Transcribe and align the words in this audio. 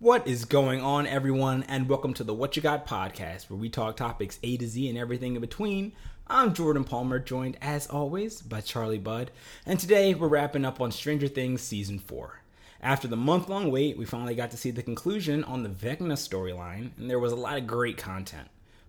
What 0.00 0.28
is 0.28 0.44
going 0.44 0.80
on, 0.80 1.08
everyone, 1.08 1.64
and 1.64 1.88
welcome 1.88 2.14
to 2.14 2.22
the 2.22 2.32
What 2.32 2.54
You 2.54 2.62
Got 2.62 2.86
podcast, 2.86 3.50
where 3.50 3.58
we 3.58 3.68
talk 3.68 3.96
topics 3.96 4.38
A 4.44 4.56
to 4.56 4.68
Z 4.68 4.88
and 4.88 4.96
everything 4.96 5.34
in 5.34 5.40
between. 5.40 5.90
I'm 6.28 6.54
Jordan 6.54 6.84
Palmer, 6.84 7.18
joined 7.18 7.56
as 7.60 7.88
always 7.88 8.40
by 8.40 8.60
Charlie 8.60 8.98
Budd, 8.98 9.32
and 9.66 9.80
today 9.80 10.14
we're 10.14 10.28
wrapping 10.28 10.64
up 10.64 10.80
on 10.80 10.92
Stranger 10.92 11.26
Things 11.26 11.62
Season 11.62 11.98
4. 11.98 12.42
After 12.80 13.08
the 13.08 13.16
month 13.16 13.48
long 13.48 13.72
wait, 13.72 13.98
we 13.98 14.04
finally 14.04 14.36
got 14.36 14.52
to 14.52 14.56
see 14.56 14.70
the 14.70 14.84
conclusion 14.84 15.42
on 15.42 15.64
the 15.64 15.68
Vecna 15.68 16.12
storyline, 16.12 16.90
and 16.96 17.10
there 17.10 17.18
was 17.18 17.32
a 17.32 17.36
lot 17.36 17.58
of 17.58 17.66
great 17.66 17.96
content. 17.96 18.46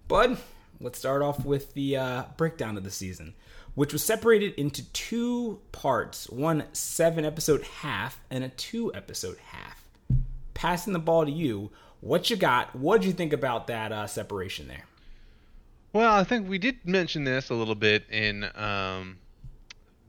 Bud, 0.07 0.37
let's 0.79 0.99
start 0.99 1.23
off 1.23 1.43
with 1.43 1.73
the 1.73 1.97
uh, 1.97 2.23
breakdown 2.37 2.77
of 2.77 2.83
the 2.83 2.91
season, 2.91 3.33
which 3.73 3.93
was 3.93 4.05
separated 4.05 4.53
into 4.59 4.87
two 4.91 5.59
parts 5.71 6.29
one 6.29 6.65
seven 6.71 7.25
episode 7.25 7.63
half 7.63 8.21
and 8.29 8.43
a 8.43 8.49
two 8.49 8.93
episode 8.93 9.39
half 9.39 9.78
passing 10.59 10.91
the 10.91 10.99
ball 10.99 11.25
to 11.25 11.31
you. 11.31 11.71
What 12.01 12.29
you 12.29 12.35
got? 12.35 12.75
What'd 12.75 13.05
you 13.05 13.13
think 13.13 13.31
about 13.31 13.67
that 13.67 13.93
uh, 13.93 14.07
separation 14.07 14.67
there? 14.67 14.83
Well, 15.93 16.13
I 16.13 16.25
think 16.25 16.49
we 16.49 16.57
did 16.57 16.85
mention 16.85 17.23
this 17.23 17.49
a 17.49 17.53
little 17.53 17.75
bit 17.75 18.03
in 18.11 18.43
um, 18.55 19.19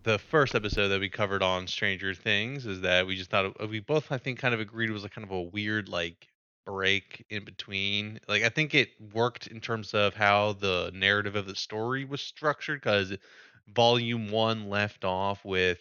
the 0.02 0.18
first 0.18 0.56
episode 0.56 0.88
that 0.88 0.98
we 0.98 1.08
covered 1.08 1.44
on 1.44 1.68
Stranger 1.68 2.14
Things. 2.14 2.66
Is 2.66 2.80
that 2.80 3.06
we 3.06 3.14
just 3.14 3.30
thought 3.30 3.68
we 3.70 3.78
both, 3.78 4.10
I 4.10 4.18
think, 4.18 4.40
kind 4.40 4.52
of 4.52 4.58
agreed 4.58 4.90
it 4.90 4.92
was 4.92 5.04
a 5.04 5.08
kind 5.08 5.24
of 5.24 5.30
a 5.30 5.40
weird 5.40 5.88
like 5.88 6.26
break 6.66 7.24
in 7.30 7.44
between. 7.44 8.18
Like 8.26 8.42
I 8.42 8.48
think 8.48 8.74
it 8.74 8.90
worked 9.14 9.46
in 9.46 9.60
terms 9.60 9.94
of 9.94 10.14
how 10.14 10.54
the 10.54 10.90
narrative 10.92 11.36
of 11.36 11.46
the 11.46 11.54
story 11.54 12.04
was 12.04 12.20
structured 12.20 12.80
because 12.80 13.12
Volume 13.72 14.32
One 14.32 14.68
left 14.68 15.04
off 15.04 15.44
with 15.44 15.78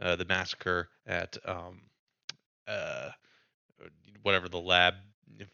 uh, 0.00 0.16
the 0.16 0.24
massacre 0.24 0.88
at 1.06 1.38
um, 1.44 1.82
uh, 2.66 3.10
whatever 4.22 4.48
the 4.48 4.60
lab 4.60 4.94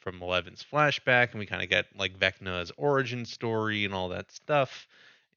from 0.00 0.22
Eleven's 0.22 0.64
flashback, 0.70 1.30
and 1.30 1.38
we 1.38 1.46
kind 1.46 1.62
of 1.62 1.68
get 1.68 1.86
like 1.96 2.18
Vecna's 2.18 2.72
origin 2.76 3.24
story 3.24 3.84
and 3.84 3.94
all 3.94 4.08
that 4.10 4.32
stuff. 4.32 4.86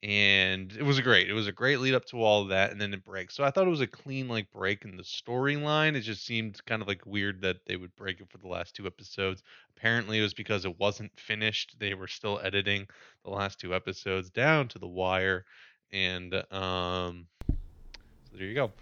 And 0.02 0.72
it 0.72 0.82
was 0.82 0.98
great, 1.00 1.28
it 1.28 1.34
was 1.34 1.46
a 1.46 1.52
great 1.52 1.78
lead 1.78 1.92
up 1.92 2.06
to 2.06 2.22
all 2.22 2.40
of 2.40 2.48
that, 2.48 2.70
and 2.70 2.80
then 2.80 2.94
it 2.94 3.04
breaks. 3.04 3.34
So 3.34 3.44
I 3.44 3.50
thought 3.50 3.66
it 3.66 3.70
was 3.70 3.82
a 3.82 3.86
clean 3.86 4.28
like 4.28 4.50
break 4.50 4.86
in 4.86 4.96
the 4.96 5.02
storyline. 5.02 5.94
It 5.94 6.00
just 6.00 6.24
seemed 6.24 6.64
kind 6.64 6.80
of 6.80 6.88
like 6.88 7.04
weird 7.04 7.42
that 7.42 7.58
they 7.66 7.76
would 7.76 7.94
break 7.96 8.20
it 8.20 8.30
for 8.30 8.38
the 8.38 8.48
last 8.48 8.74
two 8.74 8.86
episodes. 8.86 9.42
Apparently, 9.76 10.18
it 10.18 10.22
was 10.22 10.32
because 10.32 10.64
it 10.64 10.80
wasn't 10.80 11.12
finished. 11.20 11.76
They 11.78 11.92
were 11.92 12.08
still 12.08 12.40
editing 12.42 12.86
the 13.24 13.30
last 13.30 13.60
two 13.60 13.74
episodes 13.74 14.30
down 14.30 14.68
to 14.68 14.78
the 14.78 14.88
wire, 14.88 15.44
and 15.92 16.34
um, 16.50 17.26
so 17.46 18.36
there 18.38 18.46
you 18.46 18.54
go. 18.54 18.72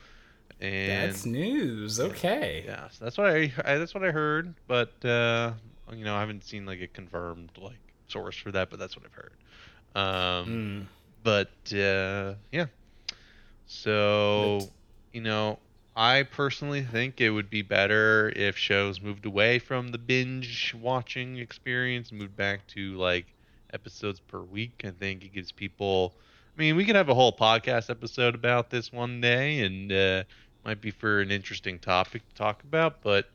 And 0.61 1.11
that's 1.11 1.25
news. 1.25 2.01
Okay. 2.01 2.65
Yeah, 2.67 2.89
so 2.91 3.05
that's 3.05 3.17
what 3.17 3.29
I, 3.29 3.53
I, 3.65 3.77
that's 3.79 3.95
what 3.95 4.05
I 4.05 4.11
heard, 4.11 4.55
but 4.67 4.93
uh, 5.05 5.53
you 5.93 6.05
know 6.05 6.17
I 6.17 6.21
haven't 6.21 6.45
seen 6.45 6.67
like 6.67 6.81
a 6.81 6.89
confirmed 6.89 7.51
like 7.61 7.79
source 8.09 8.37
for 8.37 8.51
that, 8.53 8.71
but 8.71 8.79
that's 8.79 8.97
what 8.97 9.07
I've 9.07 9.13
heard. 9.13 9.33
Um, 9.95 10.49
mm. 10.49 10.87
But 11.23 11.79
uh, 11.79 12.35
yeah, 12.51 12.67
so 13.67 14.59
it's... 14.61 14.71
you 15.13 15.21
know 15.21 15.59
I 15.99 16.23
personally 16.23 16.83
think 16.83 17.21
it 17.21 17.31
would 17.31 17.51
be 17.51 17.63
better 17.63 18.33
if 18.37 18.57
shows 18.57 19.01
moved 19.01 19.27
away 19.27 19.59
from 19.59 19.89
the 19.89 19.99
binge 19.99 20.73
watching 20.81 21.39
experience, 21.39 22.13
moved 22.13 22.37
back 22.37 22.69
to 22.69 22.97
like 22.97 23.27
episodes 23.73 24.21
per 24.21 24.41
week. 24.41 24.83
I 24.85 24.91
think 24.91 25.25
it 25.25 25.33
gives 25.33 25.51
people. 25.51 26.15
I 26.57 26.61
mean, 26.61 26.77
we 26.77 26.85
could 26.85 26.95
have 26.95 27.09
a 27.09 27.15
whole 27.15 27.33
podcast 27.33 27.91
episode 27.91 28.37
about 28.37 28.71
this 28.71 28.93
one 28.93 29.21
day, 29.21 29.61
and 29.61 29.91
uh, 29.91 30.23
might 30.69 30.83
be 30.83 30.91
for 30.91 31.21
an 31.21 31.31
interesting 31.31 31.79
topic 31.79 32.29
to 32.29 32.35
talk 32.35 32.63
about, 32.63 33.01
but 33.01 33.27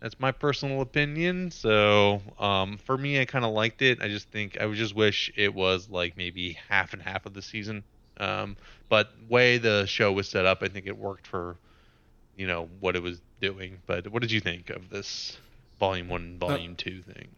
that's 0.00 0.18
my 0.18 0.32
personal 0.32 0.80
opinion. 0.80 1.52
So 1.52 2.20
um, 2.36 2.78
for 2.78 2.98
me, 2.98 3.20
I 3.20 3.26
kind 3.26 3.44
of 3.44 3.52
liked 3.52 3.80
it. 3.80 4.02
I 4.02 4.08
just 4.08 4.28
think 4.30 4.60
I 4.60 4.66
would 4.66 4.76
just 4.76 4.96
wish 4.96 5.30
it 5.36 5.54
was 5.54 5.88
like 5.88 6.16
maybe 6.16 6.58
half 6.68 6.92
and 6.92 7.00
half 7.00 7.26
of 7.26 7.32
the 7.32 7.42
season. 7.42 7.84
Um, 8.18 8.56
but 8.88 9.12
way 9.28 9.58
the 9.58 9.86
show 9.86 10.10
was 10.10 10.28
set 10.28 10.46
up, 10.46 10.64
I 10.64 10.68
think 10.68 10.88
it 10.88 10.98
worked 10.98 11.28
for 11.28 11.56
you 12.36 12.48
know 12.48 12.68
what 12.80 12.96
it 12.96 13.04
was 13.04 13.20
doing. 13.40 13.78
But 13.86 14.08
what 14.08 14.20
did 14.20 14.32
you 14.32 14.40
think 14.40 14.70
of 14.70 14.90
this 14.90 15.38
volume 15.78 16.08
one, 16.08 16.38
volume 16.40 16.72
uh, 16.72 16.76
two 16.76 17.02
thing? 17.02 17.28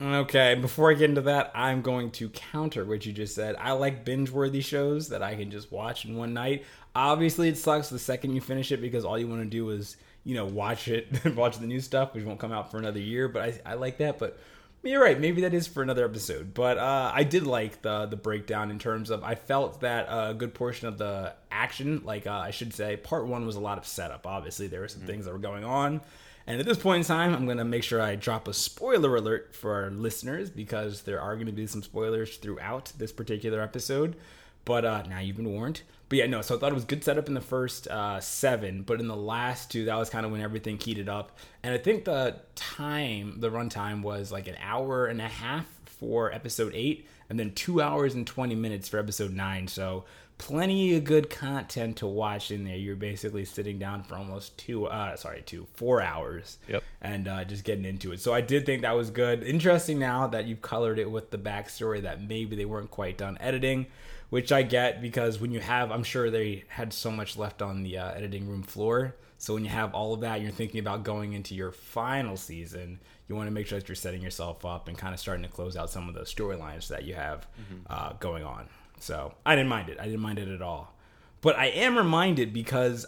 Okay, 0.00 0.56
before 0.56 0.90
I 0.90 0.94
get 0.94 1.08
into 1.08 1.20
that, 1.22 1.52
I'm 1.54 1.80
going 1.80 2.10
to 2.12 2.28
counter 2.28 2.84
what 2.84 3.06
you 3.06 3.12
just 3.12 3.34
said. 3.34 3.54
I 3.58 3.72
like 3.72 4.04
binge 4.04 4.30
worthy 4.30 4.60
shows 4.60 5.08
that 5.10 5.22
I 5.22 5.36
can 5.36 5.50
just 5.50 5.70
watch 5.70 6.04
in 6.04 6.16
one 6.16 6.34
night. 6.34 6.64
Obviously, 6.96 7.48
it 7.48 7.56
sucks 7.56 7.90
the 7.90 7.98
second 7.98 8.34
you 8.34 8.40
finish 8.40 8.72
it 8.72 8.80
because 8.80 9.04
all 9.04 9.18
you 9.18 9.28
want 9.28 9.42
to 9.42 9.48
do 9.48 9.70
is, 9.70 9.96
you 10.24 10.34
know, 10.34 10.46
watch 10.46 10.88
it, 10.88 11.24
watch 11.36 11.58
the 11.58 11.66
new 11.66 11.80
stuff, 11.80 12.12
which 12.12 12.24
won't 12.24 12.40
come 12.40 12.52
out 12.52 12.72
for 12.72 12.78
another 12.78 12.98
year. 12.98 13.28
But 13.28 13.42
I, 13.42 13.72
I 13.72 13.74
like 13.74 13.98
that. 13.98 14.18
But 14.18 14.38
you're 14.82 15.02
right. 15.02 15.18
Maybe 15.18 15.42
that 15.42 15.54
is 15.54 15.68
for 15.68 15.82
another 15.82 16.04
episode. 16.04 16.54
But 16.54 16.76
uh, 16.76 17.12
I 17.14 17.22
did 17.22 17.46
like 17.46 17.80
the 17.82 18.06
the 18.06 18.16
breakdown 18.16 18.72
in 18.72 18.80
terms 18.80 19.10
of 19.10 19.22
I 19.22 19.36
felt 19.36 19.80
that 19.82 20.06
a 20.10 20.34
good 20.34 20.54
portion 20.54 20.88
of 20.88 20.98
the 20.98 21.34
action, 21.52 22.02
like 22.04 22.26
uh, 22.26 22.32
I 22.32 22.50
should 22.50 22.74
say, 22.74 22.96
part 22.96 23.26
one 23.26 23.46
was 23.46 23.54
a 23.54 23.60
lot 23.60 23.78
of 23.78 23.86
setup. 23.86 24.26
Obviously, 24.26 24.66
there 24.66 24.80
were 24.80 24.88
some 24.88 25.00
mm-hmm. 25.00 25.06
things 25.06 25.24
that 25.24 25.32
were 25.32 25.38
going 25.38 25.64
on 25.64 26.00
and 26.46 26.60
at 26.60 26.66
this 26.66 26.78
point 26.78 27.04
in 27.04 27.06
time, 27.06 27.34
I'm 27.34 27.46
going 27.46 27.58
to 27.58 27.64
make 27.64 27.82
sure 27.82 28.00
I 28.00 28.16
drop 28.16 28.48
a 28.48 28.54
spoiler 28.54 29.16
alert 29.16 29.54
for 29.54 29.74
our 29.74 29.90
listeners 29.90 30.50
because 30.50 31.02
there 31.02 31.20
are 31.20 31.34
going 31.34 31.46
to 31.46 31.52
be 31.52 31.66
some 31.66 31.82
spoilers 31.82 32.36
throughout 32.36 32.92
this 32.98 33.12
particular 33.12 33.62
episode. 33.62 34.16
But 34.64 34.84
uh, 34.84 35.02
now 35.08 35.20
you've 35.20 35.36
been 35.36 35.50
warned. 35.50 35.82
But 36.08 36.18
yeah, 36.18 36.26
no, 36.26 36.42
so 36.42 36.56
I 36.56 36.58
thought 36.58 36.72
it 36.72 36.74
was 36.74 36.84
good 36.84 37.02
setup 37.02 37.28
in 37.28 37.34
the 37.34 37.40
first 37.40 37.88
uh, 37.88 38.20
seven, 38.20 38.82
but 38.82 39.00
in 39.00 39.08
the 39.08 39.16
last 39.16 39.70
two, 39.70 39.86
that 39.86 39.96
was 39.96 40.10
kind 40.10 40.26
of 40.26 40.32
when 40.32 40.42
everything 40.42 40.78
heated 40.78 41.08
up. 41.08 41.38
And 41.62 41.74
I 41.74 41.78
think 41.78 42.04
the 42.04 42.36
time, 42.54 43.40
the 43.40 43.50
runtime 43.50 44.02
was 44.02 44.30
like 44.30 44.46
an 44.46 44.56
hour 44.62 45.06
and 45.06 45.20
a 45.20 45.28
half 45.28 45.66
for 45.86 46.32
episode 46.32 46.72
eight, 46.74 47.08
and 47.30 47.40
then 47.40 47.52
two 47.52 47.80
hours 47.80 48.14
and 48.14 48.26
20 48.26 48.54
minutes 48.54 48.88
for 48.88 48.98
episode 48.98 49.32
nine. 49.32 49.66
So 49.66 50.04
plenty 50.38 50.96
of 50.96 51.04
good 51.04 51.30
content 51.30 51.96
to 51.98 52.06
watch 52.06 52.50
in 52.50 52.64
there. 52.64 52.76
You're 52.76 52.96
basically 52.96 53.44
sitting 53.44 53.78
down 53.78 54.02
for 54.02 54.16
almost 54.16 54.56
two, 54.58 54.86
uh, 54.86 55.16
sorry, 55.16 55.42
two, 55.46 55.66
four 55.74 56.00
hours. 56.00 56.58
Yep. 56.68 56.82
And 57.00 57.28
uh, 57.28 57.44
just 57.44 57.64
getting 57.64 57.84
into 57.84 58.12
it. 58.12 58.20
So 58.20 58.34
I 58.34 58.40
did 58.40 58.66
think 58.66 58.82
that 58.82 58.96
was 58.96 59.10
good. 59.10 59.42
Interesting 59.42 59.98
now 59.98 60.26
that 60.28 60.46
you've 60.46 60.62
colored 60.62 60.98
it 60.98 61.10
with 61.10 61.30
the 61.30 61.38
backstory 61.38 62.02
that 62.02 62.22
maybe 62.22 62.56
they 62.56 62.64
weren't 62.64 62.90
quite 62.90 63.18
done 63.18 63.38
editing, 63.40 63.86
which 64.30 64.52
I 64.52 64.62
get 64.62 65.00
because 65.00 65.40
when 65.40 65.52
you 65.52 65.60
have, 65.60 65.90
I'm 65.90 66.04
sure 66.04 66.30
they 66.30 66.64
had 66.68 66.92
so 66.92 67.10
much 67.10 67.36
left 67.36 67.62
on 67.62 67.82
the 67.82 67.98
uh, 67.98 68.12
editing 68.12 68.48
room 68.48 68.62
floor. 68.62 69.14
So 69.38 69.54
when 69.54 69.64
you 69.64 69.70
have 69.70 69.94
all 69.94 70.14
of 70.14 70.20
that, 70.20 70.40
you're 70.40 70.50
thinking 70.50 70.80
about 70.80 71.04
going 71.04 71.34
into 71.34 71.54
your 71.54 71.70
final 71.70 72.36
season. 72.36 73.00
You 73.28 73.36
want 73.36 73.46
to 73.46 73.50
make 73.50 73.66
sure 73.66 73.78
that 73.78 73.88
you're 73.88 73.96
setting 73.96 74.22
yourself 74.22 74.64
up 74.64 74.88
and 74.88 74.96
kind 74.96 75.12
of 75.12 75.20
starting 75.20 75.42
to 75.42 75.50
close 75.50 75.76
out 75.76 75.90
some 75.90 76.08
of 76.08 76.14
the 76.14 76.22
storylines 76.22 76.88
that 76.88 77.04
you 77.04 77.14
have 77.14 77.46
mm-hmm. 77.60 77.80
uh, 77.88 78.14
going 78.14 78.44
on. 78.44 78.68
So 79.04 79.34
I 79.44 79.54
didn't 79.54 79.68
mind 79.68 79.90
it. 79.90 79.98
I 80.00 80.04
didn't 80.04 80.20
mind 80.20 80.38
it 80.38 80.48
at 80.48 80.62
all. 80.62 80.94
But 81.42 81.58
I 81.58 81.66
am 81.66 81.98
reminded 81.98 82.54
because 82.54 83.04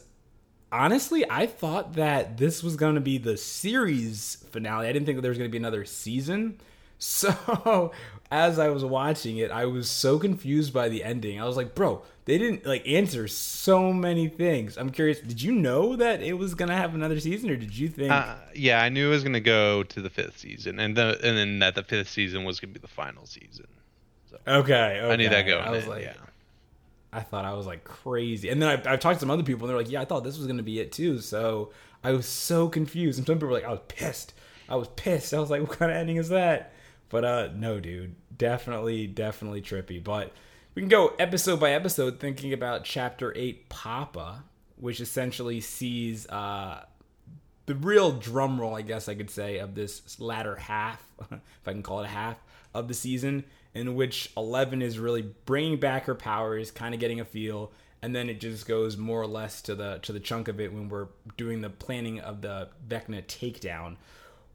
honestly, 0.71 1.25
I 1.31 1.47
thought 1.47 1.95
that 1.95 2.37
this 2.37 2.63
was 2.63 2.77
going 2.77 2.97
to 2.97 3.01
be 3.01 3.17
the 3.17 3.39
series 3.39 4.45
finale. 4.51 4.89
I 4.89 4.93
didn't 4.93 5.07
think 5.07 5.17
that 5.17 5.23
there 5.23 5.31
was 5.31 5.39
going 5.39 5.51
to 5.51 5.53
be 5.53 5.59
another 5.59 5.85
season. 5.85 6.61
So 6.99 7.93
as 8.31 8.59
I 8.59 8.71
was 8.71 8.83
watching 8.83 9.37
it, 9.37 9.51
I 9.51 9.67
was 9.67 9.91
so 9.91 10.19
confused 10.19 10.73
by 10.73 10.89
the 10.89 11.05
ending. 11.05 11.39
I 11.39 11.45
was 11.45 11.55
like, 11.55 11.75
bro, 11.75 12.03
they 12.25 12.39
didn't 12.39 12.65
like 12.65 12.89
answer 12.89 13.29
so 13.29 13.93
many 13.93 14.29
things. 14.29 14.79
I'm 14.79 14.89
curious, 14.89 15.21
did 15.21 15.43
you 15.43 15.53
know 15.53 15.95
that 15.97 16.23
it 16.23 16.33
was 16.39 16.55
gonna 16.55 16.75
have 16.75 16.95
another 16.95 17.21
season, 17.21 17.51
or 17.51 17.57
did 17.57 17.77
you 17.77 17.89
think? 17.89 18.13
Uh, 18.13 18.37
yeah, 18.55 18.81
I 18.81 18.89
knew 18.89 19.09
it 19.09 19.11
was 19.11 19.23
gonna 19.23 19.41
go 19.41 19.83
to 19.83 20.01
the 20.01 20.09
fifth 20.09 20.39
season, 20.39 20.81
and 20.81 20.97
the 20.97 21.21
and 21.23 21.37
then 21.37 21.59
that 21.59 21.75
the 21.75 21.83
fifth 21.83 22.09
season 22.09 22.45
was 22.45 22.61
gonna 22.61 22.73
be 22.73 22.81
the 22.81 22.89
final 22.89 23.27
season. 23.27 23.67
Okay, 24.47 25.01
okay. 25.01 25.13
I 25.13 25.17
knew 25.17 25.29
that 25.29 25.43
going. 25.43 25.65
I 25.65 25.71
was 25.71 25.85
in, 25.85 25.91
like, 25.91 26.03
yeah. 26.03 26.15
I 27.13 27.21
thought 27.21 27.45
I 27.45 27.55
was 27.55 27.67
like 27.67 27.85
crazy, 27.85 28.49
and 28.49 28.61
then 28.61 28.69
I, 28.69 28.93
I've 28.93 29.01
talked 29.01 29.17
to 29.17 29.21
some 29.21 29.31
other 29.31 29.43
people, 29.43 29.67
and 29.67 29.71
they're 29.71 29.83
like, 29.83 29.91
"Yeah, 29.91 30.03
I 30.03 30.05
thought 30.05 30.23
this 30.23 30.37
was 30.37 30.47
going 30.47 30.59
to 30.59 30.63
be 30.63 30.81
it 30.81 30.93
too." 30.93 31.21
So 31.21 31.73
I 32.05 32.13
was 32.13 32.27
so 32.27 32.69
confused, 32.69 33.19
and 33.19 33.27
some 33.27 33.37
people 33.37 33.49
were 33.49 33.55
like, 33.55 33.65
"I 33.65 33.71
was 33.71 33.81
pissed. 33.89 34.35
I 34.69 34.77
was 34.77 34.89
pissed." 34.89 35.33
I 35.33 35.41
was 35.41 35.51
like, 35.51 35.61
"What 35.69 35.79
kind 35.79 35.91
of 35.91 35.97
ending 35.97 36.17
is 36.17 36.29
that?" 36.29 36.73
But 37.09 37.25
uh, 37.25 37.49
no, 37.55 37.81
dude, 37.81 38.15
definitely, 38.37 39.07
definitely 39.07 39.63
trippy. 39.63 40.03
But 40.03 40.33
we 40.75 40.83
can 40.83 40.89
go 40.89 41.15
episode 41.19 41.59
by 41.59 41.73
episode, 41.73 42.21
thinking 42.21 42.53
about 42.53 42.85
chapter 42.85 43.33
eight, 43.37 43.69
Papa, 43.69 44.45
which 44.77 45.01
essentially 45.01 45.61
sees 45.61 46.29
uh 46.29 46.85
the 47.67 47.75
real 47.75 48.13
drum 48.13 48.61
roll, 48.61 48.75
I 48.75 48.83
guess 48.83 49.09
I 49.09 49.15
could 49.15 49.31
say, 49.31 49.59
of 49.59 49.75
this 49.75 50.19
latter 50.21 50.57
half, 50.57 51.05
if 51.31 51.41
I 51.67 51.73
can 51.73 51.83
call 51.83 52.01
it 52.01 52.07
a 52.07 52.09
half 52.09 52.37
of 52.73 52.89
the 52.89 52.95
season, 52.95 53.45
in 53.75 53.95
which 53.95 54.33
Eleven 54.37 54.83
is 54.83 54.99
really 54.99 55.23
bringing 55.45 55.79
back 55.79 56.05
her 56.05 56.15
powers, 56.15 56.71
kind 56.71 56.95
of 56.95 57.01
getting 57.01 57.21
a 57.21 57.25
feel, 57.25 57.73
and 58.03 58.15
then 58.15 58.29
it 58.29 58.41
just 58.41 58.67
goes 58.67 58.97
more 58.97 59.21
or 59.21 59.27
less 59.27 59.61
to 59.63 59.75
the 59.75 59.99
to 60.03 60.13
the 60.13 60.21
chunk 60.21 60.49
of 60.49 60.61
it 60.61 60.73
when 60.73 60.89
we're 60.89 61.09
doing 61.37 61.61
the 61.61 61.71
planning 61.71 62.21
of 62.21 62.41
the 62.41 62.69
Vecna 62.89 63.25
takedown. 63.25 63.97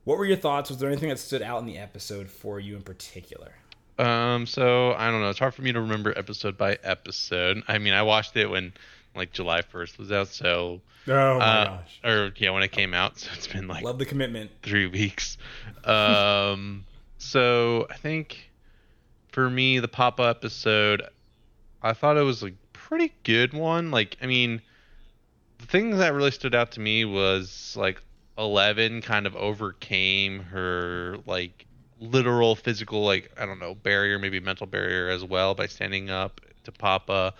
What 0.03 0.17
were 0.17 0.25
your 0.25 0.37
thoughts? 0.37 0.69
Was 0.69 0.79
there 0.79 0.89
anything 0.89 1.09
that 1.09 1.19
stood 1.19 1.41
out 1.41 1.59
in 1.59 1.65
the 1.65 1.77
episode 1.77 2.29
for 2.29 2.59
you 2.59 2.75
in 2.75 2.81
particular? 2.81 3.53
Um, 3.99 4.47
so 4.47 4.93
I 4.93 5.11
don't 5.11 5.21
know. 5.21 5.29
It's 5.29 5.37
hard 5.37 5.53
for 5.53 5.61
me 5.61 5.73
to 5.73 5.81
remember 5.81 6.17
episode 6.17 6.57
by 6.57 6.79
episode. 6.83 7.61
I 7.67 7.77
mean, 7.77 7.93
I 7.93 8.01
watched 8.01 8.35
it 8.35 8.47
when 8.47 8.73
like 9.15 9.31
July 9.31 9.61
1st 9.61 9.97
was 9.97 10.11
out, 10.11 10.27
so 10.27 10.81
oh 11.07 11.39
my 11.39 11.45
uh, 11.45 11.65
gosh, 11.65 11.99
or 12.03 12.31
yeah, 12.37 12.51
when 12.51 12.63
it 12.63 12.71
came 12.71 12.93
out. 12.93 13.19
So 13.19 13.29
it's 13.33 13.47
been 13.47 13.67
like 13.67 13.83
love 13.83 13.97
the 13.97 14.05
commitment. 14.05 14.51
Three 14.63 14.87
weeks. 14.87 15.37
um, 15.83 16.85
so 17.17 17.87
I 17.89 17.95
think 17.95 18.51
for 19.31 19.49
me, 19.49 19.79
the 19.79 19.87
Papa 19.87 20.23
episode, 20.23 21.03
I 21.81 21.93
thought 21.93 22.17
it 22.17 22.23
was 22.23 22.43
a 22.43 22.51
pretty 22.73 23.13
good 23.23 23.53
one. 23.53 23.91
Like, 23.91 24.17
I 24.21 24.27
mean, 24.27 24.61
the 25.59 25.65
thing 25.65 25.97
that 25.97 26.13
really 26.13 26.31
stood 26.31 26.55
out 26.55 26.71
to 26.73 26.79
me 26.79 27.05
was 27.05 27.75
like 27.77 28.01
Eleven 28.37 29.01
kind 29.01 29.27
of 29.27 29.35
overcame 29.35 30.39
her 30.39 31.17
like 31.25 31.65
literal 31.99 32.55
physical 32.55 33.03
like 33.05 33.31
I 33.37 33.45
don't 33.45 33.59
know 33.59 33.75
barrier, 33.75 34.17
maybe 34.19 34.39
mental 34.39 34.67
barrier 34.67 35.09
as 35.09 35.23
well 35.23 35.53
by 35.53 35.67
standing 35.67 36.09
up 36.09 36.41
to 36.63 36.71
Papa 36.71 37.33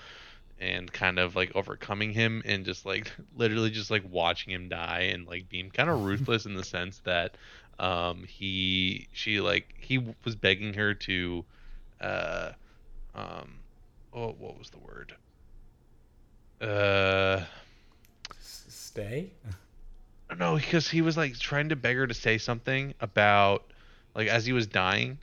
and 0.62 0.94
kind 0.94 1.18
of 1.18 1.36
like 1.36 1.52
overcoming 1.56 2.14
him 2.14 2.44
and 2.46 2.64
just 2.64 2.86
like 2.86 3.12
literally 3.36 3.72
just 3.72 3.90
like 3.90 4.04
watching 4.10 4.54
him 4.54 4.70
die 4.70 5.10
and 5.12 5.28
like 5.28 5.50
being 5.50 5.72
kind 5.72 5.90
of 5.90 6.02
ruthless 6.06 6.46
in 6.46 6.54
the 6.54 6.64
sense 6.64 7.00
that 7.00 7.36
um 7.80 8.24
he 8.28 9.08
she 9.12 9.42
like 9.42 9.74
he 9.80 9.98
was 10.24 10.36
begging 10.36 10.74
her 10.74 10.94
to 10.94 11.44
uh 12.00 12.52
um 13.16 13.56
oh 14.14 14.36
what 14.40 14.58
was 14.58 14.70
the 14.70 14.78
word? 14.78 15.16
Uh 16.62 17.44
stay? 18.40 19.32
No 20.38 20.56
because 20.56 20.88
he 20.88 21.02
was 21.02 21.18
like 21.18 21.38
trying 21.38 21.70
to 21.70 21.76
beg 21.76 21.98
her 21.98 22.08
to 22.08 22.14
say 22.14 22.38
something 22.38 22.94
about 23.02 23.64
like 24.16 24.28
as 24.28 24.46
he 24.46 24.54
was 24.54 24.68
dying 24.68 25.18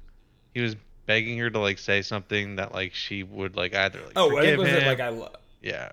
he 0.53 0.61
was 0.61 0.75
begging 1.09 1.39
her 1.39 1.49
to 1.51 1.59
like 1.59 1.79
say 1.79 2.03
something 2.03 2.57
that 2.57 2.73
like 2.73 2.95
she 2.95 3.23
would 3.23 3.57
like 3.57 3.75
either 3.75 3.99
like 4.01 4.13
oh 4.15 4.31
forgive 4.31 4.59
was 4.59 4.69
him, 4.69 4.77
it 4.77 4.87
like 4.87 5.01
I 5.01 5.09
love 5.09 5.37
yeah 5.63 5.91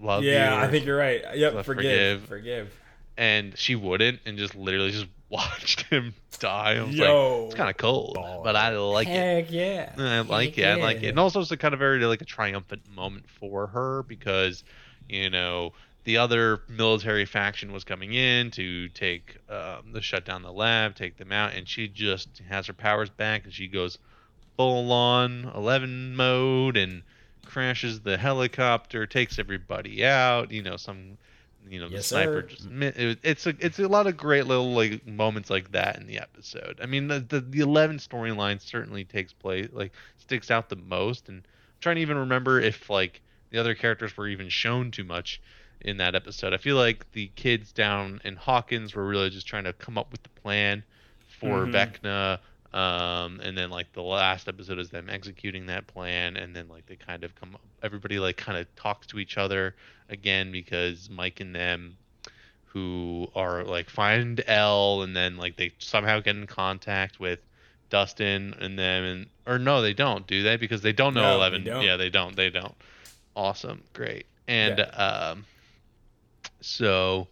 love 0.00 0.24
yeah 0.24 0.58
I 0.58 0.68
think 0.68 0.86
you're 0.86 0.96
right 0.96 1.22
yep 1.34 1.52
forgive 1.64 2.22
forgive. 2.22 2.24
forgive 2.24 2.80
and 3.16 3.56
she 3.56 3.76
wouldn't 3.76 4.20
and 4.24 4.38
just 4.38 4.54
literally 4.54 4.90
just 4.90 5.06
watched 5.28 5.82
him 5.82 6.14
die. 6.38 6.76
I 6.76 6.82
was 6.82 6.94
Yo. 6.94 7.04
like, 7.04 7.46
it's 7.46 7.54
kind 7.54 7.70
of 7.70 7.76
cold, 7.76 8.18
but 8.44 8.56
I 8.56 8.76
like 8.76 9.08
it. 9.08 9.50
yeah 9.50 9.92
I 9.98 10.20
like 10.20 10.58
it. 10.58 10.64
I 10.64 10.74
like 10.76 11.02
it. 11.02 11.08
And 11.08 11.18
also, 11.18 11.40
it's 11.40 11.50
a 11.50 11.56
kind 11.56 11.74
of 11.74 11.80
very 11.80 12.04
like 12.04 12.22
a 12.22 12.24
triumphant 12.26 12.82
moment 12.94 13.28
for 13.28 13.68
her 13.68 14.02
because, 14.04 14.64
you 15.08 15.30
know, 15.30 15.72
the 16.04 16.18
other 16.18 16.60
military 16.68 17.24
faction 17.24 17.72
was 17.72 17.84
coming 17.84 18.12
in 18.12 18.50
to 18.52 18.88
take 18.90 19.38
um, 19.48 19.92
the 19.92 20.02
shut 20.02 20.24
down 20.24 20.42
the 20.42 20.52
lab, 20.52 20.94
take 20.94 21.16
them 21.16 21.32
out, 21.32 21.54
and 21.54 21.68
she 21.68 21.88
just 21.88 22.42
has 22.48 22.66
her 22.66 22.72
powers 22.72 23.10
back 23.10 23.44
and 23.44 23.52
she 23.52 23.66
goes 23.66 23.98
full 24.56 24.92
on 24.92 25.50
eleven 25.54 26.14
mode 26.16 26.76
and 26.76 27.02
crashes 27.44 28.00
the 28.00 28.16
helicopter, 28.16 29.06
takes 29.06 29.38
everybody 29.38 30.04
out. 30.04 30.50
You 30.50 30.62
know, 30.62 30.76
some. 30.76 31.18
You 31.66 31.80
know, 31.80 31.88
the 31.88 32.02
sniper 32.02 32.42
sir. 32.42 32.56
just 32.56 32.68
it, 32.68 33.18
it's 33.22 33.46
a 33.46 33.54
it's 33.58 33.78
a 33.78 33.88
lot 33.88 34.06
of 34.06 34.18
great 34.18 34.46
little 34.46 34.74
like 34.74 35.06
moments 35.06 35.48
like 35.48 35.72
that 35.72 35.96
in 35.98 36.06
the 36.06 36.18
episode. 36.18 36.78
I 36.82 36.84
mean, 36.84 37.08
the 37.08 37.20
the, 37.20 37.40
the 37.40 37.60
eleven 37.60 37.96
storyline 37.96 38.60
certainly 38.60 39.04
takes 39.04 39.32
place 39.32 39.68
like 39.72 39.92
sticks 40.18 40.50
out 40.50 40.68
the 40.68 40.76
most, 40.76 41.30
and 41.30 41.38
I'm 41.38 41.44
trying 41.80 41.96
to 41.96 42.02
even 42.02 42.18
remember 42.18 42.60
if 42.60 42.90
like 42.90 43.22
the 43.48 43.56
other 43.58 43.74
characters 43.74 44.14
were 44.14 44.28
even 44.28 44.50
shown 44.50 44.90
too 44.90 45.04
much 45.04 45.40
in 45.80 45.96
that 45.96 46.14
episode. 46.14 46.52
I 46.52 46.58
feel 46.58 46.76
like 46.76 47.10
the 47.12 47.28
kids 47.34 47.72
down 47.72 48.20
in 48.24 48.36
Hawkins 48.36 48.94
were 48.94 49.06
really 49.06 49.30
just 49.30 49.46
trying 49.46 49.64
to 49.64 49.72
come 49.72 49.96
up 49.96 50.12
with 50.12 50.22
the 50.22 50.28
plan 50.42 50.82
for 51.40 51.64
Mhm. 51.64 51.72
Vecna. 51.72 52.40
Um, 52.74 53.38
and 53.40 53.56
then 53.56 53.70
like 53.70 53.92
the 53.92 54.02
last 54.02 54.48
episode 54.48 54.80
is 54.80 54.90
them 54.90 55.08
executing 55.08 55.66
that 55.66 55.86
plan, 55.86 56.36
and 56.36 56.56
then 56.56 56.68
like 56.68 56.86
they 56.86 56.96
kind 56.96 57.22
of 57.22 57.32
come, 57.36 57.54
up 57.54 57.60
everybody 57.84 58.18
like 58.18 58.36
kind 58.36 58.58
of 58.58 58.66
talks 58.74 59.06
to 59.08 59.20
each 59.20 59.38
other 59.38 59.76
again 60.08 60.50
because 60.50 61.08
Mike 61.08 61.38
and 61.38 61.54
them, 61.54 61.96
who 62.66 63.28
are 63.36 63.62
like 63.62 63.88
find 63.88 64.42
El, 64.48 65.02
and 65.02 65.14
then 65.14 65.36
like 65.36 65.56
they 65.56 65.72
somehow 65.78 66.18
get 66.18 66.34
in 66.34 66.48
contact 66.48 67.20
with 67.20 67.38
Dustin 67.90 68.56
and 68.60 68.76
them, 68.76 69.04
and 69.04 69.26
or 69.46 69.60
no, 69.60 69.80
they 69.80 69.94
don't, 69.94 70.26
do 70.26 70.42
they? 70.42 70.56
Because 70.56 70.82
they 70.82 70.92
don't 70.92 71.14
know 71.14 71.22
No, 71.22 71.30
they 71.30 71.36
Eleven. 71.36 71.64
don't. 71.64 71.84
Yeah, 71.84 71.96
they 71.96 72.10
don't. 72.10 72.34
They 72.34 72.50
don't. 72.50 72.74
Awesome, 73.36 73.82
great, 73.92 74.26
and 74.48 74.80
um, 74.94 75.44
so 76.60 77.28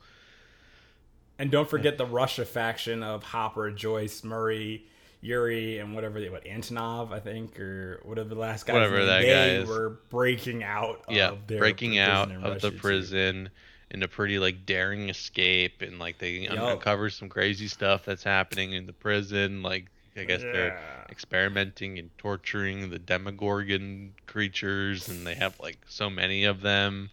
And 1.36 1.50
don't 1.50 1.68
forget 1.68 1.98
the 1.98 2.06
Russia 2.06 2.44
faction 2.44 3.02
of 3.02 3.24
Hopper, 3.24 3.72
Joyce, 3.72 4.22
Murray, 4.22 4.86
Yuri, 5.22 5.78
and 5.78 5.94
whatever 5.94 6.20
they 6.20 6.28
what 6.28 6.44
Antonov, 6.44 7.12
I 7.12 7.20
think, 7.20 7.58
or 7.58 8.00
whatever 8.02 8.28
the 8.28 8.34
last 8.34 8.66
guy. 8.66 8.72
Whatever 8.74 9.04
that 9.06 9.22
they 9.22 9.28
guy 9.30 9.46
is. 9.62 9.68
were 9.68 10.00
breaking 10.10 10.64
out. 10.64 11.04
yeah, 11.08 11.30
of 11.30 11.46
their 11.46 11.60
breaking 11.60 11.98
out 11.98 12.30
of 12.30 12.42
Russia, 12.42 12.58
the 12.60 12.70
too. 12.72 12.76
prison 12.78 13.50
in 13.92 14.02
a 14.02 14.08
pretty 14.08 14.38
like 14.40 14.66
daring 14.66 15.08
escape, 15.08 15.80
and 15.80 15.98
like 16.00 16.18
they 16.18 16.40
Yup. 16.40 16.58
uncover 16.74 17.08
some 17.08 17.28
crazy 17.28 17.68
stuff 17.68 18.04
that's 18.04 18.24
happening 18.24 18.72
in 18.72 18.86
the 18.86 18.92
prison. 18.92 19.62
Like 19.62 19.86
I 20.16 20.24
guess 20.24 20.42
they're 20.42 20.80
experimenting 21.08 21.98
and 22.00 22.10
torturing 22.18 22.90
the 22.90 22.98
Demogorgon 22.98 24.14
creatures, 24.26 25.08
and 25.08 25.24
they 25.24 25.36
have 25.36 25.58
like 25.60 25.78
so 25.86 26.10
many 26.10 26.44
of 26.44 26.62
them. 26.62 27.10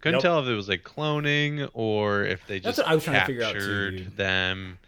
Couldn't 0.00 0.14
Nope. 0.16 0.22
tell 0.22 0.40
if 0.40 0.48
it 0.48 0.54
was 0.54 0.68
like 0.68 0.82
cloning 0.82 1.70
or 1.74 2.24
if 2.24 2.44
they 2.48 2.58
just 2.58 2.76
That's 2.76 2.78
what 2.78 2.88
I 2.88 2.94
was 2.96 3.04
trying 3.04 3.20
to 3.20 3.26
figure 3.26 3.44
out, 3.44 3.54
too, 3.54 4.06
them 4.16 4.78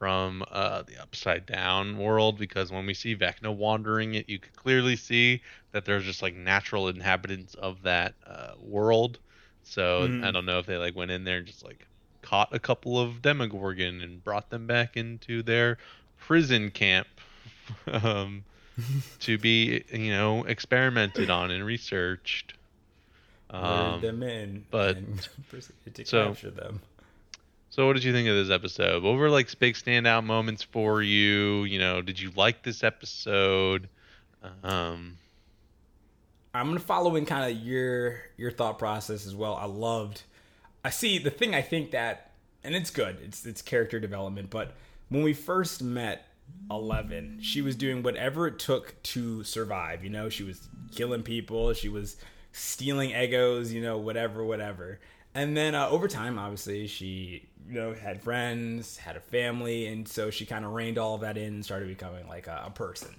from 0.00 0.44
uh, 0.50 0.82
the 0.82 1.00
upside 1.00 1.46
down 1.46 1.98
world. 1.98 2.38
Because 2.40 2.72
when 2.72 2.86
we 2.86 2.94
see 2.94 3.14
Vecna 3.16 3.54
wandering 3.54 4.14
it, 4.16 4.28
you 4.28 4.40
could 4.40 4.56
clearly 4.56 4.96
see 4.96 5.42
that 5.72 5.84
there's 5.84 6.04
just 6.04 6.22
like 6.22 6.34
natural 6.34 6.88
inhabitants 6.88 7.54
of 7.54 7.82
that 7.84 8.14
uh, 8.26 8.54
world. 8.60 9.20
So 9.62 10.08
Mhm. 10.08 10.24
I 10.24 10.32
don't 10.32 10.46
know 10.46 10.58
if 10.58 10.66
they 10.66 10.78
like 10.78 10.96
went 10.96 11.12
in 11.12 11.24
there 11.24 11.38
and 11.38 11.46
just 11.46 11.64
like 11.64 11.86
caught 12.22 12.48
a 12.54 12.58
couple 12.58 12.98
of 12.98 13.22
Demogorgon 13.22 14.00
and 14.02 14.24
brought 14.24 14.50
them 14.50 14.66
back 14.66 14.96
into 14.96 15.42
their 15.42 15.78
prison 16.18 16.70
camp 16.70 17.08
um, 17.92 18.44
to 19.20 19.38
be, 19.38 19.84
you 19.92 20.10
know, 20.12 20.44
experimented 20.44 21.30
on 21.30 21.50
and 21.50 21.64
researched. 21.64 22.54
Um, 23.50 24.00
them 24.00 24.22
in, 24.22 24.64
but- 24.70 24.96
and 24.96 25.28
to 25.94 26.04
so- 26.04 26.28
capture 26.28 26.50
them. 26.50 26.80
So, 27.70 27.86
what 27.86 27.92
did 27.94 28.02
you 28.02 28.12
think 28.12 28.28
of 28.28 28.34
this 28.34 28.50
episode? 28.50 29.04
What 29.04 29.12
were 29.12 29.30
like 29.30 29.56
big 29.60 29.76
standout 29.76 30.24
moments 30.24 30.64
for 30.64 31.02
you? 31.02 31.62
You 31.64 31.78
know, 31.78 32.02
did 32.02 32.18
you 32.18 32.32
like 32.34 32.64
this 32.64 32.82
episode? 32.82 33.88
Um, 34.64 35.18
I'm 36.52 36.66
gonna 36.66 36.80
follow 36.80 37.14
in 37.14 37.26
kind 37.26 37.50
of 37.50 37.64
your 37.64 38.22
your 38.36 38.50
thought 38.50 38.78
process 38.78 39.24
as 39.24 39.36
well. 39.36 39.54
I 39.54 39.66
loved. 39.66 40.22
I 40.84 40.90
see 40.90 41.18
the 41.18 41.30
thing. 41.30 41.54
I 41.54 41.62
think 41.62 41.92
that, 41.92 42.32
and 42.64 42.74
it's 42.74 42.90
good. 42.90 43.18
It's 43.22 43.46
it's 43.46 43.62
character 43.62 44.00
development. 44.00 44.50
But 44.50 44.74
when 45.08 45.22
we 45.22 45.32
first 45.32 45.80
met 45.80 46.26
Eleven, 46.72 47.38
she 47.40 47.62
was 47.62 47.76
doing 47.76 48.02
whatever 48.02 48.48
it 48.48 48.58
took 48.58 49.00
to 49.04 49.44
survive. 49.44 50.02
You 50.02 50.10
know, 50.10 50.28
she 50.28 50.42
was 50.42 50.68
killing 50.90 51.22
people. 51.22 51.72
She 51.74 51.88
was 51.88 52.16
stealing 52.50 53.10
Eggos. 53.10 53.70
You 53.70 53.80
know, 53.80 53.96
whatever, 53.96 54.42
whatever. 54.42 54.98
And 55.34 55.56
then 55.56 55.74
uh, 55.74 55.88
over 55.88 56.08
time, 56.08 56.38
obviously, 56.38 56.86
she 56.86 57.48
you 57.68 57.74
know 57.74 57.94
had 57.94 58.22
friends, 58.22 58.96
had 58.96 59.16
a 59.16 59.20
family, 59.20 59.86
and 59.86 60.06
so 60.06 60.30
she 60.30 60.46
kind 60.46 60.64
of 60.64 60.72
reined 60.72 60.98
all 60.98 61.14
of 61.14 61.20
that 61.20 61.36
in 61.36 61.54
and 61.54 61.64
started 61.64 61.88
becoming 61.88 62.26
like 62.28 62.46
a, 62.46 62.64
a 62.66 62.70
person 62.70 63.14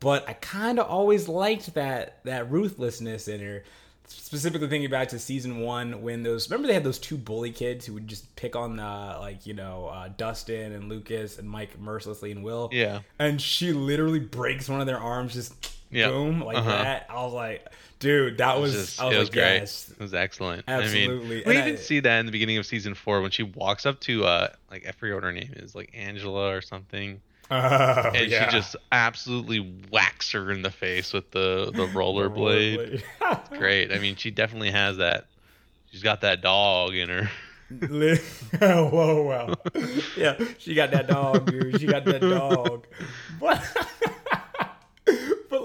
but 0.00 0.28
I 0.28 0.34
kind 0.34 0.78
of 0.78 0.88
always 0.88 1.28
liked 1.28 1.74
that 1.74 2.20
that 2.24 2.50
ruthlessness 2.50 3.28
in 3.28 3.40
her. 3.40 3.64
Specifically 4.10 4.68
thinking 4.68 4.88
back 4.88 5.08
to 5.08 5.18
season 5.18 5.60
one 5.60 6.00
when 6.00 6.22
those 6.22 6.48
remember 6.48 6.66
they 6.66 6.72
had 6.72 6.82
those 6.82 6.98
two 6.98 7.18
bully 7.18 7.50
kids 7.52 7.84
who 7.84 7.92
would 7.92 8.08
just 8.08 8.34
pick 8.36 8.56
on 8.56 8.80
uh, 8.80 9.18
like 9.20 9.46
you 9.46 9.52
know 9.52 9.86
uh, 9.86 10.08
Dustin 10.16 10.72
and 10.72 10.88
Lucas 10.88 11.38
and 11.38 11.48
Mike 11.48 11.78
mercilessly 11.78 12.32
and 12.32 12.42
Will. 12.42 12.70
yeah, 12.72 13.00
and 13.18 13.38
she 13.38 13.72
literally 13.72 14.20
breaks 14.20 14.66
one 14.66 14.80
of 14.80 14.86
their 14.86 14.98
arms 14.98 15.34
just 15.34 15.77
Yeah. 15.90 16.08
boom 16.08 16.40
like 16.40 16.56
Uh-huh. 16.58 16.70
that. 16.70 17.06
I 17.08 17.22
was 17.24 17.32
like, 17.32 17.66
dude, 17.98 18.38
that 18.38 18.60
was, 18.60 18.74
was, 18.74 18.86
just, 18.86 19.00
I 19.00 19.06
was 19.06 19.14
it 19.14 19.18
was 19.18 19.28
like, 19.28 19.34
great. 19.34 19.56
yes. 19.58 19.90
It 19.90 19.98
was 20.00 20.14
excellent. 20.14 20.64
I 20.68 20.72
Absolutely. 20.72 21.18
mean, 21.18 21.28
we 21.28 21.44
And 21.44 21.52
even 21.54 21.72
I- 21.74 21.76
see 21.76 22.00
that 22.00 22.18
in 22.20 22.26
the 22.26 22.32
beginning 22.32 22.58
of 22.58 22.66
season 22.66 22.94
four 22.94 23.20
when 23.22 23.30
she 23.30 23.42
walks 23.42 23.86
up 23.86 24.00
to 24.00 24.24
uh, 24.24 24.48
like 24.70 24.86
I 24.86 24.92
forget 24.92 25.14
what 25.16 25.24
her 25.24 25.32
name 25.32 25.52
is, 25.56 25.74
like 25.74 25.90
Angela 25.94 26.54
or 26.54 26.60
something. 26.60 27.20
Oh, 27.50 27.54
and 28.14 28.30
yeah. 28.30 28.44
she 28.44 28.52
just 28.58 28.76
absolutely 28.92 29.60
whacks 29.90 30.32
her 30.32 30.52
in 30.52 30.60
the 30.60 30.70
face 30.70 31.14
with 31.14 31.30
the 31.30 31.70
the 31.74 31.86
rollerblade. 31.94 33.02
Rollerblade. 33.22 33.58
Great. 33.58 33.90
I 33.90 33.98
mean, 33.98 34.16
she 34.16 34.30
definitely 34.30 34.70
has 34.70 34.98
that. 34.98 35.24
She's 35.90 36.02
got 36.02 36.20
that 36.20 36.42
dog 36.42 36.94
in 36.94 37.08
her. 37.08 37.30
Whoa, 38.60 39.22
whoa. 39.22 39.54
Yeah, 40.16 40.36
she 40.58 40.74
got 40.74 40.90
that 40.90 41.06
dog, 41.08 41.50
dude. 41.50 41.80
She 41.80 41.86
got 41.86 42.04
that 42.04 42.20
dog. 42.20 42.86
But 43.40 43.62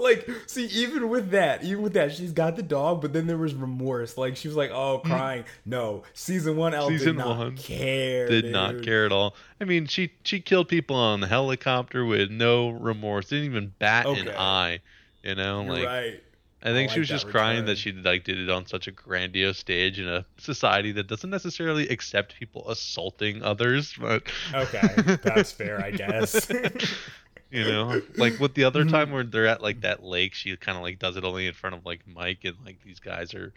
like, 0.04 0.28
see, 0.46 0.66
even 0.66 1.08
with 1.08 1.30
that, 1.30 1.64
even 1.64 1.82
with 1.82 1.94
that, 1.94 2.12
she's 2.12 2.32
got 2.32 2.56
the 2.56 2.62
dog, 2.62 3.00
but 3.00 3.12
then 3.12 3.26
there 3.26 3.38
was 3.38 3.54
remorse. 3.54 4.16
Like, 4.16 4.36
she 4.36 4.46
was 4.46 4.56
like, 4.56 4.70
oh, 4.70 5.00
mm. 5.02 5.08
crying. 5.08 5.44
No, 5.64 6.04
season 6.12 6.56
one, 6.56 6.74
El 6.74 6.88
Season 6.88 7.16
did 7.16 7.24
not 7.24 7.38
one 7.38 7.56
care. 7.56 8.28
Did 8.28 8.52
not 8.52 8.82
care 8.82 9.06
at 9.06 9.12
all. 9.12 9.34
I 9.60 9.64
mean, 9.64 9.86
she 9.86 10.12
she 10.22 10.40
killed 10.40 10.68
people 10.68 10.94
on 10.94 11.20
the 11.20 11.26
helicopter 11.26 12.04
with 12.04 12.30
no 12.30 12.68
remorse. 12.68 13.30
Didn't 13.30 13.46
even 13.46 13.72
bat 13.78 14.06
an 14.06 14.28
eye. 14.28 14.80
You 15.22 15.34
know, 15.34 15.62
You're 15.62 15.72
like 15.72 15.86
right. 15.86 16.20
I 16.64 16.72
think 16.72 16.90
I 16.90 16.94
she 16.94 17.00
was 17.00 17.08
just 17.08 17.26
that 17.26 17.30
crying 17.30 17.66
that 17.66 17.76
she 17.76 17.92
like 17.92 18.24
did 18.24 18.38
it 18.38 18.48
on 18.48 18.66
such 18.66 18.86
a 18.88 18.90
grandiose 18.90 19.58
stage 19.58 19.98
in 19.98 20.08
a 20.08 20.24
society 20.38 20.92
that 20.92 21.08
doesn't 21.08 21.28
necessarily 21.28 21.88
accept 21.88 22.36
people 22.38 22.70
assaulting 22.70 23.42
others. 23.42 23.94
But 24.00 24.22
Okay, 24.54 25.18
that's 25.22 25.52
fair, 25.52 25.82
I 25.82 25.90
guess. 25.90 26.50
you 27.54 27.64
know, 27.64 28.00
like 28.16 28.38
with 28.40 28.54
the 28.54 28.64
other 28.64 28.84
Mhm. 28.84 28.90
time 28.90 29.10
where 29.12 29.24
they're 29.24 29.46
at 29.46 29.62
like 29.62 29.80
that 29.82 30.02
lake, 30.02 30.34
she 30.34 30.56
kind 30.56 30.76
of 30.76 30.82
like 30.82 30.98
does 30.98 31.16
it 31.16 31.24
only 31.24 31.46
in 31.46 31.54
front 31.54 31.76
of 31.76 31.86
like 31.86 32.00
Mike 32.06 32.44
and 32.44 32.56
like 32.64 32.82
these 32.82 33.00
guys 33.00 33.32
are 33.34 33.52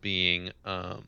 being 0.00 0.50
um 0.64 1.06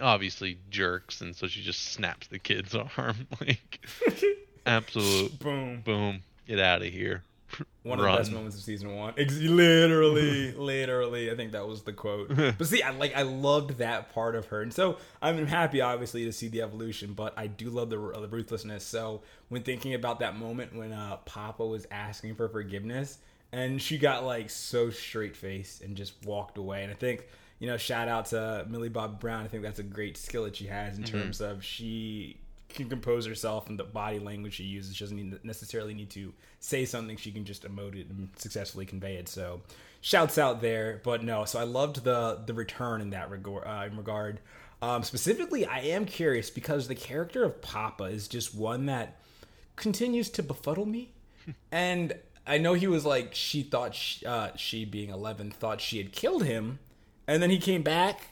obviously 0.00 0.58
jerks, 0.70 1.20
and 1.20 1.34
so 1.36 1.46
she 1.48 1.62
just 1.62 1.92
snaps 1.92 2.26
the 2.28 2.38
kid's 2.38 2.74
arm 2.96 3.26
like 3.40 3.84
absolute 4.66 5.38
Boom. 5.38 5.80
boom, 5.82 6.22
get 6.46 6.58
out 6.58 6.82
of 6.82 6.88
here. 6.92 7.22
One 7.82 7.98
of 7.98 8.04
the 8.04 8.16
best 8.16 8.32
moments 8.32 8.56
of 8.56 8.62
season 8.62 8.94
one. 8.94 9.14
Ex- 9.16 9.38
literally, 9.38 10.52
literally. 10.56 11.30
I 11.30 11.36
think 11.36 11.52
that 11.52 11.66
was 11.66 11.82
the 11.82 11.92
quote. 11.92 12.28
But 12.58 12.66
see, 12.66 12.82
I 12.82 12.90
like 12.90 13.16
I 13.16 13.22
loved 13.22 13.78
that 13.78 14.12
part 14.14 14.36
of 14.36 14.46
her, 14.46 14.62
and 14.62 14.72
so 14.72 14.98
I'm 15.20 15.46
happy, 15.46 15.80
obviously, 15.80 16.24
to 16.24 16.32
see 16.32 16.48
the 16.48 16.62
evolution. 16.62 17.12
But 17.12 17.34
I 17.36 17.48
do 17.48 17.70
love 17.70 17.90
the, 17.90 17.96
the 17.96 18.28
ruthlessness. 18.28 18.84
So 18.84 19.22
when 19.48 19.62
thinking 19.62 19.94
about 19.94 20.20
that 20.20 20.36
moment 20.36 20.74
when 20.74 20.92
uh, 20.92 21.16
Papa 21.24 21.66
was 21.66 21.86
asking 21.90 22.36
for 22.36 22.48
forgiveness, 22.48 23.18
and 23.52 23.82
she 23.82 23.98
got 23.98 24.24
like 24.24 24.48
so 24.50 24.90
straight 24.90 25.36
faced 25.36 25.82
and 25.82 25.96
just 25.96 26.14
walked 26.24 26.58
away, 26.58 26.82
and 26.84 26.92
I 26.92 26.94
think 26.96 27.26
you 27.58 27.68
know, 27.68 27.76
shout 27.76 28.08
out 28.08 28.26
to 28.26 28.66
Millie 28.68 28.88
Bobby 28.88 29.16
Brown. 29.20 29.44
I 29.44 29.46
think 29.48 29.62
that's 29.62 29.78
a 29.78 29.84
great 29.84 30.16
skill 30.16 30.44
that 30.44 30.56
she 30.56 30.66
has 30.66 30.98
in 30.98 31.04
terms 31.04 31.40
of 31.40 31.64
she 31.64 32.38
can 32.74 32.88
compose 32.88 33.26
herself 33.26 33.68
and 33.68 33.78
the 33.78 33.84
body 33.84 34.18
language 34.18 34.54
she 34.54 34.64
uses. 34.64 34.96
She 34.96 35.04
doesn't 35.04 35.16
need, 35.16 35.44
necessarily 35.44 35.94
need 35.94 36.10
to 36.10 36.32
say 36.60 36.84
something. 36.84 37.16
She 37.16 37.32
can 37.32 37.44
just 37.44 37.64
emote 37.64 37.94
it 37.94 38.08
and 38.08 38.28
successfully 38.36 38.86
convey 38.86 39.16
it. 39.16 39.28
So, 39.28 39.62
shouts 40.00 40.36
out 40.36 40.60
there. 40.60 41.00
But 41.02 41.24
no, 41.24 41.44
so 41.46 41.58
I 41.58 41.64
loved 41.64 42.04
the 42.04 42.42
the 42.44 42.52
return 42.52 43.00
in 43.00 43.10
that 43.10 43.30
regard. 43.30 43.66
Uh, 43.66 43.86
in 43.90 43.96
regard, 43.96 44.40
um, 44.82 45.02
specifically, 45.02 45.64
I 45.64 45.78
am 45.80 46.04
curious 46.04 46.50
because 46.50 46.88
the 46.88 46.94
character 46.94 47.44
of 47.44 47.62
Papa 47.62 48.04
is 48.04 48.28
just 48.28 48.54
one 48.54 48.86
that 48.86 49.20
continues 49.76 50.28
to 50.30 50.42
befuddle 50.42 50.86
me, 50.86 51.12
and 51.72 52.14
I 52.46 52.58
know 52.58 52.74
he 52.74 52.86
was 52.86 53.06
like 53.06 53.34
she 53.34 53.62
thought 53.62 53.94
she, 53.94 54.26
uh, 54.26 54.50
she 54.56 54.84
being 54.84 55.10
eleven 55.10 55.50
thought 55.50 55.80
she 55.80 55.98
had 55.98 56.12
killed 56.12 56.44
him, 56.44 56.80
and 57.26 57.42
then 57.42 57.50
he 57.50 57.58
came 57.58 57.82
back 57.82 58.31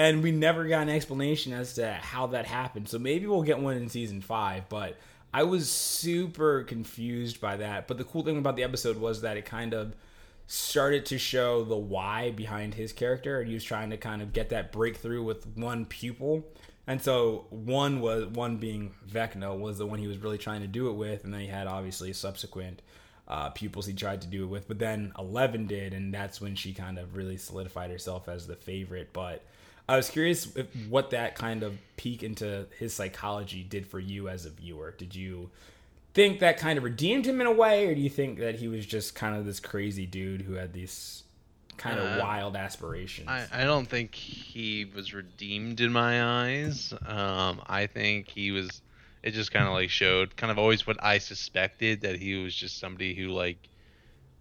and 0.00 0.22
we 0.22 0.32
never 0.32 0.66
got 0.66 0.80
an 0.80 0.88
explanation 0.88 1.52
as 1.52 1.74
to 1.74 1.92
how 1.92 2.28
that 2.28 2.46
happened. 2.46 2.88
So 2.88 2.98
maybe 2.98 3.26
we'll 3.26 3.42
get 3.42 3.58
one 3.58 3.76
in 3.76 3.90
season 3.90 4.22
five. 4.22 4.66
But 4.70 4.96
I 5.34 5.42
was 5.42 5.70
super 5.70 6.64
confused 6.64 7.38
by 7.38 7.58
that. 7.58 7.86
But 7.86 7.98
the 7.98 8.04
cool 8.04 8.22
thing 8.22 8.38
about 8.38 8.56
the 8.56 8.62
episode 8.62 8.96
was 8.96 9.20
that 9.20 9.36
it 9.36 9.44
kind 9.44 9.74
of 9.74 9.94
started 10.46 11.04
to 11.06 11.18
show 11.18 11.64
the 11.64 11.76
why 11.76 12.30
behind 12.30 12.72
his 12.72 12.94
character, 12.94 13.40
and 13.40 13.48
he 13.48 13.52
was 13.52 13.62
trying 13.62 13.90
to 13.90 13.98
kind 13.98 14.22
of 14.22 14.32
get 14.32 14.48
that 14.48 14.72
breakthrough 14.72 15.22
with 15.22 15.46
one 15.54 15.84
pupil. 15.84 16.46
And 16.86 17.02
so 17.02 17.44
one 17.50 18.00
was 18.00 18.24
one 18.24 18.56
being 18.56 18.94
Vecna 19.06 19.56
was 19.56 19.76
the 19.76 19.86
one 19.86 19.98
he 19.98 20.06
was 20.06 20.16
really 20.16 20.38
trying 20.38 20.62
to 20.62 20.66
do 20.66 20.88
it 20.88 20.94
with, 20.94 21.24
and 21.24 21.34
then 21.34 21.42
he 21.42 21.46
had 21.46 21.66
obviously 21.66 22.14
subsequent 22.14 22.80
uh, 23.28 23.50
pupils 23.50 23.84
he 23.84 23.92
tried 23.92 24.22
to 24.22 24.28
do 24.28 24.44
it 24.44 24.48
with. 24.48 24.66
But 24.66 24.78
then 24.78 25.12
Eleven 25.18 25.66
did, 25.66 25.92
and 25.92 26.12
that's 26.14 26.40
when 26.40 26.54
she 26.54 26.72
kind 26.72 26.98
of 26.98 27.16
really 27.16 27.36
solidified 27.36 27.90
herself 27.90 28.30
as 28.30 28.46
the 28.46 28.56
favorite. 28.56 29.10
But 29.12 29.44
I 29.88 29.96
was 29.96 30.08
curious 30.08 30.54
if, 30.56 30.66
what 30.88 31.10
that 31.10 31.34
kind 31.34 31.62
of 31.62 31.78
peek 31.96 32.22
into 32.22 32.66
his 32.78 32.94
psychology 32.94 33.62
did 33.62 33.86
for 33.86 33.98
you 33.98 34.28
as 34.28 34.46
a 34.46 34.50
viewer. 34.50 34.94
Did 34.96 35.14
you 35.14 35.50
think 36.14 36.40
that 36.40 36.58
kind 36.58 36.78
of 36.78 36.84
redeemed 36.84 37.26
him 37.26 37.40
in 37.40 37.46
a 37.46 37.52
way, 37.52 37.86
or 37.86 37.94
do 37.94 38.00
you 38.00 38.10
think 38.10 38.38
that 38.38 38.56
he 38.56 38.68
was 38.68 38.86
just 38.86 39.14
kind 39.14 39.36
of 39.36 39.44
this 39.44 39.60
crazy 39.60 40.06
dude 40.06 40.42
who 40.42 40.54
had 40.54 40.72
these 40.72 41.22
kind 41.76 41.98
of 41.98 42.18
Uh, 42.18 42.22
wild 42.22 42.56
aspirations? 42.56 43.28
I, 43.28 43.46
I 43.52 43.64
don't 43.64 43.86
think 43.88 44.14
he 44.14 44.84
was 44.84 45.12
redeemed 45.14 45.80
in 45.80 45.92
my 45.92 46.44
eyes. 46.44 46.92
Um, 47.06 47.62
I 47.66 47.86
think 47.86 48.28
he 48.28 48.50
was. 48.52 48.82
It 49.22 49.32
just 49.32 49.52
kind 49.52 49.66
of 49.66 49.72
like 49.72 49.90
showed 49.90 50.36
kind 50.36 50.50
of 50.50 50.58
always 50.58 50.86
what 50.86 50.96
I 51.02 51.18
suspected 51.18 52.00
that 52.02 52.18
he 52.18 52.36
was 52.42 52.54
just 52.54 52.78
somebody 52.78 53.14
who 53.14 53.28
like 53.28 53.58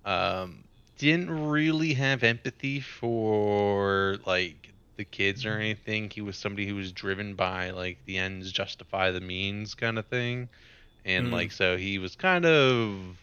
um, 0.05 0.63
didn't 0.97 1.29
really 1.49 1.93
have 1.95 2.23
empathy 2.23 2.79
for 2.79 4.17
like 4.25 4.68
the 4.99 5.05
kids 5.05 5.45
or 5.47 5.57
anything. 5.59 6.11
He 6.11 6.21
was 6.21 6.37
somebody 6.37 6.67
who 6.67 6.75
was 6.75 6.93
driven 6.93 7.35
by 7.35 7.71
like 7.71 7.99
the 8.05 8.19
ends 8.19 8.51
justify 8.53 9.11
the 9.11 9.21
means 9.21 9.75
kind 9.75 9.99
of 9.99 10.07
thing, 10.09 10.49
and 11.05 11.31
Mhm. 11.31 11.31
like 11.31 11.51
so 11.53 11.77
he 11.77 11.99
was 11.99 12.15
kind 12.17 12.45
of 12.45 13.17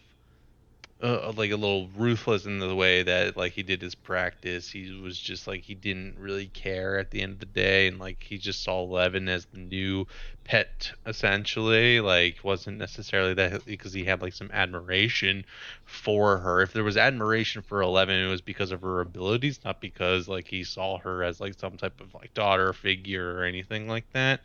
uh, 1.01 1.31
like 1.35 1.51
a 1.51 1.55
little 1.55 1.89
ruthless 1.89 2.45
in 2.45 2.57
the 2.59 2.75
way 2.75 3.03
that 3.03 3.37
like 3.37 3.53
he 3.53 3.61
did 3.63 3.81
his 3.81 3.93
practice. 3.95 4.69
He 4.71 4.91
was 4.99 5.19
just 5.19 5.45
like 5.47 5.61
he 5.63 5.75
didn't 5.75 6.17
really 6.17 6.47
care 6.47 6.97
at 6.97 7.11
the 7.11 7.21
end 7.21 7.33
of 7.33 7.39
the 7.39 7.45
day, 7.45 7.87
and 7.87 7.99
like 7.99 8.23
he 8.23 8.37
just 8.39 8.63
saw 8.63 8.81
Eleven 8.83 9.29
as 9.29 9.45
the 9.45 9.59
new 9.59 10.07
pet 10.43 10.91
essentially. 11.05 11.99
Like 11.99 12.37
wasn't 12.43 12.77
necessarily 12.79 13.33
that 13.35 13.65
because 13.65 13.93
he 13.93 14.05
had 14.05 14.21
like 14.23 14.33
some 14.33 14.49
admiration 14.51 15.45
for 15.85 16.37
her. 16.39 16.61
If 16.61 16.73
there 16.73 16.83
was 16.83 16.97
admiration 16.97 17.61
for 17.61 17.81
Eleven, 17.81 18.15
it 18.15 18.27
was 18.29 18.41
because 18.41 18.71
of 18.71 18.81
her 18.81 19.01
abilities, 19.01 19.59
not 19.63 19.81
because 19.81 20.27
like 20.27 20.47
he 20.47 20.63
saw 20.63 20.97
her 20.99 21.23
as 21.23 21.39
like 21.39 21.59
some 21.59 21.77
type 21.77 22.01
of 22.01 22.13
like 22.15 22.33
daughter 22.33 22.73
figure 22.73 23.37
or 23.37 23.43
anything 23.43 23.87
like 23.87 24.09
that. 24.13 24.41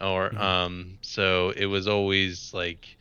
Or 0.00 0.30
Mhm. 0.30 0.40
um, 0.40 0.98
so 1.02 1.50
it 1.50 1.66
was 1.66 1.86
always 1.86 2.52
like 2.52 2.96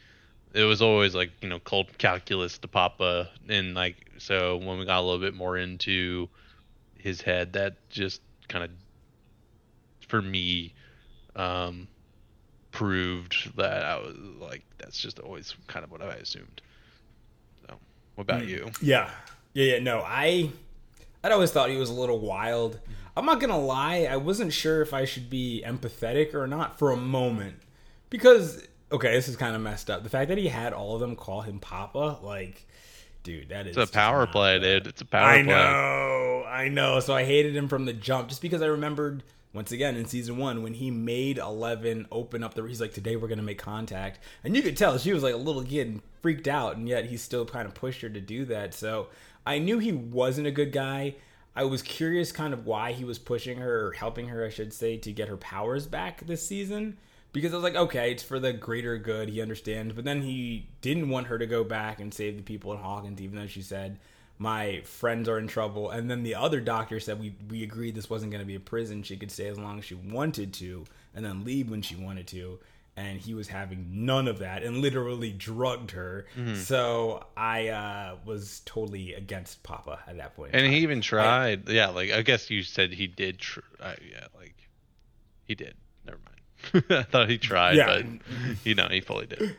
it 0.53 0.63
was 0.63 0.81
always 0.81 1.15
like 1.15 1.31
you 1.41 1.49
know 1.49 1.59
cold 1.59 1.97
calculus 1.97 2.57
to 2.59 2.67
Papa, 2.67 3.29
and 3.49 3.73
like 3.73 3.95
so 4.17 4.57
when 4.57 4.77
we 4.79 4.85
got 4.85 4.99
a 4.99 5.01
little 5.01 5.19
bit 5.19 5.33
more 5.33 5.57
into 5.57 6.29
his 6.97 7.21
head, 7.21 7.53
that 7.53 7.75
just 7.89 8.21
kind 8.47 8.63
of 8.63 8.69
for 10.07 10.21
me 10.21 10.73
um, 11.35 11.87
proved 12.71 13.55
that 13.57 13.83
I 13.83 13.97
was 13.97 14.15
like 14.39 14.63
that's 14.77 14.97
just 14.97 15.19
always 15.19 15.55
kind 15.67 15.83
of 15.83 15.91
what 15.91 16.01
I 16.01 16.13
assumed. 16.15 16.61
So, 17.67 17.75
what 18.15 18.23
about 18.23 18.41
Mm. 18.41 18.47
you? 18.49 18.71
Yeah, 18.81 19.09
yeah, 19.53 19.75
yeah. 19.75 19.79
No, 19.79 19.99
I, 20.05 20.49
I'd 21.23 21.31
always 21.31 21.51
thought 21.51 21.69
he 21.69 21.77
was 21.77 21.89
a 21.89 21.93
little 21.93 22.19
wild. 22.19 22.79
I'm 23.15 23.25
not 23.25 23.39
gonna 23.41 23.59
lie, 23.59 24.07
I 24.09 24.17
wasn't 24.17 24.53
sure 24.53 24.81
if 24.81 24.93
I 24.93 25.05
should 25.05 25.29
be 25.29 25.63
empathetic 25.65 26.33
or 26.33 26.47
not 26.47 26.79
for 26.79 26.91
a 26.91 26.97
moment, 26.97 27.55
because 28.09 28.65
okay, 28.91 29.11
this 29.13 29.27
is 29.27 29.35
kind 29.35 29.55
of 29.55 29.61
messed 29.61 29.89
up. 29.89 30.03
The 30.03 30.09
fact 30.09 30.29
that 30.29 30.37
he 30.37 30.47
had 30.47 30.73
all 30.73 30.95
of 30.95 31.01
them 31.01 31.15
call 31.15 31.41
him 31.41 31.59
Papa, 31.59 32.19
like, 32.21 32.65
dude, 33.23 33.49
that 33.49 33.67
is 33.67 33.77
It's 33.77 33.89
a 33.89 33.93
power 33.93 34.27
play, 34.27 34.59
dude. 34.59 34.87
It's 34.87 35.01
a 35.01 35.05
power 35.05 35.29
I 35.29 35.43
play. 35.43 35.53
know, 35.53 36.45
I 36.47 36.67
know. 36.67 36.99
So 36.99 37.13
I 37.13 37.23
hated 37.23 37.55
him 37.55 37.67
from 37.67 37.85
the 37.85 37.93
jump, 37.93 38.29
just 38.29 38.41
because 38.41 38.61
I 38.61 38.67
remembered 38.67 39.23
once 39.53 39.71
again 39.71 39.95
in 39.95 40.05
season 40.05 40.37
one 40.37 40.63
when 40.63 40.73
he 40.73 40.91
made 40.91 41.37
Eleven 41.37 42.07
open 42.11 42.43
up 42.43 42.53
the. 42.53 42.63
He's 42.63 42.81
like, 42.81 42.93
"Today 42.93 43.15
we're 43.15 43.27
gonna 43.27 43.41
make 43.41 43.59
contact," 43.59 44.19
and 44.43 44.55
you 44.55 44.61
could 44.61 44.77
tell 44.77 44.97
she 44.97 45.13
was 45.13 45.23
like 45.23 45.33
a 45.33 45.37
little 45.37 45.63
kid 45.63 45.87
and 45.87 46.01
freaked 46.21 46.47
out, 46.47 46.77
and 46.77 46.87
yet 46.87 47.05
he 47.05 47.17
still 47.17 47.45
kind 47.45 47.67
of 47.67 47.73
pushed 47.73 48.01
her 48.01 48.09
to 48.09 48.21
do 48.21 48.45
that. 48.45 48.73
So 48.73 49.07
I 49.45 49.59
knew 49.59 49.79
he 49.79 49.91
wasn't 49.91 50.47
a 50.47 50.51
good 50.51 50.71
guy. 50.71 51.15
I 51.53 51.65
was 51.65 51.81
curious, 51.81 52.31
kind 52.31 52.53
of 52.53 52.65
why 52.65 52.93
he 52.93 53.03
was 53.03 53.19
pushing 53.19 53.57
her 53.57 53.87
or 53.87 53.91
helping 53.91 54.29
her, 54.29 54.45
I 54.45 54.49
should 54.49 54.71
say, 54.71 54.95
to 54.97 55.11
get 55.11 55.27
her 55.27 55.35
powers 55.35 55.85
back 55.85 56.25
this 56.25 56.47
season. 56.47 56.97
Because 57.33 57.53
I 57.53 57.55
was 57.55 57.63
like, 57.63 57.75
okay, 57.75 58.11
it's 58.11 58.23
for 58.23 58.39
the 58.39 58.51
greater 58.51 58.97
good. 58.97 59.29
He 59.29 59.41
understands, 59.41 59.93
but 59.93 60.03
then 60.03 60.21
he 60.21 60.67
didn't 60.81 61.09
want 61.09 61.27
her 61.27 61.37
to 61.37 61.45
go 61.45 61.63
back 61.63 61.99
and 61.99 62.13
save 62.13 62.35
the 62.35 62.43
people 62.43 62.73
in 62.73 62.79
Hawkins, 62.79 63.21
even 63.21 63.37
though 63.37 63.47
she 63.47 63.61
said 63.61 63.99
my 64.41 64.81
friends 64.85 65.29
are 65.29 65.37
in 65.37 65.45
trouble. 65.45 65.91
And 65.91 66.09
then 66.09 66.23
the 66.23 66.33
other 66.33 66.59
doctor 66.59 66.99
said 66.99 67.19
we 67.19 67.35
we 67.47 67.61
agreed 67.61 67.93
this 67.93 68.09
wasn't 68.09 68.31
going 68.31 68.41
to 68.41 68.47
be 68.47 68.55
a 68.55 68.59
prison. 68.59 69.03
She 69.03 69.15
could 69.15 69.29
stay 69.29 69.47
as 69.47 69.59
long 69.59 69.77
as 69.77 69.85
she 69.85 69.93
wanted 69.93 70.51
to, 70.55 70.85
and 71.13 71.23
then 71.23 71.43
leave 71.45 71.69
when 71.69 71.83
she 71.83 71.95
wanted 71.95 72.25
to. 72.29 72.59
And 72.97 73.19
he 73.19 73.33
was 73.33 73.47
having 73.47 74.05
none 74.05 74.27
of 74.27 74.39
that, 74.39 74.63
and 74.63 74.77
literally 74.79 75.31
drugged 75.31 75.91
her. 75.91 76.25
Mm-hmm. 76.35 76.55
So 76.55 77.23
I 77.37 77.69
uh, 77.69 78.15
was 78.25 78.61
totally 78.65 79.13
against 79.13 79.61
Papa 79.63 79.99
at 80.07 80.17
that 80.17 80.35
point. 80.35 80.51
And 80.53 80.65
he 80.65 80.79
even 80.79 81.01
tried. 81.01 81.69
yeah, 81.69 81.89
like 81.89 82.11
I 82.11 82.23
guess 82.23 82.49
you 82.49 82.63
said 82.63 82.91
he 82.91 83.05
did. 83.07 83.37
Tr- 83.37 83.59
uh, 83.79 83.93
yeah, 84.11 84.25
like 84.35 84.55
he 85.45 85.53
did. 85.53 85.75
I 86.89 87.03
thought 87.03 87.29
he 87.29 87.37
tried, 87.37 87.75
Yeah. 87.77 87.87
but 87.87 88.05
you 88.65 88.75
know 88.75 88.87
he 88.89 89.01
fully 89.01 89.25
did. 89.27 89.55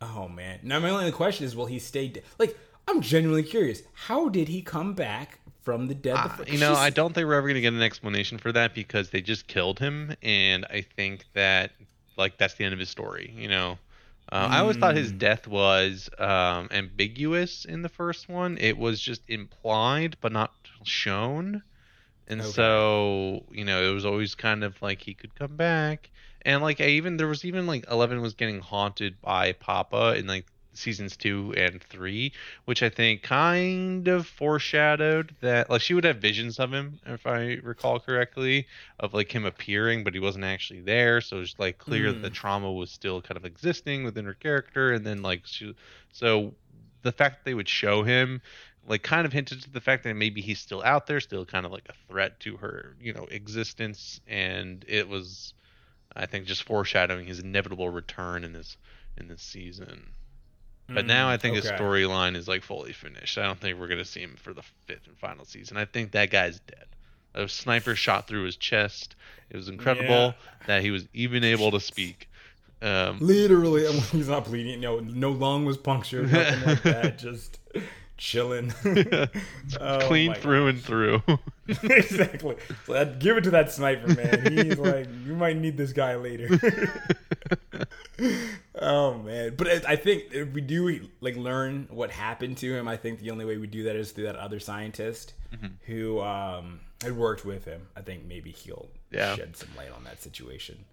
Oh 0.00 0.28
man! 0.28 0.60
Now 0.62 0.80
my 0.80 0.90
only 0.90 1.10
question 1.12 1.46
is, 1.46 1.56
will 1.56 1.66
he 1.66 1.78
stay? 1.78 2.08
De- 2.08 2.22
like, 2.38 2.56
I'm 2.88 3.00
genuinely 3.00 3.42
curious. 3.42 3.82
How 3.94 4.28
did 4.28 4.48
he 4.48 4.60
come 4.62 4.94
back 4.94 5.38
from 5.62 5.86
the 5.86 5.94
dead? 5.94 6.16
the 6.16 6.20
Uh, 6.20 6.28
fir- 6.28 6.44
you 6.44 6.58
know, 6.58 6.72
She's- 6.72 6.78
I 6.78 6.90
don't 6.90 7.14
think 7.14 7.26
we're 7.26 7.34
ever 7.34 7.48
gonna 7.48 7.60
get 7.60 7.72
an 7.72 7.82
explanation 7.82 8.38
for 8.38 8.52
that 8.52 8.74
because 8.74 9.10
they 9.10 9.20
just 9.22 9.46
killed 9.46 9.78
him, 9.78 10.14
and 10.22 10.66
I 10.70 10.82
think 10.82 11.24
that 11.34 11.72
like 12.16 12.36
that's 12.38 12.54
the 12.54 12.64
end 12.64 12.72
of 12.74 12.78
his 12.80 12.90
story. 12.90 13.32
You 13.36 13.48
know, 13.48 13.78
uh, 14.30 14.48
I 14.50 14.58
always 14.60 14.76
thought 14.76 14.94
his 14.94 15.12
Mm. 15.12 15.18
death 15.18 15.46
was 15.48 16.10
um, 16.18 16.68
ambiguous 16.70 17.64
in 17.64 17.82
the 17.82 17.88
first 17.88 18.28
one. 18.28 18.58
It 18.58 18.76
was 18.76 19.00
just 19.00 19.22
implied 19.28 20.16
but 20.20 20.32
not 20.32 20.52
shown, 20.82 21.62
and 22.26 22.44
Okay. 22.44 22.44
so 22.44 23.44
you 23.50 23.64
know 23.64 23.82
it 23.90 23.94
was 23.94 24.04
always 24.06 24.34
kind 24.34 24.64
of 24.64 24.80
like 24.82 25.02
he 25.02 25.14
could 25.14 25.34
come 25.34 25.56
back. 25.56 26.10
And 26.42 26.62
like 26.62 26.80
I 26.80 26.86
even 26.86 27.16
there 27.16 27.28
was 27.28 27.44
even 27.44 27.66
like 27.66 27.84
Eleven 27.90 28.20
was 28.20 28.34
getting 28.34 28.60
haunted 28.60 29.20
by 29.20 29.52
Papa, 29.52 30.14
in 30.16 30.26
like 30.26 30.46
seasons 30.74 31.16
two 31.16 31.54
and 31.56 31.82
three, 31.82 32.32
which 32.64 32.82
I 32.82 32.88
think 32.90 33.22
kind 33.22 34.06
of 34.08 34.26
foreshadowed 34.26 35.36
that 35.40 35.70
like 35.70 35.80
she 35.80 35.94
would 35.94 36.04
have 36.04 36.18
visions 36.18 36.58
of 36.58 36.72
him, 36.72 37.00
if 37.06 37.26
I 37.26 37.54
recall 37.62 38.00
correctly, 38.00 38.66
of 38.98 39.14
like 39.14 39.32
him 39.34 39.44
appearing, 39.46 40.04
but 40.04 40.14
he 40.14 40.20
wasn't 40.20 40.44
actually 40.44 40.80
there. 40.82 41.20
So 41.20 41.40
it's 41.40 41.58
like 41.58 41.78
clear 41.78 42.12
that 42.12 42.20
the 42.22 42.30
Mm. 42.30 42.30
trauma 42.30 42.72
was 42.72 42.92
still 42.92 43.22
kind 43.22 43.36
of 43.36 43.44
existing 43.44 44.04
within 44.04 44.24
her 44.26 44.34
character, 44.34 44.92
and 44.92 45.06
then 45.06 45.22
like 45.22 45.42
she, 45.46 45.74
so 46.12 46.56
the 47.02 47.12
fact 47.12 47.36
that 47.38 47.44
they 47.48 47.54
would 47.54 47.68
show 47.68 48.02
him 48.02 48.40
like 48.86 49.02
kind 49.02 49.26
of 49.26 49.32
hinted 49.32 49.62
to 49.62 49.70
the 49.70 49.80
fact 49.80 50.04
that 50.04 50.14
maybe 50.14 50.40
he's 50.40 50.60
still 50.60 50.82
out 50.82 51.06
there, 51.06 51.20
still 51.20 51.44
kind 51.46 51.66
of 51.66 51.72
like 51.72 51.88
a 51.88 51.94
threat 52.08 52.40
to 52.40 52.56
her, 52.58 52.96
you 53.00 53.12
know, 53.12 53.26
existence, 53.30 54.20
and 54.26 54.84
it 54.88 55.08
was, 55.08 55.54
I 56.16 56.26
think, 56.26 56.46
just 56.46 56.64
foreshadowing 56.64 57.26
his 57.26 57.40
inevitable 57.40 57.90
return 57.90 58.44
in 58.44 58.52
this 58.52 58.76
in 59.16 59.28
this 59.28 59.42
season. 59.42 60.14
But 60.92 61.06
now 61.06 61.28
I 61.28 61.36
think 61.36 61.56
his 61.56 61.66
Mm, 61.66 61.76
storyline 61.76 62.36
is 62.36 62.48
like 62.48 62.62
fully 62.62 62.92
finished. 62.92 63.38
I 63.38 63.42
don't 63.44 63.60
think 63.60 63.78
we're 63.78 63.88
gonna 63.88 64.04
see 64.04 64.20
him 64.20 64.36
for 64.36 64.54
the 64.54 64.62
fifth 64.86 65.06
and 65.06 65.18
final 65.18 65.44
season. 65.44 65.76
I 65.76 65.84
think 65.86 66.12
that 66.12 66.30
guy's 66.30 66.60
dead. 66.60 66.86
A 67.34 67.48
sniper 67.48 67.94
shot 67.96 68.28
through 68.28 68.44
his 68.44 68.56
chest. 68.56 69.16
It 69.50 69.56
was 69.56 69.68
incredible 69.68 70.38
that 70.66 70.82
he 70.82 70.90
was 70.90 71.06
even 71.12 71.44
able 71.44 71.70
to 71.72 71.80
speak. 71.80 72.30
Um, 72.82 73.20
Literally, 73.20 73.86
he's 74.12 74.28
not 74.28 74.44
bleeding. 74.44 74.80
No, 74.80 75.00
no 75.00 75.30
lung 75.30 75.64
was 75.64 75.78
punctured. 75.78 76.30
Nothing 76.30 76.62
like 76.62 76.82
that. 76.84 77.18
Just 77.18 77.58
chilling. 78.16 78.72
Oh 79.80 79.98
clean 80.06 80.34
through 80.34 80.66
God. 80.66 80.74
and 80.74 80.80
through. 80.84 81.22
exactly. 81.82 82.56
So 82.86 82.92
that, 82.92 83.18
give 83.18 83.36
it 83.38 83.44
to 83.44 83.50
that 83.52 83.72
sniper, 83.72 84.08
man. 84.14 84.52
He's 84.52 84.78
like, 84.78 85.08
you 85.26 85.34
might 85.34 85.56
need 85.56 85.76
this 85.78 85.92
guy 85.92 86.14
later. 86.16 86.48
oh 88.78 89.18
man, 89.18 89.54
but 89.56 89.68
I 89.68 89.92
I 89.92 89.96
think 89.96 90.24
if 90.32 90.52
we 90.52 90.60
do 90.60 91.08
like 91.20 91.36
learn 91.36 91.88
what 91.90 92.10
happened 92.10 92.58
to 92.58 92.72
him, 92.74 92.86
I 92.88 92.96
think 92.96 93.20
the 93.20 93.30
only 93.30 93.44
way 93.44 93.56
we 93.56 93.66
do 93.66 93.84
that 93.84 93.96
is 93.96 94.12
through 94.12 94.24
that 94.24 94.36
other 94.36 94.60
scientist 94.60 95.34
Mm-hmm. 95.54 95.66
who 95.86 96.20
um, 96.20 96.80
had 97.00 97.16
worked 97.16 97.44
with 97.44 97.64
him. 97.64 97.86
I 97.96 98.00
think 98.00 98.24
maybe 98.24 98.50
he'll 98.50 98.88
Yeah. 99.12 99.36
shed 99.36 99.56
some 99.56 99.68
light 99.76 99.92
on 99.92 100.02
that 100.02 100.20
situation. 100.20 100.84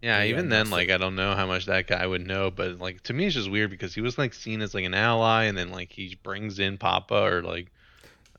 Yeah, 0.00 0.22
Yeah, 0.22 0.24
even 0.24 0.48
then, 0.48 0.70
like 0.70 0.88
it. 0.88 0.90
I 0.90 0.96
don't 0.96 1.16
know 1.16 1.34
how 1.34 1.46
much 1.46 1.66
that 1.66 1.88
guy 1.88 2.06
would 2.06 2.26
know, 2.26 2.50
but 2.50 2.78
like 2.78 3.02
to 3.04 3.12
me, 3.12 3.26
it's 3.26 3.34
just 3.34 3.50
weird 3.50 3.70
because 3.70 3.94
he 3.94 4.00
was 4.00 4.16
like 4.16 4.32
seen 4.32 4.62
as 4.62 4.74
like 4.74 4.84
an 4.84 4.94
ally, 4.94 5.44
and 5.44 5.58
then 5.58 5.70
like 5.70 5.92
he 5.92 6.16
brings 6.22 6.58
in 6.60 6.78
Papa, 6.78 7.14
or 7.16 7.42
like 7.42 7.72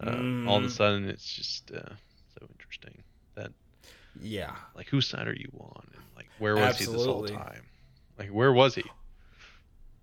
uh, 0.01 0.23
all 0.43 0.57
of 0.59 0.65
a 0.65 0.69
Mm. 0.69 0.69
sudden 0.69 1.09
it's 1.09 1.33
just 1.33 1.71
uh, 1.71 1.95
so 2.39 2.47
interesting 2.51 3.03
that 3.35 3.51
Yeah, 4.13 4.55
like 4.75 4.87
whose 4.89 5.07
side 5.07 5.27
are 5.27 5.35
you 5.35 5.49
on, 5.59 5.89
and 5.95 6.03
like 6.15 6.29
where 6.37 6.57
was 6.57 6.77
he 6.77 6.85
this 6.85 7.05
whole 7.05 7.23
time? 7.23 7.69
Like 8.17 8.29
where 8.29 8.53
was 8.53 8.75
he? 8.75 8.93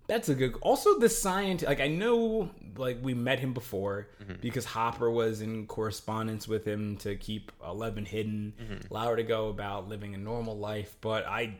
That's 0.07 0.29
a 0.29 0.35
good. 0.35 0.55
Also, 0.61 0.97
the 0.99 1.09
scientist. 1.09 1.67
Like 1.67 1.81
I 1.81 1.87
know, 1.89 2.49
like 2.77 2.97
we 3.01 3.13
met 3.13 3.39
him 3.39 3.53
before 3.53 4.07
Mhm. 4.23 4.39
because 4.41 4.63
Hopper 4.65 5.11
was 5.11 5.41
in 5.41 5.67
correspondence 5.67 6.47
with 6.47 6.65
him 6.65 6.95
to 6.97 7.15
keep 7.17 7.51
Eleven 7.65 8.05
hidden, 8.05 8.53
Mhm. 8.61 8.89
allow 8.89 9.09
her 9.09 9.15
to 9.17 9.23
go 9.23 9.49
about 9.49 9.89
living 9.89 10.15
a 10.15 10.17
normal 10.17 10.57
life. 10.57 10.95
But 11.01 11.25
I 11.27 11.55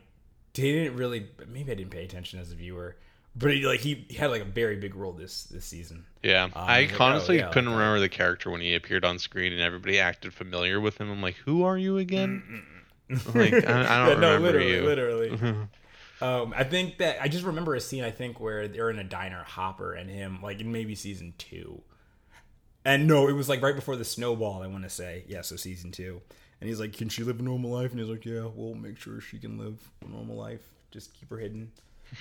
didn't 0.54 0.96
really. 0.96 1.26
Maybe 1.46 1.72
I 1.72 1.74
didn't 1.74 1.90
pay 1.90 2.04
attention 2.04 2.40
as 2.40 2.50
a 2.50 2.54
viewer. 2.54 2.96
But 3.36 3.52
he, 3.54 3.66
like 3.66 3.80
he, 3.80 4.06
he 4.08 4.16
had 4.16 4.30
like 4.30 4.42
a 4.42 4.46
very 4.46 4.76
big 4.76 4.94
role 4.96 5.12
this 5.12 5.44
this 5.44 5.64
season. 5.66 6.06
Yeah, 6.22 6.48
I 6.56 6.80
like, 6.86 7.00
oh, 7.00 7.04
honestly 7.04 7.36
yeah, 7.36 7.50
couldn't 7.50 7.70
like 7.70 7.78
remember 7.78 8.00
the 8.00 8.08
character 8.08 8.50
when 8.50 8.60
he 8.62 8.74
appeared 8.74 9.04
on 9.04 9.18
screen, 9.18 9.52
and 9.52 9.60
everybody 9.60 10.00
acted 10.00 10.32
familiar 10.34 10.80
with 10.80 10.98
him. 11.00 11.10
I'm 11.10 11.20
like, 11.22 11.36
who 11.44 11.62
are 11.64 11.76
you 11.78 11.98
again? 11.98 12.64
Like, 13.34 13.52
I- 13.66 14.04
I 14.04 14.06
don't 14.08 14.20
no, 14.20 14.34
remember 14.34 14.58
literally, 14.58 14.74
you. 14.74 14.82
literally. 14.82 15.68
Um, 16.20 16.52
I 16.56 16.64
think 16.64 16.98
that 16.98 17.22
I 17.22 17.28
just 17.28 17.44
remember 17.44 17.74
a 17.74 17.80
scene. 17.80 18.04
I 18.04 18.10
think 18.10 18.40
where 18.40 18.66
they're 18.68 18.90
in 18.90 18.98
a 18.98 19.04
diner, 19.04 19.44
Hopper 19.44 19.92
and 19.92 20.10
him, 20.10 20.40
like 20.42 20.60
in 20.60 20.72
maybe 20.72 20.94
season 20.94 21.34
two. 21.38 21.82
And 22.84 23.06
no, 23.06 23.28
it 23.28 23.32
was 23.32 23.48
like 23.48 23.62
right 23.62 23.74
before 23.74 23.96
the 23.96 24.04
snowball. 24.04 24.62
I 24.62 24.66
want 24.66 24.84
to 24.84 24.90
say, 24.90 25.24
yeah, 25.28 25.42
so 25.42 25.56
season 25.56 25.92
two. 25.92 26.20
And 26.60 26.68
he's 26.68 26.80
like, 26.80 26.92
"Can 26.92 27.08
she 27.08 27.22
live 27.22 27.38
a 27.38 27.42
normal 27.42 27.70
life?" 27.70 27.92
And 27.92 28.00
he's 28.00 28.08
like, 28.08 28.24
"Yeah, 28.24 28.48
we'll 28.52 28.74
make 28.74 28.98
sure 28.98 29.20
she 29.20 29.38
can 29.38 29.58
live 29.58 29.78
a 30.04 30.10
normal 30.10 30.36
life. 30.36 30.62
Just 30.90 31.14
keep 31.14 31.30
her 31.30 31.38
hidden." 31.38 31.70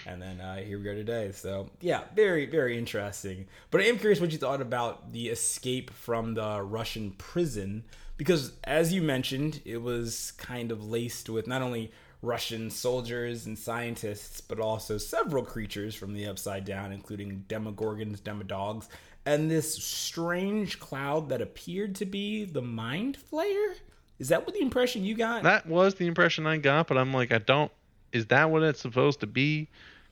And 0.06 0.22
then 0.22 0.42
uh, 0.42 0.58
here 0.58 0.80
we 0.80 0.88
are 0.89 0.96
today. 0.96 1.32
So 1.32 1.70
yeah, 1.82 2.01
very 2.16 2.46
very 2.46 2.77
interesting. 2.77 3.48
But 3.72 3.82
I 3.82 3.86
am 3.86 3.98
curious 3.98 4.20
what 4.20 4.32
you 4.32 4.38
thought 4.38 4.62
about 4.62 5.12
the 5.12 5.30
escape 5.30 5.89
from 5.91 6.36
the 6.36 6.62
Russian 6.62 7.12
prison 7.12 7.84
because, 8.17 8.54
as 8.63 8.93
you 8.93 9.02
mentioned, 9.02 9.62
it 9.65 9.82
was 9.82 10.34
kind 10.38 10.71
of 10.71 10.84
laced 10.84 11.30
with 11.30 11.48
not 11.48 11.62
only 11.62 11.91
Russian 12.21 12.69
soldiers 12.69 13.45
and 13.45 13.58
scientists, 13.58 14.41
but 14.41 14.60
also 14.60 14.97
several 14.97 15.43
creatures 15.45 15.93
from 15.95 16.13
the 16.13 16.25
Upside 16.27 16.65
Down, 16.65 16.91
including 16.91 17.45
Demogorgons, 17.47 18.19
Demodogs, 18.21 18.88
and 19.25 19.51
this 19.51 19.75
strange 19.84 20.80
cloud 20.80 21.30
that 21.30 21.41
appeared 21.41 21.95
to 21.95 22.06
be 22.06 22.45
the 22.45 22.62
Mind 22.62 23.17
Flayer. 23.32 23.75
Is 24.19 24.30
that 24.30 24.45
what 24.45 24.56
the 24.56 24.62
impression 24.62 25.03
you 25.03 25.15
got? 25.15 25.43
that 25.43 25.67
was 25.67 25.95
the 25.95 26.08
impression 26.08 26.47
I 26.47 26.58
got, 26.58 26.88
but 26.88 26.97
I'm 26.97 27.13
like, 27.13 27.32
I 27.32 27.38
don't. 27.38 27.71
Is 28.12 28.25
that 28.27 28.49
what 28.49 28.63
it's 28.63 28.82
supposed 28.82 29.19
to 29.19 29.27
be? 29.27 29.67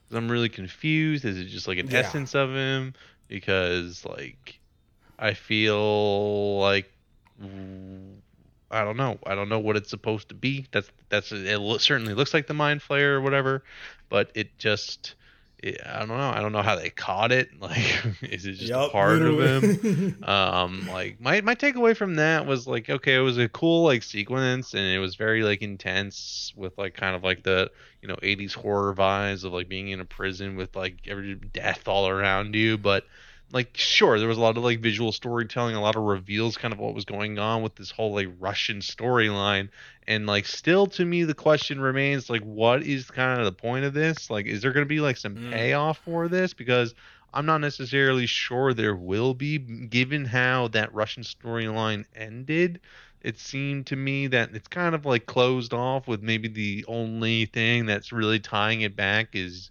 'Cause 0.08 0.16
I'm 0.16 0.30
really 0.30 0.48
confused. 0.48 1.24
Is 1.24 1.36
it 1.38 1.46
just 1.46 1.66
like 1.66 1.78
an 1.78 1.88
Yeah. 1.90 1.98
essence 2.00 2.34
of 2.36 2.50
him? 2.50 2.94
Because 3.26 4.04
like, 4.04 4.60
I 5.18 5.34
feel 5.34 6.60
like 6.60 6.88
I 8.70 8.84
don't 8.84 8.96
know. 8.96 9.18
I 9.26 9.34
don't 9.34 9.48
know 9.48 9.58
what 9.60 9.76
it's 9.76 9.90
supposed 9.90 10.28
to 10.30 10.34
be. 10.34 10.66
That's 10.72 10.90
that's 11.08 11.32
it. 11.32 11.58
lo- 11.58 11.78
certainly 11.78 12.14
looks 12.14 12.34
like 12.34 12.46
the 12.46 12.54
mind 12.54 12.80
flayer 12.80 13.10
or 13.14 13.20
whatever, 13.20 13.64
but 14.08 14.30
it 14.34 14.58
just. 14.58 15.14
It, 15.62 15.80
I 15.86 16.00
don't 16.00 16.08
know. 16.08 16.30
I 16.30 16.40
don't 16.40 16.52
know 16.52 16.62
how 16.62 16.76
they 16.76 16.90
caught 16.90 17.32
it. 17.32 17.48
Like, 17.60 17.78
is 18.22 18.44
it 18.44 18.54
just 18.54 18.74
a 18.76 18.78
Yup, 18.78 18.92
part 18.92 19.22
of 19.22 19.38
literally. 19.38 19.60
him? 19.78 20.16
um 20.24 20.86
like 20.88 21.20
my 21.20 21.40
my 21.40 21.54
takeaway 21.54 21.96
from 21.96 22.16
that 22.16 22.46
was 22.46 22.66
like 22.66 22.88
okay 22.90 23.14
it 23.16 23.20
was 23.20 23.38
a 23.38 23.48
cool 23.48 23.84
like 23.84 24.02
sequence 24.02 24.74
and 24.74 24.82
it 24.86 24.98
was 24.98 25.14
very 25.16 25.42
like 25.42 25.62
intense 25.62 26.52
with 26.56 26.76
like 26.78 26.94
kind 26.94 27.16
of 27.16 27.24
like 27.24 27.42
the 27.42 27.70
you 28.02 28.08
know 28.08 28.16
80s 28.16 28.54
horror 28.54 28.94
vibes 28.94 29.44
of 29.44 29.52
like 29.52 29.68
being 29.68 29.88
in 29.88 30.00
a 30.00 30.04
prison 30.04 30.56
with 30.56 30.76
like 30.76 30.98
every 31.06 31.34
death 31.34 31.88
all 31.88 32.08
around 32.08 32.54
you 32.54 32.76
but 32.78 33.04
like 33.52 33.70
sure 33.76 34.18
there 34.18 34.28
was 34.28 34.38
a 34.38 34.40
lot 34.40 34.56
of 34.56 34.64
like 34.64 34.80
visual 34.80 35.12
storytelling 35.12 35.76
a 35.76 35.80
lot 35.80 35.96
of 35.96 36.02
reveals 36.02 36.56
kind 36.56 36.72
of 36.74 36.80
what 36.80 36.94
was 36.94 37.04
going 37.04 37.38
on 37.38 37.62
with 37.62 37.74
this 37.76 37.90
whole 37.90 38.12
like 38.14 38.28
russian 38.38 38.78
storyline 38.78 39.68
and 40.06 40.26
like 40.26 40.46
still 40.46 40.86
to 40.86 41.04
me 41.04 41.22
the 41.24 41.34
question 41.34 41.80
remains 41.80 42.28
like 42.28 42.42
what 42.42 42.82
is 42.82 43.10
kind 43.10 43.38
of 43.38 43.44
the 43.46 43.52
point 43.52 43.84
of 43.84 43.94
this 43.94 44.30
like 44.30 44.46
is 44.46 44.62
there 44.62 44.72
going 44.72 44.84
to 44.84 44.88
be 44.88 45.00
like 45.00 45.16
some 45.16 45.36
Mm. 45.36 45.50
payoff 45.50 45.98
for 45.98 46.28
this 46.28 46.52
because 46.54 46.94
I'm 47.34 47.44
not 47.44 47.60
necessarily 47.60 48.24
sure 48.26 48.72
there 48.72 48.96
will 48.96 49.34
be, 49.34 49.58
given 49.58 50.24
how 50.24 50.68
that 50.68 50.94
Russian 50.94 51.22
storyline 51.22 52.06
ended. 52.14 52.80
It 53.20 53.38
seemed 53.38 53.86
to 53.88 53.96
me 53.96 54.28
that 54.28 54.54
it's 54.54 54.68
kind 54.68 54.94
of 54.94 55.04
like 55.04 55.26
closed 55.26 55.74
off 55.74 56.08
with 56.08 56.22
maybe 56.22 56.48
the 56.48 56.84
only 56.88 57.44
thing 57.46 57.84
that's 57.84 58.12
really 58.12 58.38
tying 58.40 58.80
it 58.82 58.96
back 58.96 59.34
is 59.34 59.70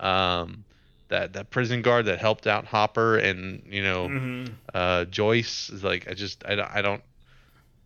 um, 0.00 0.64
that 1.08 1.32
that 1.34 1.50
prison 1.50 1.82
guard 1.82 2.06
that 2.06 2.18
helped 2.18 2.46
out 2.46 2.64
Hopper 2.66 3.16
and 3.18 3.62
you 3.70 3.82
know 3.82 4.08
Mhm. 4.08 4.50
uh, 4.74 5.04
Joyce 5.06 5.70
is 5.70 5.84
like 5.84 6.08
I 6.10 6.14
just 6.14 6.44
I, 6.46 6.54
don't- 6.56 6.70
I 6.74 6.82
don't 6.82 7.02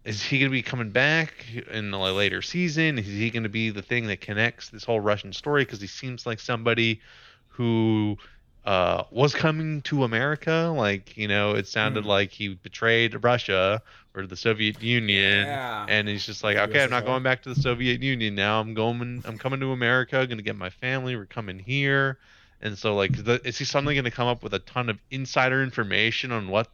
is 0.05 0.23
he 0.23 0.39
going 0.39 0.51
to 0.51 0.53
be 0.53 0.63
coming 0.63 0.91
back 0.91 1.45
in 1.71 1.93
a 1.93 2.03
later 2.15 2.41
season? 2.41 2.99
Is 2.99 3.05
he 3.07 3.29
going 3.31 3.43
to 3.43 3.51
be 3.51 3.69
the 3.69 3.83
thing 3.83 4.07
that 4.07 4.23
connects 4.23 4.71
this 4.71 4.83
whole 4.83 4.99
Russian 4.99 5.35
story? 5.35 5.63
Because 5.63 5.79
he 5.83 5.87
seems 5.87 6.25
like 6.25 6.41
somebody 6.41 7.03
who 7.49 8.17
uh, 8.65 9.05
was 9.11 9.35
coming 9.35 9.83
to 9.83 10.05
America. 10.05 10.73
Like 10.75 11.17
you 11.17 11.29
know 11.29 11.53
it 11.55 11.67
sounded 11.69 12.05
Mm. 12.05 12.09
like 12.09 12.31
he 12.31 12.49
betrayed 12.55 13.23
Russia 13.23 13.83
or 14.15 14.27
the 14.27 14.37
Soviet 14.37 14.83
Union. 14.83 15.47
Yeah. 15.47 15.87
and 15.89 16.09
he's 16.09 16.25
just 16.27 16.43
like 16.43 16.57
okay 16.57 16.83
I'm 16.85 16.91
not 16.91 17.05
going 17.05 17.23
back 17.23 17.43
to 17.43 17.53
the 17.55 17.61
Soviet 17.61 18.03
Union 18.03 18.35
now. 18.35 18.61
I'm 18.61 18.73
going 18.75 19.23
I'm 19.27 19.37
coming 19.39 19.61
to 19.61 19.73
America 19.73 20.27
going 20.27 20.39
to 20.39 20.43
get 20.45 20.57
my 20.57 20.71
family. 20.71 21.15
We're 21.17 21.27
coming 21.27 21.59
here 21.59 22.19
and 22.61 22.77
so, 22.79 22.95
like, 22.95 23.17
the, 23.25 23.41
is 23.47 23.59
he 23.59 23.65
suddenly 23.65 23.95
going 23.95 24.05
to 24.05 24.11
come 24.11 24.29
up 24.29 24.43
with 24.43 24.55
a 24.55 24.59
ton 24.61 24.89
of 24.91 24.99
insider 25.11 25.63
information 25.63 26.31
on 26.33 26.49
what 26.49 26.71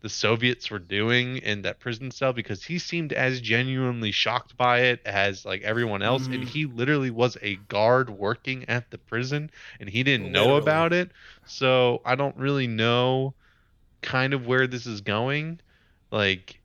the 0.00 0.08
Soviets 0.08 0.70
were 0.70 0.78
doing 0.78 1.38
in 1.38 1.62
that 1.62 1.80
prison 1.80 2.10
cell? 2.10 2.32
Because 2.32 2.64
he 2.64 2.78
seemed 2.78 3.12
as 3.12 3.40
genuinely 3.40 4.12
shocked 4.12 4.56
by 4.56 4.80
it 4.82 5.00
as 5.04 5.44
like 5.44 5.62
everyone 5.62 6.02
else, 6.02 6.28
and 6.28 6.42
Mhm. 6.42 6.48
he 6.48 6.66
literally 6.66 7.10
was 7.10 7.36
a 7.42 7.56
guard 7.56 8.10
working 8.10 8.68
at 8.68 8.90
the 8.90 8.98
prison, 8.98 9.50
and 9.80 9.88
he 9.88 10.02
didn't 10.04 10.30
know 10.30 10.54
about 10.56 10.92
it. 10.92 11.10
So 11.44 12.00
I 12.04 12.14
don't 12.14 12.36
really 12.36 12.66
know, 12.68 13.34
kind 14.02 14.34
of 14.34 14.46
where 14.46 14.66
this 14.66 14.86
is 14.86 15.00
going. 15.02 15.60
Like, 16.10 16.60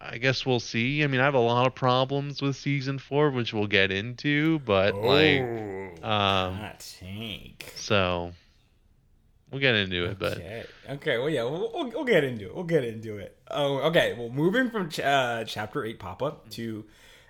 I 0.00 0.16
guess 0.18 0.46
we'll 0.46 0.60
see. 0.60 1.04
I 1.04 1.06
mean, 1.08 1.20
I 1.20 1.24
have 1.24 1.34
a 1.34 1.38
lot 1.38 1.66
of 1.66 1.74
problems 1.74 2.40
with 2.40 2.56
season 2.56 2.98
four, 2.98 3.30
which 3.30 3.52
we'll 3.52 3.66
get 3.66 3.90
into, 3.90 4.58
but 4.60 4.94
like. 4.94 5.40
Oh, 5.42 5.86
Um, 6.02 6.54
hot 6.54 6.96
take. 6.98 7.70
so 7.76 8.32
we'll 9.50 9.60
get 9.60 9.74
into 9.74 10.06
it, 10.06 10.18
but 10.18 10.38
Okay. 10.38 10.64
Okay. 10.88 11.18
Well, 11.18 11.28
yeah, 11.28 11.42
we'll, 11.44 11.70
we'll, 11.74 11.90
we'll 11.90 12.04
get 12.04 12.24
into 12.24 12.46
it. 12.46 12.54
We'll 12.54 12.64
get 12.64 12.84
into 12.84 13.18
it. 13.18 13.36
Oh, 13.50 13.78
okay. 13.88 14.14
Well, 14.18 14.30
moving 14.30 14.70
from 14.70 14.88
ch- 14.88 15.00
uh, 15.00 15.44
chapter 15.44 15.84
eight, 15.84 15.98
Papa 15.98 16.36
to 16.50 16.86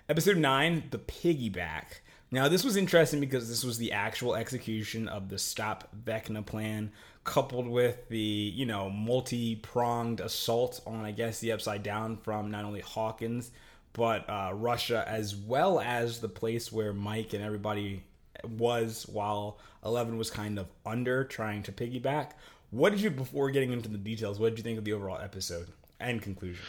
episode 0.07 0.37
nine, 0.37 0.83
the 0.91 0.99
piggyback. 0.99 1.99
Now, 2.33 2.47
this 2.47 2.63
was 2.63 2.77
interesting 2.77 3.19
because 3.19 3.49
this 3.49 3.65
was 3.65 3.77
the 3.77 3.91
actual 3.91 4.35
execution 4.35 5.09
of 5.09 5.27
the 5.27 5.37
Stop 5.37 5.89
Vecna 6.05 6.45
plan, 6.45 6.93
coupled 7.23 7.67
with 7.67 8.09
the, 8.09 8.17
you 8.17 8.65
know, 8.65 8.89
multi 8.89 9.55
pronged 9.55 10.19
assault 10.19 10.81
on, 10.85 11.05
I 11.05 11.11
guess, 11.11 11.39
the 11.39 11.51
Upside 11.51 11.83
Down 11.83 12.17
from 12.17 12.51
not 12.51 12.65
only 12.65 12.81
Hawkins, 12.81 13.51
but 13.93 14.29
uh, 14.29 14.51
Russia, 14.53 15.03
as 15.07 15.35
well 15.35 15.79
as 15.79 16.19
the 16.19 16.29
place 16.29 16.71
where 16.71 16.93
Mike 16.93 17.33
and 17.33 17.43
everybody 17.43 18.03
was 18.43 19.05
while 19.11 19.59
Eleven 19.85 20.17
was 20.17 20.31
kind 20.31 20.57
of 20.57 20.67
under 20.85 21.23
trying 21.23 21.63
to 21.63 21.71
piggyback. 21.71 22.31
What 22.71 22.91
did 22.91 23.01
you, 23.01 23.11
before 23.11 23.51
getting 23.51 23.73
into 23.73 23.89
the 23.89 23.97
details, 23.97 24.39
what 24.39 24.49
did 24.49 24.59
you 24.59 24.63
think 24.63 24.77
of 24.77 24.85
the 24.85 24.93
overall 24.93 25.19
episode 25.19 25.67
and 25.99 26.21
conclusion? 26.21 26.63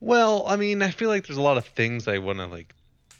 Well, 0.00 0.44
I 0.46 0.56
mean, 0.56 0.80
I 0.82 0.90
feel 0.90 1.08
like 1.08 1.26
there's 1.26 1.38
a 1.38 1.42
lot 1.42 1.58
of 1.58 1.66
things 1.66 2.06
I 2.06 2.18
want 2.18 2.38
to 2.38 2.46
like 2.46 2.74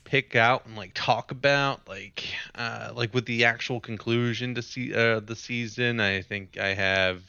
pick 0.08 0.34
out 0.34 0.64
and 0.64 0.74
like 0.74 0.92
talk 0.94 1.30
about 1.30 1.86
like 1.86 2.24
uh 2.54 2.90
like 2.94 3.12
with 3.12 3.26
the 3.26 3.44
actual 3.44 3.78
conclusion 3.78 4.54
to 4.54 4.62
see 4.62 4.94
uh 4.94 5.20
the 5.20 5.36
season 5.36 6.00
i 6.00 6.22
think 6.22 6.56
i 6.58 6.68
have 6.72 7.20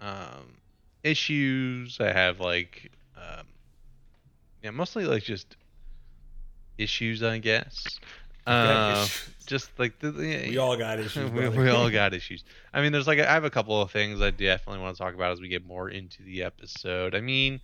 um 0.00 0.56
issues. 1.06 1.98
I 2.00 2.12
have 2.12 2.40
like 2.40 2.90
um 3.16 3.46
yeah 4.62 4.70
mostly 4.70 5.04
like 5.04 5.22
just 5.22 5.56
issues 6.78 7.22
i 7.22 7.38
guess. 7.38 7.98
Uh, 8.46 9.08
just 9.46 9.76
like 9.76 9.98
the, 9.98 10.12
the, 10.12 10.48
we 10.48 10.56
all 10.58 10.76
got 10.76 11.00
issues 11.00 11.30
we, 11.32 11.48
we 11.48 11.68
all 11.68 11.90
got 12.02 12.14
issues. 12.14 12.44
I 12.74 12.82
mean 12.82 12.92
there's 12.92 13.06
like 13.06 13.18
i 13.18 13.32
have 13.32 13.44
a 13.44 13.50
couple 13.50 13.80
of 13.80 13.90
things 13.90 14.20
i 14.20 14.30
definitely 14.30 14.82
want 14.82 14.96
to 14.96 15.02
talk 15.02 15.14
about 15.14 15.32
as 15.32 15.40
we 15.40 15.48
get 15.48 15.64
more 15.64 15.88
into 15.88 16.22
the 16.22 16.42
episode. 16.42 17.14
I 17.14 17.20
mean 17.20 17.60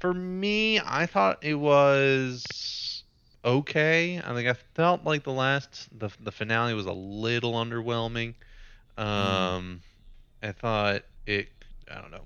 for 0.00 0.12
me 0.12 0.80
i 0.80 1.06
thought 1.06 1.38
it 1.42 1.54
was 1.54 2.91
okay. 3.44 4.20
I 4.24 4.34
think 4.34 4.48
I 4.48 4.54
felt 4.74 5.04
like 5.04 5.24
the 5.24 5.32
last 5.32 5.88
the 5.98 6.10
the 6.20 6.32
finale 6.32 6.74
was 6.74 6.86
a 6.86 6.92
little 6.92 7.52
underwhelming. 7.54 8.34
Um, 8.96 9.80
mm. 10.42 10.48
I 10.48 10.52
thought 10.52 11.02
it. 11.26 11.48
I 11.90 12.00
don't 12.00 12.10
know. 12.10 12.24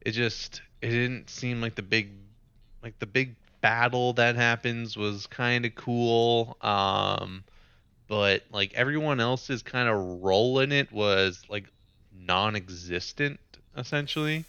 It 0.00 0.12
just 0.12 0.62
it 0.80 0.90
didn't 0.90 1.30
seem 1.30 1.60
like 1.60 1.74
the 1.74 1.82
big 1.82 2.10
like 2.82 2.98
the 2.98 3.06
big 3.06 3.34
battle 3.60 4.12
that 4.14 4.36
happens 4.36 4.96
was 4.96 5.26
kind 5.26 5.64
of 5.64 5.74
cool. 5.74 6.56
Um, 6.60 7.44
but 8.08 8.42
like 8.50 8.74
everyone 8.74 9.20
else's 9.20 9.62
kind 9.62 9.88
of 9.88 10.22
role 10.22 10.60
in 10.60 10.72
it 10.72 10.92
was 10.92 11.42
like 11.48 11.64
non-existent 12.14 13.40
essentially, 13.76 14.44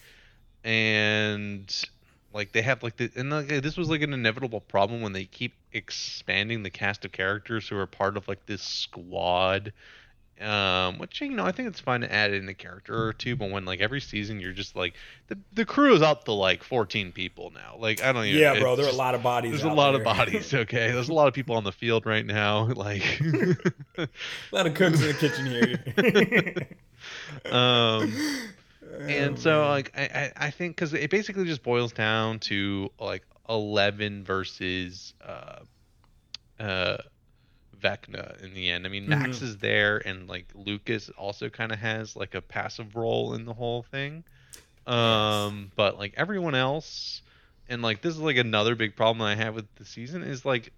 and 0.64 1.86
like 2.36 2.52
they 2.52 2.62
have 2.62 2.84
like 2.84 2.98
the 2.98 3.10
and 3.16 3.30
like, 3.30 3.48
this 3.48 3.78
was 3.78 3.90
like 3.90 4.02
an 4.02 4.14
inevitable 4.14 4.60
problem 4.60 5.02
when 5.02 5.14
they 5.14 5.24
keep 5.24 5.54
expanding 5.72 6.64
the 6.64 6.70
cast 6.70 7.06
of 7.06 7.14
characters 7.14 7.68
who 7.70 7.78
are 7.78 7.88
part 7.88 8.18
of 8.18 8.28
like 8.28 8.46
this 8.46 8.62
squad. 8.62 9.72
Um, 10.42 10.98
which 10.98 11.22
you 11.22 11.30
know 11.30 11.46
I 11.46 11.54
think 11.54 11.70
it's 11.70 11.80
fine 11.80 12.02
to 12.02 12.12
add 12.14 12.34
in 12.34 12.50
a 12.50 12.54
character 12.54 13.08
or 13.08 13.14
two, 13.14 13.38
but 13.38 13.52
when 13.52 13.64
like 13.64 13.80
every 13.80 14.02
season 14.02 14.42
you're 14.42 14.52
just 14.52 14.76
like 14.76 14.96
the 15.28 15.38
the 15.54 15.64
crew 15.64 15.96
is 15.96 16.02
up 16.02 16.26
to 16.26 16.34
like 16.34 16.62
14 16.62 17.14
people 17.14 17.54
now. 17.56 17.78
Like 17.80 18.04
I 18.04 18.12
don't 18.12 18.26
even. 18.26 18.42
Yeah, 18.42 18.60
bro, 18.60 18.76
there 18.76 18.86
are 18.86 18.90
a 18.90 18.92
lot 18.92 19.16
of 19.16 19.24
bodies. 19.24 19.52
There's 19.52 19.64
a 19.64 19.70
lot 19.70 19.92
there. 19.92 20.02
of 20.02 20.04
bodies. 20.18 20.54
Okay, 20.54 20.92
there's 20.92 21.08
a 21.08 21.14
lot 21.14 21.30
of 21.30 21.34
people 21.34 21.56
on 21.56 21.64
the 21.64 21.72
field 21.72 22.06
right 22.06 22.26
now. 22.26 22.66
Like 22.76 23.22
a 23.98 24.10
lot 24.52 24.68
of 24.68 24.74
cooks 24.74 25.02
in 25.02 25.08
the 25.08 25.14
kitchen 25.14 25.46
here. 25.46 26.68
um 27.50 28.14
and 29.02 29.38
so 29.40 29.68
like 29.68 29.92
I 29.98 30.32
I 30.36 30.50
think 30.52 30.76
because 30.76 30.94
it 30.94 31.10
basically 31.10 31.46
just 31.46 31.64
boils 31.64 31.92
down 31.92 32.40
to 32.40 32.90
like 33.00 33.24
eleven 33.50 34.24
versus 34.24 35.14
uh 35.26 35.60
uh 36.60 36.98
Vecna 37.80 38.42
in 38.44 38.54
the 38.54 38.70
end. 38.70 38.86
I 38.86 38.90
mean 38.90 39.08
Max 39.08 39.38
mm-hmm. 39.38 39.46
is 39.46 39.58
there 39.58 39.98
and 40.06 40.28
like 40.28 40.48
Lucas 40.56 41.10
also 41.18 41.50
kind 41.50 41.72
of 41.72 41.80
has 41.80 42.16
like 42.16 42.36
a 42.36 42.42
passive 42.42 42.96
role 42.96 43.34
in 43.34 43.46
the 43.46 43.54
whole 43.54 43.84
thing. 43.84 44.24
Um 44.88 45.72
but 45.76 45.98
like 45.98 46.14
everyone 46.18 46.56
else 46.56 47.22
and 47.68 47.82
like 47.82 48.02
this 48.02 48.14
is 48.14 48.22
like 48.22 48.38
another 48.38 48.76
big 48.76 48.96
problem 48.96 49.22
I 49.22 49.36
have 49.36 49.56
with 49.56 49.74
the 49.76 49.86
season 49.86 50.24
is 50.24 50.46
like 50.46 50.72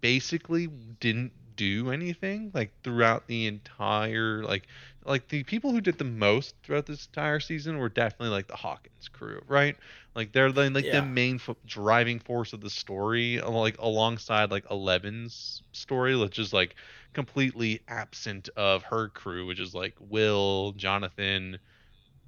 basically 0.00 0.66
didn't 0.66 1.32
do 1.56 1.90
anything 1.90 2.50
like 2.54 2.72
throughout 2.82 3.26
the 3.26 3.46
entire 3.46 4.42
like 4.42 4.66
like 5.04 5.28
the 5.28 5.42
people 5.44 5.72
who 5.72 5.80
did 5.80 5.98
the 5.98 6.04
most 6.04 6.54
throughout 6.62 6.86
this 6.86 7.06
entire 7.06 7.40
season 7.40 7.78
were 7.78 7.88
definitely 7.88 8.28
like 8.28 8.48
the 8.48 8.56
Hawkins 8.56 9.08
crew, 9.08 9.42
right? 9.48 9.76
Like 10.14 10.32
they're 10.32 10.52
the, 10.52 10.70
like 10.70 10.84
yeah. 10.84 11.00
the 11.00 11.06
main 11.06 11.38
fo- 11.38 11.56
driving 11.66 12.18
force 12.18 12.52
of 12.52 12.60
the 12.60 12.70
story, 12.70 13.40
like 13.40 13.78
alongside 13.78 14.50
like 14.50 14.64
Eleven's 14.70 15.62
story, 15.72 16.16
which 16.16 16.38
is 16.38 16.52
like 16.52 16.74
completely 17.12 17.80
absent 17.88 18.48
of 18.56 18.82
her 18.84 19.08
crew, 19.08 19.46
which 19.46 19.60
is 19.60 19.74
like 19.74 19.94
Will, 20.10 20.72
Jonathan, 20.72 21.58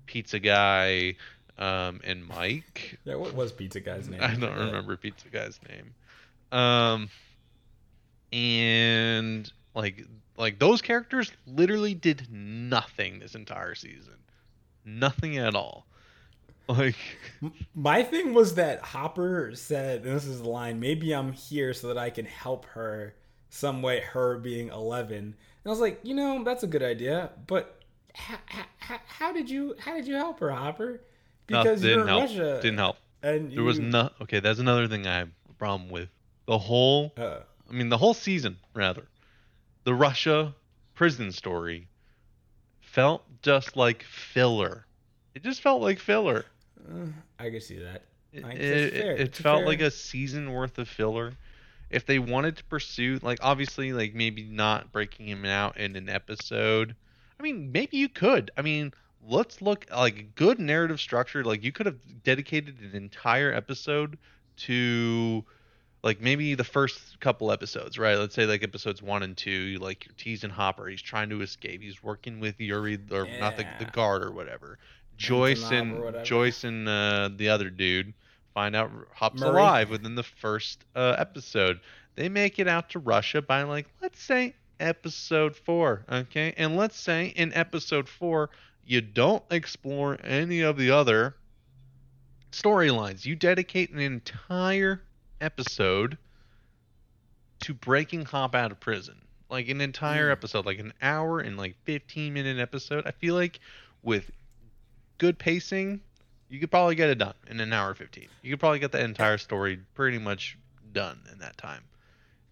Pizza 0.07 0.39
Guy, 0.39 1.17
um, 1.59 2.01
and 2.05 2.27
Mike. 2.27 2.99
Yeah, 3.05 3.17
what 3.17 3.35
was 3.35 3.53
Pizza 3.53 3.81
Guy's 3.81 4.09
name? 4.09 4.21
I 4.23 4.35
don't 4.35 4.57
remember 4.57 4.97
Pizza 4.97 5.29
Guy's 5.29 5.61
name. 5.69 5.95
Um, 6.59 7.11
and 8.33 9.51
like 9.75 10.07
like 10.37 10.59
those 10.59 10.83
characters 10.83 11.33
literally 11.47 11.95
did 11.95 12.29
nothing 12.31 13.19
this 13.19 13.35
entire 13.35 13.75
season. 13.75 14.17
Nothing 14.85 15.39
at 15.39 15.55
all. 15.55 15.87
Like 16.69 16.97
my 17.75 18.03
thing 18.03 18.35
was 18.35 18.55
that 18.55 18.81
Hopper 18.81 19.53
said, 19.55 20.05
and 20.05 20.17
this 20.17 20.25
is 20.25 20.43
the 20.43 20.49
line, 20.49 20.81
maybe 20.81 21.13
I'm 21.13 21.33
here 21.33 21.75
so 21.75 21.89
that 21.89 21.99
I 21.99 22.09
can 22.09 22.25
help 22.25 22.67
her 22.67 23.15
some 23.51 23.83
way 23.83 24.01
her 24.01 24.39
being 24.39 24.69
11. 24.69 25.17
And 25.17 25.35
I 25.67 25.69
was 25.69 25.81
like, 25.81 26.01
you 26.03 26.15
know, 26.15 26.43
that's 26.45 26.63
a 26.63 26.67
good 26.67 26.83
idea, 26.83 27.31
but 27.47 27.83
how, 28.15 28.39
how, 28.79 29.01
how 29.07 29.33
did 29.33 29.51
you 29.51 29.75
how 29.79 29.95
did 29.95 30.07
you 30.07 30.15
help 30.15 30.41
her, 30.41 30.51
Hopper? 30.51 31.03
Because 31.47 31.83
no, 31.83 31.89
you're 31.89 32.01
in 32.03 32.07
help. 32.07 32.23
Russia. 32.23 32.61
Didn't 32.63 32.79
help. 32.79 32.97
And 33.23 33.51
you... 33.51 33.57
there 33.57 33.65
was 33.65 33.79
no 33.79 34.11
Okay, 34.23 34.41
that's 34.41 34.59
another 34.59 34.89
thing 34.89 35.07
I 35.07 35.19
have 35.19 35.31
a 35.51 35.55
problem 35.55 35.91
with. 35.91 36.09
The 36.47 36.59
whole 36.59 37.13
uh, 37.17 37.41
I 37.69 37.73
mean 37.73 37.89
the 37.89 37.99
whole 37.99 38.15
season 38.15 38.59
rather 38.75 39.07
the 39.85 39.95
Russia 39.95 40.55
prison 40.95 41.33
story 41.33 41.89
felt 42.81 43.25
just 43.43 43.77
like 43.77 44.03
filler. 44.03 44.87
It 45.35 45.43
just 45.43 45.63
felt 45.63 45.83
like 45.83 45.99
filler. 45.99 46.45
Uh, 46.89 47.07
I 47.39 47.51
can 47.51 47.61
see 47.61 47.79
that. 47.79 48.03
It, 48.33 48.45
it, 48.45 49.21
it 49.21 49.37
felt 49.37 49.61
fair. 49.61 49.67
like 49.67 49.81
a 49.81 49.91
season 49.91 50.53
worth 50.53 50.79
of 50.79 50.89
filler. 50.89 51.33
If 51.91 52.07
they 52.07 52.19
wanted 52.19 52.57
to 52.57 52.65
pursue, 52.65 53.19
like, 53.23 53.39
obviously, 53.43 53.93
like, 53.93 54.15
maybe 54.15 54.45
not 54.45 54.93
breaking 54.93 55.27
him 55.29 55.45
out 55.45 55.77
in 55.77 55.95
an 55.97 56.09
episode. 56.09 56.95
I 57.39 57.43
mean, 57.43 57.71
maybe 57.71 57.99
you 57.99 58.09
could. 58.09 58.51
I 58.57 58.63
mean, 58.63 58.95
let's 59.27 59.61
look 59.61 59.87
like 59.91 60.19
a 60.19 60.23
good 60.23 60.59
narrative 60.59 61.01
structure. 61.01 61.45
Like, 61.45 61.63
you 61.63 61.73
could 61.73 61.85
have 61.85 61.99
dedicated 62.25 62.81
an 62.81 62.95
entire 62.95 63.53
episode 63.53 64.17
to 64.59 65.45
like 66.03 66.21
maybe 66.21 66.55
the 66.55 66.65
first 66.65 67.21
couple 67.21 67.53
episodes, 67.53 67.99
right? 67.99 68.19
Let's 68.19 68.35
say 68.35 68.47
like 68.47 68.63
episodes 68.63 69.01
one 69.01 69.23
and 69.23 69.37
two, 69.37 69.79
like 69.81 70.05
you're 70.05 70.15
teasing 70.17 70.51
Hopper, 70.51 70.89
he's 70.89 71.03
trying 71.03 71.31
to 71.31 71.43
escape, 71.43 71.81
he's 71.81 72.03
working 72.03 72.41
with 72.41 72.61
Yuri 72.61 72.99
or 73.11 73.27
yeah. 73.27 73.39
not 73.39 73.57
the, 73.57 73.67
the 73.79 73.85
guard 73.87 74.25
or 74.25 74.33
whatever. 74.33 74.79
Joyce 75.17 75.71
and 75.71 76.01
whatever. 76.01 76.25
Joyce 76.25 76.65
and 76.65 76.89
uh, 76.89 77.31
the 77.37 77.49
other 77.49 77.71
dude 77.71 78.15
find 78.53 78.75
out 78.75 78.91
Hop's 79.15 79.41
Murray. 79.41 79.51
alive 79.51 79.91
within 79.91 80.15
the 80.15 80.23
first 80.23 80.85
uh, 80.97 81.15
episode. 81.19 81.81
They 82.17 82.29
make 82.29 82.59
it 82.59 82.69
out 82.69 82.91
to 82.91 82.99
Russia 82.99 83.41
by 83.41 83.63
like 83.63 83.87
let's 84.01 84.21
say 84.21 84.55
episode 84.81 85.55
four, 85.55 86.05
okay? 86.11 86.53
And 86.57 86.77
let's 86.77 86.99
say 86.99 87.27
in 87.37 87.55
episode 87.55 88.09
four 88.09 88.51
you 88.85 89.01
don't 89.01 89.45
explore 89.53 90.19
any 90.25 90.63
of 90.63 90.77
the 90.77 90.91
other 90.91 91.37
storylines. 92.51 93.25
You 93.25 93.37
dedicate 93.37 93.91
an 93.91 94.01
entire 94.01 95.01
episode 95.43 96.17
to 97.61 97.75
breaking 97.75 98.25
Hop 98.27 98.55
out 98.55 98.73
of 98.73 98.81
prison. 98.81 99.17
Like 99.51 99.69
an 99.69 99.81
entire 99.81 100.29
mm. 100.29 100.33
episode, 100.33 100.65
like 100.65 100.79
an 100.79 100.95
hour 101.03 101.41
and 101.41 101.59
like 101.59 101.77
15 101.85 102.33
minute 102.33 102.59
episode. 102.59 103.07
I 103.07 103.11
feel 103.11 103.35
like 103.35 103.61
with 104.03 104.31
good 105.19 105.39
pacing, 105.39 106.01
you 106.49 106.59
could 106.59 106.71
probably 106.71 106.95
get 106.95 107.11
it 107.11 107.19
done 107.19 107.35
in 107.49 107.61
an 107.61 107.73
hour 107.73 107.95
15. 107.95 108.29
You 108.43 108.51
could 108.51 108.61
probably 108.61 108.79
get 108.79 108.93
the 108.93 109.03
entire 109.03 109.39
story 109.39 109.79
pretty 109.95 110.19
much 110.19 110.57
done 110.93 111.21
in 111.31 111.39
that 111.41 111.57
time. 111.57 111.83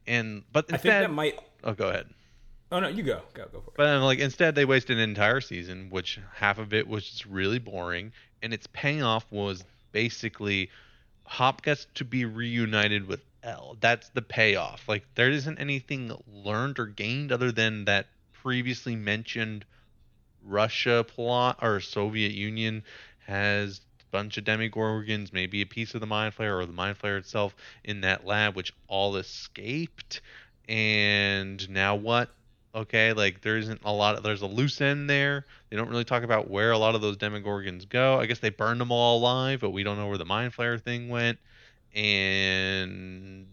And 0.07 0.43
but 0.53 0.69
instead, 0.69 0.91
I 0.91 0.99
think 1.01 1.09
that 1.09 1.15
might. 1.15 1.39
Oh, 1.65 1.73
go 1.73 1.89
ahead. 1.89 2.07
Oh 2.73 2.81
no, 2.81 2.89
you 2.89 3.03
go, 3.03 3.21
go, 3.35 3.45
go 3.53 3.61
for 3.61 3.71
it. 3.71 3.77
But 3.77 3.85
then, 3.85 4.03
like 4.03 4.19
instead, 4.19 4.55
they 4.55 4.65
wasted 4.65 4.99
an 4.99 5.09
entire 5.09 5.41
season, 5.41 5.89
which 5.91 6.21
half 6.35 6.59
of 6.59 6.73
it 6.73 6.87
was 6.87 7.05
just 7.05 7.27
really 7.27 7.59
boring, 7.59 8.13
and 8.43 8.55
its 8.55 8.67
payoff 8.73 9.27
was 9.31 9.65
basically 9.93 10.71
Hop 11.31 11.63
gets 11.63 11.87
to 11.95 12.05
be 12.05 12.25
reunited 12.25 13.07
with 13.07 13.21
El. 13.45 13.77
That's 13.81 14.09
the 14.09 14.21
payoff. 14.21 14.89
Like 14.89 15.07
there 15.15 15.31
isn't 15.31 15.59
anything 15.61 16.13
learned 16.27 16.81
or 16.81 16.87
gained 16.87 17.31
other 17.31 17.53
than 17.53 17.85
that 17.85 18.09
previously 18.33 18.97
mentioned 18.97 19.65
Russia 20.43 21.05
plot 21.07 21.61
or 21.63 21.79
Soviet 21.81 22.33
Union 22.33 22.83
has 23.27 23.81
a 24.01 24.05
bunch 24.11 24.39
of 24.39 24.45
Demogorgons, 24.45 25.33
maybe 25.33 25.63
a 25.63 25.67
piece 25.67 25.95
of 25.95 26.01
the 26.01 26.07
mind 26.07 26.35
flayer 26.35 26.61
or 26.61 26.67
the 26.67 26.73
mind 26.73 26.99
flayer 26.99 27.19
itself 27.19 27.55
in 27.85 28.01
that 28.01 28.27
lab, 28.27 28.57
which 28.57 28.73
all 28.89 29.17
escaped. 29.17 30.21
and 30.69 31.71
now 31.71 31.95
what? 31.95 32.35
Okay, 32.73 33.13
like 33.13 33.41
there 33.41 33.57
isn't 33.57 33.81
a 33.85 33.93
lot. 33.93 34.17
Of, 34.17 34.23
there's 34.23 34.43
a 34.43 34.47
loose 34.47 34.81
end 34.81 35.11
there. 35.11 35.45
They 35.71 35.77
don't 35.77 35.89
really 35.89 36.05
talk 36.05 36.23
about 36.23 36.49
where 36.49 36.71
a 36.71 36.79
lot 36.79 36.95
of 36.95 37.01
those 37.01 37.17
Demogorgons 37.17 37.89
go. 37.89 38.21
I 38.21 38.27
guess 38.27 38.39
they 38.39 38.51
burned 38.51 38.81
them 38.81 38.93
all 38.93 39.19
alive, 39.19 39.61
but 39.61 39.71
we 39.71 39.83
don't 39.83 39.97
know 39.97 40.07
where 40.07 40.19
the 40.19 40.25
Mind 40.25 40.53
Flayer 40.53 40.81
thing 40.81 41.09
went. 41.09 41.39
And 41.95 43.49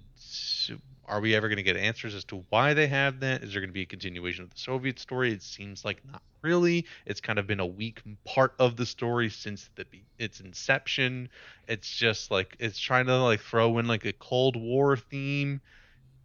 are 1.08 1.22
we 1.22 1.34
ever 1.36 1.48
going 1.48 1.58
to 1.58 1.64
get 1.64 1.78
answers 1.78 2.14
as 2.14 2.26
to 2.26 2.44
why 2.50 2.74
they 2.74 2.88
have 2.88 3.22
that? 3.22 3.44
Is 3.44 3.54
there 3.54 3.62
going 3.62 3.70
to 3.70 3.74
be 3.74 3.82
a 3.82 3.86
continuation 3.86 4.44
of 4.44 4.52
the 4.52 4.58
Soviet 4.58 5.00
story? 5.00 5.32
It 5.32 5.42
seems 5.42 5.86
like 5.86 6.04
not 6.06 6.22
really. 6.42 6.86
It's 7.06 7.22
kind 7.22 7.40
of 7.40 7.48
been 7.48 7.60
a 7.60 7.66
weak 7.66 8.02
part 8.26 8.54
of 8.60 8.76
the 8.76 8.86
story 8.86 9.30
since 9.30 9.70
the 9.76 9.86
its 10.20 10.42
inception. 10.42 11.30
It's 11.68 11.90
just 11.90 12.30
like 12.30 12.56
it's 12.60 12.78
trying 12.78 13.06
to 13.08 13.18
like 13.24 13.40
throw 13.40 13.78
in 13.80 13.88
like 13.88 14.06
a 14.06 14.14
Cold 14.14 14.56
War 14.56 14.98
theme 14.98 15.62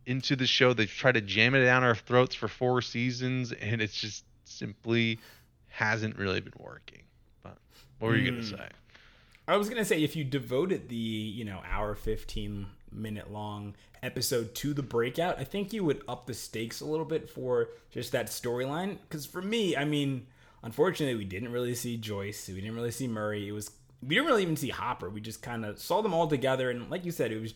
into 0.06 0.36
the 0.36 0.46
show. 0.46 0.72
They've 0.72 0.90
tried 0.90 1.14
to 1.14 1.20
jam 1.20 1.54
it 1.54 1.64
down 1.64 1.84
our 1.84 1.94
throats 1.94 2.34
for 2.34 2.48
four 2.48 2.82
seasons, 2.82 3.52
and 3.52 3.80
it's 3.80 3.94
just 3.94 4.24
simply 4.44 5.18
hasn't 5.68 6.16
really 6.16 6.40
been 6.40 6.52
working. 6.58 7.02
But 7.42 7.58
what 7.98 8.08
were 8.08 8.16
you 8.16 8.30
mm. 8.30 8.34
gonna 8.36 8.42
hmm. 8.42 8.56
say? 8.56 8.68
I 9.48 9.56
was 9.56 9.68
gonna 9.68 9.84
say 9.84 10.02
if 10.02 10.14
you 10.16 10.24
devoted 10.24 10.88
the 10.88 10.96
you 10.96 11.44
know 11.44 11.60
hour 11.68 11.94
fifteen 11.94 12.66
minute 12.90 13.32
long 13.32 13.74
episode 14.02 14.54
to 14.56 14.74
the 14.74 14.82
breakout, 14.82 15.38
I 15.38 15.44
think 15.44 15.72
you 15.72 15.84
would 15.84 16.02
up 16.08 16.26
the 16.26 16.34
stakes 16.34 16.80
a 16.80 16.86
little 16.86 17.06
bit 17.06 17.28
for 17.28 17.68
just 17.90 18.12
that 18.12 18.26
storyline. 18.26 18.98
Because 19.08 19.26
for 19.26 19.42
me, 19.42 19.76
I 19.76 19.84
mean, 19.84 20.26
unfortunately, 20.62 21.16
we 21.16 21.24
didn't 21.24 21.52
really 21.52 21.74
see 21.74 21.96
Joyce, 21.96 22.48
we 22.48 22.60
didn't 22.60 22.74
really 22.74 22.90
see 22.90 23.08
Murray. 23.08 23.48
It 23.48 23.52
was 23.52 23.70
we 24.02 24.14
didn't 24.14 24.26
really 24.26 24.42
even 24.42 24.56
see 24.56 24.70
Hopper. 24.70 25.08
We 25.08 25.20
just 25.20 25.42
kind 25.42 25.64
of 25.64 25.78
saw 25.78 26.02
them 26.02 26.14
all 26.14 26.26
together, 26.26 26.70
and 26.70 26.90
like 26.90 27.04
you 27.04 27.12
said, 27.12 27.32
it 27.32 27.40
was 27.40 27.54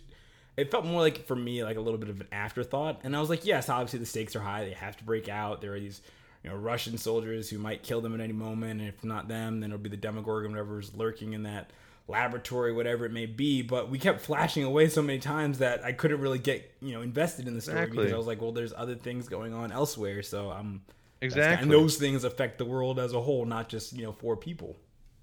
it 0.56 0.70
felt 0.70 0.84
more 0.84 1.00
like 1.00 1.26
for 1.26 1.36
me 1.36 1.62
like 1.62 1.76
a 1.76 1.80
little 1.80 1.98
bit 1.98 2.08
of 2.08 2.20
an 2.20 2.28
afterthought. 2.32 3.00
And 3.04 3.16
i 3.16 3.20
was 3.20 3.30
like 3.30 3.44
yes 3.44 3.68
obviously 3.68 3.98
the 3.98 4.06
stakes 4.06 4.34
are 4.36 4.40
high. 4.40 4.64
They 4.64 4.72
have 4.72 4.96
to 4.98 5.04
break 5.04 5.28
out. 5.28 5.60
There 5.60 5.74
are 5.74 5.80
these 5.80 6.00
you 6.42 6.50
know 6.50 6.56
russian 6.56 6.98
soldiers 6.98 7.50
who 7.50 7.58
might 7.58 7.82
kill 7.82 8.00
them 8.00 8.14
at 8.14 8.20
any 8.20 8.32
moment. 8.32 8.80
And 8.80 8.88
if 8.88 9.04
not 9.04 9.28
them 9.28 9.60
then 9.60 9.70
it'll 9.70 9.82
be 9.82 9.90
the 9.90 9.96
demogorgon 9.96 10.52
whatever's 10.52 10.94
lurking 10.94 11.32
in 11.32 11.42
that 11.44 11.70
laboratory 12.08 12.72
whatever 12.72 13.04
it 13.04 13.12
may 13.12 13.26
be. 13.26 13.62
But 13.62 13.90
we 13.90 13.98
kept 13.98 14.20
flashing 14.20 14.64
away 14.64 14.88
so 14.88 15.02
many 15.02 15.18
times 15.18 15.58
that 15.58 15.84
i 15.84 15.92
couldn't 15.92 16.20
really 16.20 16.38
get 16.38 16.72
you 16.80 16.92
know 16.92 17.02
invested 17.02 17.48
in 17.48 17.54
the 17.54 17.60
story 17.60 17.78
exactly. 17.78 17.98
because 17.98 18.12
i 18.12 18.16
was 18.16 18.26
like 18.26 18.40
well 18.40 18.52
there's 18.52 18.72
other 18.76 18.94
things 18.94 19.28
going 19.28 19.52
on 19.52 19.72
elsewhere. 19.72 20.22
So 20.22 20.50
um, 20.50 20.56
i'm 20.56 20.82
exactly. 21.20 21.62
and 21.62 21.72
those 21.72 21.96
things 21.96 22.24
affect 22.24 22.58
the 22.58 22.64
world 22.64 22.98
as 22.98 23.12
a 23.12 23.20
whole 23.20 23.44
not 23.44 23.68
just 23.68 23.92
you 23.92 24.04
know 24.04 24.12
four 24.12 24.36
people 24.36 24.76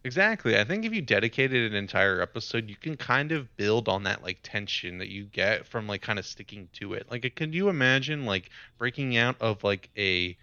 Exactly. 0.05 0.59
I 0.59 0.65
think 0.65 0.83
if 0.83 0.93
you 0.93 1.01
dedicated 1.01 1.71
an 1.71 1.77
entire 1.77 2.21
episode, 2.21 2.69
you 2.69 2.75
can 2.75 2.97
kind 2.97 3.31
of 3.31 3.55
build 3.55 3.87
on 3.87 4.03
that 4.03 4.21
like 4.21 4.39
tension 4.43 4.97
that 4.97 5.07
you 5.07 5.23
get 5.23 5.65
from 5.65 5.87
like 5.87 6.01
kind 6.01 6.19
of 6.19 6.25
sticking 6.25 6.67
to 6.73 6.93
it. 6.93 7.07
Like, 7.09 7.31
can 7.35 7.53
you 7.53 7.69
imagine 7.69 8.25
like 8.25 8.49
breaking 8.77 9.15
out 9.15 9.37
of 9.39 9.63
like 9.63 9.89
a 9.97 10.37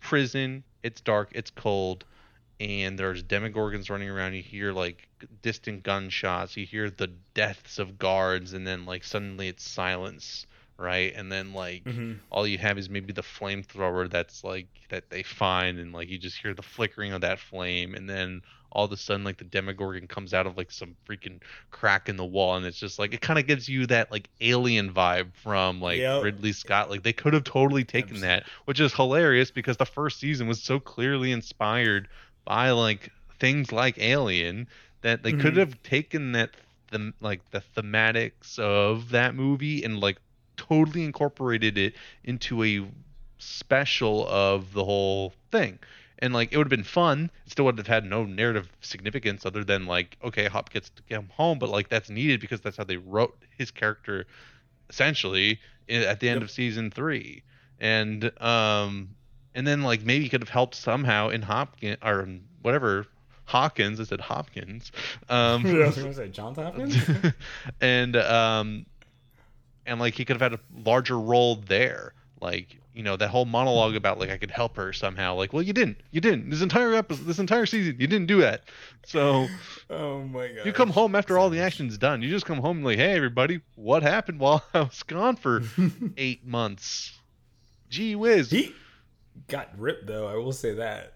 prison? 0.00 0.64
It's 0.82 1.00
dark, 1.00 1.30
it's 1.32 1.50
cold, 1.50 2.04
and 2.58 2.98
there's 2.98 3.22
demogorgons 3.22 3.88
running 3.88 4.10
around. 4.10 4.34
You 4.34 4.42
hear 4.42 4.72
like 4.72 5.08
distant 5.42 5.84
gunshots. 5.84 6.56
You 6.56 6.66
hear 6.66 6.90
the 6.90 7.12
deaths 7.34 7.78
of 7.78 7.98
guards, 7.98 8.52
and 8.52 8.66
then 8.66 8.84
like 8.84 9.04
suddenly 9.04 9.46
it's 9.46 9.62
silence 9.68 10.46
right? 10.76 11.12
And 11.14 11.30
then 11.30 11.52
like 11.52 11.84
mm-hmm. 11.84 12.14
all 12.30 12.46
you 12.46 12.58
have 12.58 12.78
is 12.78 12.90
maybe 12.90 13.12
the 13.12 13.22
flamethrower 13.22 14.10
that's 14.10 14.42
like 14.44 14.66
that 14.90 15.10
they 15.10 15.22
find, 15.22 15.78
and 15.78 15.92
like 15.92 16.08
you 16.08 16.18
just 16.18 16.38
hear 16.38 16.54
the 16.54 16.62
flickering 16.62 17.12
of 17.12 17.20
that 17.20 17.38
flame, 17.38 17.94
and 17.94 18.08
then 18.08 18.42
all 18.74 18.84
of 18.84 18.92
a 18.92 18.96
sudden 18.96 19.24
like 19.24 19.38
the 19.38 19.44
Demogorgon 19.44 20.06
comes 20.08 20.34
out 20.34 20.46
of 20.46 20.56
like 20.56 20.70
some 20.70 20.96
freaking 21.08 21.40
crack 21.70 22.08
in 22.08 22.16
the 22.16 22.24
wall, 22.24 22.56
and 22.56 22.66
it's 22.66 22.78
just 22.78 22.98
like 22.98 23.14
it 23.14 23.20
kind 23.20 23.38
of 23.38 23.46
gives 23.46 23.68
you 23.68 23.86
that 23.86 24.10
like 24.10 24.28
alien 24.40 24.92
vibe 24.92 25.32
from 25.34 25.80
like 25.80 25.98
yep. 25.98 26.22
Ridley 26.22 26.52
Scott. 26.52 26.90
Like 26.90 27.02
they 27.02 27.12
could 27.12 27.32
have 27.32 27.44
totally 27.44 27.84
taken 27.84 28.16
Absolutely. 28.16 28.28
that, 28.28 28.44
which 28.64 28.80
is 28.80 28.92
hilarious 28.92 29.50
because 29.50 29.76
the 29.76 29.86
first 29.86 30.18
season 30.18 30.48
was 30.48 30.62
so 30.62 30.80
clearly 30.80 31.32
inspired 31.32 32.08
by 32.44 32.72
like 32.72 33.10
things 33.38 33.72
like 33.72 33.98
Alien 33.98 34.66
that 35.02 35.22
they 35.22 35.32
mm-hmm. 35.32 35.40
could 35.40 35.56
have 35.56 35.82
taken 35.82 36.32
that 36.32 36.50
the 36.90 37.12
like 37.20 37.48
the 37.50 37.62
thematics 37.76 38.58
of 38.58 39.10
that 39.10 39.34
movie 39.34 39.84
and 39.84 40.00
like 40.00 40.18
totally 40.56 41.04
incorporated 41.04 41.78
it 41.78 41.94
into 42.24 42.62
a 42.64 42.84
special 43.38 44.26
of 44.28 44.72
the 44.72 44.84
whole 44.84 45.32
thing 45.50 45.78
and 46.18 46.32
like 46.32 46.52
it 46.52 46.58
would 46.58 46.66
have 46.66 46.70
been 46.70 46.84
fun. 46.84 47.30
It 47.46 47.52
still 47.52 47.64
would 47.66 47.78
have 47.78 47.86
had 47.86 48.04
no 48.04 48.24
narrative 48.24 48.68
significance 48.80 49.44
other 49.44 49.64
than 49.64 49.86
like 49.86 50.16
okay, 50.22 50.46
Hop 50.46 50.70
gets 50.70 50.90
to 50.90 51.02
come 51.08 51.28
home, 51.28 51.58
but 51.58 51.68
like 51.68 51.88
that's 51.88 52.10
needed 52.10 52.40
because 52.40 52.60
that's 52.60 52.76
how 52.76 52.84
they 52.84 52.96
wrote 52.96 53.36
his 53.56 53.70
character 53.70 54.26
essentially 54.90 55.60
at 55.88 56.20
the 56.20 56.28
end 56.28 56.40
yep. 56.40 56.42
of 56.42 56.50
season 56.50 56.90
three, 56.90 57.42
and 57.80 58.30
um 58.40 59.10
and 59.54 59.66
then 59.66 59.82
like 59.82 60.02
maybe 60.02 60.28
could 60.28 60.40
have 60.40 60.48
helped 60.48 60.74
somehow 60.74 61.28
in 61.28 61.42
Hopkins 61.42 61.98
or 62.02 62.28
whatever 62.62 63.06
Hawkins. 63.46 64.00
I 64.00 64.04
said 64.04 64.20
Hopkins. 64.20 64.92
Um, 65.28 65.66
I 65.82 65.86
was 65.86 65.96
gonna 65.96 66.14
say 66.14 66.28
Johns 66.28 66.58
Hopkins. 66.58 66.96
and 67.80 68.16
um 68.16 68.86
and 69.86 70.00
like 70.00 70.14
he 70.14 70.24
could 70.24 70.40
have 70.40 70.52
had 70.52 70.58
a 70.58 70.62
larger 70.84 71.18
role 71.18 71.56
there. 71.56 72.14
Like 72.40 72.78
you 72.94 73.02
know 73.02 73.16
that 73.16 73.28
whole 73.28 73.44
monologue 73.44 73.96
about 73.96 74.18
like 74.18 74.30
I 74.30 74.38
could 74.38 74.50
help 74.50 74.76
her 74.76 74.92
somehow. 74.92 75.34
Like, 75.34 75.52
well, 75.52 75.62
you 75.62 75.72
didn't. 75.72 75.98
You 76.12 76.20
didn't. 76.20 76.50
This 76.50 76.62
entire 76.62 76.94
episode, 76.94 77.26
this 77.26 77.40
entire 77.40 77.66
season, 77.66 77.96
you 77.98 78.06
didn't 78.06 78.26
do 78.26 78.40
that. 78.40 78.62
So, 79.04 79.48
oh 79.90 80.22
my 80.22 80.48
god, 80.48 80.64
you 80.64 80.72
come 80.72 80.90
home 80.90 81.14
after 81.14 81.36
all 81.36 81.50
the 81.50 81.60
action's 81.60 81.98
done. 81.98 82.22
You 82.22 82.30
just 82.30 82.46
come 82.46 82.58
home 82.58 82.78
and 82.78 82.86
like, 82.86 82.98
hey, 82.98 83.12
everybody, 83.12 83.60
what 83.74 84.02
happened 84.02 84.38
while 84.38 84.64
I 84.74 84.80
was 84.80 85.02
gone 85.02 85.36
for 85.36 85.62
eight 86.16 86.46
months? 86.46 87.18
Gee 87.90 88.14
whiz. 88.14 88.50
He 88.50 88.72
got 89.48 89.68
ripped 89.78 90.06
though. 90.06 90.28
I 90.28 90.36
will 90.36 90.52
say 90.52 90.74
that. 90.74 91.14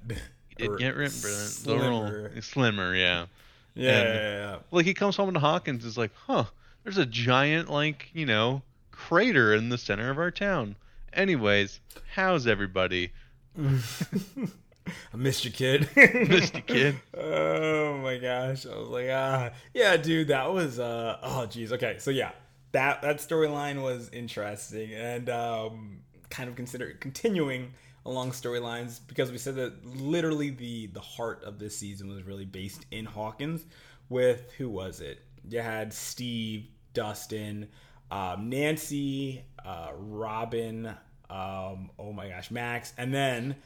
He 0.48 0.54
did 0.56 0.78
get 0.78 0.96
ripped. 0.96 1.12
Slimmer. 1.14 2.40
slimmer, 2.42 2.94
yeah. 2.94 3.26
Yeah, 3.74 3.90
and, 3.92 4.08
yeah, 4.08 4.36
yeah. 4.36 4.56
Like 4.72 4.86
he 4.86 4.94
comes 4.94 5.16
home 5.16 5.32
to 5.32 5.40
Hawkins 5.40 5.84
is 5.84 5.96
like, 5.96 6.10
huh? 6.26 6.44
There's 6.82 6.98
a 6.98 7.06
giant 7.06 7.70
like 7.70 8.10
you 8.12 8.26
know 8.26 8.62
crater 8.90 9.54
in 9.54 9.68
the 9.68 9.78
center 9.78 10.10
of 10.10 10.18
our 10.18 10.32
town 10.32 10.74
Anyways, 11.12 11.80
how's 12.14 12.46
everybody? 12.46 13.12
I 13.58 15.16
missed 15.16 15.44
you, 15.44 15.50
kid. 15.50 15.88
missed 15.96 16.54
you, 16.54 16.62
kid. 16.62 16.96
oh 17.16 17.98
my 17.98 18.18
gosh! 18.18 18.66
I 18.66 18.76
was 18.76 18.88
like, 18.88 19.08
ah, 19.10 19.50
yeah, 19.74 19.96
dude, 19.96 20.28
that 20.28 20.52
was 20.52 20.78
uh, 20.78 21.18
oh, 21.22 21.46
geez. 21.46 21.72
Okay, 21.72 21.96
so 21.98 22.10
yeah, 22.10 22.32
that 22.72 23.02
that 23.02 23.18
storyline 23.18 23.82
was 23.82 24.10
interesting 24.10 24.92
and 24.94 25.28
um, 25.30 26.00
kind 26.30 26.48
of 26.48 26.56
consider 26.56 26.92
continuing 27.00 27.72
along 28.06 28.30
storylines 28.30 29.00
because 29.06 29.30
we 29.30 29.38
said 29.38 29.54
that 29.56 29.84
literally 29.84 30.50
the 30.50 30.86
the 30.88 31.00
heart 31.00 31.42
of 31.44 31.58
this 31.58 31.76
season 31.76 32.08
was 32.08 32.22
really 32.22 32.44
based 32.44 32.86
in 32.90 33.04
Hawkins. 33.04 33.64
With 34.08 34.52
who 34.56 34.70
was 34.70 35.00
it? 35.00 35.20
You 35.48 35.60
had 35.60 35.92
Steve, 35.92 36.68
Dustin, 36.94 37.68
um, 38.10 38.48
Nancy, 38.48 39.44
uh, 39.64 39.90
Robin, 39.96 40.86
um, 41.30 41.90
oh 41.98 42.12
my 42.12 42.28
gosh, 42.28 42.50
Max, 42.50 42.92
and 42.96 43.12
then 43.12 43.56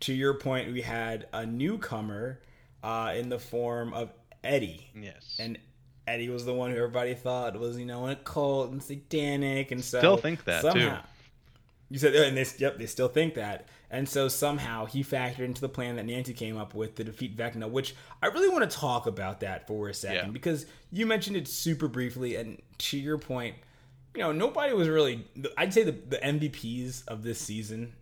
to 0.00 0.12
your 0.12 0.34
point, 0.34 0.72
we 0.72 0.80
had 0.80 1.26
a 1.32 1.44
newcomer 1.44 2.40
uh, 2.82 3.12
in 3.16 3.28
the 3.28 3.38
form 3.38 3.92
of 3.92 4.10
Eddie. 4.44 4.90
Yes, 4.94 5.36
and 5.38 5.58
Eddie 6.06 6.28
was 6.28 6.44
the 6.44 6.54
one 6.54 6.70
who 6.70 6.76
everybody 6.76 7.14
thought 7.14 7.58
was 7.58 7.78
you 7.78 7.86
know 7.86 8.06
in 8.06 8.12
a 8.12 8.16
cult 8.16 8.70
and 8.70 8.82
satanic, 8.82 9.70
and 9.70 9.82
so 9.82 9.98
still 9.98 10.16
think 10.16 10.44
that 10.44 10.62
somehow, 10.62 10.96
too. 10.96 11.08
You 11.90 11.98
said, 11.98 12.14
and 12.14 12.36
they, 12.36 12.44
yep, 12.58 12.78
they 12.78 12.86
still 12.86 13.08
think 13.08 13.34
that. 13.34 13.66
And 13.90 14.06
so 14.06 14.28
somehow 14.28 14.84
he 14.84 15.02
factored 15.02 15.40
into 15.40 15.62
the 15.62 15.68
plan 15.70 15.96
that 15.96 16.04
Nancy 16.04 16.34
came 16.34 16.58
up 16.58 16.74
with 16.74 16.96
to 16.96 17.04
defeat 17.04 17.36
Vecna, 17.36 17.70
which 17.70 17.94
I 18.22 18.26
really 18.26 18.50
want 18.50 18.70
to 18.70 18.76
talk 18.76 19.06
about 19.06 19.40
that 19.40 19.66
for 19.66 19.88
a 19.88 19.94
second 19.94 20.26
yeah. 20.26 20.32
because 20.32 20.66
you 20.92 21.06
mentioned 21.06 21.36
it 21.36 21.48
super 21.48 21.88
briefly, 21.88 22.36
and 22.36 22.60
to 22.78 22.98
your 22.98 23.16
point, 23.16 23.56
you 24.18 24.24
know, 24.24 24.32
nobody 24.32 24.74
was 24.74 24.88
really. 24.88 25.24
I'd 25.56 25.72
say 25.72 25.84
the, 25.84 25.92
the 25.92 26.16
MVPs 26.16 27.06
of 27.06 27.22
this 27.22 27.38
season 27.38 27.92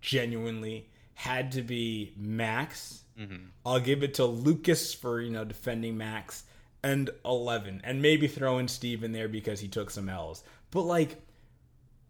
genuinely 0.00 0.88
had 1.12 1.52
to 1.52 1.62
be 1.62 2.14
Max. 2.16 3.02
Mm-hmm. 3.20 3.48
I'll 3.66 3.78
give 3.78 4.02
it 4.02 4.14
to 4.14 4.24
Lucas 4.24 4.94
for 4.94 5.20
you 5.20 5.30
know 5.30 5.44
defending 5.44 5.98
Max 5.98 6.44
and 6.82 7.10
Eleven, 7.22 7.82
and 7.84 8.00
maybe 8.00 8.28
throw 8.28 8.56
in 8.56 8.66
Steve 8.66 9.04
in 9.04 9.12
there 9.12 9.28
because 9.28 9.60
he 9.60 9.68
took 9.68 9.90
some 9.90 10.08
L's. 10.08 10.42
But 10.70 10.84
like, 10.84 11.20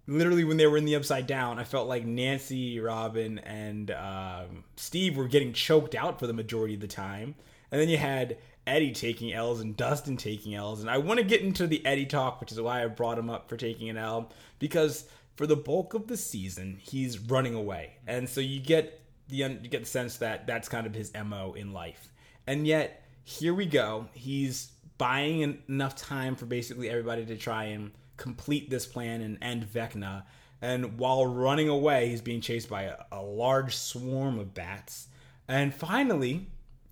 literally, 0.06 0.44
when 0.44 0.56
they 0.56 0.68
were 0.68 0.78
in 0.78 0.84
the 0.84 0.94
Upside 0.94 1.26
Down, 1.26 1.58
I 1.58 1.64
felt 1.64 1.88
like 1.88 2.06
Nancy, 2.06 2.78
Robin, 2.78 3.40
and 3.40 3.90
um, 3.90 4.62
Steve 4.76 5.16
were 5.16 5.26
getting 5.26 5.52
choked 5.52 5.96
out 5.96 6.20
for 6.20 6.28
the 6.28 6.32
majority 6.32 6.74
of 6.74 6.80
the 6.80 6.86
time. 6.86 7.34
And 7.72 7.80
then 7.80 7.88
you 7.88 7.98
had 7.98 8.38
Eddie 8.68 8.92
taking 8.92 9.32
L's 9.32 9.60
and 9.60 9.76
Dustin 9.76 10.16
taking 10.16 10.54
L's. 10.54 10.80
And 10.80 10.90
I 10.90 10.98
want 10.98 11.18
to 11.18 11.24
get 11.24 11.40
into 11.40 11.66
the 11.66 11.84
Eddie 11.84 12.06
talk, 12.06 12.40
which 12.40 12.52
is 12.52 12.60
why 12.60 12.84
I 12.84 12.86
brought 12.86 13.18
him 13.18 13.30
up 13.30 13.48
for 13.48 13.56
taking 13.56 13.88
an 13.88 13.96
L, 13.96 14.30
because 14.58 15.08
for 15.36 15.46
the 15.46 15.56
bulk 15.56 15.94
of 15.94 16.06
the 16.06 16.16
season, 16.16 16.78
he's 16.80 17.18
running 17.18 17.54
away. 17.54 17.94
And 18.06 18.28
so 18.28 18.40
you 18.40 18.60
get 18.60 19.00
the 19.28 19.36
you 19.36 19.68
get 19.68 19.80
the 19.80 19.88
sense 19.88 20.16
that 20.18 20.46
that's 20.46 20.68
kind 20.68 20.86
of 20.86 20.94
his 20.94 21.12
MO 21.14 21.54
in 21.54 21.72
life. 21.72 22.12
And 22.46 22.66
yet, 22.66 23.04
here 23.24 23.54
we 23.54 23.66
go. 23.66 24.08
He's 24.12 24.72
buying 24.98 25.62
enough 25.68 25.96
time 25.96 26.34
for 26.34 26.46
basically 26.46 26.90
everybody 26.90 27.24
to 27.26 27.36
try 27.36 27.64
and 27.64 27.92
complete 28.16 28.68
this 28.68 28.84
plan 28.86 29.22
and 29.22 29.38
end 29.42 29.64
Vecna. 29.64 30.24
And 30.60 30.98
while 30.98 31.24
running 31.24 31.68
away, 31.68 32.08
he's 32.08 32.20
being 32.20 32.40
chased 32.40 32.68
by 32.68 32.82
a, 32.82 32.96
a 33.12 33.22
large 33.22 33.76
swarm 33.76 34.38
of 34.38 34.54
bats. 34.54 35.06
And 35.46 35.72
finally, 35.72 36.48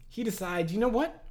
he 0.09 0.23
decides, 0.23 0.73
you 0.73 0.79
know 0.79 0.89
what? 0.89 1.25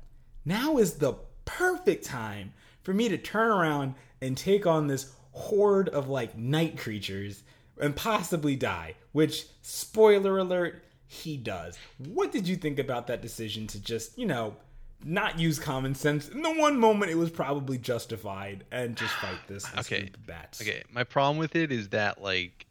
Now 0.46 0.78
is 0.78 0.96
the 0.96 1.16
perfect 1.46 2.06
time 2.06 2.54
for 2.84 2.94
me 2.94 3.10
to 3.10 3.18
turn 3.18 3.50
around 3.50 3.96
and 4.22 4.38
take 4.38 4.68
on 4.68 4.88
this 4.88 5.12
horde 5.32 5.90
of 5.90 6.08
like 6.08 6.38
night 6.38 6.78
creatures 6.78 7.44
and 7.82 7.96
possibly 7.96 8.56
die. 8.56 8.96
Which, 9.12 9.48
spoiler 9.62 10.38
alert, 10.38 10.84
he 11.08 11.38
does. 11.38 11.78
What 11.98 12.32
did 12.32 12.48
you 12.48 12.56
think 12.56 12.80
about 12.80 13.08
that 13.08 13.22
decision 13.22 13.68
to 13.68 13.80
just, 13.80 14.18
you 14.18 14.26
know, 14.26 14.56
not 15.04 15.40
use 15.40 15.60
common 15.60 15.96
sense? 15.96 16.30
In 16.30 16.42
the 16.42 16.54
one 16.54 16.78
moment, 16.78 17.12
it 17.12 17.16
was 17.16 17.30
probably 17.32 17.78
justified 17.78 18.66
and 18.72 18.96
just 18.96 19.14
fight 19.22 19.40
this, 19.48 19.66
okay. 19.80 20.02
group 20.02 20.18
of 20.18 20.28
bats. 20.28 20.62
Okay, 20.62 20.84
my 20.92 21.04
problem 21.04 21.38
with 21.38 21.56
it 21.56 21.72
is 21.72 21.90
that 21.90 22.22
like 22.22 22.66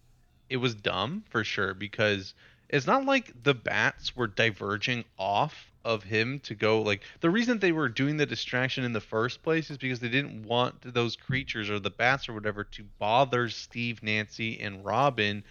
it 0.49 0.59
was 0.59 0.75
dumb 0.75 1.25
for 1.29 1.43
sure 1.43 1.75
because 1.75 2.35
it's 2.69 2.87
not 2.87 3.05
like 3.05 3.43
the 3.43 3.55
bats 3.55 4.15
were 4.15 4.27
diverging 4.27 5.05
off 5.19 5.71
of 5.85 6.03
him 6.05 6.41
to 6.41 6.55
go 6.55 6.81
like 6.83 7.03
the 7.21 7.31
reason 7.31 7.59
they 7.59 7.73
were 7.73 7.89
doing 7.89 8.17
the 8.17 8.27
distraction 8.27 8.85
in 8.85 8.93
the 8.93 9.01
first 9.01 9.43
place 9.43 9.71
is 9.71 9.79
because 9.79 10.01
they 10.01 10.09
didn't 10.09 10.43
want 10.45 10.81
those 10.95 11.17
creatures 11.17 11.71
or 11.71 11.79
the 11.79 11.91
bats 11.91 12.29
or 12.29 12.35
whatever 12.35 12.65
to 12.65 12.85
bother 12.99 13.49
Steve, 13.49 14.03
Nancy, 14.03 14.61
and 14.61 14.85
Robin 14.85 15.45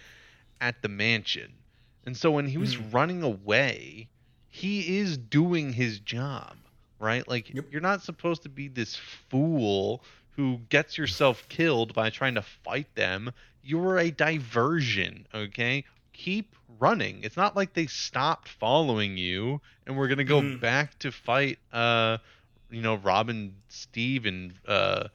at 0.60 0.82
the 0.82 0.88
mansion. 0.88 1.64
And 2.04 2.16
so 2.16 2.30
when 2.30 2.46
he 2.46 2.58
was 2.58 2.76
Mm. 2.76 2.92
running 2.92 3.22
away, 3.22 4.10
he 4.48 4.98
is 4.98 5.16
doing 5.18 5.72
his 5.72 6.00
job, 6.00 6.58
right? 6.98 7.26
Like 7.28 7.52
Yep. 7.52 7.66
you're 7.68 7.80
not 7.80 8.02
supposed 8.02 8.42
to 8.42 8.48
be 8.48 8.68
this 8.68 8.96
fool 8.96 10.04
who 10.30 10.58
gets 10.68 10.98
yourself 10.98 11.48
killed 11.48 11.94
by 11.94 12.10
trying 12.10 12.34
to 12.34 12.42
fight 12.42 12.94
them. 12.94 13.32
You're 13.62 13.98
a 13.98 14.10
diversion, 14.10 15.26
okay? 15.34 15.84
Keep 16.14 16.56
running. 16.78 17.22
It's 17.22 17.36
not 17.36 17.54
like 17.56 17.74
they 17.74 17.86
stopped 17.86 18.48
following 18.48 19.18
you 19.18 19.60
and 19.86 19.96
we're 19.96 20.08
gonna 20.08 20.24
go 20.24 20.40
Mhm. 20.40 20.60
back 20.60 20.98
to 21.00 21.12
fight 21.12 21.58
uh 21.72 22.18
you 22.70 22.80
know, 22.82 22.94
Robin, 22.96 23.54
Steve, 23.68 24.24
and 24.26 24.54
uh 24.66 25.08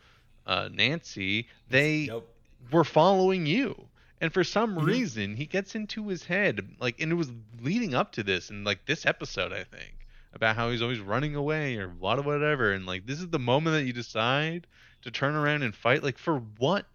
uh 0.46 0.70
Nancy. 0.72 1.48
They 1.70 2.02
Yep. 2.02 2.24
were 2.72 2.84
following 2.86 3.46
you. 3.48 3.90
And 4.22 4.32
for 4.34 4.44
some 4.44 4.78
Mhm. 4.78 4.86
reason, 4.86 5.36
he 5.36 5.46
gets 5.46 5.76
into 5.76 6.08
his 6.10 6.26
head, 6.26 6.76
like, 6.80 7.00
and 7.02 7.12
it 7.12 7.16
was 7.16 7.32
leading 7.62 7.96
up 7.96 8.12
to 8.14 8.24
this, 8.24 8.50
and 8.50 8.66
like 8.66 8.86
this 8.86 9.06
episode, 9.06 9.52
I 9.54 9.64
think, 9.64 10.06
about 10.34 10.56
how 10.58 10.70
he's 10.70 10.82
always 10.82 11.00
running 11.00 11.36
away 11.36 11.78
or 11.78 11.90
what, 11.90 12.24
whatever, 12.26 12.72
and 12.74 12.86
like 12.86 13.06
this 13.06 13.20
is 13.20 13.30
the 13.30 13.40
moment 13.40 13.76
that 13.76 13.86
you 13.86 13.94
decide 13.94 14.68
to 15.02 15.12
turn 15.12 15.36
around 15.36 15.64
and 15.64 15.74
fight. 15.76 16.04
Like, 16.04 16.18
for 16.18 16.40
what 16.58 16.86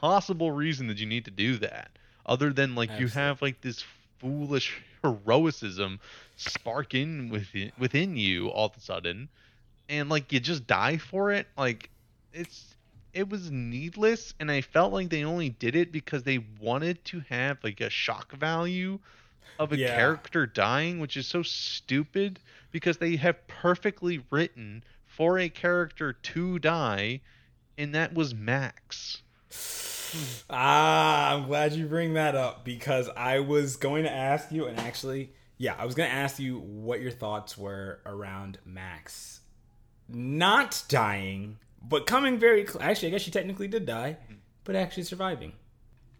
possible 0.00 0.50
reason 0.52 0.86
did 0.88 0.98
you 1.00 1.06
need 1.06 1.24
to 1.26 1.30
do 1.30 1.56
that, 1.58 1.98
other 2.26 2.52
than 2.52 2.74
like 2.74 2.98
you 2.98 3.08
have 3.08 3.42
like 3.42 3.60
this 3.62 3.84
foolish 4.18 4.82
heroicism 5.02 6.00
spark 6.36 6.94
in 6.94 7.28
within 7.30 7.72
within 7.78 8.16
you 8.16 8.48
all 8.48 8.66
of 8.66 8.76
a 8.76 8.80
sudden, 8.80 9.28
and 9.88 10.08
like 10.08 10.32
you 10.32 10.40
just 10.40 10.66
die 10.66 10.98
for 10.98 11.32
it? 11.32 11.48
Like, 11.56 11.90
it's 12.32 12.76
it 13.12 13.28
was 13.28 13.50
needless 13.50 14.34
and 14.40 14.50
i 14.50 14.60
felt 14.60 14.92
like 14.92 15.08
they 15.10 15.24
only 15.24 15.48
did 15.48 15.74
it 15.74 15.90
because 15.92 16.22
they 16.24 16.38
wanted 16.60 17.02
to 17.04 17.20
have 17.20 17.58
like 17.64 17.80
a 17.80 17.88
shock 17.90 18.32
value 18.32 18.98
of 19.58 19.72
a 19.72 19.76
Yeah. 19.76 19.78
character 19.78 20.46
dying 20.46 20.98
which 21.00 21.16
is 21.16 21.26
so 21.26 21.42
stupid 21.42 22.40
because 22.72 22.98
they 22.98 23.16
have 23.16 23.46
perfectly 23.48 24.24
written 24.30 24.84
for 25.06 25.38
a 25.38 25.48
character 25.48 26.12
to 26.12 26.58
die 26.58 27.20
and 27.78 27.94
that 27.94 28.14
was 28.14 28.34
max 28.34 29.22
Ah, 30.48 31.34
I'm 31.34 31.46
glad 31.46 31.72
you 31.72 31.84
bring 31.86 32.14
that 32.14 32.34
up 32.34 32.64
because 32.64 33.08
I 33.16 33.40
was 33.40 33.76
going 33.76 34.04
to 34.04 34.10
ask 34.10 34.50
you, 34.52 34.66
and 34.66 34.78
actually, 34.78 35.32
yeah, 35.58 35.74
I 35.78 35.84
was 35.84 35.94
going 35.94 36.08
to 36.08 36.14
ask 36.14 36.38
you 36.38 36.58
what 36.60 37.00
your 37.00 37.10
thoughts 37.10 37.58
were 37.58 38.00
around 38.06 38.58
Max 38.64 39.40
not 40.08 40.84
dying, 40.88 41.58
but 41.82 42.06
coming 42.06 42.38
very 42.38 42.64
cl- 42.64 42.80
actually, 42.80 43.08
I 43.08 43.10
guess 43.10 43.22
she 43.22 43.32
technically 43.32 43.66
did 43.66 43.84
die, 43.84 44.16
but 44.64 44.76
actually 44.76 45.02
surviving. 45.02 45.52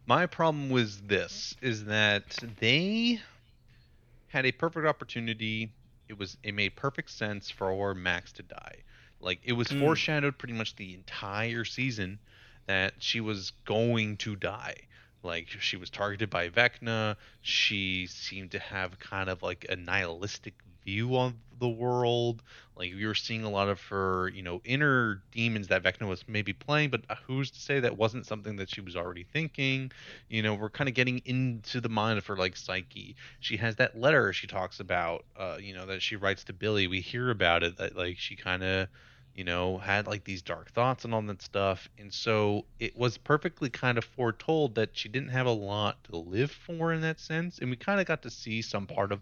my 0.06 0.26
problem 0.26 0.68
was 0.70 1.00
this 1.02 1.54
is 1.62 1.84
that 1.84 2.24
they 2.60 3.20
had 4.28 4.44
a 4.44 4.52
perfect 4.52 4.86
opportunity 4.86 5.72
it 6.08 6.18
was 6.18 6.36
it 6.42 6.52
made 6.54 6.74
perfect 6.76 7.10
sense 7.10 7.48
for 7.50 7.94
max 7.94 8.30
to 8.32 8.42
die 8.42 8.76
like 9.20 9.40
it 9.44 9.52
was 9.52 9.68
Mm. 9.68 9.80
foreshadowed 9.80 10.36
pretty 10.38 10.54
much 10.54 10.74
the 10.76 10.94
entire 10.94 11.64
season 11.64 12.18
that 12.66 12.94
she 12.98 13.20
was 13.20 13.52
going 13.64 14.16
to 14.18 14.36
die. 14.36 14.76
Like 15.22 15.48
she 15.48 15.76
was 15.76 15.90
targeted 15.90 16.30
by 16.30 16.48
vecna. 16.48 17.16
She 17.42 18.06
seemed 18.06 18.52
to 18.52 18.58
have 18.58 18.98
kind 18.98 19.28
of 19.28 19.42
like 19.42 19.66
a 19.68 19.76
nihilistic 19.76 20.54
view 20.84 21.16
on 21.16 21.34
the 21.58 21.68
world. 21.68 22.42
Like 22.76 22.94
we 22.94 23.04
were 23.06 23.14
seeing 23.14 23.42
a 23.42 23.50
lot 23.50 23.68
of 23.68 23.80
her 23.82 24.28
you 24.28 24.42
know 24.42 24.60
inner 24.64 25.22
demons 25.32 25.68
that 25.68 25.82
vecna 25.82 26.06
was 26.06 26.22
maybe 26.28 26.52
playing 26.52 26.90
but 26.90 27.02
who's 27.26 27.50
to 27.50 27.60
say 27.60 27.80
that 27.80 27.96
wasn't 27.96 28.26
something 28.26 28.56
that 28.56 28.70
she 28.70 28.80
was 28.80 28.94
already 28.94 29.24
thinking? 29.24 29.90
You 30.28 30.42
know 30.42 30.54
we're 30.54 30.70
kind 30.70 30.88
of 30.88 30.94
getting 30.94 31.18
into 31.24 31.80
the 31.80 31.88
mind 31.88 32.18
of 32.18 32.26
her 32.26 32.36
like 32.36 32.56
psyche. 32.56 33.16
She 33.40 33.56
has 33.56 33.76
that 33.76 33.98
letter 33.98 34.32
she 34.32 34.46
talks 34.46 34.78
about 34.78 35.24
uh 35.36 35.58
you 35.60 35.74
know 35.74 35.86
that 35.86 36.02
she 36.02 36.14
writes 36.16 36.44
to 36.44 36.52
billy. 36.52 36.86
We 36.86 37.00
hear 37.00 37.30
about 37.30 37.64
it 37.64 37.78
that 37.78 37.96
like 37.96 38.18
she 38.18 38.36
kind 38.36 38.62
of 38.62 38.88
you 39.36 39.44
know 39.44 39.78
had 39.78 40.06
like 40.06 40.24
these 40.24 40.42
dark 40.42 40.72
thoughts 40.72 41.04
and 41.04 41.12
all 41.14 41.22
that 41.22 41.42
stuff 41.42 41.88
and 41.98 42.12
so 42.12 42.64
it 42.80 42.96
was 42.96 43.18
perfectly 43.18 43.68
kind 43.68 43.98
of 43.98 44.04
foretold 44.04 44.74
that 44.74 44.90
she 44.96 45.08
didn't 45.08 45.28
have 45.28 45.46
a 45.46 45.50
lot 45.50 46.02
to 46.04 46.16
live 46.16 46.50
for 46.50 46.92
in 46.92 47.02
that 47.02 47.20
sense 47.20 47.58
and 47.58 47.70
we 47.70 47.76
kind 47.76 48.00
of 48.00 48.06
got 48.06 48.22
to 48.22 48.30
see 48.30 48.62
some 48.62 48.86
part 48.86 49.12
of 49.12 49.20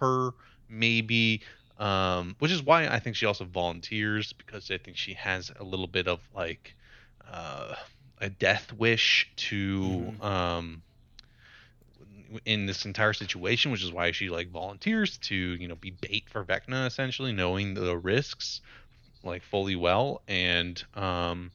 her 0.00 0.30
maybe 0.68 1.40
um 1.78 2.34
which 2.40 2.50
is 2.50 2.62
why 2.62 2.86
i 2.88 2.98
think 2.98 3.14
she 3.16 3.26
also 3.26 3.44
volunteers 3.44 4.32
because 4.32 4.70
i 4.70 4.78
think 4.78 4.96
she 4.96 5.14
has 5.14 5.52
a 5.60 5.64
little 5.64 5.86
bit 5.86 6.08
of 6.08 6.20
like 6.34 6.74
uh 7.30 7.74
a 8.20 8.28
death 8.28 8.72
wish 8.72 9.30
to 9.36 10.14
Mhm. 10.20 10.24
um 10.24 10.82
in 12.44 12.66
this 12.66 12.84
entire 12.84 13.12
situation 13.12 13.70
which 13.70 13.82
is 13.82 13.92
why 13.92 14.10
she 14.10 14.28
like 14.28 14.50
volunteers 14.50 15.18
to 15.18 15.34
you 15.34 15.68
know 15.68 15.76
be 15.76 15.90
bait 15.90 16.24
for 16.28 16.44
vecna 16.44 16.86
essentially 16.86 17.32
knowing 17.32 17.74
the 17.74 17.96
risks 17.96 18.60
like 19.24 19.42
fully 19.42 19.76
well 19.76 20.22
and 20.28 20.84
um 20.94 21.50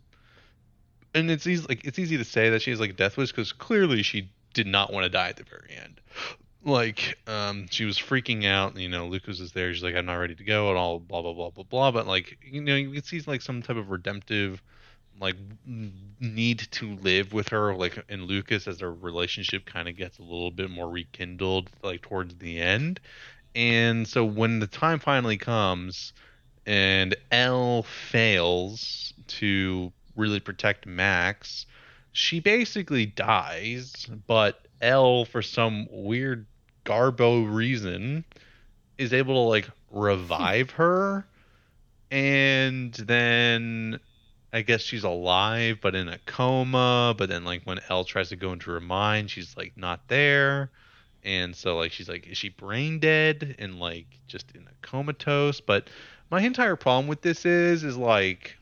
and 1.14 1.32
it's 1.32 1.48
easy 1.48 1.66
like 1.68 1.86
it's 1.86 2.00
easy 2.00 2.18
to 2.18 2.26
say 2.26 2.50
that 2.50 2.62
she 2.62 2.72
has 2.72 2.80
like 2.80 2.92
a 2.92 2.94
death 2.94 3.18
wish 3.18 3.32
because 3.32 3.52
clearly 3.52 4.04
she 4.04 4.30
did 4.54 4.68
not 4.68 4.92
want 4.92 5.04
to 5.04 5.10
die 5.10 5.30
at 5.30 5.38
the 5.38 5.44
very 5.44 5.76
end. 5.82 6.02
Like 6.64 7.18
um 7.28 7.68
she 7.70 7.86
was 7.86 7.98
freaking 7.98 8.46
out 8.46 8.76
you 8.78 8.90
know 8.90 9.08
lucas 9.08 9.40
is 9.40 9.54
there 9.54 9.74
she's 9.74 9.82
like 9.82 9.96
i'm 9.96 10.06
not 10.06 10.16
ready 10.16 10.36
to 10.36 10.44
go 10.44 10.70
and 10.70 10.78
all 10.78 11.00
blah 11.00 11.22
blah 11.22 11.34
blah 11.34 11.52
blah 11.52 11.64
blah 11.64 11.92
but 11.92 12.06
like 12.06 12.38
you 12.44 12.62
know 12.62 12.76
you 12.76 12.92
can 12.92 13.04
see 13.04 13.22
like 13.22 13.42
some 13.42 13.62
type 13.62 13.78
of 13.78 13.90
redemptive 13.90 14.62
like 15.20 15.36
need 16.20 16.60
to 16.72 16.96
live 16.98 17.34
with 17.34 17.50
her 17.50 17.76
like 17.76 18.04
in 18.10 18.24
lucas 18.24 18.68
as 18.68 18.78
their 18.78 18.92
relationship 18.92 19.66
kind 19.66 19.88
of 19.88 19.96
gets 19.96 20.18
a 20.18 20.22
little 20.22 20.52
bit 20.52 20.70
more 20.70 20.90
rekindled 20.90 21.70
like 21.84 22.02
towards 22.02 22.36
the 22.36 22.60
end. 22.60 23.00
And 23.56 24.08
so 24.08 24.24
when 24.24 24.60
the 24.60 24.68
time 24.68 25.00
finally 25.00 25.38
comes 25.38 26.14
and 26.70 27.16
El 27.32 27.82
fails 27.82 29.12
to 29.26 29.92
really 30.16 30.40
protect 30.40 30.86
Max, 30.86 31.66
she 32.12 32.40
basically 32.40 33.08
dies, 33.08 34.06
but 34.28 34.68
El 34.80 35.26
for 35.26 35.42
some 35.42 35.88
weird 35.90 36.46
garbo 36.86 37.52
reason 37.52 38.24
is 39.00 39.14
able 39.14 39.34
to 39.34 39.50
like 39.50 39.68
revive 39.90 40.70
her. 40.72 41.26
And 42.12 42.94
then 42.94 44.00
I 44.54 44.62
guess 44.62 44.82
she's 44.82 45.04
alive 45.04 45.80
but 45.82 45.96
in 45.96 46.08
a 46.08 46.20
coma, 46.28 47.16
but 47.18 47.30
then 47.30 47.46
like 47.46 47.64
when 47.64 47.80
El 47.90 48.04
tries 48.04 48.30
to 48.30 48.36
go 48.36 48.54
into 48.54 48.70
her 48.70 48.80
mind, 48.80 49.32
she's 49.32 49.58
like 49.58 49.74
not 49.76 50.08
there. 50.08 50.70
And 51.24 51.56
so 51.56 51.78
like 51.78 51.94
she's 51.94 52.08
like 52.08 52.28
is 52.28 52.38
she 52.38 52.50
brain 52.50 53.00
dead 53.00 53.56
and 53.58 53.80
like 53.80 54.06
just 54.28 54.52
in 54.52 54.68
a 54.68 54.86
comatose, 54.86 55.62
but 55.62 55.90
my 56.30 56.42
entire 56.42 56.76
problem 56.76 57.08
with 57.08 57.22
this 57.22 57.46
is 57.46 57.84
is 57.84 57.98
like 57.98 58.58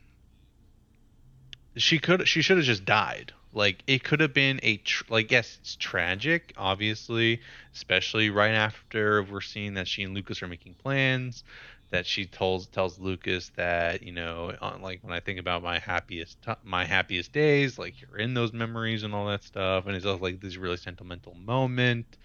she 1.76 1.98
could 1.98 2.26
she 2.28 2.42
should 2.42 2.56
have 2.56 2.66
just 2.66 2.84
died. 2.84 3.32
Like 3.52 3.82
it 3.86 4.04
could 4.04 4.20
have 4.20 4.34
been 4.34 4.60
a 4.62 4.76
tr- 4.78 5.04
like 5.08 5.30
yes 5.30 5.58
it's 5.60 5.74
tragic 5.76 6.52
obviously 6.56 7.40
especially 7.74 8.28
right 8.30 8.52
after 8.52 9.22
we're 9.22 9.40
seeing 9.40 9.74
that 9.74 9.88
she 9.88 10.02
and 10.02 10.14
lucas 10.14 10.42
are 10.42 10.48
making 10.48 10.74
plans 10.74 11.44
that 11.90 12.06
she 12.06 12.26
tells 12.26 12.66
tells 12.66 12.98
lucas 12.98 13.50
that 13.56 14.02
you 14.02 14.12
know 14.12 14.52
on, 14.60 14.82
like 14.82 15.02
when 15.02 15.14
i 15.14 15.20
think 15.20 15.38
about 15.38 15.62
my 15.62 15.78
happiest 15.78 16.40
ti 16.42 16.52
my 16.62 16.84
happiest 16.84 17.32
days 17.32 17.78
like 17.78 18.00
you're 18.00 18.18
in 18.18 18.34
those 18.34 18.52
memories 18.52 19.02
and 19.02 19.14
all 19.14 19.26
that 19.26 19.42
stuff 19.42 19.86
and 19.86 19.96
it's 19.96 20.04
like 20.04 20.40
this 20.40 20.56
really 20.56 20.76
sentimental 20.76 21.34
moment 21.34 22.18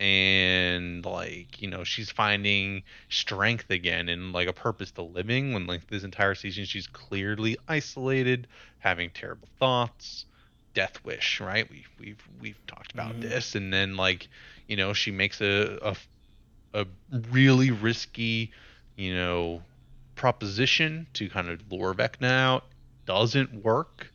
and 0.00 1.04
like 1.04 1.60
you 1.62 1.68
know 1.68 1.84
she's 1.84 2.10
finding 2.10 2.82
strength 3.08 3.70
again 3.70 4.08
and 4.08 4.32
like 4.32 4.48
a 4.48 4.52
purpose 4.52 4.90
to 4.92 5.02
living 5.02 5.52
when 5.52 5.66
like 5.66 5.86
this 5.88 6.02
entire 6.04 6.34
season 6.34 6.64
she's 6.64 6.86
clearly 6.88 7.56
isolated 7.68 8.46
having 8.78 9.10
terrible 9.10 9.48
thoughts 9.58 10.26
death 10.74 11.02
wish, 11.04 11.40
right? 11.40 11.68
We 11.70 11.84
we've 11.98 12.28
we've 12.40 12.66
talked 12.66 12.92
about 12.92 13.14
Mhm. 13.14 13.20
this, 13.20 13.54
and 13.54 13.72
then 13.72 13.96
like 13.96 14.28
you 14.66 14.76
know 14.76 14.92
she 14.92 15.10
makes 15.12 15.40
a 15.40 15.78
a 15.82 15.96
a 16.74 16.86
really 17.30 17.70
risky 17.70 18.52
you 18.96 19.14
know 19.14 19.62
proposition 20.16 21.06
to 21.14 21.28
kind 21.28 21.48
of 21.48 21.60
lure 21.70 21.94
Vecna 21.94 22.30
out. 22.30 22.64
Doesn't 23.06 23.62
work, 23.64 24.10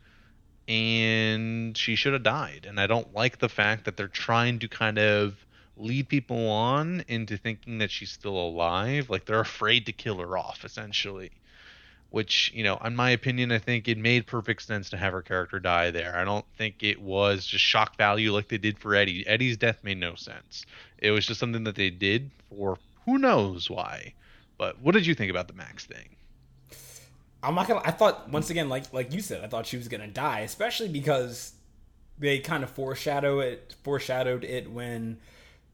and 0.67 1.77
she 1.77 1.95
should 1.95 2.13
have 2.13 2.23
died. 2.23 2.65
And 2.67 2.79
I 2.79 2.87
don't 2.87 3.13
like 3.13 3.39
the 3.39 3.49
fact 3.49 3.85
that 3.85 3.97
they're 3.97 4.07
trying 4.07 4.59
to 4.59 4.67
kind 4.67 4.97
of 4.99 5.45
lead 5.79 6.09
people 6.09 6.49
on 6.49 7.03
into 7.07 7.37
thinking 7.37 7.79
that 7.79 7.89
she's 7.89 8.11
still 8.11 8.35
alive. 8.35 9.09
Like 9.09 9.25
they're 9.25 9.39
afraid 9.39 9.85
to 9.87 9.91
kill 9.91 10.19
her 10.19 10.37
off, 10.37 10.63
essentially. 10.63 11.31
Which, 12.11 12.51
you 12.55 12.63
know, 12.63 12.77
in 12.83 12.95
my 12.95 13.11
opinion, 13.11 13.51
I 13.51 13.59
think 13.59 13.87
it 13.87 13.97
made 13.97 14.25
perfect 14.25 14.63
sense 14.63 14.89
to 14.89 14.97
have 14.97 15.13
her 15.13 15.21
character 15.21 15.59
die 15.59 15.91
there. 15.91 16.17
I 16.17 16.23
don't 16.23 16.45
think 16.57 16.81
it 16.81 16.99
was 16.99 17.45
just 17.45 17.63
shock 17.63 17.97
value 17.97 18.33
like 18.33 18.47
they 18.47 18.57
did 18.57 18.79
for 18.79 18.95
Eddie. 18.95 19.25
Eddie's 19.27 19.57
death 19.57 19.83
made 19.83 19.99
no 19.99 20.15
sense. 20.15 20.65
It 20.97 21.11
was 21.11 21.25
just 21.25 21.39
something 21.39 21.63
that 21.65 21.75
they 21.75 21.91
did 21.91 22.31
for 22.49 22.79
who 23.05 23.19
knows 23.19 23.69
why. 23.69 24.13
But 24.57 24.81
what 24.81 24.93
did 24.93 25.05
you 25.05 25.13
think 25.13 25.29
about 25.29 25.47
the 25.47 25.53
Max 25.53 25.85
thing? 25.85 26.09
I'm 27.41 27.55
not 27.55 27.67
gonna. 27.67 27.81
I 27.85 27.91
thought 27.91 28.29
once 28.29 28.49
again, 28.49 28.67
like 28.69 28.91
like 28.91 29.13
you 29.13 29.21
said, 29.21 29.43
I 29.43 29.47
thought 29.47 29.65
she 29.65 29.77
was 29.77 29.87
gonna 29.87 30.07
die, 30.07 30.41
especially 30.41 30.89
because 30.89 31.53
they 32.17 32.39
kind 32.39 32.63
of 32.63 32.69
foreshadow 32.69 33.39
it, 33.39 33.75
foreshadowed 33.83 34.43
it 34.43 34.69
when 34.69 35.17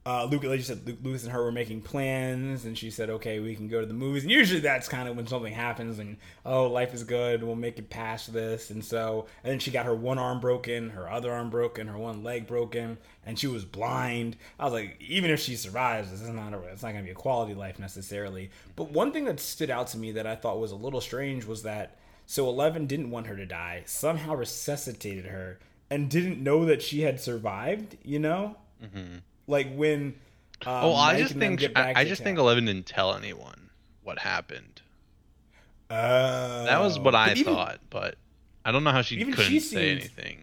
uh, 0.08 0.26
Luke, 0.26 0.44
like 0.44 0.58
you 0.58 0.64
said, 0.64 0.86
Luke, 0.86 1.24
and 1.24 1.32
her 1.32 1.44
were 1.44 1.52
making 1.52 1.82
plans, 1.82 2.66
and 2.66 2.78
she 2.78 2.92
said, 2.92 3.10
"Okay, 3.10 3.40
we 3.40 3.56
can 3.56 3.68
go 3.68 3.80
to 3.80 3.88
the 3.88 3.94
movies." 3.94 4.22
And 4.22 4.32
usually, 4.32 4.60
that's 4.60 4.88
kind 4.88 5.10
of 5.10 5.16
when 5.16 5.26
something 5.26 5.54
happens, 5.54 5.98
and 5.98 6.18
oh, 6.46 6.68
life 6.68 6.94
is 6.94 7.04
good, 7.04 7.44
we'll 7.44 7.56
make 7.56 7.80
it 7.80 7.90
past 7.90 8.32
this. 8.32 8.70
And 8.70 8.86
so, 8.86 9.26
and 9.44 9.52
then 9.52 9.60
she 9.60 9.72
got 9.72 9.88
her 9.88 9.96
one 9.96 10.20
arm 10.20 10.40
broken, 10.40 10.92
her 10.92 11.10
other 11.10 11.32
arm 11.32 11.50
broken, 11.50 11.88
her 11.88 11.98
one 11.98 12.24
leg 12.24 12.46
broken, 12.46 13.00
and 13.26 13.40
she 13.40 13.48
was 13.48 13.66
blind. 13.66 14.38
I 14.60 14.66
was 14.66 14.74
like, 14.74 15.02
even 15.02 15.32
if 15.32 15.40
she 15.40 15.56
survives, 15.56 16.12
this 16.12 16.22
is 16.22 16.30
not 16.30 16.54
a, 16.54 16.60
it's 16.66 16.84
not 16.84 16.92
going 16.92 17.04
to 17.04 17.08
be 17.08 17.12
a 17.12 17.16
quality 17.16 17.56
life 17.56 17.80
necessarily. 17.80 18.52
But 18.76 18.92
one 18.92 19.12
thing 19.12 19.26
that 19.26 19.40
stood 19.40 19.72
out 19.72 19.88
to 19.88 19.98
me 19.98 20.12
that 20.12 20.28
I 20.28 20.36
thought 20.36 20.60
was 20.60 20.72
a 20.72 20.76
little 20.76 21.02
strange 21.02 21.46
was 21.46 21.64
that 21.64 21.98
so 22.28 22.48
Eleven 22.48 22.86
didn't 22.86 23.10
want 23.10 23.26
her 23.26 23.36
to 23.36 23.46
die, 23.48 23.82
somehow 23.88 24.36
resuscitated 24.36 25.26
her, 25.26 25.58
and 25.90 26.12
didn't 26.12 26.44
know 26.44 26.64
that 26.66 26.84
she 26.84 27.02
had 27.02 27.20
survived. 27.20 27.98
You 28.04 28.20
know, 28.20 28.58
Mm-hmm. 28.84 29.18
Like 29.48 29.74
when. 29.76 30.16
Um, 30.66 30.86
oh, 30.86 30.96
I 30.96 31.20
just 31.20 31.36
think 31.36 31.64
I, 31.76 31.94
I 31.98 32.04
just 32.06 32.24
think 32.24 32.40
Eleven 32.40 32.66
didn't 32.66 32.86
tell 32.86 33.14
anyone 33.14 33.70
what 34.04 34.20
happened. 34.20 34.82
Oh, 35.90 36.66
That 36.66 36.80
was 36.82 36.98
what 36.98 37.14
I 37.14 37.32
even, 37.34 37.54
thought, 37.54 37.80
but 37.90 38.16
I 38.64 38.72
don't 38.72 38.84
know 38.84 38.92
how 38.92 39.02
she 39.02 39.18
even 39.18 39.34
couldn't 39.34 39.52
she 39.52 39.60
say 39.60 39.92
anything. 39.92 40.40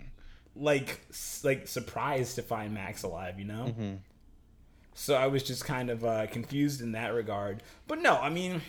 Like, 0.54 1.00
like 1.42 1.66
surprised 1.66 2.36
to 2.36 2.42
find 2.42 2.74
Max 2.74 3.02
alive. 3.02 3.38
You 3.38 3.46
know. 3.46 3.74
Mhm. 3.78 3.98
So 4.94 5.14
I 5.14 5.26
was 5.26 5.42
just 5.42 5.64
kind 5.64 5.90
of 5.90 6.04
uh, 6.04 6.26
confused 6.26 6.80
in 6.82 6.92
that 6.92 7.14
regard. 7.14 7.62
But 7.88 8.00
no, 8.00 8.18
I 8.18 8.28
mean, 8.28 8.60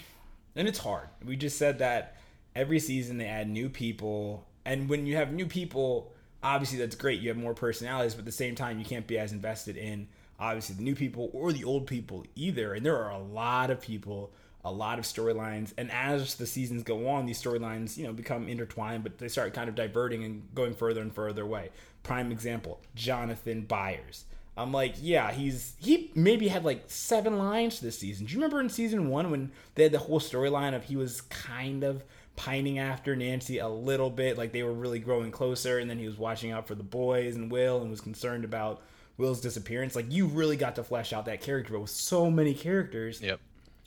and 0.55 0.67
it's 0.67 0.79
hard. 0.79 1.09
We 1.23 1.35
just 1.35 1.57
said 1.57 1.79
that 1.79 2.15
every 2.55 2.79
season 2.79 3.17
they 3.17 3.25
add 3.25 3.49
new 3.49 3.69
people, 3.69 4.45
and 4.65 4.87
when 4.87 5.05
you 5.05 5.17
have 5.17 5.33
new 5.33 5.45
people, 5.45 6.13
obviously 6.41 6.77
that's 6.79 6.95
great. 6.95 7.19
You 7.19 7.27
have 7.29 7.37
more 7.37 7.53
personalities, 7.53 8.15
but 8.15 8.19
at 8.19 8.25
the 8.25 8.31
same 8.31 8.55
time, 8.55 8.79
you 8.79 8.85
can't 8.85 9.05
be 9.05 9.17
as 9.19 9.33
invested 9.33 9.75
in 9.75 10.07
obviously 10.39 10.75
the 10.75 10.83
new 10.83 10.95
people 10.95 11.29
or 11.33 11.51
the 11.51 11.63
old 11.63 11.87
people 11.87 12.25
either. 12.35 12.73
And 12.73 12.85
there 12.85 12.97
are 12.97 13.11
a 13.11 13.19
lot 13.19 13.69
of 13.69 13.81
people, 13.81 14.31
a 14.63 14.71
lot 14.71 14.99
of 14.99 15.05
storylines, 15.05 15.73
and 15.77 15.91
as 15.91 16.35
the 16.35 16.45
seasons 16.45 16.83
go 16.83 17.07
on, 17.07 17.25
these 17.25 17.41
storylines 17.41 17.97
you 17.97 18.05
know 18.05 18.13
become 18.13 18.47
intertwined, 18.47 19.03
but 19.03 19.17
they 19.17 19.27
start 19.27 19.53
kind 19.53 19.69
of 19.69 19.75
diverting 19.75 20.23
and 20.23 20.47
going 20.53 20.73
further 20.73 21.01
and 21.01 21.13
further 21.13 21.43
away. 21.43 21.69
Prime 22.03 22.31
example: 22.31 22.79
Jonathan 22.95 23.61
Byers. 23.61 24.25
I'm 24.55 24.71
like, 24.71 24.95
yeah, 25.01 25.31
he's 25.31 25.73
he 25.79 26.11
maybe 26.13 26.47
had 26.47 26.63
like 26.63 26.83
seven 26.87 27.39
lines 27.39 27.79
this 27.79 27.97
season. 27.97 28.27
Do 28.27 28.33
you 28.33 28.37
remember 28.37 28.59
in 28.61 28.69
season 28.69 29.09
one 29.09 29.31
when 29.31 29.51
they 29.75 29.83
had 29.83 29.91
the 29.91 29.99
whole 29.99 30.19
storyline 30.19 30.75
of 30.75 30.83
he 30.83 30.95
was 30.95 31.21
kind 31.21 31.83
of 31.83 32.03
pining 32.35 32.79
after 32.79 33.15
Nancy 33.15 33.59
a 33.59 33.67
little 33.67 34.09
bit, 34.09 34.37
like 34.37 34.51
they 34.51 34.63
were 34.63 34.73
really 34.73 34.99
growing 34.99 35.31
closer, 35.31 35.79
and 35.79 35.89
then 35.89 35.97
he 35.97 36.05
was 36.05 36.17
watching 36.17 36.51
out 36.51 36.67
for 36.67 36.75
the 36.75 36.83
boys 36.83 37.35
and 37.35 37.51
Will 37.51 37.81
and 37.81 37.89
was 37.89 38.01
concerned 38.01 38.45
about 38.45 38.81
Will's 39.17 39.41
disappearance. 39.41 39.95
Like 39.95 40.11
you 40.11 40.27
really 40.27 40.57
got 40.57 40.75
to 40.75 40.83
flesh 40.83 41.13
out 41.13 41.25
that 41.25 41.41
character, 41.41 41.73
but 41.73 41.81
with 41.81 41.89
so 41.89 42.29
many 42.31 42.53
characters, 42.53 43.21
Yep. 43.21 43.39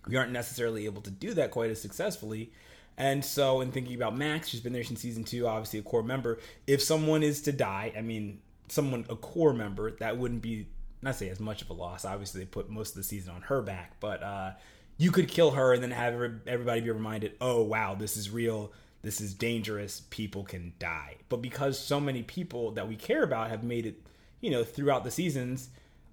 we 0.09 0.17
aren't 0.17 0.33
necessarily 0.33 0.85
able 0.87 1.03
to 1.03 1.11
do 1.11 1.35
that 1.35 1.51
quite 1.51 1.71
as 1.71 1.81
successfully. 1.81 2.53
And 2.99 3.23
so, 3.25 3.61
in 3.61 3.73
thinking 3.73 3.95
about 3.95 4.17
Max, 4.17 4.49
she's 4.49 4.61
been 4.61 4.73
there 4.73 4.85
since 4.85 5.01
season 5.01 5.25
two, 5.25 5.47
obviously 5.47 5.79
a 5.81 5.83
core 5.83 6.03
member. 6.03 6.39
If 6.67 6.83
someone 6.83 7.23
is 7.23 7.43
to 7.43 7.53
die, 7.53 7.93
I 7.97 8.01
mean, 8.01 8.41
someone 8.69 9.05
a 9.11 9.17
core 9.17 9.53
member, 9.53 9.91
that 9.99 10.17
wouldn't 10.17 10.41
be 10.41 10.67
not 11.03 11.15
say 11.17 11.29
as 11.29 11.39
much 11.39 11.61
of 11.61 11.69
a 11.69 11.75
loss. 11.75 12.07
Obviously, 12.07 12.41
they 12.41 12.47
put 12.47 12.71
most 12.71 12.91
of 12.91 12.97
the 12.97 13.03
season 13.03 13.35
on 13.35 13.43
her 13.43 13.61
back, 13.61 14.01
but 14.01 14.23
uh, 14.23 14.53
you 14.97 15.11
could 15.13 15.29
kill 15.29 15.51
her 15.51 15.75
and 15.75 15.83
then 15.83 15.91
have 15.91 16.15
everybody 16.47 16.81
be 16.81 16.91
reminded, 16.91 17.33
oh 17.41 17.63
wow, 17.63 17.95
this 17.95 18.17
is 18.17 18.31
real. 18.31 18.73
This 19.03 19.21
is 19.21 19.35
dangerous. 19.35 20.01
People 20.09 20.43
can 20.45 20.73
die. 20.79 21.17
But 21.29 21.43
because 21.43 21.79
so 21.79 22.01
many 22.01 22.23
people 22.23 22.71
that 22.73 22.89
we 22.89 22.97
care 22.97 23.23
about 23.23 23.51
have 23.51 23.63
made 23.63 23.85
it, 23.85 24.06
you 24.47 24.53
know, 24.53 24.63
throughout 24.63 25.03
the 25.03 25.11
seasons, 25.11 25.71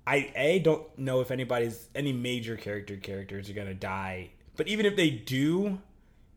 I 0.07 0.31
a 0.35 0.57
don't 0.57 0.83
know 0.97 1.21
if 1.21 1.29
anybody's 1.29 1.87
any 1.93 2.11
major 2.11 2.57
character 2.57 2.97
characters 2.97 3.47
are 3.47 3.53
gonna 3.53 3.75
die. 3.75 4.31
But 4.57 4.67
even 4.67 4.87
if 4.87 4.95
they 4.95 5.11
do, 5.11 5.77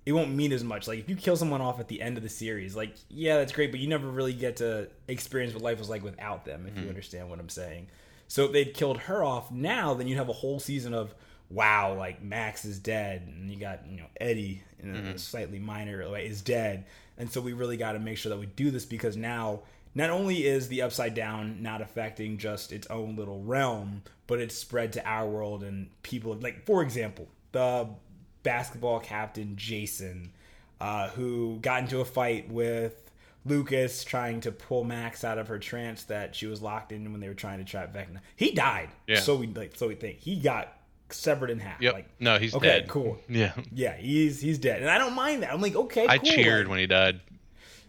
it 0.05 0.13
won't 0.13 0.31
mean 0.31 0.53
as 0.53 0.63
much. 0.63 0.87
Like 0.87 0.99
if 0.99 1.09
you 1.09 1.17
kill 1.17 1.39
someone 1.39 1.63
off 1.63 1.81
at 1.81 1.89
the 1.89 2.03
end 2.03 2.19
of 2.19 2.23
the 2.23 2.29
series, 2.29 2.77
like 2.77 2.95
yeah, 3.09 3.39
that's 3.39 3.53
great, 3.53 3.71
but 3.71 3.81
you 3.81 3.89
never 3.89 4.07
really 4.07 4.35
get 4.35 4.57
to 4.57 4.89
experience 5.09 5.55
what 5.55 5.63
life 5.63 5.79
was 5.79 5.89
like 5.89 6.05
without 6.05 6.45
them. 6.45 6.67
If 6.67 6.75
you 6.75 6.83
mm-hmm. 6.83 6.91
understand 6.91 7.31
what 7.31 7.41
I'm 7.41 7.49
saying. 7.49 7.87
So 8.29 8.45
if 8.45 8.53
they'd 8.53 8.75
killed 8.75 8.99
her 8.99 9.25
off 9.25 9.51
now, 9.51 9.95
then 9.95 10.07
you'd 10.07 10.19
have 10.19 10.29
a 10.29 10.35
whole 10.35 10.61
season 10.61 10.93
of 10.93 11.15
wow, 11.49 11.95
like 11.95 12.23
Max 12.23 12.67
is 12.67 12.79
dead, 12.79 13.23
and 13.27 13.51
you 13.51 13.59
got 13.59 13.87
you 13.89 13.97
know 13.97 14.07
Eddie 14.21 14.63
in 14.81 14.95
a 14.95 14.99
mm-hmm. 14.99 15.17
slightly 15.17 15.59
minor 15.59 16.07
way 16.11 16.27
is 16.27 16.43
dead, 16.43 16.85
and 17.17 17.33
so 17.33 17.41
we 17.41 17.55
really 17.55 17.79
got 17.79 17.93
to 17.93 18.01
make 18.01 18.19
sure 18.19 18.29
that 18.29 18.39
we 18.39 18.45
do 18.45 18.71
this 18.71 18.85
because 18.85 19.17
now 19.17 19.63
not 19.97 20.11
only 20.11 20.47
is 20.47 20.69
the 20.69 20.83
upside 20.83 21.15
down 21.15 21.63
not 21.63 21.81
affecting 21.81 22.37
just 22.37 22.71
its 22.71 22.87
own 22.89 23.17
little 23.17 23.43
realm, 23.43 24.03
but 24.27 24.39
it's 24.39 24.55
spread 24.55 24.93
to 24.93 25.05
our 25.09 25.27
world 25.27 25.65
and 25.65 25.89
people 26.03 26.35
like 26.35 26.65
for 26.67 26.83
example 26.83 27.27
the 27.53 27.89
basketball 28.43 29.01
captain 29.01 29.57
Jason, 29.57 30.33
uh, 30.81 31.09
who 31.09 31.59
got 31.63 31.83
into 31.83 32.01
a 32.01 32.05
fight 32.05 32.49
with 32.51 33.11
Lucas 33.47 34.05
trying 34.05 34.41
to 34.43 34.53
pull 34.53 34.85
Max 34.85 35.25
out 35.25 35.39
of 35.39 35.49
her 35.49 35.59
trance 35.59 36.05
that 36.05 36.37
she 36.37 36.47
was 36.47 36.61
locked 36.61 36.93
in 36.93 37.11
when 37.11 37.21
they 37.21 37.29
were 37.29 37.35
trying 37.35 37.59
to 37.59 37.65
trap 37.65 37.95
Vecna. 37.95 38.21
He 38.37 38.53
died. 38.53 38.91
Yeah. 39.07 39.21
So 39.21 39.37
we 39.37 39.47
like 39.47 39.77
so 39.77 39.89
we 39.89 39.95
think 39.95 40.19
he 40.21 40.37
got 40.37 40.77
severed 41.09 41.51
in 41.51 41.59
half. 41.59 41.81
Yep. 41.81 41.95
Like 41.95 42.09
no, 42.21 42.39
he's 42.39 42.55
okay, 42.55 42.67
dead. 42.67 42.89
cool. 42.89 43.19
Yeah. 43.29 43.53
Yeah, 43.73 43.97
he's 43.97 44.41
he's 44.41 44.59
dead, 44.59 44.83
and 44.83 44.91
I 44.91 44.99
don't 44.99 45.15
mind 45.15 45.43
that. 45.43 45.53
I'm 45.53 45.63
like, 45.63 45.75
okay, 45.75 46.07
I 46.07 46.19
cool. 46.19 46.31
cheered 46.31 46.67
Like, 46.67 46.71
when 46.71 46.79
he 46.81 46.87
died. 46.87 47.21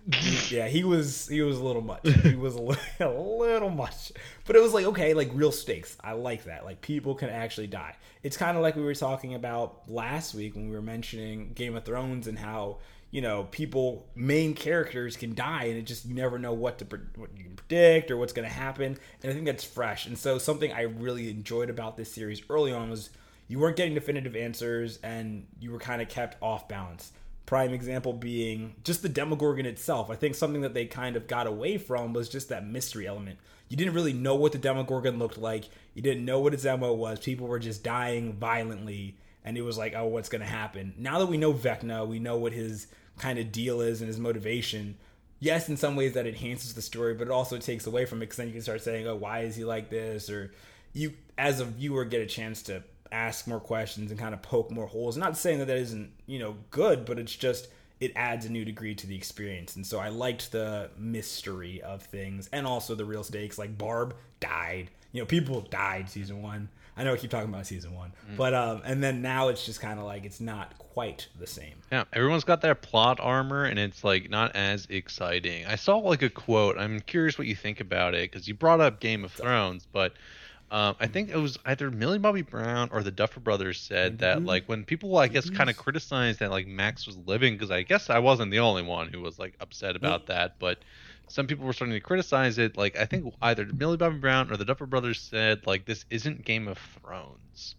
yeah, 0.50 0.68
he 0.68 0.86
was 0.86 1.28
he 1.28 1.42
was 1.42 1.58
a 1.58 1.64
little 1.64 1.82
much. 1.82 2.08
He 2.08 2.36
was 2.36 2.56
a 2.56 2.62
little, 2.62 2.82
a 3.02 3.12
little 3.12 3.70
much. 3.70 4.14
But 4.46 4.56
it 4.56 4.62
was 4.62 4.74
like 4.74 4.86
okay, 4.86 5.14
like 5.14 5.30
real 5.34 5.52
stakes. 5.52 5.98
I 6.02 6.14
like 6.14 6.46
that. 6.46 6.64
Like 6.64 6.80
people 6.80 7.14
can 7.14 7.30
actually 7.30 7.68
die. 7.68 7.96
It's 8.24 8.38
kind 8.38 8.56
of 8.56 8.64
like 8.64 8.78
we 8.78 8.84
were 8.84 8.96
talking 8.96 9.36
about 9.36 9.90
last 9.90 10.34
week 10.34 10.56
when 10.56 10.70
we 10.70 10.76
were 10.76 10.82
mentioning 10.82 11.52
Game 11.54 11.76
of 11.76 11.84
Thrones 11.84 12.28
and 12.28 12.40
how 12.40 12.78
you 13.12 13.22
know 13.22 13.48
people 13.52 14.08
main 14.16 14.54
characters 14.54 15.18
can 15.18 15.36
die 15.36 15.66
and 15.66 15.78
it 15.78 15.84
just 15.84 16.06
you 16.06 16.14
never 16.14 16.40
know 16.40 16.54
what 16.54 16.78
to 16.80 16.86
what 17.16 17.30
you 17.36 17.44
can 17.44 17.56
predict 17.56 18.10
or 18.10 18.16
what's 18.16 18.32
going 18.32 18.48
to 18.48 18.54
happen. 18.54 18.98
And 19.24 19.32
I 19.32 19.34
think 19.34 19.46
that's 19.46 19.66
fresh. 19.66 20.06
And 20.06 20.18
so 20.18 20.38
something 20.38 20.72
I 20.72 20.84
really 20.84 21.30
enjoyed 21.30 21.70
about 21.70 21.98
this 21.98 22.14
series 22.14 22.42
early 22.50 22.72
on 22.72 22.90
was 22.90 23.10
you 23.50 23.60
weren't 23.60 23.76
getting 23.76 23.94
definitive 23.94 24.38
answers 24.38 25.00
and 25.04 25.48
you 25.60 25.72
were 25.72 25.80
kind 25.80 26.02
of 26.02 26.08
kept 26.08 26.42
off 26.42 26.70
balance. 26.70 27.12
Prime 27.48 27.74
example 27.74 28.12
being 28.12 28.76
just 28.84 29.02
the 29.02 29.10
Demogorgon 29.10 29.66
itself. 29.66 30.12
I 30.12 30.16
think 30.16 30.36
something 30.36 30.62
that 30.62 30.74
they 30.74 30.86
kind 30.86 31.16
of 31.16 31.28
got 31.28 31.48
away 31.48 31.78
from 31.78 32.12
was 32.12 32.28
just 32.28 32.50
that 32.50 32.68
mystery 32.68 33.08
element. 33.08 33.40
You 33.70 33.78
didn't 33.78 33.94
really 33.94 34.12
know 34.12 34.36
what 34.36 34.52
the 34.52 34.58
Demogorgon 34.58 35.18
looked 35.18 35.38
like. 35.38 35.70
You 35.94 36.02
didn't 36.02 36.26
know 36.26 36.42
what 36.42 36.54
its 36.54 36.66
MO 36.66 36.94
was. 36.94 37.20
People 37.20 37.48
were 37.48 37.58
just 37.58 37.86
dying 37.86 38.34
violently, 38.34 39.16
and 39.46 39.58
it 39.58 39.62
was 39.62 39.78
like, 39.78 39.94
oh, 39.96 40.08
what's 40.08 40.28
going 40.28 40.42
to 40.42 40.48
happen? 40.48 40.94
Now 40.98 41.20
that 41.20 41.28
we 41.28 41.38
know 41.38 41.54
Vecna, 41.54 42.06
we 42.06 42.20
know 42.20 42.38
what 42.38 42.52
his 42.52 42.88
kind 43.18 43.40
of 43.40 43.54
deal 43.54 43.80
is 43.80 44.02
and 44.02 44.10
his 44.10 44.20
motivation. 44.20 44.98
Yes, 45.40 45.70
in 45.70 45.78
some 45.78 45.96
ways 45.96 46.14
that 46.16 46.28
enhances 46.28 46.74
the 46.74 46.82
story, 46.82 47.14
but 47.14 47.28
it 47.28 47.32
also 47.32 47.58
takes 47.58 47.88
away 47.88 48.04
from 48.04 48.18
it 48.18 48.26
because 48.26 48.38
then 48.38 48.48
you 48.48 48.54
can 48.54 48.62
start 48.62 48.82
saying, 48.82 49.08
oh, 49.08 49.16
why 49.16 49.40
is 49.40 49.56
he 49.56 49.64
like 49.64 49.90
this? 49.90 50.30
Or 50.30 50.52
you, 50.92 51.14
as 51.38 51.62
a 51.62 51.66
viewer, 51.66 52.04
get 52.04 52.22
a 52.22 52.26
chance 52.26 52.62
to 52.64 52.84
ask 53.12 53.48
more 53.48 53.60
questions 53.60 54.12
and 54.12 54.20
kind 54.20 54.34
of 54.34 54.42
poke 54.42 54.72
more 54.72 54.88
holes. 54.88 55.18
Not 55.18 55.38
saying 55.38 55.60
that 55.60 55.66
that 55.66 55.78
isn't 55.78 56.12
you 56.26 56.40
know 56.40 56.56
good, 56.72 57.06
but 57.06 57.20
it's 57.20 57.36
just 57.36 57.70
it 58.00 58.12
adds 58.16 58.46
a 58.46 58.52
new 58.52 58.64
degree 58.64 58.94
to 58.96 59.08
the 59.08 59.16
experience. 59.16 59.76
And 59.76 59.86
so 59.86 60.00
I 60.00 60.10
liked 60.10 60.52
the 60.52 60.92
mystery 60.98 61.82
of 61.82 62.04
things 62.04 62.48
and 62.54 62.68
also 62.68 62.96
the 62.96 63.06
real 63.06 63.24
stakes. 63.24 63.58
Like 63.58 63.78
Barb 63.78 64.16
died. 64.40 64.90
You 65.12 65.22
know, 65.22 65.26
people 65.26 65.62
died 65.62 66.10
season 66.10 66.42
one. 66.42 66.70
I 66.96 67.04
know 67.04 67.14
I 67.14 67.18
keep 67.18 67.30
talking 67.30 67.50
about 67.50 67.68
season 67.68 67.94
one, 67.94 68.12
mm. 68.30 68.38
but 68.38 68.56
um, 68.56 68.82
and 68.84 69.04
then 69.04 69.22
now 69.22 69.50
it's 69.50 69.64
just 69.64 69.80
kind 69.80 70.00
of 70.00 70.06
like 70.06 70.26
it's 70.26 70.42
not 70.42 70.76
quite 70.80 71.28
the 71.40 71.46
same. 71.46 71.76
Yeah, 71.92 72.06
everyone's 72.12 72.44
got 72.44 72.62
their 72.62 72.74
plot 72.74 73.20
armor, 73.22 73.66
and 73.66 73.78
it's 73.78 74.04
like 74.04 74.32
not 74.32 74.56
as 74.56 74.88
exciting. 74.90 75.68
I 75.68 75.76
saw 75.76 75.98
like 75.98 76.24
a 76.24 76.30
quote. 76.30 76.76
I'm 76.78 77.00
curious 77.00 77.38
what 77.38 77.46
you 77.46 77.56
think 77.56 77.80
about 77.80 78.16
it 78.16 78.32
because 78.32 78.48
you 78.48 78.56
brought 78.56 78.82
up 78.82 79.00
Game 79.00 79.24
of 79.24 79.32
Thrones, 79.32 79.88
but 79.92 80.14
um, 80.70 80.96
I 81.00 81.08
think 81.08 81.30
it 81.30 81.38
was 81.38 81.58
either 81.66 81.90
Millie 81.90 82.20
Bobby 82.20 82.42
Brown 82.42 82.90
or 82.92 83.02
the 83.02 83.12
Duffer 83.12 83.40
Brothers 83.40 83.80
said 83.80 84.14
mm-hmm. 84.14 84.22
that 84.22 84.44
like 84.44 84.66
when 84.68 84.84
people 84.84 85.18
I 85.18 85.30
guess 85.30 85.50
kind 85.50 85.70
of 85.70 85.78
criticized 85.78 86.40
that 86.40 86.52
like 86.52 86.68
Max 86.68 87.08
was 87.08 87.18
living 87.26 87.54
because 87.54 87.72
I 87.72 87.84
guess 87.84 88.10
I 88.10 88.20
wasn't 88.20 88.52
the 88.52 88.60
only 88.60 88.84
one 88.84 89.08
who 89.08 89.22
was 89.22 89.40
like 89.40 89.56
upset 89.62 89.96
about 89.96 90.24
mm-hmm. 90.24 90.34
that, 90.34 90.60
but 90.60 90.80
some 91.30 91.48
people 91.48 91.66
were 91.66 91.74
starting 91.74 91.94
to 91.94 92.02
criticize 92.02 92.58
it. 92.58 92.76
Like 92.76 92.98
I 92.98 93.06
think 93.06 93.34
either 93.42 93.66
Millie 93.66 93.96
Bobby 93.96 94.18
Brown 94.18 94.52
or 94.52 94.58
the 94.58 94.66
Duffer 94.66 94.86
Brothers 94.86 95.22
said 95.22 95.66
like 95.66 95.86
this 95.86 96.04
isn't 96.10 96.44
Game 96.44 96.68
of 96.68 96.78
Thrones. 97.02 97.76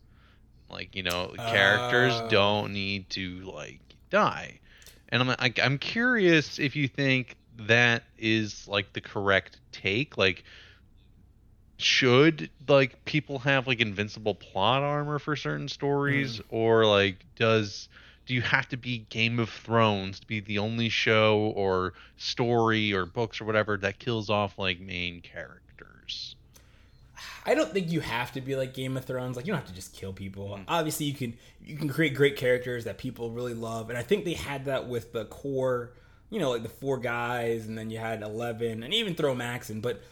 Like 0.71 0.97
you 0.97 1.03
know 1.03 1.35
uh... 1.39 1.51
characters 1.51 2.19
don't 2.31 2.73
need 2.73 3.11
to 3.11 3.41
like 3.53 3.81
die, 4.09 4.61
and 5.11 5.21
I'm 5.21 5.29
like 5.29 5.59
I'm 5.63 5.77
curious 5.77 6.59
if 6.59 6.75
you 6.75 6.89
think 6.89 7.37
that 7.67 8.05
is 8.19 8.67
like 8.67 8.95
the 8.95 9.03
correct 9.03 9.59
take 9.73 10.17
like 10.17 10.45
should 11.79 12.51
like 12.67 13.05
people 13.05 13.39
have 13.39 13.67
like 13.67 13.81
invincible 13.81 14.35
plot 14.35 14.83
armor 14.83 15.19
for 15.19 15.37
certain 15.37 15.69
stories 15.69 16.41
mm. 16.41 16.45
or 16.51 16.85
like 16.85 17.25
does 17.37 17.89
do 18.29 18.35
you 18.35 18.43
have 18.43 18.69
to 18.69 18.77
be 18.77 19.07
Game 19.09 19.39
of 19.39 19.49
Thrones 19.49 20.21
to 20.21 20.27
be 20.27 20.41
the 20.41 20.59
only 20.59 20.91
show 20.91 21.53
or 21.57 21.95
story 22.19 22.93
or 22.93 23.07
books 23.07 23.41
or 23.41 23.47
whatever 23.47 23.79
that 23.79 23.99
kills 23.99 24.29
off 24.29 24.59
like 24.59 24.81
main 24.81 25.23
characters? 25.23 26.37
I 27.47 27.55
don't 27.55 27.73
think 27.73 27.91
you 27.91 28.01
have 28.01 28.33
to 28.33 28.43
be 28.43 28.55
like 28.55 28.75
Game 28.75 28.99
of 28.99 29.07
Thrones. 29.07 29.37
Like 29.37 29.47
you 29.47 29.53
don't 29.53 29.61
have 29.61 29.69
to 29.69 29.75
just 29.75 29.95
kill 29.95 30.13
people. 30.13 30.59
Mm. 30.59 30.65
Obviously, 30.69 31.07
you 31.07 31.15
can 31.15 31.39
you 31.65 31.77
can 31.79 31.89
create 31.89 32.15
great 32.15 32.37
characters 32.37 32.85
that 32.85 32.99
people 32.99 33.31
really 33.31 33.55
love, 33.55 33.89
and 33.89 33.99
I 33.99 34.03
think 34.03 34.27
they 34.27 34.35
had 34.35 34.67
that 34.67 34.87
with 34.89 35.13
the 35.13 35.25
core. 35.25 35.93
You 36.29 36.39
know, 36.39 36.51
like 36.51 36.63
the 36.63 36.69
four 36.69 36.99
guys, 36.99 37.67
and 37.67 37.79
then 37.79 37.89
you 37.89 37.99
had 37.99 38.21
eleven, 38.21 38.83
and 38.83 38.93
even 38.93 39.15
throw 39.15 39.35
Max 39.35 39.71
in. 39.71 39.81
But 39.81 40.03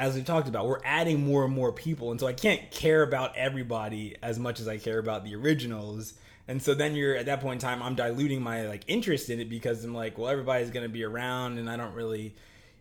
as 0.00 0.14
we 0.14 0.22
talked 0.22 0.48
about, 0.48 0.66
we're 0.66 0.80
adding 0.82 1.26
more 1.26 1.44
and 1.44 1.54
more 1.54 1.72
people, 1.72 2.10
and 2.10 2.18
so 2.18 2.26
I 2.26 2.32
can't 2.32 2.70
care 2.70 3.02
about 3.02 3.36
everybody 3.36 4.16
as 4.22 4.38
much 4.38 4.58
as 4.58 4.66
I 4.66 4.78
care 4.78 4.98
about 4.98 5.24
the 5.24 5.34
originals. 5.34 6.14
And 6.48 6.62
so 6.62 6.72
then 6.72 6.96
you're 6.96 7.14
at 7.14 7.26
that 7.26 7.42
point 7.42 7.62
in 7.62 7.68
time, 7.68 7.82
I'm 7.82 7.94
diluting 7.94 8.40
my 8.40 8.66
like 8.66 8.82
interest 8.88 9.28
in 9.28 9.40
it 9.40 9.50
because 9.50 9.84
I'm 9.84 9.94
like, 9.94 10.16
well, 10.16 10.30
everybody's 10.30 10.70
gonna 10.70 10.88
be 10.88 11.04
around, 11.04 11.58
and 11.58 11.68
I 11.68 11.76
don't 11.76 11.94
really. 11.94 12.34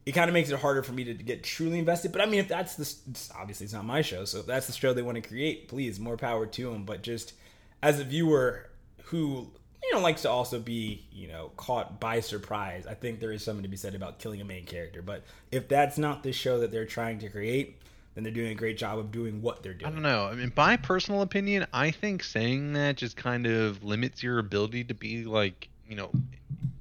It 0.06 0.14
kind 0.14 0.30
of 0.30 0.34
makes 0.34 0.50
it 0.50 0.58
harder 0.60 0.82
for 0.82 0.94
me 0.94 1.04
to 1.04 1.14
get 1.14 1.44
truly 1.44 1.78
invested. 1.78 2.14
But 2.14 2.22
I 2.22 2.26
mean, 2.26 2.40
if 2.40 2.48
that's 2.48 2.76
the 2.76 3.30
obviously 3.38 3.66
it's 3.66 3.74
not 3.74 3.84
my 3.84 4.02
show, 4.02 4.24
so 4.24 4.40
if 4.40 4.46
that's 4.46 4.68
the 4.68 4.74
show 4.74 4.94
they 4.94 5.02
want 5.02 5.22
to 5.22 5.30
create, 5.30 5.68
please 5.68 6.00
more 6.00 6.16
power 6.16 6.46
to 6.46 6.72
them. 6.72 6.86
But 6.86 7.04
just 7.04 7.34
as 7.84 8.00
a 8.00 8.06
viewer 8.06 8.70
who 9.04 9.52
you 9.84 9.94
know 9.94 10.02
likes 10.02 10.22
to 10.24 10.30
also 10.30 10.60
be 10.60 11.06
you 11.12 11.28
know 11.28 11.52
caught 11.58 12.00
by 12.00 12.20
surprise. 12.20 12.86
I 12.88 12.94
think 12.94 13.20
there 13.20 13.32
is 13.32 13.44
something 13.44 13.64
to 13.64 13.70
be 13.70 13.78
said 13.78 13.96
about 13.96 14.20
killing 14.20 14.42
a 14.42 14.46
main 14.46 14.66
character 14.66 15.02
but 15.02 15.24
if 15.52 15.68
that's 15.68 15.98
not 15.98 16.24
the 16.24 16.32
show 16.32 16.60
that 16.60 16.72
they're 16.72 16.86
trying 16.86 17.20
to 17.20 17.30
create 17.30 17.78
then 18.16 18.24
they're 18.24 18.34
doing 18.34 18.52
a 18.52 18.56
great 18.56 18.78
job 18.78 19.00
of 19.00 19.12
doing 19.12 19.42
what 19.42 19.64
they're 19.64 19.74
doing 19.74 19.92
i 19.92 19.94
don't 19.94 20.04
know. 20.04 20.26
I 20.26 20.36
mean 20.36 20.52
my 20.56 20.78
personal 20.78 21.22
opinion 21.22 21.68
i 21.74 21.92
think 21.92 22.24
saying 22.24 22.74
that 22.74 22.98
just 22.98 23.16
kind 23.16 23.46
of 23.48 23.84
limits 23.84 24.22
your 24.24 24.40
ability 24.40 24.84
to 24.86 24.94
be 24.94 25.26
like 25.26 25.70
you 25.88 25.96
know 25.96 26.10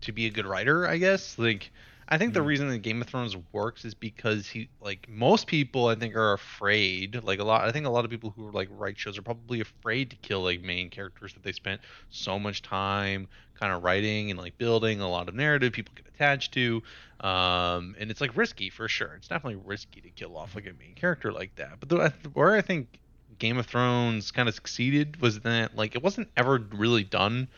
to 0.00 0.12
be 0.12 0.26
a 0.26 0.30
good 0.30 0.46
writer 0.46 0.86
i 0.86 0.96
guess. 0.96 1.38
Like 1.38 1.70
I 2.10 2.16
think 2.16 2.32
the 2.32 2.40
mm-hmm. 2.40 2.48
reason 2.48 2.68
that 2.70 2.78
Game 2.78 3.02
of 3.02 3.08
Thrones 3.08 3.36
works 3.52 3.84
is 3.84 3.94
because 3.94 4.48
he 4.48 4.70
like 4.80 5.06
most 5.08 5.46
people 5.46 5.88
I 5.88 5.94
think 5.94 6.16
are 6.16 6.32
afraid 6.32 7.22
like 7.22 7.38
a 7.38 7.44
lot 7.44 7.68
I 7.68 7.72
think 7.72 7.86
a 7.86 7.90
lot 7.90 8.04
of 8.04 8.10
people 8.10 8.32
who 8.34 8.50
like 8.50 8.68
write 8.70 8.98
shows 8.98 9.18
are 9.18 9.22
probably 9.22 9.60
afraid 9.60 10.10
to 10.10 10.16
kill 10.16 10.42
like 10.42 10.62
main 10.62 10.88
characters 10.88 11.34
that 11.34 11.42
they 11.42 11.52
spent 11.52 11.82
so 12.10 12.38
much 12.38 12.62
time 12.62 13.28
kind 13.60 13.72
of 13.72 13.82
writing 13.82 14.30
and 14.30 14.38
like 14.38 14.56
building 14.56 15.00
a 15.00 15.08
lot 15.08 15.28
of 15.28 15.34
narrative 15.34 15.72
people 15.72 15.92
get 15.94 16.06
attached 16.06 16.52
to 16.54 16.82
um 17.20 17.94
and 17.98 18.10
it's 18.10 18.20
like 18.20 18.34
risky 18.36 18.70
for 18.70 18.88
sure 18.88 19.14
it's 19.16 19.28
definitely 19.28 19.60
risky 19.66 20.00
to 20.00 20.08
kill 20.10 20.36
off 20.36 20.54
like 20.54 20.64
a 20.64 20.72
main 20.78 20.94
character 20.94 21.30
like 21.30 21.54
that 21.56 21.78
but 21.78 21.88
the, 21.90 22.12
where 22.32 22.54
I 22.54 22.62
think 22.62 22.98
Game 23.38 23.58
of 23.58 23.66
Thrones 23.66 24.30
kind 24.30 24.48
of 24.48 24.54
succeeded 24.54 25.20
was 25.20 25.40
that 25.40 25.76
like 25.76 25.94
it 25.94 26.02
wasn't 26.02 26.28
ever 26.36 26.58
really 26.72 27.04
done 27.04 27.48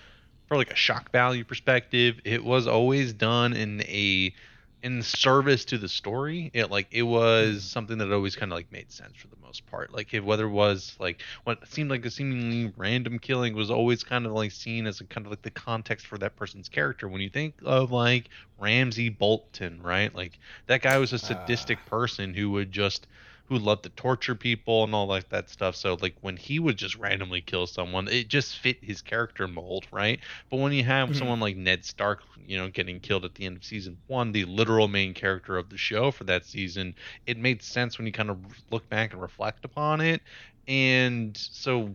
for 0.50 0.56
like 0.56 0.72
a 0.72 0.76
shock 0.76 1.12
value 1.12 1.44
perspective, 1.44 2.20
it 2.24 2.44
was 2.44 2.66
always 2.66 3.12
done 3.12 3.52
in 3.52 3.82
a 3.82 4.34
in 4.82 5.00
service 5.00 5.64
to 5.66 5.78
the 5.78 5.88
story. 5.88 6.50
It 6.52 6.72
like 6.72 6.88
it 6.90 7.04
was 7.04 7.48
mm-hmm. 7.48 7.58
something 7.58 7.98
that 7.98 8.12
always 8.12 8.34
kind 8.34 8.50
of 8.50 8.56
like 8.56 8.72
made 8.72 8.90
sense 8.90 9.14
for 9.14 9.28
the 9.28 9.36
most 9.46 9.64
part. 9.66 9.94
Like 9.94 10.12
if 10.12 10.24
whether 10.24 10.46
it 10.46 10.50
was 10.50 10.96
like 10.98 11.22
what 11.44 11.64
seemed 11.68 11.88
like 11.88 12.04
a 12.04 12.10
seemingly 12.10 12.72
random 12.76 13.20
killing 13.20 13.54
was 13.54 13.70
always 13.70 14.02
kind 14.02 14.26
of 14.26 14.32
like 14.32 14.50
seen 14.50 14.88
as 14.88 15.00
a 15.00 15.04
kind 15.04 15.24
of 15.24 15.30
like 15.30 15.42
the 15.42 15.52
context 15.52 16.08
for 16.08 16.18
that 16.18 16.34
person's 16.34 16.68
character. 16.68 17.06
When 17.06 17.20
you 17.20 17.30
think 17.30 17.54
of 17.64 17.92
like 17.92 18.28
Ramsay 18.58 19.10
Bolton, 19.10 19.80
right? 19.80 20.12
Like 20.12 20.36
that 20.66 20.82
guy 20.82 20.98
was 20.98 21.12
a 21.12 21.18
sadistic 21.20 21.78
uh. 21.86 21.90
person 21.90 22.34
who 22.34 22.50
would 22.50 22.72
just 22.72 23.06
who 23.50 23.58
loved 23.58 23.82
to 23.82 23.88
torture 23.90 24.36
people 24.36 24.84
and 24.84 24.94
all 24.94 25.08
like 25.08 25.28
that 25.28 25.50
stuff. 25.50 25.74
So 25.74 25.98
like 26.00 26.14
when 26.20 26.36
he 26.36 26.60
would 26.60 26.76
just 26.76 26.94
randomly 26.94 27.40
kill 27.40 27.66
someone, 27.66 28.06
it 28.06 28.28
just 28.28 28.56
fit 28.56 28.78
his 28.80 29.02
character 29.02 29.48
mold, 29.48 29.88
right? 29.90 30.20
But 30.48 30.58
when 30.58 30.72
you 30.72 30.84
have 30.84 31.08
mm-hmm. 31.08 31.18
someone 31.18 31.40
like 31.40 31.56
Ned 31.56 31.84
Stark, 31.84 32.22
you 32.46 32.56
know, 32.56 32.68
getting 32.68 33.00
killed 33.00 33.24
at 33.24 33.34
the 33.34 33.46
end 33.46 33.56
of 33.56 33.64
season 33.64 33.98
one, 34.06 34.30
the 34.30 34.44
literal 34.44 34.86
main 34.86 35.14
character 35.14 35.58
of 35.58 35.68
the 35.68 35.76
show 35.76 36.12
for 36.12 36.22
that 36.24 36.46
season, 36.46 36.94
it 37.26 37.38
made 37.38 37.60
sense 37.60 37.98
when 37.98 38.06
you 38.06 38.12
kind 38.12 38.30
of 38.30 38.38
look 38.70 38.88
back 38.88 39.12
and 39.12 39.20
reflect 39.20 39.64
upon 39.64 40.00
it. 40.00 40.22
And 40.68 41.36
so 41.36 41.92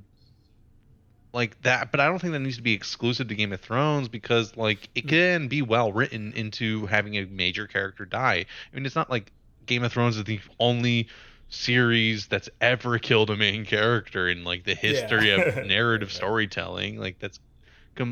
like 1.31 1.61
that 1.63 1.91
but 1.91 1.99
i 1.99 2.05
don't 2.05 2.19
think 2.19 2.31
that 2.31 2.39
needs 2.39 2.55
to 2.55 2.63
be 2.63 2.71
exclusive 2.71 3.27
to 3.27 3.35
game 3.35 3.51
of 3.51 3.59
thrones 3.59 4.07
because 4.07 4.55
like 4.55 4.87
it 4.95 5.05
mm. 5.05 5.09
can 5.09 5.49
be 5.49 5.61
well 5.61 5.91
written 5.91 6.31
into 6.31 6.85
having 6.85 7.17
a 7.17 7.25
major 7.25 7.67
character 7.67 8.05
die 8.05 8.45
i 8.71 8.75
mean 8.75 8.85
it's 8.85 8.95
not 8.95 9.09
like 9.09 9.33
game 9.65 9.83
of 9.83 9.91
thrones 9.91 10.15
is 10.15 10.23
the 10.23 10.39
only 10.59 11.07
series 11.49 12.27
that's 12.27 12.49
ever 12.59 12.99
killed 12.99 13.29
a 13.29 13.35
main 13.35 13.65
character 13.65 14.27
in 14.27 14.43
like 14.43 14.63
the 14.63 14.75
history 14.75 15.29
yeah. 15.29 15.41
of 15.41 15.65
narrative 15.65 16.11
storytelling. 16.11 16.99
Like 16.99 17.19
that's 17.19 17.39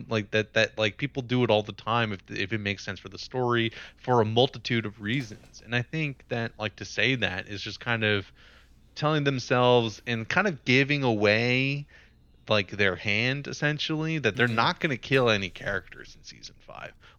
like 0.10 0.32
that 0.32 0.54
that 0.54 0.78
like 0.78 0.98
people 0.98 1.22
do 1.22 1.44
it 1.44 1.50
all 1.50 1.64
the 1.64 1.74
time 1.74 2.14
if 2.14 2.20
if 2.30 2.54
it 2.54 2.60
makes 2.60 2.86
sense 2.86 3.00
for 3.00 3.10
the 3.10 3.18
story 3.18 3.72
for 3.98 4.22
a 4.22 4.26
multitude 4.26 4.86
of 4.86 5.02
reasons. 5.02 5.62
And 5.64 5.76
I 5.76 5.82
think 5.82 6.24
that 6.30 6.54
like 6.58 6.76
to 6.78 6.86
say 6.86 7.16
that 7.16 7.48
is 7.48 7.62
just 7.62 7.80
kind 7.80 8.04
of 8.04 8.32
telling 8.96 9.24
themselves 9.24 10.02
and 10.06 10.28
kind 10.28 10.48
of 10.48 10.64
giving 10.66 11.04
away 11.04 11.86
like 12.50 12.72
their 12.72 12.96
hand 12.96 13.48
essentially 13.48 14.20
that 14.20 14.36
they're 14.36 14.48
mm-hmm. 14.48 14.56
not 14.56 14.80
going 14.80 14.90
to 14.92 14.98
kill 14.98 15.30
any 15.30 15.50
characters 15.50 16.16
in 16.18 16.24
season 16.24 16.56
5 16.60 16.63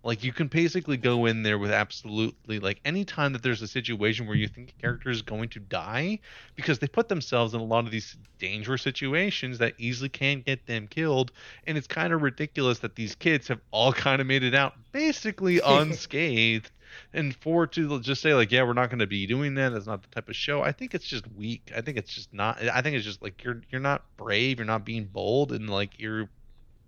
like 0.04 0.22
you 0.22 0.32
can 0.32 0.48
basically 0.48 0.98
go 0.98 1.24
in 1.26 1.42
there 1.42 1.58
with 1.58 1.72
absolutely 1.72 2.60
like 2.60 2.78
anytime 2.84 3.32
that 3.32 3.42
there's 3.42 3.62
a 3.62 3.66
situation 3.66 4.26
where 4.26 4.36
you 4.36 4.46
think 4.46 4.74
a 4.78 4.80
character 4.80 5.10
is 5.10 5.22
going 5.22 5.48
to 5.48 5.58
die 5.58 6.18
because 6.54 6.78
they 6.78 6.86
put 6.86 7.08
themselves 7.08 7.54
in 7.54 7.60
a 7.60 7.64
lot 7.64 7.84
of 7.84 7.90
these 7.90 8.16
dangerous 8.38 8.82
situations 8.82 9.58
that 9.58 9.74
easily 9.78 10.10
can 10.10 10.42
get 10.42 10.66
them 10.66 10.86
killed 10.86 11.32
and 11.66 11.76
it's 11.78 11.86
kind 11.86 12.12
of 12.12 12.22
ridiculous 12.22 12.80
that 12.80 12.94
these 12.94 13.14
kids 13.14 13.48
have 13.48 13.60
all 13.70 13.92
kind 14.04 14.20
of 14.20 14.26
made 14.26 14.44
it 14.44 14.54
out 14.54 14.74
basically 14.92 15.58
unscathed. 15.64 16.70
And 17.12 17.34
for 17.34 17.66
to 17.66 17.98
just 18.00 18.22
say 18.22 18.34
like 18.34 18.52
yeah 18.52 18.62
we're 18.62 18.72
not 18.72 18.88
going 18.88 19.00
to 19.00 19.06
be 19.08 19.26
doing 19.26 19.54
that 19.54 19.70
that's 19.70 19.86
not 19.86 20.02
the 20.02 20.08
type 20.08 20.28
of 20.28 20.36
show 20.36 20.62
i 20.62 20.70
think 20.70 20.94
it's 20.94 21.06
just 21.06 21.24
weak. 21.32 21.72
I 21.74 21.80
think 21.80 21.98
it's 21.98 22.14
just 22.14 22.32
not 22.32 22.62
i 22.62 22.82
think 22.82 22.94
it's 22.94 23.04
just 23.04 23.20
like 23.20 23.42
you're 23.42 23.62
you're 23.68 23.80
not 23.80 24.04
brave 24.16 24.60
you're 24.60 24.66
not 24.66 24.84
being 24.84 25.06
bold 25.06 25.50
and 25.50 25.68
like 25.68 25.98
you're 25.98 26.28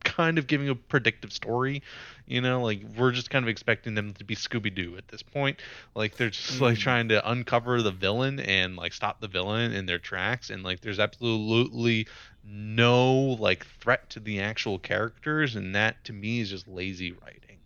kind 0.07 0.39
of 0.39 0.47
giving 0.47 0.69
a 0.69 0.75
predictive 0.75 1.33
story 1.33 1.83
you 2.27 2.41
know 2.41 2.63
like 2.63 2.81
we're 2.97 3.11
just 3.11 3.29
kind 3.29 3.45
of 3.45 3.49
expecting 3.49 3.95
them 3.95 4.15
to 4.15 4.25
be 4.25 4.37
scooby-doo 4.37 4.95
at 4.97 5.09
this 5.09 5.23
point 5.23 5.59
like 5.95 6.17
they're 6.17 6.31
just 6.31 6.61
like 6.61 6.79
mm. 6.79 6.81
trying 6.81 7.09
to 7.09 7.31
uncover 7.31 7.83
the 7.83 7.91
villain 7.91 8.39
and 8.41 8.77
like 8.77 8.93
stop 8.93 9.21
the 9.21 9.29
villain 9.29 9.73
in 9.73 9.87
their 9.87 9.99
tracks 9.99 10.49
and 10.49 10.63
like 10.63 10.81
there's 10.81 11.01
absolutely 11.01 12.07
no 12.45 13.15
like 13.15 13.67
threat 13.81 14.09
to 14.09 14.21
the 14.21 14.41
actual 14.41 14.79
characters 14.79 15.57
and 15.57 15.75
that 15.75 16.03
to 16.05 16.13
me 16.13 16.41
is 16.41 16.51
just 16.51 16.69
lazy 16.69 17.13
writing 17.13 17.59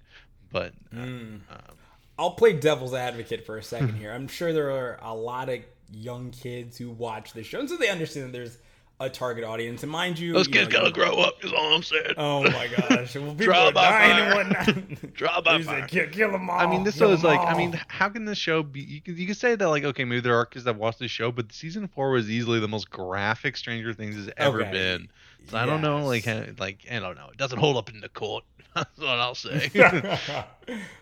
but 0.51 0.73
mm. 0.93 1.41
um, 1.51 1.77
I'll 2.19 2.33
play 2.33 2.53
devil's 2.53 2.93
advocate 2.93 3.47
for 3.47 3.57
a 3.57 3.63
second 3.63 3.95
here. 3.99 4.13
I'm 4.13 4.29
sure 4.29 4.53
there 4.53 4.71
are 4.71 4.99
a 5.01 5.15
lot 5.15 5.49
of 5.49 5.61
young 5.91 6.31
kids 6.31 6.77
who 6.77 6.91
watch 6.91 7.33
this 7.33 7.47
show, 7.47 7.61
and 7.61 7.69
so 7.69 7.79
they 7.79 7.89
understand 7.89 8.27
that 8.27 8.33
there's 8.33 8.59
a 9.01 9.09
target 9.09 9.45
audience. 9.45 9.83
And 9.83 9.91
mind 9.91 10.19
you, 10.19 10.35
those 10.35 10.47
you 10.47 10.53
kids 10.53 10.69
know, 10.69 10.81
gotta 10.81 10.93
grow 10.93 11.15
up. 11.15 11.43
Is 11.43 11.53
all 11.53 11.75
I'm 11.75 11.83
saying. 11.83 12.15
Oh 12.19 12.43
my 12.43 12.69
gosh! 12.89 13.17
Well, 13.17 13.35
people 13.35 13.47
Draw 13.47 13.69
are 13.69 13.73
dying 13.73 14.17
fire. 14.17 14.41
and 14.41 14.55
whatnot. 14.55 15.13
Draw 15.15 15.41
by 15.41 15.63
fire. 15.63 15.81
Like, 15.81 15.89
kill, 15.89 16.07
kill 16.09 16.33
them 16.33 16.49
all. 16.49 16.61
I 16.61 16.67
mean, 16.67 16.85
this 16.85 17.01
is 17.01 17.25
like. 17.25 17.41
I 17.41 17.57
mean, 17.57 17.81
how 17.89 18.11
can 18.11 18.27
this 18.27 18.39
show 18.39 18.63
be? 18.63 18.81
You 18.81 19.01
can, 19.01 19.17
you 19.17 19.27
can 19.27 19.35
say 19.35 19.57
that 19.57 19.69
like, 19.69 19.85
okay, 19.85 20.05
maybe 20.05 20.21
there 20.21 20.37
are 20.37 20.45
kids 20.45 20.67
that 20.67 20.77
watch 20.77 20.99
this 20.99 21.11
show, 21.11 21.33
but 21.33 21.53
season 21.53 21.89
four 21.89 22.11
was 22.11 22.31
easily 22.31 22.61
the 22.61 22.69
most 22.69 22.91
graphic 22.91 23.57
Stranger 23.57 23.95
Things 23.95 24.15
has 24.17 24.31
ever 24.37 24.63
okay. 24.63 24.71
been. 24.71 25.09
So 25.49 25.57
yes. 25.57 25.63
I 25.63 25.67
don't 25.67 25.81
know, 25.81 26.05
like, 26.05 26.27
eh, 26.27 26.53
like 26.59 26.87
I 26.91 26.99
don't 26.99 27.17
know. 27.17 27.29
It 27.33 27.39
doesn't 27.39 27.59
hold 27.59 27.79
up 27.79 27.89
in 27.89 28.01
the 28.01 28.11
court. 28.11 28.45
That's 28.75 28.99
what 28.99 29.09
I'll 29.09 29.35
say. 29.35 29.71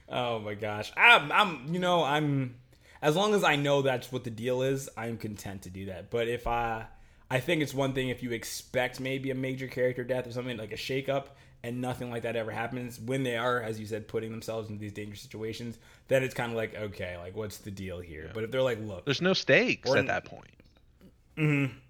oh 0.08 0.38
my 0.38 0.54
gosh, 0.54 0.92
I'm, 0.96 1.30
I'm, 1.32 1.74
you 1.74 1.80
know, 1.80 2.04
I'm. 2.04 2.54
As 3.00 3.14
long 3.14 3.32
as 3.32 3.44
I 3.44 3.54
know 3.54 3.80
that's 3.82 4.10
what 4.10 4.24
the 4.24 4.30
deal 4.30 4.62
is, 4.62 4.88
I'm 4.96 5.18
content 5.18 5.62
to 5.62 5.70
do 5.70 5.86
that. 5.86 6.10
But 6.10 6.26
if 6.26 6.48
I, 6.48 6.86
I 7.30 7.40
think 7.40 7.62
it's 7.62 7.74
one 7.74 7.92
thing 7.92 8.08
if 8.08 8.22
you 8.22 8.32
expect 8.32 9.00
maybe 9.00 9.30
a 9.30 9.34
major 9.34 9.66
character 9.66 10.02
death 10.04 10.26
or 10.26 10.32
something 10.32 10.56
like 10.56 10.72
a 10.72 10.76
shakeup, 10.76 11.26
and 11.62 11.80
nothing 11.80 12.10
like 12.10 12.22
that 12.22 12.36
ever 12.36 12.50
happens. 12.50 12.98
When 13.00 13.22
they 13.22 13.36
are, 13.36 13.60
as 13.60 13.78
you 13.78 13.86
said, 13.86 14.08
putting 14.08 14.30
themselves 14.30 14.68
into 14.68 14.80
these 14.80 14.92
dangerous 14.92 15.20
situations, 15.20 15.78
then 16.08 16.22
it's 16.22 16.34
kind 16.34 16.52
of 16.52 16.56
like, 16.56 16.74
okay, 16.74 17.16
like 17.18 17.36
what's 17.36 17.58
the 17.58 17.70
deal 17.70 18.00
here? 18.00 18.24
Yeah. 18.26 18.30
But 18.32 18.44
if 18.44 18.50
they're 18.50 18.62
like, 18.62 18.78
look, 18.80 19.04
There's 19.04 19.20
no 19.22 19.34
stakes 19.34 19.92
at 19.92 20.06
that 20.06 20.24
point. 20.24 20.50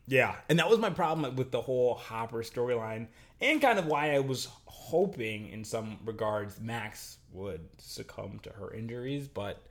yeah, 0.07 0.35
and 0.49 0.59
that 0.59 0.69
was 0.69 0.79
my 0.79 0.91
problem 0.91 1.37
with 1.37 1.51
the 1.51 1.61
whole 1.61 1.95
Hopper 1.95 2.43
storyline, 2.43 3.07
and 3.41 3.61
kind 3.61 3.79
of 3.79 3.87
why 3.87 4.15
I 4.15 4.19
was 4.19 4.49
hoping, 4.67 5.49
in 5.51 5.65
some 5.65 5.99
regards, 6.05 6.61
Max 6.61 7.19
would 7.33 7.61
succumb 7.79 8.41
to 8.43 8.51
her 8.51 8.73
injuries. 8.73 9.29
But 9.29 9.63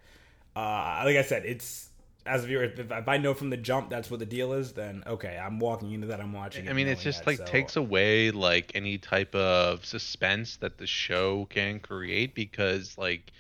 uh, 0.56 1.02
like 1.06 1.18
I 1.18 1.24
said, 1.24 1.46
it's 1.46 1.90
as 2.28 2.44
a 2.44 2.48
viewer, 2.48 2.64
if, 2.64 2.80
if 2.80 3.08
I 3.08 3.18
know 3.18 3.34
from 3.34 3.50
the 3.50 3.58
jump 3.58 3.90
that's 3.90 4.10
what 4.12 4.20
the 4.20 4.26
deal 4.26 4.54
is, 4.54 4.74
then 4.74 5.04
okay, 5.08 5.40
I'm 5.42 5.60
walking 5.60 5.92
into 5.94 6.08
that. 6.08 6.20
I'm 6.20 6.34
watching. 6.34 6.66
it 6.66 6.70
I 6.70 6.74
mean, 6.74 6.88
it's 6.88 7.04
just 7.04 7.20
that, 7.22 7.28
like 7.28 7.38
so- 7.38 7.46
takes 7.46 7.76
away 7.76 8.32
like 8.32 8.72
any 8.76 8.98
type 8.98 9.34
of 9.36 9.86
suspense 9.86 10.58
that 10.58 10.78
the 10.78 10.88
show 10.88 11.46
can 11.50 11.80
create 11.80 12.36
because 12.36 12.98
like 12.98 13.32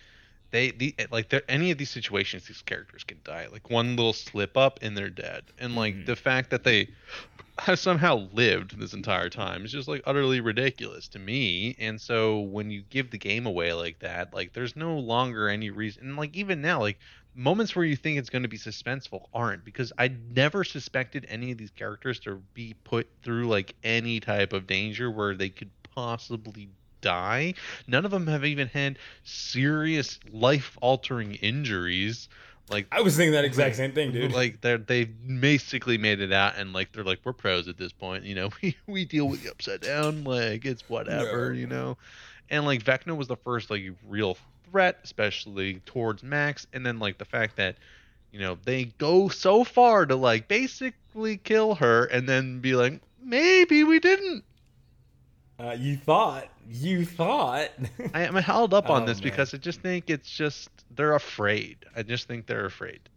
they 0.51 0.71
the 0.71 0.95
like 1.11 1.27
there 1.29 1.41
any 1.49 1.71
of 1.71 1.77
these 1.77 1.89
situations 1.89 2.47
these 2.47 2.61
characters 2.61 3.03
can 3.03 3.19
die 3.25 3.47
like 3.51 3.69
one 3.69 3.97
little 3.97 4.13
slip 4.13 4.55
up 4.55 4.79
and 4.81 4.95
they're 4.97 5.09
dead 5.09 5.43
and 5.59 5.75
like 5.75 5.93
Mhm. 5.93 6.05
the 6.05 6.15
fact 6.15 6.51
that 6.51 6.63
they 6.63 6.88
have 7.59 7.77
somehow 7.79 8.29
lived 8.31 8.79
this 8.79 8.93
entire 8.93 9.29
time 9.29 9.65
is 9.65 9.73
just 9.73 9.89
like 9.89 10.01
utterly 10.05 10.39
ridiculous 10.39 11.09
to 11.09 11.19
me 11.19 11.75
and 11.79 11.99
so 11.99 12.39
when 12.39 12.71
you 12.71 12.81
give 12.89 13.11
the 13.11 13.17
game 13.17 13.45
away 13.45 13.73
like 13.73 13.99
that 13.99 14.33
like 14.33 14.53
there's 14.53 14.75
no 14.77 14.97
longer 14.97 15.49
any 15.49 15.69
reason 15.69 16.03
and 16.07 16.15
like 16.17 16.33
even 16.33 16.61
now 16.61 16.79
like 16.79 16.97
moments 17.38 17.75
where 17.75 17.85
you 17.85 17.95
think 17.95 18.17
it's 18.17 18.29
going 18.31 18.41
to 18.41 18.49
be 18.49 18.57
suspenseful 18.57 19.27
aren't 19.33 19.63
because 19.63 19.93
I 19.97 20.11
never 20.35 20.63
suspected 20.63 21.25
any 21.29 21.51
of 21.51 21.57
these 21.57 21.69
characters 21.71 22.19
to 22.21 22.41
be 22.53 22.75
put 22.83 23.07
through 23.23 23.47
like 23.47 23.75
any 23.83 24.19
type 24.19 24.51
of 24.51 24.65
danger 24.67 25.09
where 25.11 25.35
they 25.35 25.49
could 25.49 25.69
possibly 25.95 26.67
die. 26.99 27.53
None 27.88 28.03
of 28.05 28.11
them 28.11 28.25
have 28.27 28.43
even 28.43 28.67
had 28.67 28.97
serious 29.23 30.19
life 30.31 30.77
altering 30.81 31.35
injuries. 31.35 32.27
Like 32.69 32.88
I 32.91 33.01
was 33.01 33.15
thinking 33.15 33.33
that 33.33 33.45
exact 33.45 33.75
same 33.77 33.93
thing, 33.93 34.11
dude. 34.11 34.33
like 34.33 34.59
they're 34.59 34.77
they've 34.77 35.09
basically 35.39 35.97
made 35.97 36.19
it 36.19 36.33
out 36.33 36.57
and 36.57 36.73
like 36.73 36.91
they're 36.91 37.03
like 37.03 37.19
we're 37.23 37.31
pros 37.33 37.67
at 37.67 37.77
this 37.77 37.93
point, 37.93 38.23
you 38.25 38.35
know. 38.35 38.49
We 38.61 38.75
we 38.88 39.05
deal 39.05 39.27
with 39.29 39.43
the 39.43 39.51
upside 39.51 39.81
down, 39.81 40.23
like 40.25 40.65
it's 40.65 40.89
whatever, 40.89 41.53
No. 41.53 41.59
you 41.59 41.67
know. 41.67 41.97
And 42.49 42.65
like 42.65 42.83
Vecna 42.83 43.15
was 43.15 43.27
the 43.27 43.38
first 43.38 43.69
like 43.69 43.83
real 44.07 44.38
threat, 44.72 44.97
especially 45.03 45.76
towards 45.86 46.24
Max, 46.24 46.68
and 46.74 46.86
then 46.86 46.99
like 46.99 47.18
the 47.18 47.26
fact 47.26 47.55
that 47.57 47.76
you 48.32 48.39
know 48.39 48.57
they 48.65 48.86
go 48.97 49.28
so 49.30 49.63
far 49.63 50.05
to 50.05 50.15
like 50.15 50.47
basically 50.47 51.38
kill 51.38 51.76
her 51.76 52.05
and 52.05 52.28
then 52.28 52.59
be 52.59 52.76
like 52.76 53.01
maybe 53.22 53.84
we 53.84 53.99
didn't. 53.99 54.43
Uh, 55.59 55.76
you 55.80 55.97
thought, 55.97 56.47
you 56.70 57.03
thought. 57.03 57.72
I 58.13 58.22
am 58.26 58.36
held 58.36 58.76
up 58.76 58.89
on 58.91 59.03
Oh, 59.03 59.05
this 59.07 59.18
man. 59.20 59.24
because 59.24 59.53
I 59.55 59.57
just 59.57 59.82
think 59.82 60.09
it's 60.09 60.30
just 60.30 60.70
they're 60.95 61.15
afraid. 61.15 61.78
I 61.95 62.03
just 62.03 62.28
think 62.28 62.45
they're 62.45 62.65
afraid 62.65 62.99
to 63.05 63.11
do 63.15 63.16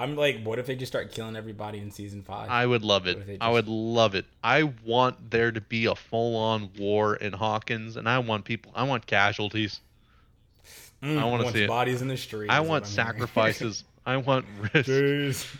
I'm 0.00 0.16
like, 0.16 0.42
what 0.42 0.58
if 0.58 0.64
they 0.64 0.76
just 0.76 0.90
start 0.90 1.12
killing 1.12 1.36
everybody 1.36 1.78
in 1.78 1.90
season 1.90 2.22
five? 2.22 2.48
I 2.48 2.64
would 2.64 2.82
love 2.82 3.06
it. 3.06 3.26
They 3.26 3.36
I 3.38 3.50
would 3.50 3.68
love 3.68 4.14
it. 4.14 4.24
I 4.42 4.62
want 4.84 5.30
there 5.30 5.52
to 5.52 5.60
be 5.60 5.84
a 5.84 5.94
full-on 5.94 6.70
war 6.78 7.16
in 7.16 7.34
Hawkins, 7.34 7.96
and 7.96 8.08
I 8.08 8.18
want 8.20 8.46
people. 8.46 8.72
I 8.74 8.84
want 8.84 9.06
casualties. 9.06 9.80
Mm, 11.02 11.18
I 11.18 11.24
want 11.26 11.46
see 11.48 11.64
it. 11.64 11.68
bodies 11.68 12.00
in 12.00 12.08
the 12.08 12.16
streets. 12.16 12.50
I 12.52 12.60
want 12.60 12.68
what 12.70 12.76
I'm 12.84 12.94
hearing. 12.94 13.06
sacrifices. 13.08 13.84
I 14.06 14.16
want 14.16 14.46
risk. 14.74 14.88
Jeez. 14.88 15.56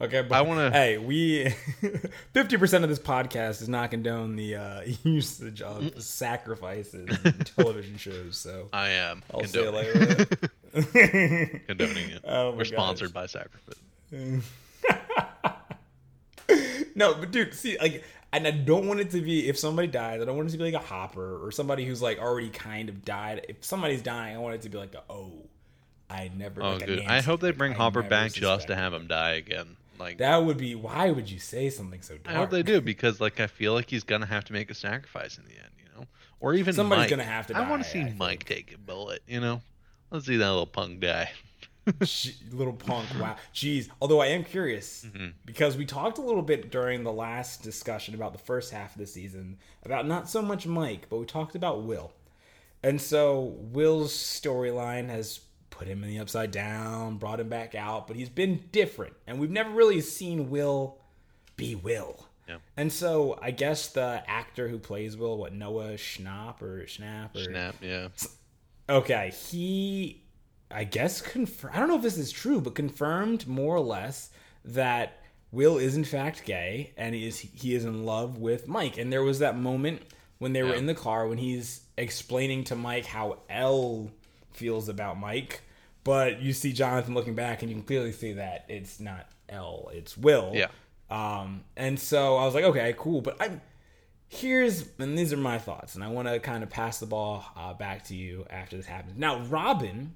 Okay, 0.00 0.22
but 0.22 0.32
I 0.36 0.42
wanna- 0.42 0.70
Hey, 0.70 0.98
we 0.98 1.48
fifty 2.34 2.56
percent 2.58 2.84
of 2.84 2.90
this 2.90 2.98
podcast 2.98 3.58
does 3.60 3.68
not 3.68 3.90
condone 3.90 4.36
the 4.36 4.54
uh, 4.56 4.80
usage 5.02 5.62
of 5.62 6.02
sacrifices 6.02 7.08
in 7.24 7.32
television 7.56 7.96
shows. 7.96 8.36
So 8.36 8.68
I 8.72 8.90
am 8.90 9.22
I'll 9.32 9.40
it 9.40 9.52
condoning, 9.52 9.74
like 9.74 9.92
that. 10.40 10.50
Condoning 10.82 12.10
it. 12.10 12.22
Oh 12.24 12.50
We're 12.52 12.58
gosh. 12.58 12.68
sponsored 12.68 13.12
by 13.12 13.26
Sacrifice. 13.26 13.80
no, 16.94 17.14
but 17.14 17.30
dude, 17.30 17.54
see, 17.54 17.78
like, 17.78 18.04
and 18.32 18.46
I 18.46 18.50
don't 18.50 18.86
want 18.86 19.00
it 19.00 19.10
to 19.10 19.20
be 19.20 19.48
if 19.48 19.58
somebody 19.58 19.88
dies. 19.88 20.20
I 20.20 20.24
don't 20.24 20.36
want 20.36 20.48
it 20.48 20.52
to 20.52 20.58
be 20.58 20.64
like 20.64 20.74
a 20.74 20.86
hopper 20.86 21.44
or 21.44 21.50
somebody 21.50 21.84
who's 21.84 22.02
like 22.02 22.18
already 22.18 22.50
kind 22.50 22.88
of 22.88 23.04
died. 23.04 23.46
If 23.48 23.64
somebody's 23.64 24.02
dying, 24.02 24.36
I 24.36 24.38
want 24.38 24.56
it 24.56 24.62
to 24.62 24.68
be 24.68 24.78
like, 24.78 24.94
a, 24.94 25.02
oh, 25.10 25.32
I 26.08 26.30
never. 26.36 26.62
Oh, 26.62 26.74
like 26.74 26.86
good. 26.86 27.04
I 27.06 27.20
hope 27.20 27.40
they 27.40 27.52
bring 27.52 27.72
I 27.72 27.76
Hopper 27.76 28.02
back 28.02 28.32
just 28.32 28.68
to 28.68 28.76
have 28.76 28.92
him 28.92 29.06
die 29.06 29.32
again. 29.32 29.76
Like 29.98 30.18
That 30.18 30.44
would 30.44 30.58
be. 30.58 30.74
Why 30.74 31.10
would 31.10 31.30
you 31.30 31.38
say 31.38 31.70
something 31.70 32.02
so 32.02 32.16
dark? 32.18 32.36
I 32.36 32.38
hope 32.38 32.50
they 32.50 32.62
do 32.62 32.80
because 32.80 33.20
like 33.20 33.40
I 33.40 33.46
feel 33.46 33.72
like 33.72 33.90
he's 33.90 34.04
gonna 34.04 34.26
have 34.26 34.44
to 34.44 34.52
make 34.52 34.70
a 34.70 34.74
sacrifice 34.74 35.38
in 35.38 35.44
the 35.44 35.52
end, 35.52 35.70
you 35.78 36.00
know, 36.00 36.06
or 36.38 36.54
even 36.54 36.74
Somebody's 36.74 37.04
Mike. 37.04 37.10
gonna 37.10 37.24
have 37.24 37.46
to 37.48 37.56
I 37.56 37.68
want 37.68 37.82
to 37.82 37.88
see 37.88 38.02
I 38.02 38.14
Mike 38.16 38.44
think. 38.44 38.66
take 38.68 38.74
a 38.74 38.78
bullet, 38.78 39.22
you 39.26 39.40
know. 39.40 39.62
Let's 40.10 40.26
see 40.26 40.36
that 40.36 40.48
little 40.48 40.66
punk 40.66 41.00
die. 41.00 41.30
Sh- 42.04 42.32
little 42.50 42.72
punk. 42.72 43.06
Wow. 43.20 43.36
Jeez. 43.54 43.88
Although 44.00 44.20
I 44.20 44.26
am 44.26 44.42
curious 44.44 45.06
Mhm. 45.08 45.32
because 45.44 45.76
we 45.76 45.84
talked 45.86 46.18
a 46.18 46.22
little 46.22 46.42
bit 46.42 46.70
during 46.70 47.04
the 47.04 47.12
last 47.12 47.62
discussion 47.62 48.14
about 48.14 48.32
the 48.32 48.38
first 48.40 48.72
half 48.72 48.92
of 48.94 48.98
the 48.98 49.06
season 49.06 49.58
about 49.84 50.06
not 50.06 50.28
so 50.28 50.42
much 50.42 50.66
Mike, 50.66 51.06
but 51.08 51.18
we 51.18 51.26
talked 51.26 51.54
about 51.54 51.82
Will. 51.82 52.12
And 52.82 53.00
so 53.00 53.54
Will's 53.58 54.12
storyline 54.12 55.08
has 55.08 55.40
put 55.70 55.86
him 55.88 56.02
in 56.02 56.08
the 56.10 56.18
upside 56.18 56.50
down, 56.50 57.18
brought 57.18 57.38
him 57.40 57.48
back 57.48 57.74
out, 57.74 58.06
but 58.06 58.16
he's 58.16 58.28
been 58.30 58.64
different. 58.72 59.14
And 59.26 59.38
we've 59.38 59.50
never 59.50 59.70
really 59.70 60.00
seen 60.00 60.50
Will 60.50 60.98
be 61.56 61.74
Will. 61.74 62.26
Yeah. 62.48 62.58
And 62.76 62.92
so 62.92 63.38
I 63.42 63.50
guess 63.50 63.88
the 63.88 64.22
actor 64.28 64.68
who 64.68 64.78
plays 64.78 65.16
Will, 65.16 65.36
what 65.36 65.52
Noah 65.52 65.94
Schnapp 65.94 66.62
or 66.62 66.84
Schnapp 66.86 67.34
or 67.34 67.44
Snap, 67.44 67.74
yeah. 67.82 68.08
Okay, 68.88 69.32
he, 69.48 70.22
I 70.70 70.84
guess, 70.84 71.20
confirm. 71.20 71.72
I 71.74 71.78
don't 71.78 71.88
know 71.88 71.96
if 71.96 72.02
this 72.02 72.18
is 72.18 72.30
true, 72.30 72.60
but 72.60 72.74
confirmed 72.74 73.46
more 73.48 73.74
or 73.76 73.80
less 73.80 74.30
that 74.64 75.22
Will 75.52 75.78
is 75.78 75.96
in 75.96 76.04
fact 76.04 76.44
gay 76.44 76.92
and 76.96 77.14
he 77.14 77.26
is 77.26 77.38
he 77.38 77.74
is 77.74 77.84
in 77.84 78.04
love 78.04 78.38
with 78.38 78.68
Mike. 78.68 78.98
And 78.98 79.12
there 79.12 79.22
was 79.22 79.38
that 79.40 79.56
moment 79.56 80.02
when 80.38 80.52
they 80.52 80.62
were 80.62 80.70
Yeah. 80.70 80.76
in 80.78 80.86
the 80.86 80.94
car 80.94 81.26
when 81.26 81.38
he's 81.38 81.80
explaining 81.96 82.64
to 82.64 82.76
Mike 82.76 83.06
how 83.06 83.38
El 83.48 84.10
feels 84.52 84.88
about 84.88 85.18
Mike, 85.18 85.62
but 86.04 86.40
you 86.42 86.52
see 86.52 86.72
Jonathan 86.72 87.14
looking 87.14 87.34
back 87.34 87.62
and 87.62 87.70
you 87.70 87.76
can 87.76 87.84
clearly 87.84 88.12
see 88.12 88.32
that 88.34 88.64
it's 88.68 89.00
not 89.00 89.26
El, 89.48 89.90
it's 89.94 90.16
Will. 90.16 90.50
Yeah. 90.54 90.66
Um, 91.10 91.62
and 91.76 91.98
so 91.98 92.36
I 92.36 92.44
was 92.44 92.54
like, 92.54 92.64
okay, 92.64 92.94
cool. 92.98 93.20
But 93.20 93.36
I'm 93.40 93.60
here's 94.28 94.88
and 94.98 95.16
these 95.16 95.32
are 95.32 95.38
my 95.38 95.58
thoughts, 95.58 95.94
and 95.94 96.04
I 96.04 96.08
want 96.08 96.28
to 96.28 96.38
kind 96.40 96.62
of 96.62 96.70
pass 96.70 96.98
the 96.98 97.06
ball 97.06 97.44
uh, 97.56 97.74
back 97.74 98.04
to 98.06 98.14
you 98.14 98.46
after 98.50 98.76
this 98.76 98.86
happens. 98.86 99.18
Now, 99.18 99.40
Robin, 99.44 100.14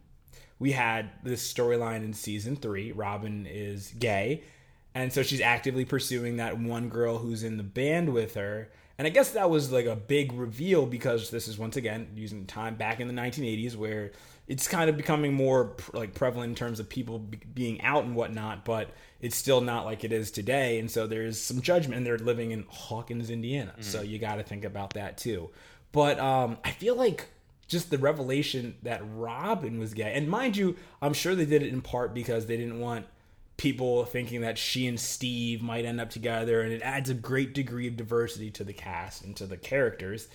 we 0.59 0.73
had 0.73 1.11
this 1.23 1.53
storyline 1.53 2.05
in 2.05 2.13
season 2.13 2.57
three. 2.57 2.93
Robin 2.93 3.47
is 3.47 3.95
gay, 3.99 4.43
and 4.95 5.13
so 5.13 5.23
she's 5.23 5.41
actively 5.41 5.85
pursuing 5.85 6.37
that 6.37 6.59
one 6.59 6.89
girl 6.89 7.19
who's 7.19 7.43
in 7.43 7.57
the 7.57 7.63
band 7.63 8.13
with 8.13 8.35
her. 8.35 8.71
And 8.99 9.07
I 9.07 9.11
guess 9.11 9.31
that 9.31 9.49
was 9.49 9.73
like 9.73 9.87
a 9.87 9.97
big 9.97 10.35
reveal 10.35 10.85
because 10.85 11.31
this 11.31 11.49
is 11.49 11.57
once 11.57 11.77
again 11.79 12.09
using 12.17 12.45
time 12.45 12.75
back 12.75 13.01
in 13.01 13.09
the 13.09 13.15
1980s 13.15 13.75
where 13.75 14.13
it's 14.51 14.67
kind 14.67 14.91
of 14.91 14.97
becoming 14.97 15.33
more 15.33 15.67
pr- 15.67 15.97
like 15.97 16.13
prevalent 16.13 16.49
in 16.49 16.55
terms 16.57 16.81
of 16.81 16.89
people 16.89 17.21
be- 17.21 17.39
being 17.55 17.81
out 17.83 18.03
and 18.03 18.17
whatnot, 18.17 18.65
but 18.65 18.91
it's 19.21 19.37
still 19.37 19.61
not 19.61 19.85
like 19.85 20.03
it 20.03 20.13
is 20.13 20.33
today. 20.33 20.81
And 20.81 20.91
so 20.91 21.07
there's 21.07 21.41
some 21.41 21.61
judgment. 21.61 21.99
And 21.99 22.05
they're 22.05 22.19
living 22.19 22.51
in 22.51 22.65
Hawkins, 22.69 23.31
Indiana, 23.31 23.75
so 23.79 24.03
you 24.03 24.19
got 24.19 24.35
to 24.37 24.43
think 24.43 24.65
about 24.65 24.95
that 24.95 25.17
too. 25.19 25.51
But 25.93 26.19
um, 26.19 26.59
I 26.65 26.73
feel 26.73 26.97
like 26.97 27.29
just 27.69 27.91
the 27.91 27.99
revelation 27.99 28.75
that 28.83 29.03
Robin 29.15 29.79
was 29.79 29.95
gay, 29.95 30.13
and 30.15 30.29
mind 30.29 30.57
you, 30.57 30.75
I'm 31.01 31.13
sure 31.13 31.37
they 31.37 31.47
did 31.47 31.63
it 31.63 31.73
in 31.73 31.81
part 31.81 32.13
because 32.13 32.47
they 32.47 32.57
didn't 32.57 32.81
want 32.81 33.07
people 33.57 34.05
thinking 34.05 34.41
that 34.41 34.59
she 34.59 34.89
and 34.89 34.99
Steve 34.99 35.63
might 35.63 35.85
end 35.85 36.01
up 36.01 36.11
together, 36.11 36.61
and 36.61 36.73
it 36.73 36.83
adds 36.83 37.09
a 37.09 37.15
great 37.15 37.55
degree 37.55 37.87
of 37.87 37.97
diversity 37.97 38.51
to 38.51 38.65
the 38.65 38.73
cast 38.73 39.23
and 39.23 39.37
to 39.37 39.47
the 39.47 39.57
characters. 39.57 40.27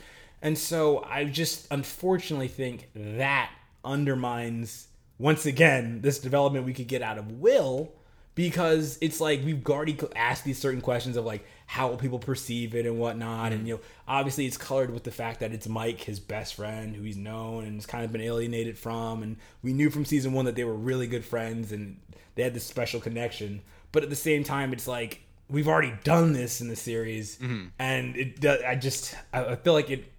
And 0.42 0.58
so 0.58 1.04
I 1.04 1.26
just 1.26 1.68
unfortunately 1.70 2.48
think 2.48 2.88
that 2.96 3.52
undermines 3.86 4.88
once 5.18 5.46
again 5.46 6.02
this 6.02 6.20
development 6.20 6.66
we 6.66 6.74
could 6.74 6.88
get 6.88 7.02
out 7.02 7.18
of 7.18 7.32
Will 7.32 7.94
because 8.36 8.98
it's 9.00 9.22
like 9.22 9.44
we've 9.44 9.66
already 9.68 9.98
asked 10.16 10.44
these 10.44 10.58
certain 10.58 10.82
questions 10.82 11.16
of 11.16 11.26
like 11.26 11.46
how 11.68 11.88
will 11.88 11.98
people 11.98 12.20
perceive 12.20 12.76
it 12.76 12.86
and 12.86 13.00
whatnot. 13.00 13.54
And 13.54 13.62
mm-hmm. 13.62 13.68
you 13.68 13.74
know 13.76 13.82
obviously 14.08 14.46
it's 14.46 14.58
colored 14.58 14.92
with 14.92 15.04
the 15.04 15.12
fact 15.12 15.40
that 15.40 15.54
it's 15.54 15.68
mike 15.68 16.02
his 16.02 16.20
best 16.20 16.56
friend 16.56 16.96
who 16.96 17.02
he's 17.02 17.18
known 17.18 17.64
and 17.64 17.76
has 17.76 17.86
kind 17.86 18.04
of 18.04 18.12
been 18.12 18.22
alienated 18.22 18.78
from. 18.78 19.24
And 19.24 19.38
we 19.64 19.74
knew 19.74 19.90
from 19.90 20.06
season 20.06 20.34
one 20.34 20.46
that 20.46 20.56
they 20.56 20.66
were 20.66 20.76
really 20.76 21.08
good 21.08 21.26
friends 21.26 21.72
and 21.72 21.98
they 22.36 22.44
had 22.44 22.54
this 22.54 22.66
special 22.66 23.00
connection. 23.00 23.62
But 23.94 24.04
at 24.04 24.10
the 24.10 24.16
same 24.16 24.44
time 24.44 24.74
it's 24.74 24.88
like 24.88 25.22
we've 25.50 25.68
already 25.68 25.94
done 26.04 26.34
this 26.34 26.60
in 26.60 26.68
the 26.68 26.76
series. 26.76 27.38
Mm-hmm. 27.38 27.68
And 27.80 28.18
it 28.18 28.42
does 28.42 28.62
i 28.64 28.76
just 28.76 29.16
I 29.32 29.56
feel 29.56 29.74
like 29.74 29.90
it 29.90 30.12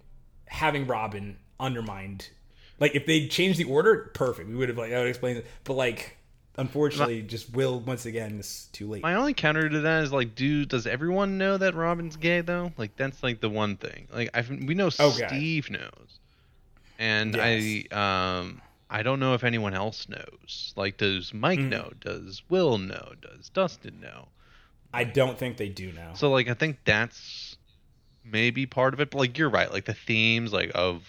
having 0.47 0.87
robin 0.87 1.37
undermined 1.59 2.29
like 2.79 2.95
if 2.95 3.05
they 3.05 3.27
changed 3.27 3.57
the 3.59 3.63
order 3.65 4.11
perfect 4.13 4.47
we 4.49 4.55
would 4.55 4.69
have 4.69 4.77
like 4.77 4.91
i 4.91 4.97
would 4.99 5.07
explain 5.07 5.37
it 5.37 5.45
but 5.63 5.73
like 5.73 6.17
unfortunately, 6.57 7.21
just 7.21 7.53
Will 7.53 7.79
once 7.79 8.07
again 8.07 8.39
is 8.39 8.67
too 8.73 8.87
late. 8.87 9.03
My 9.03 9.13
only 9.13 9.35
counter 9.35 9.69
to 9.69 9.79
that 9.81 10.03
is 10.03 10.11
like, 10.11 10.33
dude, 10.33 10.69
does 10.69 10.87
everyone 10.87 11.37
know 11.37 11.55
that 11.57 11.75
Robin's 11.75 12.15
gay 12.17 12.41
though? 12.41 12.71
Like 12.77 12.95
that's 12.97 13.21
like 13.21 13.41
the 13.41 13.49
one 13.49 13.77
thing. 13.77 14.07
Like 14.11 14.31
I 14.33 14.41
we 14.41 14.73
know 14.73 14.87
Okay. 14.87 15.27
Steve 15.27 15.69
knows, 15.69 16.19
and 16.97 17.35
Yes. 17.35 17.85
I 17.93 18.39
um 18.39 18.61
I 18.89 19.03
don't 19.03 19.19
know 19.19 19.33
if 19.35 19.43
anyone 19.43 19.73
else 19.75 20.07
knows. 20.09 20.73
Like, 20.75 20.97
does 20.97 21.33
Mike 21.33 21.59
Mm. 21.59 21.69
know? 21.69 21.91
Does 21.99 22.41
Will 22.49 22.77
know? 22.77 23.13
Does 23.21 23.49
Dustin 23.49 23.99
know? 23.99 24.29
I 24.93 25.03
don't 25.03 25.37
think 25.37 25.57
they 25.57 25.69
do 25.69 25.91
now. 25.91 26.13
So 26.13 26.31
like 26.31 26.47
I 26.47 26.53
think 26.55 26.77
that's 26.85 27.55
maybe 28.23 28.65
part 28.65 28.93
of 28.95 28.99
it. 28.99 29.11
But 29.11 29.19
like 29.19 29.37
you're 29.37 29.49
right, 29.49 29.71
like 29.71 29.85
the 29.85 29.93
themes 29.93 30.51
like 30.53 30.71
of 30.73 31.03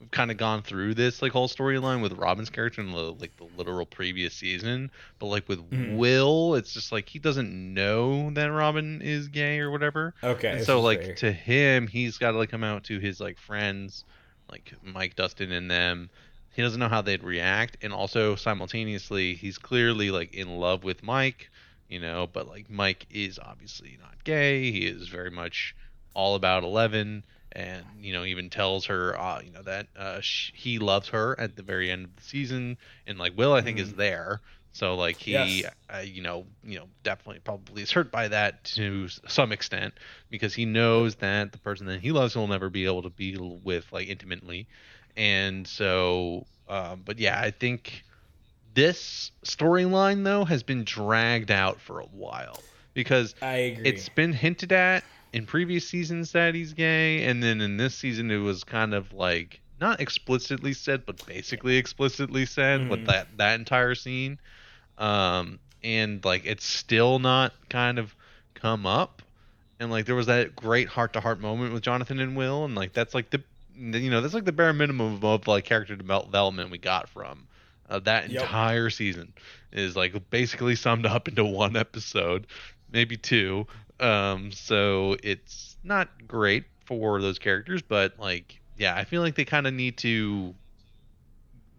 we've 0.00 0.10
kind 0.10 0.30
of 0.30 0.36
gone 0.36 0.62
through 0.62 0.94
this 0.94 1.22
like 1.22 1.32
whole 1.32 1.48
storyline 1.48 2.02
with 2.02 2.12
Robin's 2.12 2.50
character 2.50 2.80
in 2.82 2.90
the 2.92 3.12
like 3.14 3.36
the 3.36 3.44
literal 3.44 3.86
previous 3.86 4.34
season. 4.34 4.90
But 5.18 5.26
like 5.26 5.48
with 5.48 5.60
Mhm. 5.70 5.96
Will, 5.96 6.54
it's 6.54 6.72
just 6.72 6.92
like 6.92 7.08
he 7.08 7.18
doesn't 7.18 7.50
know 7.74 8.30
that 8.32 8.46
Robin 8.46 9.00
is 9.02 9.28
gay 9.28 9.58
or 9.60 9.70
whatever. 9.70 10.14
okay, 10.22 10.48
And 10.50 10.60
so 10.62 10.80
like 10.80 11.02
fair. 11.02 11.14
to 11.16 11.32
him, 11.32 11.86
he's 11.86 12.18
got 12.18 12.32
to 12.32 12.38
like 12.38 12.50
come 12.50 12.64
out 12.64 12.84
to 12.84 12.98
his 12.98 13.20
like 13.20 13.38
friends, 13.38 14.04
like 14.50 14.72
Mike, 14.82 15.16
Dustin, 15.16 15.52
and 15.52 15.70
them. 15.70 16.10
He 16.50 16.62
doesn't 16.62 16.78
know 16.80 16.88
how 16.88 17.02
they'd 17.02 17.22
react, 17.24 17.78
and 17.82 17.92
also 17.92 18.36
simultaneously, 18.36 19.34
he's 19.34 19.58
clearly 19.58 20.10
like 20.10 20.34
in 20.34 20.48
love 20.48 20.84
with 20.84 21.02
Mike, 21.02 21.50
you 21.88 21.98
know. 22.00 22.26
But 22.28 22.46
like 22.48 22.70
Mike 22.70 23.06
is 23.10 23.38
obviously 23.38 23.98
not 24.00 24.22
gay. 24.24 24.70
He 24.70 24.86
is 24.86 25.08
very 25.08 25.30
much 25.30 25.74
all 26.14 26.34
about 26.36 26.62
Eleven, 26.62 27.24
and 27.54 27.86
you 27.98 28.12
know 28.12 28.24
even 28.24 28.50
tells 28.50 28.86
her, 28.86 29.18
uh, 29.18 29.40
you 29.42 29.50
know 29.50 29.62
that 29.62 29.88
uh, 29.96 30.20
sh- 30.20 30.52
he 30.54 30.78
loves 30.78 31.08
her 31.08 31.38
at 31.38 31.56
the 31.56 31.62
very 31.62 31.90
end 31.90 32.04
of 32.04 32.16
the 32.16 32.22
season, 32.22 32.78
and 33.06 33.18
like 33.18 33.36
Will, 33.36 33.52
I 33.52 33.62
think, 33.62 33.78
is 33.78 33.92
Mhm. 33.92 33.94
there. 33.94 34.40
So 34.72 34.96
like 34.96 35.18
he, 35.18 35.64
Yes. 35.64 35.72
uh, 35.92 35.98
you 35.98 36.22
know, 36.22 36.46
you 36.64 36.78
know, 36.78 36.88
definitely 37.02 37.40
probably 37.40 37.82
is 37.82 37.92
hurt 37.92 38.10
by 38.10 38.28
that 38.28 38.64
to 38.76 39.08
some 39.08 39.52
extent 39.52 39.94
because 40.30 40.54
he 40.54 40.64
knows 40.66 41.16
that 41.16 41.52
the 41.52 41.58
person 41.58 41.86
that 41.86 42.00
he 42.00 42.12
loves 42.12 42.36
will 42.36 42.48
never 42.48 42.70
be 42.70 42.84
able 42.86 43.02
to 43.02 43.10
be 43.10 43.36
with 43.38 43.86
like 43.92 44.08
intimately, 44.08 44.68
and 45.16 45.66
so, 45.66 46.46
um, 46.68 47.02
but 47.04 47.18
yeah, 47.18 47.40
I 47.40 47.50
think 47.50 48.04
this 48.74 49.30
storyline 49.44 50.24
though 50.24 50.44
has 50.44 50.62
been 50.62 50.84
dragged 50.84 51.50
out 51.50 51.80
for 51.80 52.00
a 52.00 52.06
while 52.06 52.64
because 52.94 53.34
I 53.40 53.56
agree. 53.70 53.84
it's 53.84 54.08
been 54.08 54.32
hinted 54.32 54.72
at 54.72 55.04
in 55.34 55.46
previous 55.46 55.88
seasons 55.88 56.32
that 56.32 56.54
he's 56.54 56.72
gay, 56.74 57.24
and 57.26 57.42
then 57.42 57.60
in 57.60 57.76
this 57.76 57.94
season 57.96 58.30
it 58.30 58.38
was 58.38 58.64
kind 58.64 58.94
of 58.94 59.12
like 59.12 59.60
not 59.80 60.00
explicitly 60.00 60.72
said, 60.72 61.04
but 61.06 61.26
basically 61.26 61.76
explicitly 61.76 62.46
said 62.46 62.88
with 62.88 63.00
Mhm. 63.00 63.06
that 63.06 63.38
that 63.38 63.60
entire 63.60 63.94
scene. 63.96 64.40
Um, 64.98 65.60
and 65.82 66.24
like 66.24 66.46
it's 66.46 66.64
still 66.64 67.18
not 67.18 67.52
kind 67.68 67.98
of 67.98 68.14
come 68.54 68.86
up, 68.86 69.22
and 69.80 69.90
like 69.90 70.06
there 70.06 70.14
was 70.14 70.26
that 70.26 70.56
great 70.56 70.88
heart 70.88 71.12
to 71.14 71.20
heart 71.20 71.40
moment 71.40 71.74
with 71.74 71.82
Jonathan 71.82 72.20
and 72.20 72.36
Will, 72.36 72.64
and 72.64 72.74
like 72.74 72.92
that's 72.92 73.14
like 73.14 73.30
the 73.30 73.42
you 73.76 74.10
know 74.10 74.20
that's 74.20 74.34
like 74.34 74.44
the 74.44 74.52
bare 74.52 74.72
minimum 74.72 75.24
of 75.24 75.46
like 75.48 75.64
character 75.64 75.96
development 75.96 76.70
we 76.70 76.78
got 76.78 77.08
from 77.08 77.48
uh, 77.88 77.98
that 78.00 78.28
Yep. 78.28 78.50
entire 78.50 78.90
season 78.90 79.34
is 79.72 79.96
like 79.96 80.30
basically 80.30 80.76
summed 80.76 81.06
up 81.06 81.28
into 81.28 81.44
one 81.44 81.76
episode, 81.76 82.46
maybe 82.90 83.16
two. 83.16 83.66
Um, 84.00 84.50
so 84.52 85.16
it's 85.22 85.76
not 85.84 86.26
great 86.26 86.64
for 86.84 87.20
those 87.20 87.38
characters, 87.38 87.82
but 87.82 88.18
like, 88.18 88.60
yeah, 88.76 88.94
I 88.96 89.04
feel 89.04 89.22
like 89.22 89.34
they 89.34 89.44
kind 89.44 89.66
of 89.66 89.74
need 89.74 89.98
to 89.98 90.54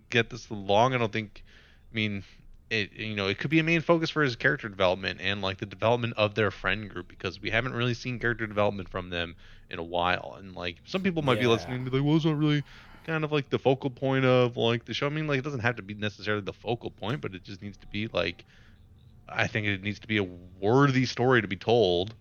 get 0.09 0.29
this 0.29 0.49
along. 0.49 0.93
I 0.93 0.97
don't 0.97 1.11
think, 1.11 1.43
I 1.91 1.95
mean, 1.95 2.23
it 2.71 2.93
you 2.93 3.15
know 3.15 3.27
it 3.27 3.37
could 3.37 3.51
be 3.51 3.59
a 3.59 3.63
main 3.63 3.81
focus 3.81 4.09
for 4.09 4.23
his 4.23 4.35
character 4.35 4.67
development 4.67 5.19
and 5.21 5.41
like 5.41 5.59
the 5.59 5.67
development 5.67 6.13
of 6.17 6.33
their 6.33 6.49
friend 6.49 6.89
group 6.89 7.07
because 7.07 7.39
we 7.39 7.51
haven't 7.51 7.73
really 7.73 7.93
seen 7.93 8.17
character 8.17 8.47
development 8.47 8.89
from 8.89 9.09
them 9.11 9.35
in 9.69 9.77
a 9.77 9.83
while. 9.83 10.35
And 10.39 10.55
like 10.55 10.77
some 10.85 11.03
people 11.03 11.21
might 11.21 11.39
be 11.39 11.45
listening 11.47 11.77
and 11.77 11.85
be 11.85 11.91
like, 11.97 12.05
well, 12.05 12.15
it's 12.15 12.25
not 12.25 12.37
really 12.37 12.63
kind 13.03 13.23
of 13.23 13.31
like 13.31 13.49
the 13.49 13.59
focal 13.59 13.91
point 13.91 14.25
of 14.25 14.57
like 14.57 14.85
the 14.85 14.93
show. 14.93 15.05
I 15.05 15.09
mean, 15.09 15.27
like 15.27 15.39
it 15.39 15.43
doesn't 15.43 15.59
have 15.59 15.75
to 15.75 15.83
be 15.83 15.93
necessarily 15.93 16.43
the 16.43 16.53
focal 16.53 16.89
point, 16.89 17.21
but 17.21 17.35
it 17.35 17.43
just 17.43 17.61
needs 17.61 17.77
to 17.77 17.87
be 17.87 18.07
like 18.07 18.45
I 19.27 19.47
think 19.47 19.67
it 19.67 19.81
needs 19.83 19.99
to 19.99 20.07
be 20.07 20.17
a 20.17 20.23
worthy 20.23 21.05
story 21.05 21.41
to 21.41 21.47
be 21.47 21.55
told, 21.55 22.13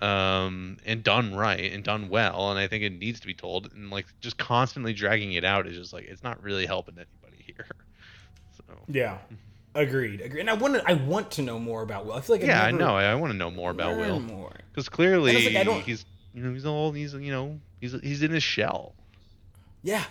um, 0.00 0.76
and 0.84 1.02
done 1.02 1.34
right 1.34 1.72
and 1.72 1.82
done 1.84 2.08
well. 2.08 2.50
And 2.50 2.58
I 2.58 2.66
think 2.66 2.82
it 2.84 2.98
needs 2.98 3.20
to 3.20 3.26
be 3.26 3.34
told. 3.34 3.72
And 3.72 3.90
like 3.90 4.06
just 4.20 4.36
constantly 4.38 4.92
dragging 4.92 5.32
it 5.34 5.44
out 5.44 5.66
is 5.66 5.76
just 5.76 5.92
like 5.92 6.04
it's 6.04 6.22
not 6.22 6.42
really 6.42 6.66
helping 6.66 6.96
anybody 6.96 7.42
here. 7.46 7.66
So 8.56 8.62
yeah, 8.88 9.18
agreed, 9.74 10.20
agreed. 10.20 10.40
And 10.40 10.50
I 10.50 10.54
want 10.54 10.74
to, 10.74 10.82
I 10.88 10.94
want 10.94 11.30
to 11.32 11.42
know 11.42 11.58
more 11.58 11.82
about 11.82 12.04
Will. 12.06 12.14
I 12.14 12.20
feel 12.20 12.36
like 12.36 12.44
yeah, 12.44 12.62
I've 12.64 12.74
I 12.74 12.76
know. 12.78 12.96
I, 12.96 13.04
I 13.04 13.14
want 13.14 13.32
to 13.32 13.36
know 13.38 13.50
more 13.50 13.70
about 13.70 13.96
Will 13.96 14.20
More. 14.20 14.52
because 14.72 14.88
clearly 14.88 15.46
like, 15.46 15.56
I 15.56 15.64
don't- 15.64 15.82
he's 15.82 16.04
you 16.34 16.42
know 16.42 16.52
he's 16.52 16.66
all 16.66 16.92
he's 16.92 17.14
you 17.14 17.30
know 17.32 17.60
he's 17.80 17.92
he's 18.02 18.22
in 18.22 18.30
his 18.30 18.42
shell. 18.42 18.94
Yeah, 19.82 20.04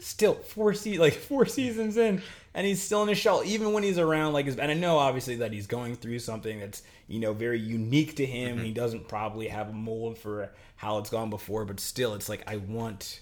still 0.00 0.34
four 0.34 0.74
se- 0.74 0.98
like 0.98 1.14
four 1.14 1.46
seasons 1.46 1.96
in, 1.96 2.22
and 2.58 2.66
he's 2.66 2.82
still 2.82 3.02
in 3.02 3.08
his 3.08 3.18
shell. 3.18 3.42
Even 3.44 3.72
when 3.72 3.84
he's 3.84 3.98
around, 3.98 4.32
like, 4.32 4.46
his, 4.46 4.56
and 4.58 4.68
I 4.70 4.74
know 4.74 4.98
obviously 4.98 5.36
that 5.36 5.52
he's 5.52 5.68
going 5.68 5.94
through 5.94 6.18
something 6.18 6.58
that's 6.58 6.82
you 7.06 7.20
know 7.20 7.32
very 7.32 7.60
unique 7.60 8.16
to 8.16 8.26
him. 8.26 8.56
Mm-hmm. 8.56 8.64
He 8.66 8.72
doesn't 8.72 9.06
probably 9.06 9.46
have 9.46 9.68
a 9.68 9.72
mold 9.72 10.18
for 10.18 10.50
how 10.74 10.98
it's 10.98 11.08
gone 11.08 11.30
before, 11.30 11.64
but 11.64 11.78
still, 11.78 12.14
it's 12.14 12.28
like 12.28 12.42
I 12.46 12.56
want. 12.56 13.20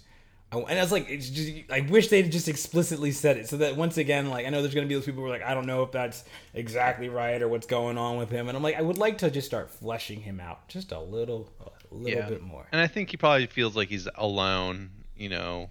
I, 0.53 0.59
and 0.59 0.79
I 0.79 0.83
was 0.83 0.93
like, 0.93 1.11
it's 1.11 1.29
just, 1.29 1.53
I 1.71 1.81
wish 1.81 2.07
they'd 2.09 2.31
just 2.31 2.49
explicitly 2.49 3.11
said 3.11 3.37
it 3.37 3.49
so 3.49 3.57
that 3.57 3.77
once 3.77 3.99
again, 3.99 4.31
like, 4.31 4.47
I 4.47 4.49
know 4.51 4.63
there's 4.63 4.75
going 4.75 4.87
to 4.87 4.89
be 4.89 4.95
those 4.95 5.05
people 5.05 5.21
who 5.23 5.27
are 5.27 5.31
like, 5.31 5.43
I 5.43 5.55
don't 5.55 5.67
know 5.67 5.83
if 5.83 5.91
that's 5.91 6.23
exactly 6.55 7.09
right 7.09 7.43
or 7.43 7.49
what's 7.49 7.67
going 7.67 7.99
on 7.99 8.17
with 8.17 8.31
him. 8.31 8.47
And 8.49 8.57
I'm 8.57 8.63
like, 8.63 8.77
I 8.77 8.81
would 8.81 8.97
like 8.97 9.19
to 9.19 9.31
just 9.31 9.49
start 9.49 9.71
fleshing 9.71 10.21
him 10.21 10.39
out 10.39 10.69
just 10.69 10.93
a 10.93 11.01
little, 11.01 11.51
a 11.91 11.95
little 11.95 12.21
Yeah. 12.21 12.29
bit 12.29 12.43
more. 12.43 12.65
And 12.71 12.81
I 12.81 12.87
think 12.87 13.11
he 13.11 13.17
probably 13.17 13.47
feels 13.49 13.75
like 13.75 13.89
he's 13.89 14.07
alone, 14.15 14.91
you 15.17 15.29
know, 15.29 15.69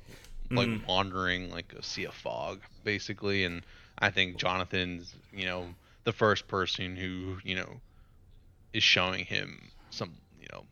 like 0.52 0.68
Mhm. 0.68 0.86
wandering 0.88 1.50
like 1.52 1.74
a 1.74 1.82
sea 1.84 2.06
of 2.06 2.14
fog, 2.14 2.62
basically. 2.84 3.44
And 3.44 3.64
I 4.00 4.10
think 4.12 4.38
Jonathan's, 4.38 5.14
you 5.34 5.46
know, 5.46 5.74
the 6.04 6.14
first 6.14 6.48
person 6.48 6.96
who, 6.96 7.40
you 7.44 7.56
know, 7.56 7.82
is 8.74 8.84
showing 8.84 9.26
him 9.26 9.72
some, 9.90 10.14
you 10.40 10.48
know, 10.52 10.66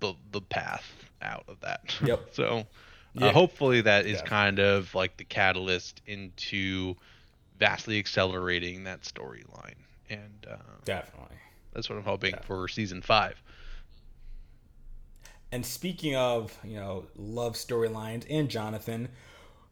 the 0.00 0.14
the 0.32 0.40
path 0.40 0.92
out 1.22 1.44
of 1.48 1.60
that. 1.60 1.96
Yep. 2.04 2.28
so 2.32 2.66
Yeah. 3.14 3.26
uh, 3.26 3.32
hopefully 3.32 3.80
that 3.82 4.06
is 4.06 4.20
Yeah. 4.20 4.24
kind 4.26 4.58
of 4.60 4.94
like 4.94 5.16
the 5.16 5.24
catalyst 5.24 6.00
into 6.06 6.96
vastly 7.58 7.98
accelerating 7.98 8.84
that 8.84 9.02
storyline. 9.02 9.74
And 10.08 10.46
uh, 10.48 10.56
Definitely. 10.84 11.36
that's 11.72 11.88
what 11.90 11.96
I'm 11.98 12.04
hoping 12.04 12.34
Yeah. 12.34 12.42
for 12.42 12.68
season 12.68 13.02
five. 13.02 13.42
And 15.50 15.64
speaking 15.64 16.14
of, 16.16 16.56
you 16.64 16.76
know, 16.76 17.06
love 17.16 17.54
storylines 17.54 18.24
and 18.28 18.48
Jonathan, 18.48 19.08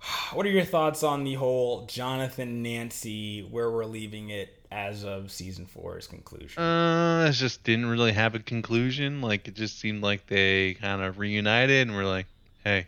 what 0.32 0.46
are 0.46 0.50
your 0.50 0.64
thoughts 0.64 1.02
on 1.02 1.24
the 1.24 1.34
whole 1.34 1.86
Jonathan 1.86 2.62
Nancy 2.62 3.42
where 3.42 3.70
we're 3.70 3.84
leaving 3.84 4.30
it 4.30 4.52
as 4.70 5.04
of 5.04 5.30
season 5.30 5.66
four's 5.66 6.06
conclusion? 6.06 6.62
Uh, 6.62 7.26
it 7.28 7.32
just 7.32 7.62
didn't 7.64 7.86
really 7.86 8.12
have 8.12 8.34
a 8.34 8.38
conclusion. 8.40 9.20
Like 9.20 9.48
it 9.48 9.54
just 9.54 9.78
seemed 9.78 10.02
like 10.02 10.26
they 10.26 10.74
kind 10.74 11.02
of 11.02 11.18
reunited 11.18 11.86
and 11.86 11.96
were 11.96 12.04
like, 12.04 12.26
"Hey, 12.64 12.86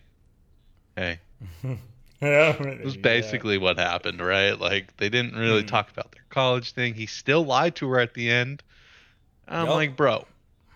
hey." 0.97 1.20
It 2.20 2.84
was 2.84 2.97
basically 2.97 3.59
what 3.59 3.78
happened, 3.78 4.20
right? 4.20 4.59
Like 4.59 4.97
they 4.97 5.09
didn't 5.09 5.36
really 5.36 5.62
Mhm. 5.62 5.68
talk 5.68 5.89
about 5.91 6.11
their 6.11 6.24
college 6.30 6.72
thing. 6.72 6.95
He 6.95 7.07
still 7.07 7.45
lied 7.45 7.76
to 7.76 7.89
her 7.91 8.01
at 8.01 8.14
the 8.14 8.28
end. 8.28 8.62
I'm 9.49 9.66
Yup. 9.66 9.74
like, 9.76 9.97
bro, 9.97 10.26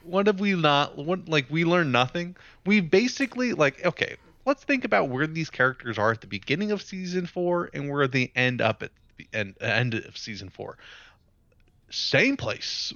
what 0.04 0.26
have 0.26 0.40
we 0.40 0.54
not? 0.54 0.96
What 0.96 1.28
like 1.28 1.46
we 1.50 1.64
learned 1.64 1.92
nothing? 1.92 2.36
We 2.66 2.80
basically 2.80 3.52
like 3.52 3.84
okay. 3.84 4.16
Let's 4.44 4.64
think 4.64 4.84
about 4.84 5.08
where 5.08 5.26
these 5.28 5.50
characters 5.50 5.98
are 5.98 6.10
at 6.10 6.20
the 6.20 6.26
beginning 6.26 6.72
of 6.72 6.82
season 6.82 7.26
four 7.26 7.70
and 7.72 7.88
where 7.88 8.08
they 8.08 8.32
end 8.34 8.60
up 8.60 8.82
at 8.82 8.90
the 9.16 9.28
end, 9.32 9.54
end 9.60 9.94
of 9.94 10.18
season 10.18 10.48
four. 10.48 10.76
Same 11.90 12.36
place. 12.36 12.92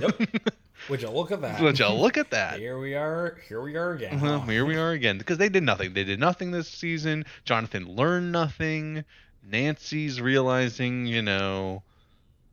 Yep. 0.00 0.20
Would 0.88 1.02
you 1.02 1.10
look 1.10 1.30
at 1.30 1.40
that? 1.42 1.60
Would 1.60 1.78
you 1.78 1.88
look 1.88 2.16
at 2.16 2.30
that? 2.30 2.58
Here 2.58 2.78
we 2.78 2.94
are. 2.94 3.38
Here 3.48 3.60
we 3.60 3.76
are 3.76 3.92
again. 3.92 4.20
Well, 4.20 4.40
huh? 4.40 4.46
here 4.46 4.64
we 4.64 4.76
are 4.76 4.92
again 4.92 5.18
because 5.18 5.38
they 5.38 5.48
did 5.48 5.62
nothing. 5.62 5.92
They 5.92 6.04
did 6.04 6.20
nothing 6.20 6.52
this 6.52 6.68
season. 6.68 7.24
Jonathan 7.44 7.96
learned 7.96 8.32
nothing. 8.32 9.04
Nancy's 9.42 10.20
realizing, 10.20 11.06
you 11.06 11.22
know, 11.22 11.82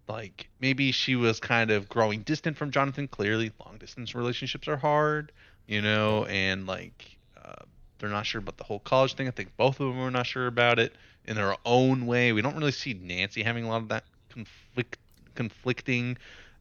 like 0.08 0.48
maybe 0.60 0.92
she 0.92 1.16
was 1.16 1.40
kind 1.40 1.72
of 1.72 1.90
growing 1.90 2.22
distant 2.22 2.58
from 2.58 2.72
Jonathan. 2.72 3.08
Clearly, 3.08 3.52
long 3.66 3.78
distance 3.78 4.16
relationships 4.16 4.68
are 4.68 4.78
hard, 4.78 5.32
you 5.68 5.82
know, 5.82 6.26
and 6.26 6.66
like 6.68 7.18
uh, 7.44 7.64
they're 8.00 8.10
not 8.10 8.26
sure 8.26 8.40
about 8.40 8.58
the 8.58 8.64
whole 8.64 8.80
college 8.80 9.14
thing. 9.16 9.28
I 9.28 9.32
think 9.32 9.56
both 9.58 9.80
of 9.80 9.88
them 9.88 10.00
are 10.00 10.12
not 10.12 10.26
sure 10.26 10.48
about 10.48 10.80
it 10.80 10.94
in 11.26 11.36
their 11.36 11.56
own 11.66 12.06
way. 12.06 12.32
We 12.32 12.42
don't 12.42 12.56
really 12.56 12.72
see 12.72 12.94
Nancy 12.94 13.44
having 13.44 13.66
a 13.66 13.68
lot 13.70 13.82
of 13.82 13.90
that 13.90 14.04
conflict, 14.30 14.98
conflicting, 15.36 16.18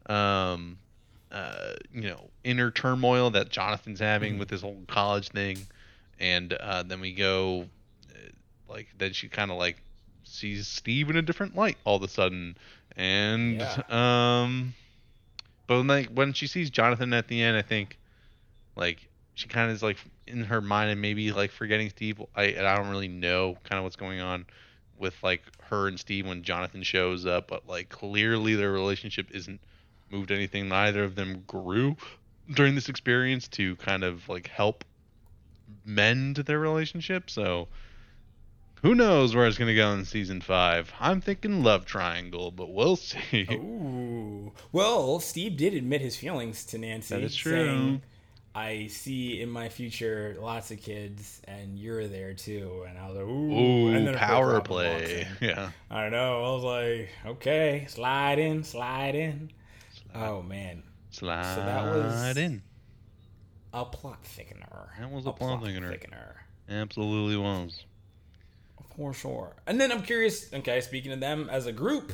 um, 0.06 0.78
uh, 1.30 1.74
you 1.92 2.02
know, 2.02 2.30
inner 2.44 2.70
turmoil 2.70 3.30
that 3.30 3.48
Jonathan's 3.48 4.00
having 4.00 4.36
Mhm. 4.36 4.38
with 4.40 4.48
this 4.48 4.62
whole 4.62 4.82
college 4.88 5.28
thing, 5.28 5.66
and 6.18 6.52
uh, 6.52 6.82
then 6.82 7.00
we 7.00 7.12
go, 7.12 7.68
uh, 8.10 8.18
like, 8.68 8.88
then 8.98 9.12
she 9.12 9.28
kind 9.28 9.50
of 9.50 9.58
like 9.58 9.76
sees 10.24 10.66
Steve 10.66 11.08
in 11.10 11.16
a 11.16 11.22
different 11.22 11.54
light 11.54 11.76
all 11.84 11.96
of 11.96 12.02
a 12.02 12.08
sudden, 12.08 12.56
and 12.96 13.58
Yeah. 13.60 13.82
um, 14.42 14.74
but 15.66 15.78
when, 15.78 15.86
like 15.86 16.08
when 16.08 16.32
she 16.32 16.46
sees 16.46 16.70
Jonathan 16.70 17.12
at 17.12 17.28
the 17.28 17.42
end, 17.42 17.56
I 17.56 17.62
think 17.62 17.98
like 18.76 19.08
she 19.34 19.48
kind 19.48 19.68
of 19.70 19.76
is 19.76 19.82
like 19.82 19.98
in 20.26 20.44
her 20.44 20.60
mind 20.60 20.90
and 20.90 21.00
maybe 21.00 21.32
like 21.32 21.50
forgetting 21.50 21.90
Steve. 21.90 22.20
I 22.34 22.44
and 22.44 22.66
I 22.66 22.76
don't 22.76 22.88
really 22.88 23.08
know 23.08 23.56
kind 23.64 23.78
of 23.78 23.84
what's 23.84 23.96
going 23.96 24.20
on 24.20 24.46
with 24.98 25.14
like 25.22 25.42
her 25.64 25.88
and 25.88 26.00
Steve 26.00 26.26
when 26.26 26.42
Jonathan 26.42 26.82
shows 26.82 27.26
up, 27.26 27.48
but 27.48 27.66
like 27.68 27.88
clearly 27.88 28.54
their 28.54 28.72
relationship 28.72 29.30
isn't 29.30 29.60
moved 30.10 30.30
anything. 30.30 30.68
Neither 30.68 31.04
of 31.04 31.14
them 31.16 31.42
grew 31.46 31.96
during 32.54 32.74
this 32.74 32.88
experience 32.88 33.48
to 33.48 33.76
kind 33.76 34.04
of 34.04 34.28
like 34.28 34.48
help 34.48 34.84
mend 35.84 36.36
their 36.36 36.58
relationship. 36.58 37.28
So 37.28 37.68
who 38.86 38.94
knows 38.94 39.34
where 39.34 39.46
it's 39.46 39.58
gonna 39.58 39.74
go 39.74 39.92
in 39.92 40.04
season 40.04 40.40
five? 40.40 40.92
I'm 41.00 41.20
thinking 41.20 41.62
love 41.62 41.84
triangle, 41.84 42.50
but 42.50 42.72
we'll 42.72 42.96
see. 42.96 43.46
Ooh. 43.52 44.52
Well, 44.72 45.20
Steve 45.20 45.56
did 45.56 45.74
admit 45.74 46.00
his 46.00 46.16
feelings 46.16 46.64
to 46.66 46.78
Nancy. 46.78 47.14
That 47.14 47.22
is 47.24 47.34
true. 47.34 47.52
saying, 47.52 48.02
I 48.54 48.86
see 48.86 49.42
in 49.42 49.50
my 49.50 49.68
future 49.68 50.36
lots 50.40 50.70
of 50.70 50.80
kids, 50.80 51.42
and 51.46 51.78
you're 51.78 52.06
there 52.08 52.32
too. 52.34 52.84
And 52.88 52.96
I 52.98 53.06
was 53.08 53.16
like, 53.16 53.26
ooh, 53.26 53.52
Ooh, 53.52 53.88
and 53.94 54.06
then 54.06 54.14
power 54.14 54.60
play. 54.60 55.26
Yeah. 55.40 55.70
I 55.90 56.02
don't 56.04 56.12
know. 56.12 56.38
I 56.44 56.54
was 56.54 56.64
like, 56.64 57.08
okay, 57.26 57.86
slide 57.88 58.38
in, 58.38 58.62
slide 58.64 59.14
in. 59.14 59.50
Oh 60.14 60.40
man, 60.42 60.82
Slide 61.10 61.54
so 61.54 61.60
that 61.60 61.84
was- 61.84 62.36
in. 62.38 62.62
a 63.74 63.84
plot 63.84 64.22
thickener. 64.24 64.88
That 64.98 65.10
was 65.10 65.26
a 65.26 65.32
plot 65.32 65.62
thickener. 65.62 65.90
thickener. 65.92 66.32
Absolutely 66.68 67.36
was. 67.36 67.84
For 68.96 69.12
sure. 69.12 69.54
And 69.66 69.80
then 69.80 69.92
I'm 69.92 70.02
curious, 70.02 70.52
okay, 70.52 70.80
speaking 70.80 71.12
of 71.12 71.20
them 71.20 71.48
as 71.50 71.66
a 71.66 71.72
group, 71.72 72.12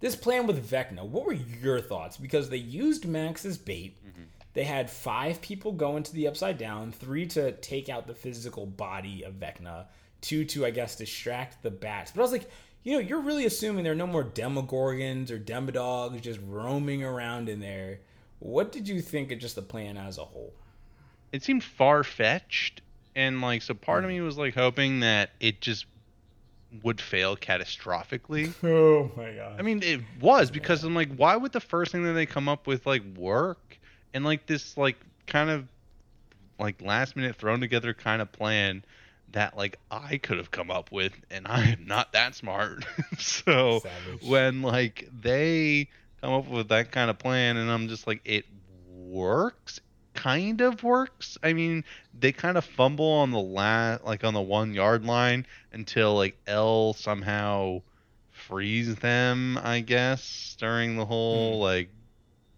this 0.00 0.16
plan 0.16 0.46
with 0.46 0.70
Vecna, 0.70 1.04
what 1.04 1.26
were 1.26 1.32
your 1.32 1.80
thoughts? 1.80 2.16
Because 2.16 2.48
they 2.48 2.56
used 2.56 3.06
Max 3.06 3.44
as 3.44 3.58
bait. 3.58 3.96
Mm-hmm. 4.06 4.22
They 4.54 4.64
had 4.64 4.88
five 4.88 5.42
people 5.42 5.72
go 5.72 5.96
into 5.96 6.12
the 6.12 6.28
Upside 6.28 6.58
Down, 6.58 6.92
three 6.92 7.26
to 7.28 7.52
take 7.52 7.88
out 7.88 8.06
the 8.06 8.14
physical 8.14 8.66
body 8.66 9.24
of 9.24 9.34
Vecna, 9.34 9.86
two 10.20 10.44
to, 10.46 10.64
I 10.64 10.70
guess, 10.70 10.96
distract 10.96 11.62
the 11.62 11.70
bats. 11.70 12.12
But 12.12 12.20
I 12.20 12.22
was 12.22 12.32
like, 12.32 12.50
you 12.84 12.92
know, 12.92 12.98
you're 12.98 13.20
really 13.20 13.46
assuming 13.46 13.82
there 13.82 13.92
are 13.92 13.96
no 13.96 14.06
more 14.06 14.24
Demogorgons 14.24 15.30
or 15.30 15.38
Demodogs 15.38 16.20
just 16.20 16.40
roaming 16.46 17.02
around 17.02 17.48
in 17.48 17.60
there. 17.60 18.00
What 18.38 18.72
did 18.72 18.88
you 18.88 19.00
think 19.00 19.32
of 19.32 19.38
just 19.38 19.56
the 19.56 19.62
plan 19.62 19.96
as 19.96 20.18
a 20.18 20.24
whole? 20.24 20.52
It 21.32 21.42
seemed 21.42 21.64
far 21.64 22.04
fetched, 22.04 22.82
and 23.16 23.40
like 23.40 23.62
so, 23.62 23.74
part 23.74 24.04
of 24.04 24.10
mm. 24.10 24.14
me 24.14 24.20
was 24.20 24.38
like 24.38 24.54
hoping 24.54 25.00
that 25.00 25.30
it 25.40 25.60
just 25.60 25.86
would 26.82 27.00
fail 27.00 27.36
catastrophically. 27.36 28.52
Oh 28.64 29.10
my 29.16 29.32
god. 29.32 29.56
I 29.58 29.62
mean, 29.62 29.82
it 29.82 30.00
was 30.20 30.50
because 30.50 30.82
I'm 30.84 30.94
like, 30.94 31.14
why 31.14 31.36
would 31.36 31.52
the 31.52 31.60
first 31.60 31.92
thing 31.92 32.04
that 32.04 32.12
they 32.12 32.26
come 32.26 32.48
up 32.48 32.66
with 32.66 32.86
like 32.86 33.02
work? 33.16 33.78
And 34.12 34.24
like 34.24 34.46
this 34.46 34.76
like 34.76 34.96
kind 35.26 35.50
of 35.50 35.66
like 36.58 36.80
last 36.80 37.16
minute 37.16 37.36
thrown 37.36 37.60
together 37.60 37.94
kind 37.94 38.22
of 38.22 38.30
plan 38.32 38.84
that 39.32 39.56
like 39.56 39.78
I 39.90 40.18
could 40.18 40.38
have 40.38 40.50
come 40.50 40.70
up 40.70 40.90
with, 40.90 41.12
and 41.30 41.46
I 41.46 41.64
am 41.70 41.86
not 41.86 42.12
that 42.12 42.34
smart. 42.34 42.84
so 43.18 43.80
Savage. 43.80 44.22
when 44.22 44.62
like 44.62 45.08
they 45.20 45.88
come 46.22 46.32
up 46.32 46.48
with 46.48 46.68
that 46.68 46.90
kind 46.90 47.10
of 47.10 47.18
plan, 47.18 47.56
and 47.56 47.70
I'm 47.70 47.88
just 47.88 48.06
like, 48.06 48.20
it 48.24 48.46
works. 48.88 49.80
Kind 50.14 50.60
of 50.60 50.82
works. 50.82 51.36
I 51.42 51.52
mean, 51.52 51.84
they 52.18 52.32
kind 52.32 52.56
of 52.56 52.64
fumble 52.64 53.10
on 53.10 53.30
the 53.30 53.38
la 53.38 53.98
like 54.04 54.24
on 54.24 54.34
the 54.34 54.40
one 54.40 54.72
yard 54.72 55.04
line 55.04 55.46
until 55.72 56.14
like 56.14 56.36
El 56.46 56.94
somehow 56.94 57.82
frees 58.32 58.96
them, 58.96 59.58
I 59.62 59.80
guess, 59.80 60.56
during 60.58 60.96
the 60.96 61.04
whole 61.04 61.58
like 61.58 61.88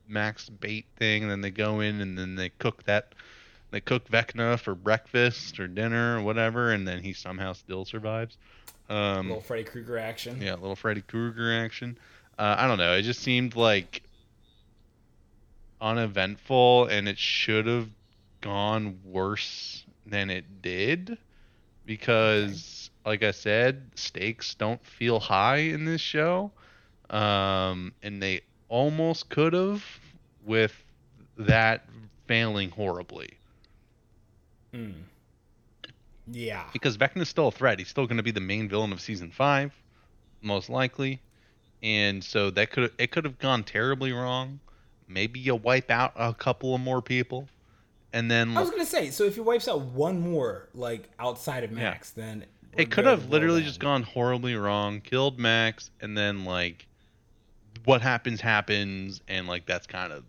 max 0.09 0.48
bait 0.48 0.86
thing. 0.96 1.22
And 1.22 1.30
then 1.30 1.40
they 1.40 1.50
go 1.50 1.80
in 1.80 2.00
and 2.00 2.18
then 2.18 2.36
they 2.36 2.50
cook 2.59 2.84
that, 2.84 3.14
they 3.70 3.80
cook 3.80 4.09
Vecna 4.09 4.59
for 4.59 4.74
breakfast 4.74 5.59
or 5.59 5.66
dinner 5.66 6.18
or 6.18 6.22
whatever, 6.22 6.72
and 6.72 6.86
then 6.86 7.02
he 7.02 7.12
somehow 7.12 7.52
still 7.52 7.84
survives. 7.84 8.36
Um, 8.88 9.28
little 9.28 9.42
Freddy 9.42 9.64
Krueger 9.64 9.98
action. 9.98 10.40
yeah, 10.40 10.54
little 10.54 10.76
Freddy 10.76 11.02
Krueger 11.02 11.52
action. 11.52 11.98
Uh, 12.38 12.54
I 12.59 12.68
don't 12.68 12.78
know. 12.78 12.94
It 12.94 13.02
just 13.02 13.20
seemed 13.20 13.57
like 13.57 14.02
uneventful, 15.81 16.87
and 16.87 17.09
it 17.09 17.18
should 17.18 17.66
have 17.66 17.89
gone 18.41 18.99
worse 19.05 19.85
than 20.07 20.31
it 20.31 20.62
did 20.62 21.18
because, 21.85 22.91
like 23.05 23.22
I 23.22 23.31
said, 23.33 23.91
stakes 23.95 24.55
don't 24.55 24.85
feel 24.85 25.20
high 25.20 25.59
in 25.59 25.85
this 25.85 26.01
show, 26.01 26.53
um, 27.11 27.93
and 28.03 28.22
they 28.22 28.43
almost 28.68 29.29
could 29.29 29.53
have 29.53 29.85
with 30.45 30.74
that 31.39 31.89
failing 32.27 32.70
horribly. 32.70 33.31
Mm. 34.72 34.95
Yeah. 36.29 36.64
because 36.72 36.97
Vecna's 36.97 37.29
still 37.29 37.49
a 37.49 37.53
threat. 37.53 37.79
He's 37.79 37.89
still 37.89 38.07
going 38.07 38.16
to 38.16 38.22
be 38.22 38.33
the 38.33 38.41
main 38.41 38.68
villain 38.68 38.93
of 38.93 39.01
season 39.01 39.31
five, 39.31 39.72
most 40.43 40.68
likely, 40.68 41.20
and 41.83 42.22
so 42.22 42.51
that 42.51 42.70
could 42.72 42.93
it 42.99 43.11
could 43.12 43.24
have 43.24 43.39
gone 43.39 43.62
terribly 43.62 44.12
wrong. 44.12 44.59
Maybe 45.09 45.40
you 45.40 45.54
wipe 45.54 45.90
out 45.90 46.12
a 46.16 46.34
couple 46.34 46.74
of 46.74 46.80
more 46.80 47.00
people, 47.02 47.48
and 48.12 48.30
then 48.30 48.57
I 48.57 48.61
was 48.61 48.70
gonna 48.70 48.84
say, 48.84 49.11
so 49.11 49.24
if 49.24 49.34
he 49.34 49.40
wipes 49.40 49.68
out 49.68 49.80
one 49.80 50.20
more, 50.20 50.68
like 50.74 51.09
outside 51.18 51.64
of 51.64 51.70
Max, 51.72 52.11
then 52.11 52.44
it 52.76 52.90
could 52.90 53.07
have 53.07 53.28
literally 53.30 53.62
just 53.62 53.80
gone 53.80 54.02
horribly 54.02 54.54
wrong. 54.54 55.00
Killed 55.00 55.38
Max, 55.38 55.90
and 56.00 56.16
then 56.16 56.44
like 56.44 56.86
what 57.84 58.02
happens 58.02 58.40
happens, 58.40 59.20
and 59.28 59.46
like 59.46 59.66
that's 59.66 59.86
kind 59.86 60.12
of 60.12 60.24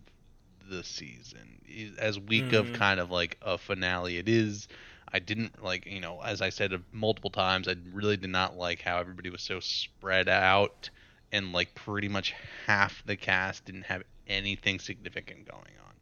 the 0.70 0.84
season. 0.84 1.60
As 1.98 2.18
weak 2.18 2.52
of 2.52 2.66
Mhm. 2.66 2.74
kind 2.74 3.00
of 3.00 3.10
like 3.10 3.36
a 3.42 3.58
finale 3.58 4.18
it 4.18 4.28
is. 4.28 4.68
I 5.10 5.18
didn't 5.20 5.62
like, 5.64 5.86
you 5.86 6.00
know, 6.00 6.20
as 6.20 6.42
I 6.42 6.50
said 6.50 6.72
multiple 6.92 7.30
times, 7.30 7.66
I 7.66 7.76
really 7.92 8.16
did 8.18 8.28
not 8.30 8.56
like 8.56 8.82
how 8.82 8.98
everybody 8.98 9.30
was 9.30 9.40
so 9.42 9.58
spread 9.60 10.28
out 10.28 10.90
and 11.32 11.52
like 11.52 11.74
pretty 11.74 12.08
much 12.08 12.34
half 12.66 13.02
the 13.06 13.16
cast 13.16 13.64
didn't 13.64 13.84
have 13.84 14.02
anything 14.28 14.78
significant 14.78 15.46
going 15.46 15.74
on. 15.86 15.94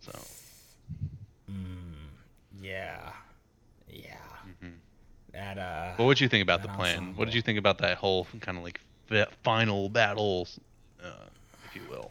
So, 0.00 0.18
Yeah. 2.60 3.12
Yeah. 3.88 4.16
Mhm. 4.62 4.72
That 5.32 5.58
uh. 5.58 5.94
but 5.96 6.04
what 6.04 6.16
did 6.16 6.22
you 6.22 6.28
think 6.28 6.42
about 6.42 6.62
the 6.62 6.68
plan? 6.68 6.90
ensemble. 6.98 7.18
What 7.18 7.24
did 7.26 7.34
you 7.34 7.42
think 7.42 7.58
about 7.58 7.78
that 7.78 7.98
whole 7.98 8.26
kind 8.40 8.56
of 8.58 8.64
like 8.64 8.80
final 9.42 9.88
battle, 9.88 10.48
uh, 11.02 11.08
if 11.66 11.76
you 11.76 11.82
will? 11.90 12.10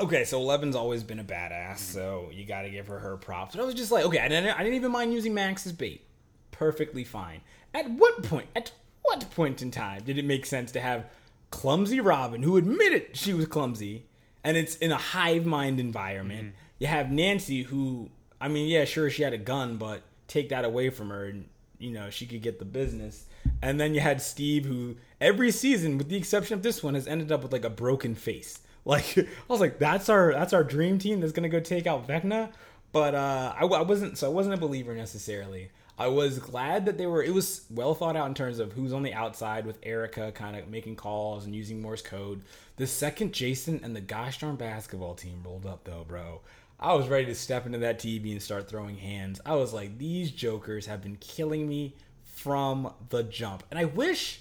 Okay, 0.00 0.24
so 0.24 0.40
Eleven's 0.40 0.74
always 0.74 1.04
been 1.04 1.20
a 1.20 1.24
badass, 1.24 1.78
so 1.78 2.28
you 2.32 2.44
got 2.44 2.62
to 2.62 2.70
give 2.70 2.88
her 2.88 2.98
her 2.98 3.16
props. 3.16 3.54
But 3.54 3.62
I 3.62 3.64
was 3.64 3.76
just 3.76 3.92
like, 3.92 4.04
okay, 4.06 4.18
I 4.18 4.26
didn't, 4.28 4.50
I 4.58 4.64
didn't 4.64 4.74
even 4.74 4.90
mind 4.90 5.12
using 5.12 5.32
Max 5.34 5.66
as 5.66 5.72
bait. 5.72 6.04
Perfectly 6.50 7.04
fine. 7.04 7.42
At 7.72 7.88
what 7.90 8.24
point? 8.24 8.48
At 8.56 8.72
what 9.02 9.30
point 9.30 9.62
in 9.62 9.70
time 9.70 10.02
did 10.02 10.18
it 10.18 10.24
make 10.24 10.46
sense 10.46 10.72
to 10.72 10.80
have 10.80 11.06
clumsy 11.50 12.00
Robin, 12.00 12.42
who 12.42 12.56
admitted 12.56 13.16
she 13.16 13.32
was 13.32 13.46
clumsy, 13.46 14.06
and 14.44 14.56
it's 14.56 14.76
in 14.76 14.92
a 14.92 14.96
hive 14.96 15.46
mind 15.46 15.80
environment? 15.80 16.54
You 16.78 16.86
have 16.86 17.10
Nancy, 17.10 17.62
who, 17.62 18.10
I 18.40 18.48
mean, 18.48 18.68
yeah, 18.68 18.84
sure, 18.84 19.08
she 19.10 19.22
had 19.22 19.32
a 19.32 19.38
gun, 19.38 19.76
but 19.76 20.02
take 20.28 20.50
that 20.50 20.64
away 20.64 20.90
from 20.90 21.10
her, 21.10 21.24
and 21.26 21.48
you 21.78 21.90
know 21.90 22.10
she 22.10 22.26
could 22.26 22.42
get 22.42 22.58
the 22.58 22.64
business. 22.64 23.24
And 23.62 23.80
then 23.80 23.94
you 23.94 24.00
had 24.00 24.20
Steve, 24.22 24.64
who 24.64 24.96
every 25.20 25.50
season, 25.50 25.98
with 25.98 26.08
the 26.08 26.16
exception 26.16 26.54
of 26.54 26.62
this 26.62 26.82
one, 26.82 26.94
has 26.94 27.06
ended 27.06 27.32
up 27.32 27.42
with 27.42 27.52
like 27.52 27.64
a 27.64 27.70
broken 27.70 28.14
face. 28.14 28.60
Like 28.86 29.16
I 29.16 29.24
was 29.48 29.60
like, 29.60 29.78
that's 29.78 30.10
our 30.10 30.34
that's 30.34 30.52
our 30.52 30.62
dream 30.62 30.98
team 30.98 31.20
that's 31.20 31.32
gonna 31.32 31.48
go 31.48 31.58
take 31.58 31.86
out 31.86 32.06
Vecna. 32.06 32.52
But 32.92 33.14
uh, 33.14 33.54
I, 33.58 33.64
I 33.64 33.80
wasn't 33.80 34.18
so 34.18 34.26
I 34.26 34.30
wasn't 34.30 34.56
a 34.56 34.58
believer 34.58 34.94
necessarily. 34.94 35.70
I 35.98 36.08
was 36.08 36.38
glad 36.38 36.86
that 36.86 36.98
they 36.98 37.06
were. 37.06 37.22
It 37.22 37.32
was 37.32 37.64
well 37.70 37.94
thought 37.94 38.14
out 38.14 38.26
in 38.26 38.34
terms 38.34 38.58
of 38.58 38.72
who's 38.72 38.92
on 38.92 39.02
the 39.02 39.14
outside 39.14 39.64
with 39.64 39.78
Erica 39.82 40.32
kind 40.32 40.54
of 40.54 40.68
making 40.68 40.96
calls 40.96 41.46
and 41.46 41.56
using 41.56 41.80
Morse 41.80 42.02
code. 42.02 42.42
The 42.76 42.86
second 42.86 43.32
Jason 43.32 43.80
and 43.84 43.94
the 43.94 44.00
gosh 44.00 44.40
darn 44.40 44.56
basketball 44.56 45.14
team 45.14 45.42
rolled 45.44 45.66
up 45.66 45.84
though, 45.84 46.04
bro. 46.06 46.40
I 46.80 46.94
was 46.94 47.08
ready 47.08 47.26
to 47.26 47.34
step 47.34 47.66
into 47.66 47.78
that 47.78 48.00
TV 48.00 48.32
and 48.32 48.42
start 48.42 48.68
throwing 48.68 48.96
hands. 48.96 49.40
I 49.46 49.54
was 49.54 49.72
like, 49.72 49.96
these 49.96 50.32
jokers 50.32 50.86
have 50.86 51.00
been 51.00 51.16
killing 51.16 51.68
me 51.68 51.94
from 52.22 52.92
the 53.10 53.22
jump, 53.22 53.62
and 53.70 53.78
I 53.78 53.84
wish 53.84 54.40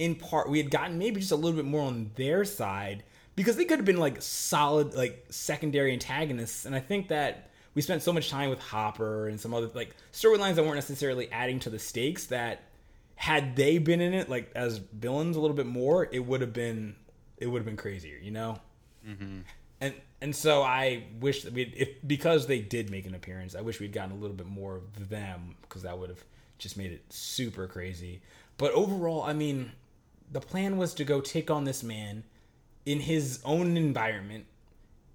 in 0.00 0.16
part 0.16 0.48
we 0.48 0.58
had 0.58 0.70
gotten 0.70 0.98
maybe 0.98 1.20
just 1.20 1.30
a 1.30 1.36
little 1.36 1.56
bit 1.56 1.64
more 1.64 1.82
on 1.82 2.10
their 2.16 2.44
side 2.44 3.04
because 3.36 3.56
they 3.56 3.64
could 3.64 3.78
have 3.78 3.86
been 3.86 3.98
like 3.98 4.20
solid 4.20 4.94
like 4.94 5.26
secondary 5.28 5.92
antagonists 5.92 6.64
and 6.64 6.74
i 6.74 6.80
think 6.80 7.08
that 7.08 7.50
we 7.74 7.82
spent 7.82 8.02
so 8.02 8.12
much 8.12 8.30
time 8.30 8.48
with 8.48 8.58
hopper 8.58 9.28
and 9.28 9.38
some 9.38 9.52
other 9.52 9.68
like 9.74 9.94
storylines 10.10 10.54
that 10.54 10.64
weren't 10.64 10.74
necessarily 10.74 11.30
adding 11.30 11.60
to 11.60 11.68
the 11.68 11.78
stakes 11.78 12.26
that 12.26 12.62
had 13.14 13.54
they 13.56 13.76
been 13.76 14.00
in 14.00 14.14
it 14.14 14.28
like 14.30 14.50
as 14.56 14.78
villains 14.78 15.36
a 15.36 15.40
little 15.40 15.56
bit 15.56 15.66
more 15.66 16.08
it 16.10 16.20
would 16.20 16.40
have 16.40 16.54
been 16.54 16.96
it 17.40 17.46
would 17.46 17.58
have 17.58 17.66
been 17.66 17.76
crazier 17.76 18.18
you 18.22 18.30
know 18.30 18.58
mm-hmm. 19.06 19.40
and 19.80 19.94
and 20.22 20.36
so 20.36 20.62
I 20.62 21.04
wish 21.18 21.42
that 21.42 21.52
we 21.52 21.62
if 21.62 21.88
because 22.06 22.46
they 22.46 22.60
did 22.60 22.90
make 22.90 23.06
an 23.06 23.14
appearance, 23.14 23.54
I 23.54 23.62
wish 23.62 23.80
we'd 23.80 23.92
gotten 23.92 24.12
a 24.12 24.16
little 24.16 24.36
bit 24.36 24.46
more 24.46 24.76
of 24.76 25.08
them 25.08 25.56
because 25.62 25.82
that 25.82 25.98
would 25.98 26.10
have 26.10 26.24
just 26.58 26.76
made 26.76 26.92
it 26.92 27.04
super 27.10 27.66
crazy. 27.66 28.20
But 28.58 28.72
overall, 28.72 29.22
I 29.22 29.32
mean, 29.32 29.72
the 30.30 30.40
plan 30.40 30.76
was 30.76 30.92
to 30.94 31.04
go 31.04 31.20
take 31.20 31.50
on 31.50 31.64
this 31.64 31.82
man 31.82 32.24
in 32.84 33.00
his 33.00 33.40
own 33.44 33.78
environment, 33.78 34.44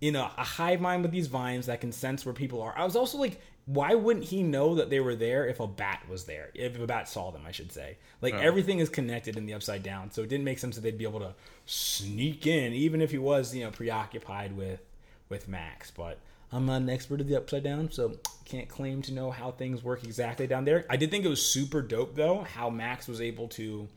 in 0.01 0.15
a, 0.15 0.31
a 0.37 0.43
hive 0.43 0.81
mind 0.81 1.03
with 1.03 1.11
these 1.11 1.27
vines 1.27 1.67
that 1.67 1.81
can 1.81 1.91
sense 1.91 2.25
where 2.25 2.33
people 2.33 2.61
are. 2.61 2.73
I 2.75 2.83
was 2.83 2.95
also 2.95 3.19
like, 3.19 3.39
why 3.65 3.95
wouldn't 3.95 4.25
he 4.25 4.43
know 4.43 4.75
that 4.75 4.89
they 4.91 4.99
were 4.99 5.15
there 5.15 5.47
if 5.47 5.59
a 5.59 5.65
bat 5.67 6.03
was 6.07 6.25
there? 6.25 6.51
If 6.53 6.79
a 6.79 6.85
bat 6.85 7.09
saw 7.09 7.31
them, 7.31 7.41
I 7.47 7.51
should 7.51 7.71
say. 7.71 7.97
Like 8.21 8.33
Oh. 8.35 8.37
everything 8.37 8.79
is 8.79 8.89
connected 8.89 9.37
in 9.37 9.45
the 9.47 9.53
upside 9.55 9.81
down, 9.81 10.11
so 10.11 10.21
it 10.21 10.29
didn't 10.29 10.45
make 10.45 10.59
sense 10.59 10.75
that 10.75 10.81
they'd 10.81 10.97
be 10.97 11.03
able 11.05 11.19
to 11.21 11.33
sneak 11.65 12.45
in, 12.45 12.73
even 12.73 13.01
if 13.01 13.11
he 13.11 13.17
was, 13.17 13.55
you 13.55 13.63
know, 13.63 13.71
preoccupied 13.71 14.55
with 14.55 14.81
with 15.29 15.47
Max. 15.47 15.89
But 15.89 16.19
I'm 16.51 16.67
not 16.67 16.81
an 16.81 16.89
expert 16.89 17.19
of 17.21 17.27
the 17.27 17.35
upside 17.37 17.63
down, 17.63 17.91
so 17.91 18.13
can't 18.45 18.69
claim 18.69 19.01
to 19.01 19.13
know 19.13 19.31
how 19.31 19.49
things 19.51 19.83
work 19.83 20.03
exactly 20.03 20.45
down 20.45 20.65
there. 20.65 20.85
I 20.89 20.97
did 20.97 21.09
think 21.09 21.25
it 21.25 21.29
was 21.29 21.43
super 21.43 21.81
dope 21.81 22.15
though 22.15 22.41
how 22.41 22.69
Max 22.69 23.07
was 23.07 23.19
able 23.19 23.47
to 23.49 23.87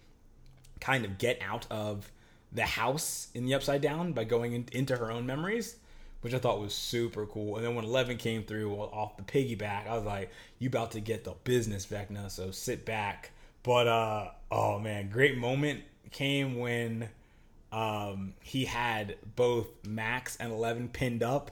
kind 0.80 1.04
of 1.04 1.18
get 1.18 1.38
out 1.42 1.66
of 1.70 2.10
the 2.52 2.62
house 2.64 3.28
in 3.34 3.44
the 3.44 3.52
upside 3.52 3.82
down 3.82 4.12
by 4.14 4.24
going 4.24 4.54
in, 4.54 4.64
into 4.72 4.96
her 4.96 5.10
own 5.10 5.26
memories, 5.26 5.76
which 6.20 6.34
I 6.34 6.38
thought 6.38 6.60
was 6.60 6.74
super 6.74 7.26
cool. 7.26 7.56
And 7.56 7.64
then 7.64 7.74
when 7.74 7.84
Eleven 7.84 8.16
came 8.16 8.44
through 8.44 8.74
off 8.74 9.16
the 9.16 9.22
piggyback, 9.22 9.86
I 9.88 9.94
was 9.94 10.04
like, 10.04 10.30
"You 10.58 10.68
about 10.68 10.92
to 10.92 11.00
get 11.00 11.24
the 11.24 11.34
business, 11.44 11.86
back 11.86 12.10
now, 12.10 12.28
So 12.28 12.50
sit 12.50 12.84
back." 12.84 13.32
But 13.62 13.86
uh, 13.86 14.30
oh 14.50 14.78
man, 14.78 15.10
great 15.10 15.36
moment 15.36 15.82
came 16.10 16.58
when 16.58 17.08
um, 17.72 18.34
he 18.40 18.64
had 18.64 19.16
both 19.36 19.68
Max 19.86 20.36
and 20.36 20.52
Eleven 20.52 20.88
pinned 20.88 21.22
up, 21.22 21.50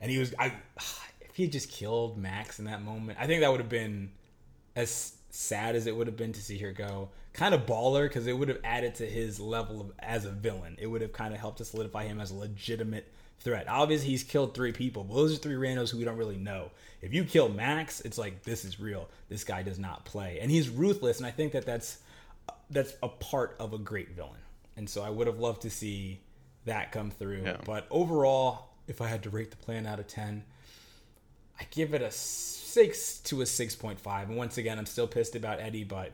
and 0.00 0.10
he 0.10 0.18
was 0.18 0.34
I. 0.38 0.52
If 1.20 1.36
he 1.36 1.44
had 1.44 1.52
just 1.52 1.70
killed 1.70 2.18
Max 2.18 2.58
in 2.58 2.64
that 2.64 2.82
moment, 2.82 3.16
I 3.20 3.28
think 3.28 3.42
that 3.42 3.50
would 3.52 3.60
have 3.60 3.68
been 3.68 4.10
as 4.74 5.12
sad 5.30 5.76
as 5.76 5.86
it 5.86 5.94
would 5.94 6.06
have 6.06 6.16
been 6.16 6.32
to 6.32 6.40
see 6.40 6.58
her 6.58 6.72
go, 6.72 7.10
kind 7.32 7.54
of 7.54 7.66
baller 7.66 8.08
because 8.08 8.26
it 8.26 8.32
would 8.32 8.48
have 8.48 8.58
added 8.64 8.96
to 8.96 9.06
his 9.06 9.38
level 9.38 9.80
of 9.80 9.92
as 10.00 10.24
a 10.24 10.30
villain. 10.30 10.76
It 10.80 10.86
would 10.86 11.02
have 11.02 11.12
kind 11.12 11.32
of 11.32 11.38
helped 11.38 11.58
to 11.58 11.64
solidify 11.64 12.06
him 12.06 12.20
as 12.20 12.30
a 12.30 12.34
legitimate 12.34 13.12
threat. 13.40 13.68
Obviously, 13.68 14.08
he's 14.08 14.22
killed 14.22 14.54
three 14.54 14.72
people, 14.72 15.04
but 15.04 15.14
those 15.14 15.34
are 15.34 15.36
three 15.36 15.54
randos 15.54 15.90
who 15.90 15.98
we 15.98 16.04
don't 16.04 16.16
really 16.16 16.36
know. 16.36 16.70
If 17.00 17.14
you 17.14 17.24
kill 17.24 17.48
Max, 17.48 18.00
it's 18.00 18.18
like 18.18 18.42
this 18.42 18.64
is 18.64 18.80
real. 18.80 19.08
This 19.28 19.44
guy 19.44 19.62
does 19.62 19.78
not 19.78 20.04
play, 20.04 20.38
and 20.40 20.50
he's 20.50 20.68
ruthless. 20.68 21.18
And 21.18 21.26
I 21.26 21.30
think 21.30 21.52
that 21.52 21.64
that's 21.64 21.98
that's 22.70 22.94
a 23.02 23.08
part 23.08 23.56
of 23.58 23.72
a 23.72 23.78
great 23.78 24.10
villain. 24.10 24.40
And 24.76 24.88
so 24.88 25.02
I 25.02 25.10
would 25.10 25.26
have 25.26 25.38
loved 25.38 25.62
to 25.62 25.70
see 25.70 26.20
that 26.64 26.92
come 26.92 27.10
through. 27.10 27.42
Yeah. 27.44 27.56
But 27.64 27.86
overall, 27.90 28.68
if 28.86 29.00
I 29.00 29.08
had 29.08 29.22
to 29.24 29.30
rate 29.30 29.50
the 29.50 29.56
plan 29.56 29.86
out 29.86 29.98
of 29.98 30.06
ten, 30.06 30.44
I 31.60 31.64
give 31.70 31.94
it 31.94 32.02
a 32.02 32.10
six 32.10 33.18
to 33.20 33.40
a 33.42 33.46
six 33.46 33.74
point 33.74 34.00
five. 34.00 34.28
And 34.28 34.36
once 34.36 34.58
again, 34.58 34.78
I'm 34.78 34.86
still 34.86 35.06
pissed 35.06 35.36
about 35.36 35.60
Eddie, 35.60 35.84
but 35.84 36.12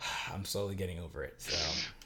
I'm 0.32 0.44
slowly 0.44 0.74
getting 0.74 0.98
over 1.00 1.24
it. 1.24 1.34
So 1.38 1.56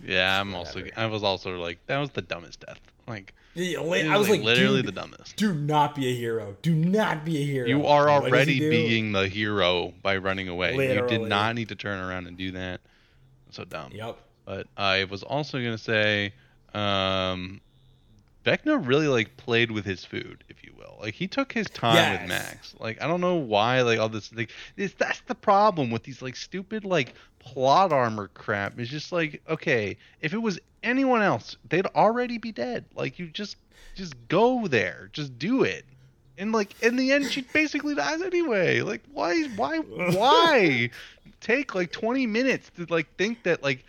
Yeah, 0.05 0.41
I'm 0.41 0.55
also. 0.55 0.83
I 0.97 1.07
was 1.07 1.23
also 1.23 1.57
like, 1.59 1.79
that 1.87 1.99
was 1.99 2.11
the 2.11 2.23
dumbest 2.23 2.61
death. 2.61 2.81
Like, 3.07 3.35
It 3.57 3.79
I 3.79 4.17
was 4.19 4.29
like, 4.29 4.43
literally 4.43 4.83
the 4.83 4.91
dumbest. 4.93 5.37
do 5.37 5.55
not 5.55 5.95
be 5.95 6.09
a 6.09 6.15
hero. 6.15 6.57
Do 6.63 6.75
not 6.75 7.25
be 7.25 7.39
a 7.41 7.45
hero. 7.45 7.69
You 7.69 7.87
are 7.87 8.07
What 8.07 8.25
already 8.25 8.59
being 8.59 9.13
the 9.13 9.29
hero 9.29 9.93
by 10.03 10.17
running 10.17 10.49
away. 10.49 10.73
You 10.95 11.07
did 11.07 11.23
not 11.23 11.55
need 11.55 11.69
to 11.69 11.77
turn 11.77 12.01
around 12.01 12.27
and 12.27 12.37
do 12.37 12.51
that. 12.53 12.81
So 13.51 13.65
dumb. 13.65 13.93
Yep. 13.95 14.19
But 14.45 14.67
I 14.77 15.05
was 15.05 15.23
also 15.23 15.59
gonna 15.59 15.79
say, 15.79 16.35
um, 16.75 17.61
Vecna 18.45 18.85
really 18.87 19.09
like 19.09 19.37
played 19.37 19.71
with 19.71 19.85
his 19.87 20.05
food, 20.05 20.45
if 20.49 20.63
you 20.65 20.73
will. 20.77 20.99
Like 21.01 21.15
he 21.15 21.27
took 21.29 21.53
his 21.53 21.71
time 21.71 21.95
Yes. 21.97 22.21
with 22.21 22.29
Max. 22.29 22.75
Like 22.79 23.01
I 23.01 23.07
don't 23.07 23.21
know 23.21 23.37
why, 23.37 23.81
like 23.83 23.99
all 23.99 24.09
this, 24.09 24.33
like 24.35 24.51
this, 24.77 24.93
that's 24.95 25.21
the 25.29 25.35
problem 25.35 25.91
with 25.91 26.03
these 26.03 26.21
like 26.21 26.37
stupid 26.37 26.85
like 26.85 27.15
plot 27.45 27.93
armor 27.93 28.29
crap. 28.29 28.79
is 28.81 28.89
just 28.89 29.13
like 29.13 29.43
okay, 29.49 29.97
if 30.21 30.33
it 30.33 30.39
was 30.39 30.59
anyone 30.83 31.23
else, 31.23 31.57
they'd 31.69 31.87
already 31.87 32.39
be 32.39 32.53
dead. 32.53 32.85
Like 32.95 33.19
you 33.19 33.29
just 33.29 33.57
just 33.95 34.15
go 34.29 34.67
there, 34.67 35.11
just 35.13 35.39
do 35.39 35.63
it. 35.63 35.85
And 36.37 36.53
like 36.53 36.81
in 36.83 36.97
the 36.97 37.13
end, 37.13 37.31
she 37.31 37.43
basically 37.43 37.95
dies 37.95 38.23
anyway. 38.23 38.81
Like 38.81 39.03
why, 39.13 39.45
why, 39.57 39.79
why 39.79 40.91
take 41.41 41.75
like 41.75 41.93
20 41.93 42.27
minutes 42.27 42.71
to 42.77 42.87
like 42.89 43.15
think 43.17 43.43
that 43.45 43.63
like 43.63 43.85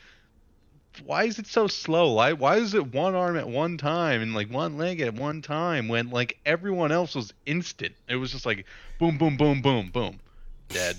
why 1.03 1.25
is 1.25 1.39
it 1.39 1.47
so 1.47 1.67
slow? 1.67 2.13
Why 2.13 2.33
why 2.33 2.57
is 2.57 2.73
it 2.73 2.93
one 2.93 3.15
arm 3.15 3.37
at 3.37 3.47
one 3.47 3.77
time 3.77 4.21
and 4.21 4.33
like 4.33 4.51
one 4.51 4.77
leg 4.77 5.01
at 5.01 5.13
one 5.13 5.41
time 5.41 5.87
when 5.87 6.09
like 6.09 6.37
everyone 6.45 6.91
else 6.91 7.15
was 7.15 7.33
instant? 7.45 7.95
It 8.07 8.17
was 8.17 8.31
just 8.31 8.45
like 8.45 8.65
boom, 8.99 9.17
boom, 9.17 9.37
boom, 9.37 9.61
boom, 9.61 9.89
boom, 9.89 10.19
dead. 10.69 10.97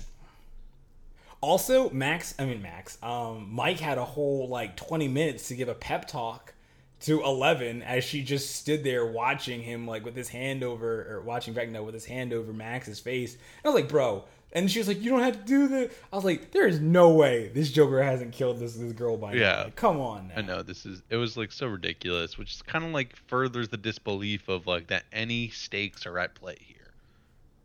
Also, 1.41 1.89
Max, 1.91 2.33
I 2.39 2.45
mean 2.45 2.61
Max, 2.61 2.97
um, 3.03 3.47
Mike 3.51 3.79
had 3.79 3.97
a 3.97 4.05
whole 4.05 4.47
like 4.47 4.75
20 4.75 5.07
minutes 5.07 5.47
to 5.49 5.55
give 5.55 5.69
a 5.69 5.75
pep 5.75 6.07
talk 6.07 6.53
to 7.01 7.21
Eleven 7.23 7.83
as 7.83 8.03
she 8.03 8.23
just 8.23 8.55
stood 8.55 8.83
there 8.83 9.05
watching 9.05 9.61
him 9.61 9.85
like 9.85 10.03
with 10.03 10.15
his 10.15 10.29
hand 10.29 10.63
over 10.63 11.05
or 11.15 11.21
watching 11.21 11.53
Vecna 11.53 11.85
with 11.85 11.93
his 11.93 12.05
hand 12.05 12.33
over 12.33 12.51
Max's 12.51 12.99
face. 12.99 13.33
And 13.33 13.41
I 13.65 13.69
was 13.69 13.75
like, 13.81 13.89
bro. 13.89 14.23
And 14.53 14.71
she 14.71 14.79
was 14.79 14.87
like, 14.87 15.01
"You 15.03 15.09
don't 15.11 15.21
have 15.21 15.37
to 15.41 15.45
do 15.45 15.67
that." 15.67 15.91
I 16.11 16.15
was 16.15 16.23
like, 16.23 16.51
"There 16.51 16.65
is 16.65 16.79
no 16.79 17.09
way 17.13 17.49
this 17.49 17.69
Joker 17.69 18.01
hasn't 18.01 18.31
killed 18.31 18.59
this 18.59 18.75
this 18.75 18.93
girl 18.93 19.17
by 19.17 19.33
now. 19.33 19.39
Yeah. 19.39 19.63
Like, 19.65 19.75
come 19.75 19.99
on." 19.99 20.29
Now. 20.29 20.33
I 20.37 20.41
know 20.41 20.61
this 20.63 20.85
is 20.85 21.03
it 21.09 21.17
was 21.17 21.35
like 21.35 21.51
so 21.51 21.67
ridiculous, 21.67 22.37
which 22.37 22.53
is 22.55 22.61
kind 22.61 22.85
of 22.85 22.91
like 22.91 23.17
furthers 23.27 23.67
the 23.67 23.77
disbelief 23.77 24.47
of 24.47 24.65
like 24.65 24.87
that 24.87 25.03
any 25.11 25.49
stakes 25.49 26.05
are 26.05 26.17
at 26.17 26.33
play 26.33 26.55
here. 26.61 26.93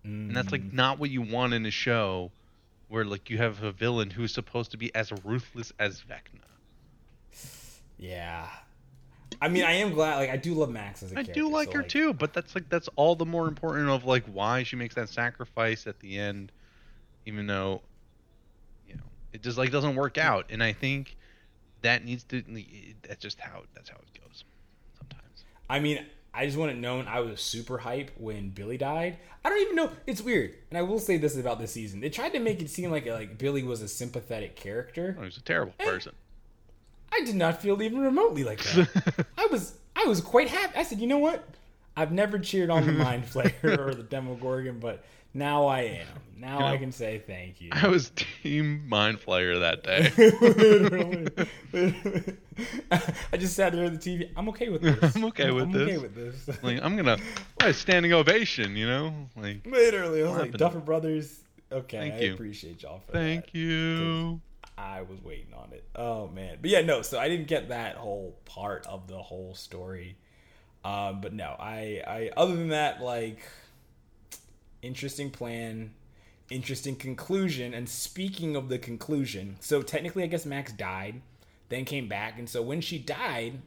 And 0.03 0.35
that's 0.37 0.49
Mm. 0.49 0.53
like 0.53 0.73
not 0.73 0.99
what 0.99 1.11
you 1.11 1.23
want 1.23 1.55
in 1.55 1.65
a 1.67 1.71
show 1.71 2.33
where 2.93 3.07
like 3.07 3.31
you 3.31 3.39
have 3.39 3.63
a 3.63 3.73
villain 3.73 4.11
who's 4.11 4.35
supposed 4.35 4.71
to 4.73 4.77
be 4.77 4.95
as 4.95 5.11
ruthless 5.25 5.73
as 5.79 6.03
Vecna. 6.03 6.45
Yeah. 7.97 8.47
I 9.41 9.49
mean, 9.49 9.65
I 9.65 9.73
am 9.73 9.95
glad. 9.95 10.17
Like, 10.17 10.29
I 10.29 10.37
do 10.37 10.53
love 10.53 10.69
Max 10.69 11.03
as 11.03 11.11
a 11.11 11.15
I 11.15 11.25
character. 11.25 11.33
I 11.33 11.35
do 11.35 11.49
like 11.49 11.69
so, 11.69 11.79
her 11.79 11.83
too, 11.83 12.13
but 12.13 12.35
that's 12.35 12.55
like 12.55 12.69
that's 12.69 12.91
all 12.97 13.17
the 13.17 13.25
more 13.25 13.49
important 13.49 13.89
of 13.89 14.05
like 14.05 14.27
why 14.27 14.63
she 14.63 14.77
makes 14.77 14.95
that 14.97 15.09
sacrifice 15.09 15.87
at 15.87 16.01
the 16.01 16.19
end, 16.19 16.53
even 17.25 17.47
though, 17.47 17.81
you 18.87 18.95
know, 18.95 19.01
it 19.33 19.43
just 19.43 19.57
like 19.57 19.73
doesn't 19.73 19.97
work 19.97 20.19
out. 20.19 20.45
And 20.51 20.63
I 20.63 20.75
think 20.75 21.17
that 21.81 22.05
needs 22.05 22.25
to. 22.25 22.43
That's 23.09 23.23
just 23.23 23.41
how 23.41 23.63
that's 23.75 23.89
how 23.89 23.97
it 23.97 24.21
goes. 24.21 24.45
Sometimes. 24.99 25.45
I 25.71 25.81
mean, 25.81 26.05
I 26.35 26.47
just 26.47 26.57
want 26.57 26.71
it 26.71 26.79
known 26.79 27.07
I 27.07 27.21
was 27.21 27.41
super 27.41 27.79
hype 27.79 28.11
when 28.17 28.51
Billy 28.51 28.79
died. 28.79 29.19
I 29.45 29.51
don't 29.51 29.61
even 29.61 29.77
know. 29.77 29.91
It's 30.07 30.23
weird, 30.23 30.55
and 30.71 30.79
I 30.79 30.83
will 30.83 30.99
say 30.99 31.19
this 31.19 31.37
about 31.37 31.59
this 31.59 31.73
season: 31.73 32.01
they 32.01 32.09
tried 32.09 32.31
to 32.31 32.39
make 32.39 32.63
it 32.63 32.71
seem 32.71 32.91
like 32.91 33.07
like 33.07 33.39
Billy 33.39 33.63
was 33.63 33.83
a 33.83 33.89
sympathetic 33.89 34.57
character. 34.57 35.17
Oh, 35.19 35.25
he's 35.25 35.37
a 35.37 35.43
terrible 35.43 35.75
person. 35.79 36.13
I 37.13 37.23
did 37.25 37.35
not 37.35 37.61
feel 37.61 37.83
even 37.83 38.01
remotely 38.01 38.45
like 38.45 38.63
that. 38.63 39.27
I 39.39 39.47
was 39.51 39.75
I 39.95 40.05
was 40.07 40.21
quite 40.21 40.49
happy. 40.49 40.77
I 40.77 40.83
said, 40.85 41.01
you 41.01 41.07
know 41.07 41.19
what? 41.19 41.45
I've 41.97 42.13
never 42.13 42.39
cheered 42.39 42.71
on 42.71 42.87
the 42.87 42.93
Mind 43.05 43.25
Flayer 43.25 43.79
or 43.79 43.95
the 43.95 44.03
Demogorgon, 44.03 44.79
but 44.79 45.05
now 45.35 45.67
I 45.67 45.81
am. 45.83 46.07
Now 46.37 46.59
You 46.59 46.65
I 46.65 46.77
can 46.77 46.91
say 46.91 47.23
thank 47.25 47.61
you. 47.61 47.69
I 47.73 47.87
was 47.87 48.11
Team 48.43 48.89
Mind 48.89 49.21
Flayer 49.21 49.61
that 49.61 49.85
day. 49.85 50.11
Literally. 50.41 51.29
Literally. 51.73 52.37
I 53.33 53.37
just 53.37 53.55
sat 53.55 53.73
there 53.73 53.85
at 53.85 54.01
the 54.01 54.19
TV. 54.19 54.31
I'm 54.37 54.49
okay 54.49 54.69
with 54.69 54.83
this. 54.83 55.15
I'm 55.15 55.25
okay 55.27 55.51
with 55.53 55.65
I'm 55.65 55.73
this. 55.73 55.83
okay 55.89 55.99
with 55.99 56.15
this. 56.15 56.63
like 56.63 56.81
I'm 56.83 56.97
gonna 56.97 57.17
why 57.61 57.69
a 57.69 57.73
standing 57.73 58.13
ovation, 58.13 58.77
you 58.77 58.87
know? 58.87 59.15
Like 59.37 59.65
Literally, 59.67 60.23
I 60.23 60.29
was 60.29 60.39
like? 60.39 60.53
Duffer 60.57 60.81
Brothers. 60.81 61.39
Okay, 61.71 61.99
Thank 61.99 62.15
I 62.15 62.19
you. 62.19 62.35
appreciate 62.35 62.83
y'all 62.83 63.01
for 63.07 63.13
thank 63.13 63.47
that. 63.53 63.55
you. 63.59 64.41
I 64.77 65.03
was 65.03 65.23
waiting 65.23 65.55
on 65.55 65.73
it. 65.73 65.85
Oh 65.95 66.29
man, 66.29 66.59
but 66.61 66.69
yeah, 66.71 66.81
no. 66.83 67.03
So 67.03 67.19
I 67.19 67.29
didn't 67.29 67.47
get 67.47 67.69
that 67.69 67.97
whole 67.97 68.37
part 68.45 68.87
of 68.87 69.07
the 69.07 69.19
whole 69.23 69.55
story. 69.55 70.17
Um, 70.85 71.21
but 71.21 71.33
no, 71.33 71.55
I, 71.59 72.03
I. 72.07 72.31
Other 72.37 72.57
than 72.57 72.69
that, 72.71 73.01
like, 73.01 73.39
interesting 74.83 75.31
plan, 75.31 75.93
interesting 76.51 76.97
conclusion. 76.97 77.73
And 77.75 77.89
speaking 77.89 78.57
of 78.57 78.69
the 78.69 78.79
conclusion, 78.79 79.57
so 79.61 79.83
technically, 79.83 80.25
I 80.25 80.27
guess 80.27 80.45
Max 80.45 80.73
died, 80.73 81.23
then 81.69 81.85
came 81.85 82.09
back, 82.09 82.39
and 82.39 82.49
so 82.49 82.61
when 82.61 82.81
she 82.81 82.99
died, 82.99 83.61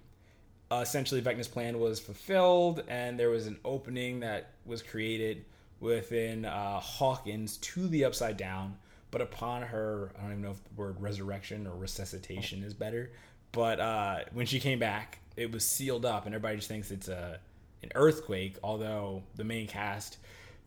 uh, 0.72 0.82
essentially 0.84 1.22
Vecna's 1.22 1.48
plan 1.48 1.80
was 1.80 2.00
fulfilled, 2.00 2.84
and 2.88 3.20
there 3.20 3.30
was 3.30 3.48
an 3.48 3.58
opening 3.66 4.20
that 4.20 4.52
was 4.66 4.82
created 4.84 5.46
within 5.80 6.46
uh, 6.46 6.80
Hawkins 6.80 7.58
to 7.58 7.88
the 7.88 8.06
Upside 8.06 8.38
Down. 8.38 8.78
But 9.12 9.22
upon 9.22 9.62
her, 9.62 10.12
I 10.18 10.22
don't 10.22 10.32
even 10.32 10.42
know 10.42 10.52
if 10.52 10.64
the 10.64 10.74
word 10.76 11.00
resurrection 11.00 11.68
or 11.68 11.76
resuscitation 11.76 12.64
is 12.64 12.74
better. 12.74 13.12
But 13.52 13.80
uh, 13.80 14.20
when 14.34 14.46
she 14.46 14.60
came 14.60 14.80
back, 14.80 15.20
it 15.38 15.52
was 15.52 15.66
sealed 15.66 16.06
up, 16.06 16.26
and 16.26 16.36
everybody 16.36 16.58
just 16.58 16.68
thinks 16.68 16.92
it's 16.92 17.08
a 17.08 17.40
an 17.84 17.92
earthquake. 17.96 18.58
Although 18.64 19.24
the 19.36 19.44
main 19.44 19.68
cast 19.68 20.18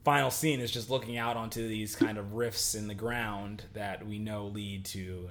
final 0.04 0.30
scene 0.30 0.60
is 0.60 0.70
just 0.70 0.90
looking 0.90 1.16
out 1.16 1.36
onto 1.36 1.66
these 1.66 1.94
kind 1.96 2.18
of 2.18 2.34
rifts 2.34 2.74
in 2.74 2.88
the 2.88 2.94
ground 2.94 3.64
that 3.74 4.06
we 4.06 4.18
know 4.18 4.46
lead 4.46 4.84
to 4.86 5.30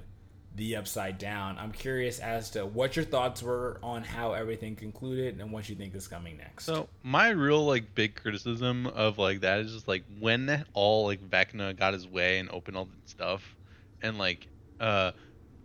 the 0.57 0.75
upside 0.75 1.19
down. 1.19 1.57
I'm 1.59 1.71
curious 1.71 2.19
as 2.19 2.49
to 2.51 2.65
what 2.65 2.95
your 2.95 3.05
thoughts 3.05 3.43
were 3.43 3.79
on 3.83 4.03
how 4.03 4.33
everything 4.33 4.75
concluded 4.75 5.39
and 5.39 5.51
what 5.51 5.69
you 5.69 5.75
think 5.75 5.93
is 5.93 6.07
coming 6.07 6.37
next. 6.37 6.65
So 6.65 6.89
my 7.03 7.29
real 7.29 7.65
like 7.65 7.93
big 7.93 8.15
criticism 8.15 8.87
of 8.87 9.19
like 9.19 9.41
that 9.41 9.59
is 9.59 9.71
just 9.71 9.87
like 9.87 10.03
when 10.19 10.65
all 10.73 11.05
like 11.05 11.21
Vecna 11.29 11.77
got 11.77 11.93
his 11.93 12.07
way 12.07 12.39
and 12.39 12.49
opened 12.49 12.75
all 12.75 12.85
that 12.85 13.09
stuff, 13.09 13.55
and 14.01 14.17
like 14.17 14.47
uh 14.79 15.11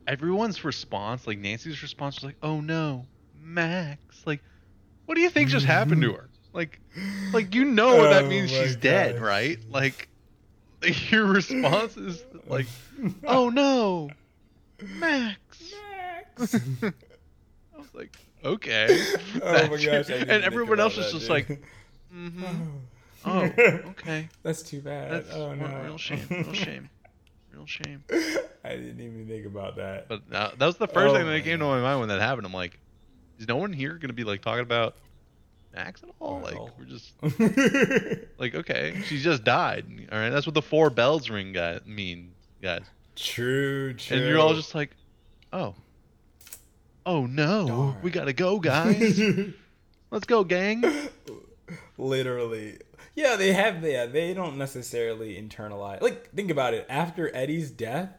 everyone's 0.07 0.62
response, 0.62 1.26
like 1.26 1.38
Nancy's 1.38 1.82
response, 1.82 2.16
was 2.16 2.24
like, 2.24 2.36
"Oh 2.42 2.61
no, 2.61 3.07
Max!" 3.40 4.26
Like, 4.26 4.42
what 5.07 5.14
do 5.14 5.22
you 5.22 5.30
think 5.30 5.48
just 5.48 5.66
happened 5.66 6.03
to 6.03 6.12
her? 6.12 6.28
Like, 6.53 6.80
like 7.32 7.55
you 7.55 7.64
know 7.64 7.96
what 7.96 8.11
that 8.11 8.24
Oh 8.24 8.28
means? 8.28 8.53
my 8.53 8.59
She's 8.64 8.76
dead, 8.76 9.20
right? 9.20 9.59
Like, 9.70 10.09
your 11.11 11.26
response 11.26 11.96
is 11.96 12.24
like, 12.46 12.66
"Oh 13.24 13.48
no, 13.48 14.11
Max!" 14.82 15.72
Max. 16.40 16.55
I 16.55 17.78
was 17.78 17.94
like, 17.94 18.16
"Okay." 18.44 18.86
Oh 19.36 19.40
my 19.40 19.40
That's 19.53 19.68
gosh! 19.68 19.82
your- 19.82 19.94
I 19.94 20.03
didn't 20.03 20.30
and 20.30 20.44
everyone 20.44 20.80
else 20.80 20.96
was 20.96 21.07
that, 21.07 21.12
just 21.12 21.22
dude. 21.28 21.30
like, 21.30 21.62
"Mm-hmm." 22.14 22.44
Oh, 23.24 23.42
okay. 23.90 24.28
That's 24.42 24.62
too 24.62 24.80
bad. 24.80 25.12
That's 25.12 25.32
oh 25.34 25.55
no. 25.55 25.66
real 25.84 25.96
shame. 25.98 26.26
Real 26.28 26.53
shame. 26.53 26.90
Real 27.53 27.66
shame. 27.66 28.03
I 28.64 28.70
didn't 28.70 29.00
even 29.00 29.26
think 29.28 29.46
about 29.46 29.76
that. 29.76 30.09
But 30.09 30.22
uh, 30.32 30.50
that 30.59 30.66
was 30.66 30.76
the 30.76 30.88
first 30.88 31.14
Oh 31.14 31.16
thing 31.16 31.26
that 31.28 31.44
came 31.44 31.61
to 31.61 31.64
my 31.64 31.80
mind 31.80 32.00
when 32.00 32.09
that 32.09 32.20
happened. 32.20 32.46
I'm 32.46 32.53
like, 32.53 32.80
is 33.38 33.46
no 33.46 33.57
one 33.57 33.72
here 33.72 33.94
gonna 33.94 34.12
be 34.12 34.24
like 34.24 34.42
talking 34.42 34.62
about 34.62 34.96
Max 35.74 36.02
at 36.02 36.10
all? 36.20 36.40
Like 36.40 36.58
we're 36.78 36.84
just 36.84 37.12
like, 38.38 38.54
okay, 38.54 39.00
she 39.06 39.18
just 39.18 39.44
died. 39.44 39.86
All 40.10 40.18
right, 40.18 40.30
that's 40.30 40.46
what 40.46 40.54
the 40.54 40.62
four 40.62 40.90
bells 40.90 41.30
ring 41.30 41.52
guy 41.52 41.80
mean, 41.86 42.32
guys. 42.60 42.82
true, 43.16 43.94
true. 43.94 44.16
And 44.16 44.26
you're 44.26 44.38
all 44.38 44.54
just 44.54 44.74
like, 44.74 44.90
oh, 45.52 45.74
oh 47.06 47.26
no, 47.26 47.66
Darn. 47.66 47.96
we 48.02 48.10
gotta 48.10 48.32
go, 48.32 48.58
guys. 48.58 49.20
Let's 50.10 50.26
go, 50.26 50.44
gang. 50.44 50.84
literally. 51.96 52.78
Yeah, 53.14 53.36
they 53.36 53.52
have. 53.52 53.82
Yeah, 53.82 54.06
they 54.06 54.34
don't 54.34 54.56
necessarily 54.56 55.40
internalize. 55.40 56.00
Like, 56.00 56.30
think 56.34 56.50
about 56.50 56.74
it. 56.74 56.86
After 56.88 57.34
Eddie's 57.34 57.70
death, 57.70 58.10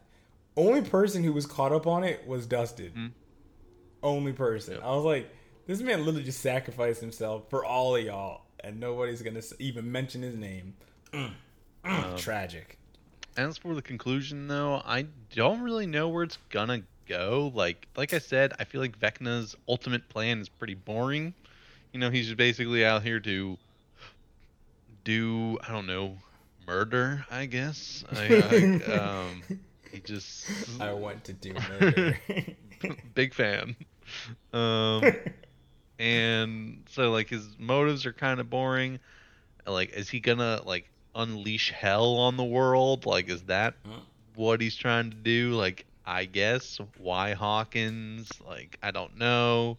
only 0.56 0.82
person 0.82 1.24
who 1.24 1.34
was 1.34 1.46
caught 1.46 1.72
up 1.72 1.88
on 1.88 2.04
it 2.04 2.28
was 2.28 2.46
Dustin. 2.46 2.92
Hmm. 2.92 3.08
Only 4.02 4.34
person. 4.34 4.80
I 4.84 4.92
was 4.96 5.06
like, 5.06 5.34
this 5.68 5.82
man 5.82 6.00
literally 6.00 6.24
just 6.24 6.42
sacrificed 6.42 7.02
himself 7.02 7.50
for 7.50 7.66
all 7.66 7.96
of 7.96 8.04
y'all, 8.04 8.42
and 8.60 8.80
nobody's 8.80 9.22
gonna 9.22 9.42
even 9.60 9.92
mention 9.92 10.22
his 10.22 10.36
name. 10.36 10.74
Mm. 11.14 11.32
Mm. 11.86 12.04
Um, 12.04 12.18
Tragic. 12.18 12.78
As 13.36 13.58
for 13.58 13.74
the 13.74 13.82
conclusion, 13.82 14.48
though, 14.48 14.82
I 14.86 15.08
don't 15.36 15.62
really 15.62 15.88
know 15.88 16.10
where 16.10 16.24
it's 16.24 16.38
gonna 16.50 16.84
go. 17.08 17.52
Like, 17.54 17.88
like 17.96 18.14
I 18.14 18.20
said, 18.20 18.54
I 18.60 18.64
feel 18.64 18.82
like 18.82 18.98
Vecna's 19.00 19.56
ultimate 19.68 20.08
plan 20.10 20.40
is 20.40 20.50
pretty 20.50 20.76
boring. 20.76 21.34
You 21.92 22.00
know, 22.00 22.10
he's 22.10 22.26
just 22.26 22.38
basically 22.38 22.86
out 22.86 23.04
here 23.04 23.20
to 23.20 23.58
do, 25.04 25.58
I 25.68 25.72
don't 25.72 25.88
know, 25.88 26.18
murder. 26.68 27.26
I 27.30 27.46
guess. 27.46 28.04
I, 28.12 28.82
I, 28.88 28.92
um, 28.98 29.60
he 29.92 30.00
just 30.00 30.48
I 30.80 30.94
want 30.94 31.24
to 31.26 31.34
do 31.34 31.54
murder. 31.70 32.18
big 33.14 33.34
fan. 33.34 33.76
Um, 34.54 35.02
and 36.00 36.84
so 36.90 37.12
like 37.12 37.30
his 37.30 37.58
motives 37.60 38.06
are 38.06 38.14
kind 38.14 38.40
of 38.40 38.50
boring. 38.50 39.00
Like, 39.66 39.92
is 39.92 40.10
he 40.10 40.20
gonna 40.20 40.62
like 40.66 40.90
unleash 41.16 41.72
hell 41.72 42.16
on 42.18 42.38
the 42.38 42.44
world? 42.44 43.06
Like, 43.06 43.30
is 43.30 43.44
that 43.44 43.76
Huh? 43.86 44.00
what 44.36 44.62
he's 44.62 44.76
trying 44.76 45.12
to 45.12 45.18
do? 45.18 45.54
Like, 45.54 45.86
I 46.06 46.26
guess 46.26 46.80
why 46.98 47.34
Hawkins? 47.34 48.40
Like, 48.46 48.78
I 48.82 48.92
don't 48.92 49.18
know. 49.18 49.78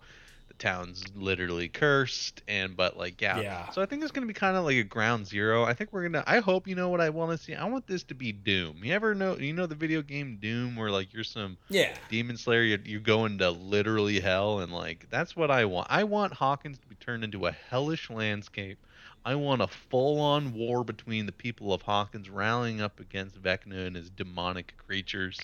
The 0.59 0.63
town's 0.63 1.05
literally 1.15 1.69
cursed, 1.69 2.43
and 2.49 2.77
but 2.77 2.97
like, 2.97 3.21
yeah. 3.21 3.41
Yeah. 3.41 3.71
So 3.71 3.83
I 3.83 3.87
think 3.87 4.03
it's 4.03 4.13
gonna 4.13 4.27
be 4.27 4.35
kind 4.35 4.57
of 4.57 4.65
like 4.65 4.77
a 4.77 4.85
ground 4.85 5.27
zero. 5.27 5.65
I 5.65 5.75
think 5.75 5.93
we're 5.93 6.05
gonna. 6.09 6.25
I 6.27 6.39
hope 6.39 6.67
you 6.67 6.75
know 6.75 6.89
what 6.89 7.01
I 7.01 7.11
want 7.11 7.39
to 7.39 7.45
see. 7.45 7.55
I 7.55 7.65
want 7.65 7.87
this 7.87 8.03
to 8.05 8.15
be 8.15 8.33
Doom. 8.33 8.83
You 8.83 8.93
ever 8.95 9.15
know? 9.15 9.37
You 9.37 9.53
know 9.53 9.67
the 9.67 9.75
video 9.75 10.03
game 10.03 10.39
Doom, 10.41 10.77
where 10.77 10.91
like 10.91 11.13
you're 11.13 11.25
some 11.25 11.59
yeah. 11.69 11.95
demon 12.09 12.37
slayer 12.37 12.63
you, 12.63 12.79
you 12.85 13.01
go 13.01 13.27
into 13.27 13.51
literally 13.51 14.21
hell 14.21 14.61
and 14.61 14.73
like 14.73 15.07
that's 15.11 15.37
what 15.37 15.51
i 15.51 15.65
want 15.65 15.87
i 15.91 16.05
want 16.05 16.33
hawkins 16.33 16.79
to 16.79 16.87
be 16.87 16.95
turned 16.95 17.25
into 17.25 17.47
a 17.47 17.53
hellish 17.53 18.09
landscape 18.11 18.79
i 19.25 19.35
want 19.35 19.61
a 19.61 19.67
full-on 19.67 20.55
war 20.55 20.85
between 20.85 21.27
the 21.27 21.33
people 21.33 21.73
of 21.73 21.83
hawkins 21.83 22.31
rallying 22.31 22.81
up 22.81 23.01
against 23.01 23.41
vecna 23.43 23.87
and 23.87 23.97
his 23.97 24.11
demonic 24.11 24.75
creatures 24.77 25.39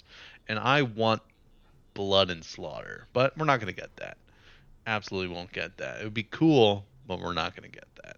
and 0.48 0.58
i 0.58 0.82
want 0.82 1.20
blood 1.94 2.30
and 2.30 2.44
slaughter 2.44 3.06
but 3.12 3.36
we're 3.36 3.44
not 3.44 3.60
going 3.60 3.72
to 3.72 3.80
get 3.80 3.94
that 3.96 4.16
absolutely 4.86 5.34
won't 5.34 5.52
get 5.52 5.76
that 5.78 6.00
it 6.00 6.04
would 6.04 6.14
be 6.14 6.22
cool 6.24 6.84
but 7.06 7.20
we're 7.20 7.32
not 7.32 7.54
going 7.56 7.68
to 7.70 7.74
get 7.74 7.86
that 8.02 8.16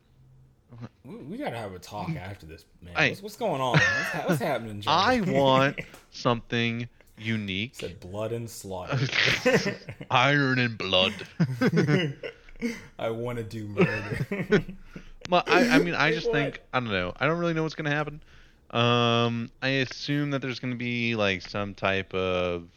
We, 1.04 1.16
we 1.16 1.36
gotta 1.36 1.56
have 1.56 1.72
a 1.74 1.78
talk 1.78 2.10
after 2.10 2.46
this, 2.46 2.64
man. 2.82 2.94
Hey. 2.94 3.08
What's, 3.10 3.22
what's 3.22 3.36
going 3.36 3.60
on? 3.60 3.72
What's, 3.72 3.84
ha- 3.84 4.24
what's 4.26 4.40
happening? 4.40 4.80
Johnny? 4.80 5.18
i 5.26 5.32
want 5.32 5.80
something 6.10 6.88
unique 7.18 7.74
said 7.74 8.00
blood 8.00 8.32
and 8.32 8.48
slaughter. 8.48 8.98
iron 10.10 10.58
and 10.58 10.76
blood 10.78 11.12
I 12.98 13.10
want 13.10 13.38
to 13.38 13.44
do 13.44 13.66
murder. 13.66 14.64
Well, 15.28 15.42
I, 15.46 15.68
I 15.68 15.78
mean, 15.78 15.94
I 15.94 16.12
just 16.12 16.26
what? 16.28 16.34
think 16.34 16.62
I 16.72 16.80
don't 16.80 16.90
know. 16.90 17.12
I 17.18 17.26
don't 17.26 17.38
really 17.38 17.54
know 17.54 17.62
what's 17.62 17.74
gonna 17.74 17.90
happen. 17.90 18.22
Um, 18.70 19.50
I 19.60 19.68
assume 19.68 20.30
that 20.30 20.42
there's 20.42 20.58
gonna 20.60 20.76
be 20.76 21.14
like 21.14 21.42
some 21.42 21.74
type 21.74 22.14
of, 22.14 22.68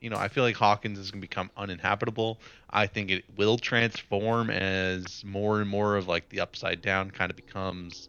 you 0.00 0.10
know, 0.10 0.16
I 0.16 0.28
feel 0.28 0.44
like 0.44 0.56
Hawkins 0.56 0.98
is 0.98 1.10
gonna 1.10 1.20
become 1.20 1.50
uninhabitable. 1.56 2.40
I 2.70 2.86
think 2.86 3.10
it 3.10 3.24
will 3.36 3.58
transform 3.58 4.50
as 4.50 5.22
more 5.24 5.60
and 5.60 5.68
more 5.68 5.96
of 5.96 6.08
like 6.08 6.28
the 6.28 6.40
upside 6.40 6.80
down 6.82 7.10
kind 7.10 7.30
of 7.30 7.36
becomes 7.36 8.08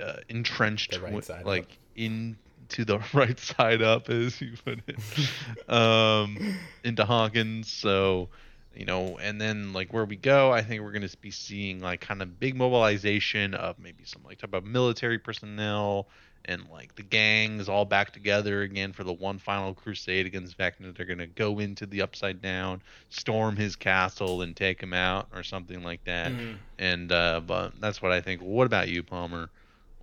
uh, 0.00 0.16
entrenched, 0.28 0.98
right 0.98 1.28
like 1.44 1.62
up. 1.62 1.68
into 1.94 2.84
the 2.84 3.00
right 3.14 3.38
side 3.38 3.82
up, 3.82 4.08
as 4.08 4.40
you 4.40 4.52
put 4.64 4.80
it, 4.86 5.68
um, 5.68 6.56
into 6.84 7.04
Hawkins. 7.04 7.70
So 7.70 8.30
you 8.74 8.84
know, 8.84 9.18
and 9.18 9.40
then 9.40 9.72
like 9.72 9.92
where 9.92 10.04
we 10.04 10.16
go, 10.16 10.52
I 10.52 10.62
think 10.62 10.82
we're 10.82 10.92
going 10.92 11.06
to 11.06 11.16
be 11.18 11.32
seeing 11.32 11.80
like 11.80 12.00
kind 12.00 12.22
of 12.22 12.38
big 12.38 12.54
mobilization 12.54 13.54
of 13.54 13.78
maybe 13.78 14.04
some 14.04 14.22
like 14.22 14.38
type 14.38 14.54
of 14.54 14.64
military 14.64 15.18
personnel 15.18 16.08
and 16.44 16.68
like 16.70 16.94
the 16.94 17.02
gangs 17.02 17.68
all 17.68 17.84
back 17.84 18.12
together 18.12 18.62
again 18.62 18.92
for 18.92 19.04
the 19.04 19.12
one 19.12 19.38
final 19.38 19.74
crusade 19.74 20.26
against 20.26 20.56
Vecna. 20.58 20.96
They're 20.96 21.06
going 21.06 21.18
to 21.18 21.26
go 21.26 21.58
into 21.58 21.86
the 21.86 22.02
Upside 22.02 22.40
Down, 22.42 22.82
storm 23.08 23.56
his 23.56 23.76
castle, 23.76 24.42
and 24.42 24.56
take 24.56 24.80
him 24.82 24.92
out 24.92 25.28
or 25.34 25.42
something 25.42 25.82
like 25.82 26.04
that. 26.04 26.32
Mhm. 26.32 26.56
And 26.78 27.12
uh, 27.12 27.40
but 27.40 27.80
that's 27.80 28.00
what 28.02 28.12
I 28.12 28.20
think. 28.20 28.40
What 28.40 28.66
about 28.66 28.88
you, 28.88 29.02
Palmer? 29.02 29.50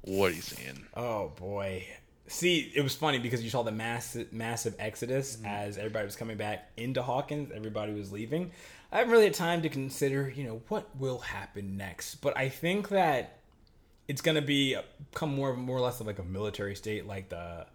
What 0.02 0.32
are 0.32 0.36
you 0.36 0.42
seeing? 0.42 0.86
Oh 0.96 1.30
boy. 1.30 1.86
See, 2.30 2.72
it 2.76 2.82
was 2.82 2.94
funny 2.94 3.20
because 3.20 3.42
you 3.42 3.50
saw 3.50 3.64
the 3.64 3.72
massive 3.72 4.34
massive 4.34 4.76
exodus 4.80 5.38
as 5.46 5.78
everybody 5.78 6.06
was 6.06 6.16
coming 6.18 6.38
back 6.38 6.70
into 6.76 7.02
Hawkins, 7.02 7.52
everybody 7.56 7.94
was 7.94 8.12
leaving. 8.12 8.52
I 8.92 8.98
haven't 9.00 9.12
really 9.12 9.26
had 9.26 9.34
time 9.34 9.62
to 9.64 9.70
consider, 9.70 10.30
you 10.30 10.44
know, 10.44 10.62
what 10.70 10.90
will 10.98 11.20
happen 11.20 11.76
next. 11.78 12.16
But 12.16 12.38
I 12.38 12.50
think 12.50 12.90
that 12.90 13.37
it's 14.08 14.22
gonna 14.22 14.42
be 14.42 14.78
become 15.12 15.36
more 15.36 15.56
more 15.56 15.78
or 15.78 15.82
less 15.82 16.00
of 16.00 16.08
like 16.08 16.20
a 16.20 16.24
military 16.24 16.76
state, 16.76 17.06
like 17.06 17.30
the 17.30 17.66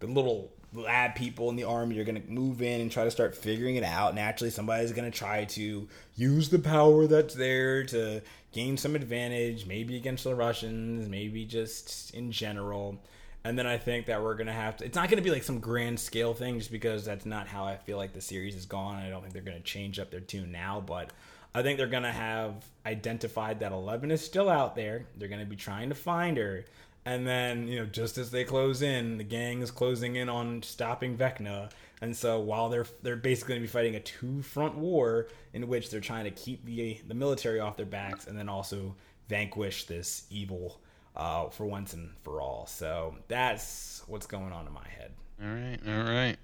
the 0.00 0.06
little 0.06 0.50
lab 0.74 1.14
people 1.14 1.50
in 1.50 1.56
the 1.56 1.64
army 1.64 1.98
are 1.98 2.04
gonna 2.04 2.22
move 2.28 2.62
in 2.62 2.80
and 2.80 2.90
try 2.90 3.04
to 3.04 3.10
start 3.10 3.36
figuring 3.36 3.76
it 3.76 3.84
out. 3.84 4.14
Naturally, 4.14 4.50
somebody's 4.50 4.92
gonna 4.92 5.10
try 5.10 5.44
to 5.44 5.88
use 6.16 6.48
the 6.48 6.58
power 6.58 7.06
that's 7.06 7.34
there 7.34 7.84
to 7.84 8.22
gain 8.52 8.76
some 8.76 8.94
advantage, 8.94 9.66
maybe 9.66 9.96
against 9.96 10.24
the 10.24 10.34
Russians, 10.34 11.08
maybe 11.08 11.44
just 11.44 12.14
in 12.14 12.32
general. 12.32 12.98
And 13.44 13.58
then 13.58 13.66
I 13.66 13.76
think 13.76 14.06
that 14.06 14.22
we're 14.22 14.36
gonna 14.36 14.52
have 14.52 14.76
to. 14.78 14.84
It's 14.84 14.94
not 14.94 15.10
gonna 15.10 15.22
be 15.22 15.30
like 15.30 15.42
some 15.42 15.58
grand 15.58 15.98
scale 15.98 16.32
thing, 16.32 16.58
just 16.58 16.70
because 16.70 17.04
that's 17.04 17.26
not 17.26 17.48
how 17.48 17.64
I 17.64 17.76
feel 17.76 17.96
like 17.96 18.12
the 18.12 18.20
series 18.20 18.54
is 18.54 18.66
gone. 18.66 18.96
I 18.96 19.10
don't 19.10 19.20
think 19.20 19.34
they're 19.34 19.42
gonna 19.42 19.60
change 19.60 19.98
up 19.98 20.10
their 20.10 20.20
tune 20.20 20.52
now, 20.52 20.80
but 20.80 21.10
I 21.54 21.62
think 21.62 21.78
they're 21.78 21.86
gonna 21.86 22.12
have 22.12 22.64
identified 22.86 23.60
that 23.60 23.72
Eleven 23.72 24.10
is 24.10 24.24
still 24.24 24.48
out 24.48 24.74
there. 24.74 25.06
They're 25.16 25.28
gonna 25.28 25.44
be 25.44 25.56
trying 25.56 25.88
to 25.90 25.94
find 25.94 26.36
her, 26.36 26.64
and 27.04 27.26
then 27.26 27.68
you 27.68 27.80
know, 27.80 27.86
just 27.86 28.18
as 28.18 28.30
they 28.30 28.44
close 28.44 28.82
in, 28.82 29.18
the 29.18 29.24
gang 29.24 29.60
is 29.62 29.70
closing 29.70 30.16
in 30.16 30.28
on 30.28 30.62
stopping 30.62 31.16
Vecna. 31.16 31.70
And 32.00 32.16
so 32.16 32.40
while 32.40 32.68
they're 32.68 32.86
they're 33.02 33.16
basically 33.16 33.54
gonna 33.54 33.60
be 33.62 33.68
fighting 33.68 33.94
a 33.96 34.00
two 34.00 34.42
front 34.42 34.76
war 34.76 35.28
in 35.52 35.68
which 35.68 35.90
they're 35.90 36.00
trying 36.00 36.24
to 36.24 36.30
keep 36.30 36.64
the 36.64 37.00
the 37.06 37.14
military 37.14 37.60
off 37.60 37.76
their 37.76 37.86
backs, 37.86 38.26
and 38.26 38.36
then 38.38 38.48
also 38.48 38.94
vanquish 39.28 39.84
this 39.84 40.24
evil 40.30 40.80
uh, 41.16 41.48
for 41.48 41.66
once 41.66 41.92
and 41.92 42.10
for 42.22 42.40
all. 42.40 42.66
So 42.66 43.16
that's 43.28 44.02
what's 44.06 44.26
going 44.26 44.52
on 44.52 44.66
in 44.66 44.72
my 44.72 44.86
head. 44.88 45.12
All 45.42 45.48
right, 45.48 45.78
all 45.86 46.12
right. 46.12 46.36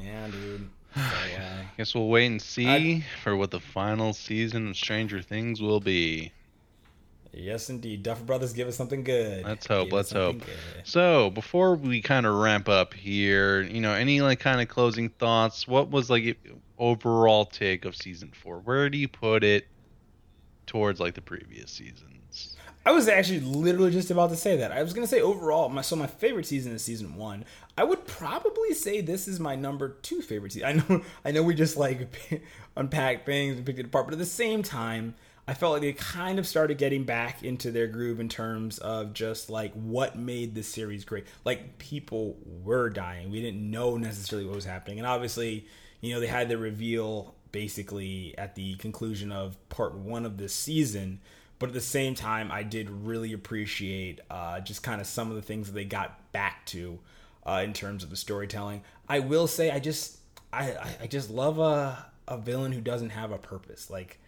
Yeah, 0.00 0.28
dude. 0.28 0.70
So, 0.94 1.00
uh, 1.38 1.64
Guess 1.76 1.94
we'll 1.94 2.08
wait 2.08 2.26
and 2.26 2.40
see 2.42 3.04
for 3.22 3.36
what 3.36 3.50
the 3.50 3.60
final 3.60 4.12
season 4.12 4.68
of 4.68 4.76
Stranger 4.76 5.22
Things 5.22 5.60
will 5.60 5.80
be. 5.80 6.32
yes, 7.32 7.70
indeed. 7.70 8.02
Duffer 8.02 8.24
Brothers, 8.24 8.52
give 8.52 8.68
us 8.68 8.76
something 8.76 9.02
good. 9.04 9.44
Let's 9.44 9.66
hope, 9.66 9.86
Give 9.86 9.92
let's 9.92 10.12
hope. 10.12 10.40
good. 10.40 10.84
So 10.84 11.30
before 11.30 11.74
we 11.76 12.02
kind 12.02 12.26
of 12.26 12.34
ramp 12.34 12.68
up 12.68 12.94
here, 12.94 13.62
you 13.62 13.80
know, 13.80 13.92
any 13.94 14.20
like 14.20 14.40
kind 14.40 14.60
of 14.60 14.68
closing 14.68 15.08
thoughts? 15.10 15.66
What 15.66 15.90
was 15.90 16.10
like 16.10 16.38
overall 16.78 17.46
take 17.46 17.84
of 17.84 17.96
season 17.96 18.32
four? 18.32 18.60
Where 18.60 18.88
do 18.90 18.98
you 18.98 19.08
put 19.08 19.44
it 19.44 19.66
towards 20.66 21.00
like 21.00 21.14
the 21.14 21.22
previous 21.22 21.70
seasons? 21.70 22.11
I 22.84 22.90
was 22.90 23.08
actually 23.08 23.40
literally 23.40 23.92
just 23.92 24.10
about 24.10 24.30
to 24.30 24.36
say 24.36 24.56
that. 24.56 24.72
I 24.72 24.82
was 24.82 24.92
gonna 24.92 25.06
say 25.06 25.20
overall, 25.20 25.68
my 25.68 25.82
so 25.82 25.94
my 25.94 26.06
favorite 26.06 26.46
season 26.46 26.72
is 26.72 26.82
season 26.82 27.14
one. 27.16 27.44
I 27.78 27.84
would 27.84 28.06
probably 28.06 28.74
say 28.74 29.00
this 29.00 29.28
is 29.28 29.38
my 29.38 29.54
number 29.54 29.90
two 30.02 30.20
favorite 30.20 30.52
season. 30.52 30.68
I 30.88 30.94
know, 30.94 31.02
I 31.24 31.30
know, 31.30 31.42
we 31.42 31.54
just 31.54 31.76
like 31.76 32.42
unpacked 32.76 33.24
things 33.24 33.56
and 33.56 33.66
picked 33.66 33.78
it 33.78 33.86
apart, 33.86 34.06
but 34.06 34.14
at 34.14 34.18
the 34.18 34.26
same 34.26 34.62
time, 34.62 35.14
I 35.46 35.54
felt 35.54 35.72
like 35.74 35.82
they 35.82 35.92
kind 35.92 36.38
of 36.38 36.46
started 36.46 36.78
getting 36.78 37.04
back 37.04 37.42
into 37.44 37.70
their 37.70 37.86
groove 37.86 38.20
in 38.20 38.28
terms 38.28 38.78
of 38.78 39.12
just 39.12 39.48
like 39.48 39.72
what 39.74 40.16
made 40.18 40.54
this 40.54 40.68
series 40.68 41.04
great. 41.04 41.26
Like 41.44 41.78
people 41.78 42.36
were 42.44 42.90
dying, 42.90 43.30
we 43.30 43.40
didn't 43.40 43.70
know 43.70 43.96
necessarily 43.96 44.46
what 44.46 44.56
was 44.56 44.64
happening, 44.64 44.98
and 44.98 45.06
obviously, 45.06 45.66
you 46.00 46.12
know, 46.12 46.20
they 46.20 46.26
had 46.26 46.48
the 46.48 46.58
reveal 46.58 47.36
basically 47.52 48.34
at 48.38 48.56
the 48.56 48.74
conclusion 48.76 49.30
of 49.30 49.56
part 49.68 49.94
one 49.94 50.24
of 50.24 50.38
this 50.38 50.54
season 50.54 51.20
but 51.62 51.68
at 51.68 51.74
the 51.74 51.80
same 51.80 52.16
time, 52.16 52.50
I 52.50 52.64
did 52.64 52.90
really 52.90 53.32
appreciate 53.32 54.18
uh, 54.28 54.58
just 54.58 54.82
kind 54.82 55.00
of 55.00 55.06
some 55.06 55.30
of 55.30 55.36
the 55.36 55.42
things 55.42 55.68
that 55.68 55.74
they 55.74 55.84
got 55.84 56.32
back 56.32 56.66
to 56.66 56.98
uh, 57.46 57.62
in 57.62 57.72
terms 57.72 58.02
of 58.02 58.10
the 58.10 58.16
storytelling. 58.16 58.82
I 59.08 59.20
will 59.20 59.46
say, 59.46 59.70
I 59.70 59.78
just 59.78 60.18
I 60.52 60.74
I 61.00 61.06
just 61.06 61.30
love 61.30 61.60
a 61.60 62.04
a 62.26 62.36
villain 62.36 62.72
who 62.72 62.80
doesn't 62.80 63.10
have 63.10 63.30
a 63.30 63.38
purpose. 63.38 63.90
Like 63.90 64.18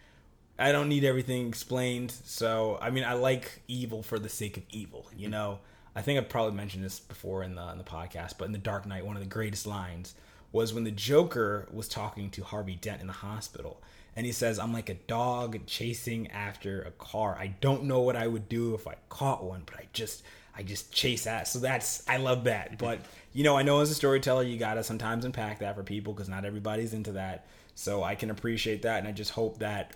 I 0.57 0.71
don't 0.71 0.87
need 0.87 1.03
everything 1.03 1.49
explained. 1.49 2.11
So 2.23 2.79
I 2.81 2.89
mean, 2.89 3.03
I 3.03 3.15
like 3.15 3.61
evil 3.67 4.01
for 4.01 4.17
the 4.17 4.29
sake 4.29 4.55
of 4.55 4.63
evil. 4.71 5.11
You 5.13 5.27
know, 5.27 5.59
I 5.93 6.03
think 6.03 6.17
I've 6.17 6.29
probably 6.29 6.55
mentioned 6.55 6.85
this 6.85 7.01
before 7.01 7.43
in 7.43 7.55
the 7.55 7.69
in 7.69 7.77
the 7.77 7.83
podcast, 7.83 8.35
but 8.37 8.45
in 8.45 8.53
the 8.53 8.57
Dark 8.59 8.85
Knight, 8.85 9.05
one 9.05 9.17
of 9.17 9.21
the 9.21 9.27
greatest 9.27 9.67
lines 9.67 10.15
was 10.53 10.73
when 10.73 10.85
the 10.85 10.91
Joker 10.91 11.67
was 11.69 11.89
talking 11.89 12.29
to 12.29 12.45
Harvey 12.45 12.75
Dent 12.75 13.01
in 13.01 13.07
the 13.07 13.13
hospital 13.13 13.81
and 14.15 14.25
he 14.25 14.31
says, 14.31 14.59
I'm 14.59 14.73
like 14.73 14.89
a 14.89 14.93
dog 14.93 15.65
chasing 15.65 16.31
after 16.31 16.81
a 16.81 16.91
car. 16.91 17.35
I 17.37 17.47
don't 17.47 17.83
know 17.83 18.01
what 18.01 18.15
I 18.15 18.27
would 18.27 18.47
do 18.47 18.73
if 18.73 18.87
I 18.87 18.95
caught 19.09 19.43
one, 19.43 19.63
but 19.65 19.75
I 19.75 19.87
just 19.93 20.23
I 20.57 20.63
just 20.63 20.91
chase 20.91 21.27
ass. 21.27 21.51
So 21.51 21.59
that's 21.59 22.07
I 22.07 22.17
love 22.17 22.45
that. 22.45 22.77
But 22.77 22.99
you 23.33 23.43
know, 23.43 23.57
I 23.57 23.63
know 23.63 23.81
as 23.81 23.91
a 23.91 23.95
storyteller, 23.95 24.43
you 24.43 24.57
gotta 24.57 24.83
sometimes 24.83 25.25
unpack 25.25 25.59
that 25.59 25.75
for 25.75 25.83
people 25.83 26.13
because 26.13 26.29
not 26.29 26.45
everybody's 26.45 26.93
into 26.93 27.11
that. 27.13 27.45
So 27.75 28.03
I 28.03 28.15
can 28.15 28.29
appreciate 28.29 28.83
that, 28.83 28.99
and 28.99 29.07
I 29.07 29.11
just 29.11 29.31
hope 29.31 29.59
that 29.59 29.91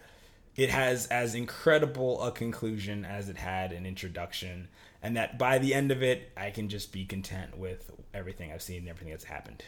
it 0.57 0.69
has 0.69 1.07
as 1.07 1.33
incredible 1.33 2.21
a 2.21 2.31
conclusion 2.31 3.05
as 3.05 3.29
it 3.29 3.37
had 3.37 3.71
an 3.71 3.85
introduction, 3.85 4.67
and 5.01 5.15
that 5.15 5.39
by 5.39 5.59
the 5.59 5.73
end 5.73 5.89
of 5.91 6.03
it, 6.03 6.29
I 6.35 6.49
can 6.51 6.67
just 6.67 6.91
be 6.91 7.05
content 7.05 7.57
with 7.57 7.89
everything 8.13 8.51
I've 8.51 8.61
seen 8.61 8.79
and 8.79 8.89
everything 8.89 9.11
that's 9.11 9.23
happened. 9.23 9.63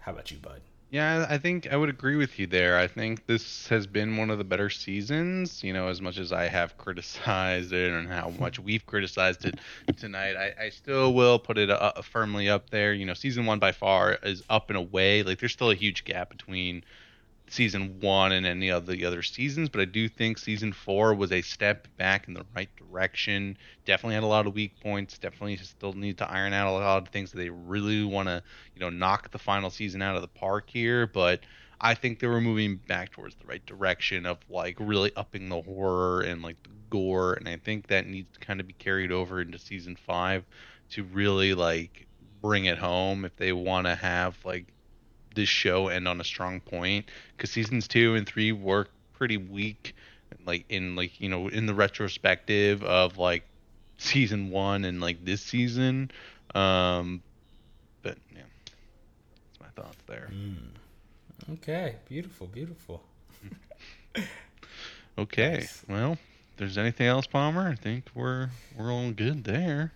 How 0.00 0.12
about 0.12 0.30
you, 0.30 0.38
Bud? 0.38 0.62
Yeah, 0.94 1.26
I 1.28 1.38
think 1.38 1.66
I 1.72 1.76
would 1.76 1.88
agree 1.88 2.14
with 2.14 2.38
you 2.38 2.46
there. 2.46 2.78
I 2.78 2.86
think 2.86 3.26
this 3.26 3.66
has 3.66 3.84
been 3.84 4.16
one 4.16 4.30
of 4.30 4.38
the 4.38 4.44
better 4.44 4.70
seasons. 4.70 5.64
You 5.64 5.72
know, 5.72 5.88
as 5.88 6.00
much 6.00 6.18
as 6.18 6.30
I 6.30 6.44
have 6.46 6.78
criticized 6.78 7.72
it 7.72 7.92
and 7.92 8.08
how 8.08 8.28
much 8.38 8.60
we've 8.60 8.86
criticized 8.86 9.44
it 9.44 9.58
tonight, 9.96 10.36
I, 10.36 10.66
I 10.66 10.68
still 10.68 11.12
will 11.12 11.40
put 11.40 11.58
it 11.58 11.68
uh, 11.68 12.00
firmly 12.02 12.48
up 12.48 12.70
there. 12.70 12.92
You 12.92 13.06
know, 13.06 13.14
season 13.14 13.44
one 13.44 13.58
by 13.58 13.72
far 13.72 14.12
is 14.22 14.44
up 14.48 14.70
and 14.70 14.76
away. 14.76 15.24
Like, 15.24 15.40
there's 15.40 15.52
still 15.52 15.72
a 15.72 15.74
huge 15.74 16.04
gap 16.04 16.30
between 16.30 16.84
season 17.54 18.00
one 18.00 18.32
and 18.32 18.44
any 18.44 18.70
of 18.70 18.86
the 18.86 19.04
other 19.04 19.22
seasons, 19.22 19.68
but 19.68 19.80
I 19.80 19.84
do 19.84 20.08
think 20.08 20.38
season 20.38 20.72
four 20.72 21.14
was 21.14 21.32
a 21.32 21.40
step 21.40 21.86
back 21.96 22.26
in 22.26 22.34
the 22.34 22.44
right 22.54 22.68
direction. 22.76 23.56
Definitely 23.84 24.14
had 24.14 24.24
a 24.24 24.26
lot 24.26 24.46
of 24.46 24.54
weak 24.54 24.78
points. 24.80 25.18
Definitely 25.18 25.56
still 25.58 25.92
need 25.92 26.18
to 26.18 26.30
iron 26.30 26.52
out 26.52 26.68
a 26.68 26.72
lot 26.72 27.02
of 27.02 27.08
things 27.08 27.30
that 27.30 27.38
they 27.38 27.50
really 27.50 28.04
want 28.04 28.28
to, 28.28 28.42
you 28.74 28.80
know, 28.80 28.90
knock 28.90 29.30
the 29.30 29.38
final 29.38 29.70
season 29.70 30.02
out 30.02 30.16
of 30.16 30.22
the 30.22 30.28
park 30.28 30.68
here. 30.68 31.06
But 31.06 31.40
I 31.80 31.94
think 31.94 32.18
they 32.18 32.26
were 32.26 32.40
moving 32.40 32.76
back 32.76 33.12
towards 33.12 33.36
the 33.36 33.46
right 33.46 33.64
direction 33.64 34.26
of 34.26 34.38
like 34.48 34.76
really 34.80 35.12
upping 35.16 35.48
the 35.48 35.62
horror 35.62 36.22
and 36.22 36.42
like 36.42 36.62
the 36.62 36.70
gore, 36.90 37.34
and 37.34 37.48
I 37.48 37.56
think 37.56 37.86
that 37.88 38.06
needs 38.06 38.32
to 38.32 38.40
kind 38.40 38.60
of 38.60 38.66
be 38.66 38.74
carried 38.74 39.12
over 39.12 39.40
into 39.40 39.58
season 39.58 39.96
five 39.96 40.44
to 40.90 41.04
really 41.04 41.54
like 41.54 42.06
bring 42.40 42.66
it 42.66 42.78
home 42.78 43.24
if 43.24 43.36
they 43.36 43.52
want 43.52 43.86
to 43.86 43.94
have 43.94 44.36
like 44.44 44.66
this 45.34 45.48
show 45.48 45.88
end 45.88 46.06
on 46.08 46.20
a 46.20 46.24
strong 46.24 46.60
point 46.60 47.06
because 47.36 47.50
seasons 47.50 47.88
two 47.88 48.14
and 48.14 48.26
three 48.26 48.52
were 48.52 48.86
pretty 49.14 49.36
weak 49.36 49.94
like 50.46 50.64
in 50.68 50.96
like 50.96 51.20
you 51.20 51.28
know 51.28 51.48
in 51.48 51.66
the 51.66 51.74
retrospective 51.74 52.82
of 52.82 53.18
like 53.18 53.44
season 53.98 54.50
one 54.50 54.84
and 54.84 55.00
like 55.00 55.24
this 55.24 55.42
season. 55.42 56.10
Um 56.54 57.22
but 58.02 58.18
yeah. 58.34 58.42
That's 58.66 59.60
my 59.60 59.82
thoughts 59.82 60.02
there. 60.06 60.30
Mm. 60.32 61.54
okay. 61.54 61.96
Beautiful 62.08 62.46
beautiful. 62.46 63.02
Okay. 65.16 65.58
Nice. 65.58 65.84
well 65.88 66.12
if 66.14 66.56
there's 66.56 66.76
anything 66.76 67.06
else 67.06 67.24
palmer 67.24 67.68
i 67.68 67.76
think 67.76 68.06
we're 68.16 68.48
we're 68.76 68.92
all 68.92 69.12
good 69.12 69.44
there. 69.44 69.92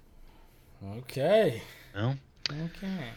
Okay. 0.99 1.61
Well 1.95 2.17
okay 2.53 3.09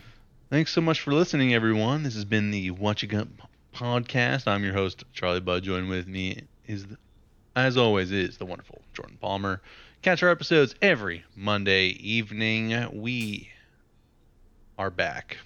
Thanks 0.52 0.74
so 0.74 0.82
much 0.82 1.00
for 1.00 1.14
listening, 1.14 1.54
everyone. 1.54 2.04
This 2.04 2.16
has 2.16 2.26
been 2.26 2.52
the 2.52 2.72
Whatcha 2.72 3.08
Got 3.08 3.30
podcast. 3.74 4.50
I'm 4.50 4.66
your 4.66 4.74
host, 4.74 5.06
Charlie 5.14 5.40
Budd. 5.40 5.64
Join 5.64 5.88
with 5.88 6.10
me 6.10 6.42
is, 6.68 6.88
the, 6.88 6.98
as 7.56 7.78
always, 7.78 8.12
is 8.12 8.38
the 8.38 8.46
wonderful 8.46 8.82
Jordan 8.94 9.18
Palmer. 9.22 9.62
Catch 10.02 10.24
our 10.24 10.30
episodes 10.30 10.76
every 10.82 11.24
Monday 11.38 11.86
evening. 11.86 12.86
We 12.92 13.50
are 14.78 14.90
back. 14.90 15.38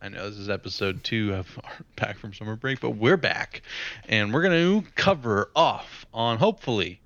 I 0.00 0.10
know 0.10 0.30
this 0.30 0.38
is 0.38 0.48
episode 0.48 1.02
two 1.02 1.34
of 1.34 1.58
back 1.96 2.16
from 2.16 2.32
summer 2.32 2.54
break, 2.54 2.78
but 2.78 2.90
we're 2.90 3.16
back, 3.16 3.62
and 4.08 4.32
we're 4.32 4.42
going 4.42 4.84
to 4.84 4.88
cover 4.92 5.50
off 5.56 6.06
on 6.14 6.38
hopefully 6.38 7.00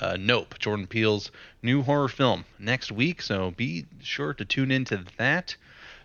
uh, 0.00 0.16
Nope, 0.20 0.56
Jordan 0.60 0.86
Peele's 0.86 1.32
new 1.64 1.82
horror 1.82 2.06
film 2.06 2.44
next 2.60 2.92
week. 2.92 3.22
So 3.22 3.50
be 3.50 3.86
sure 4.02 4.32
to 4.34 4.44
tune 4.44 4.70
into 4.70 5.04
that. 5.18 5.56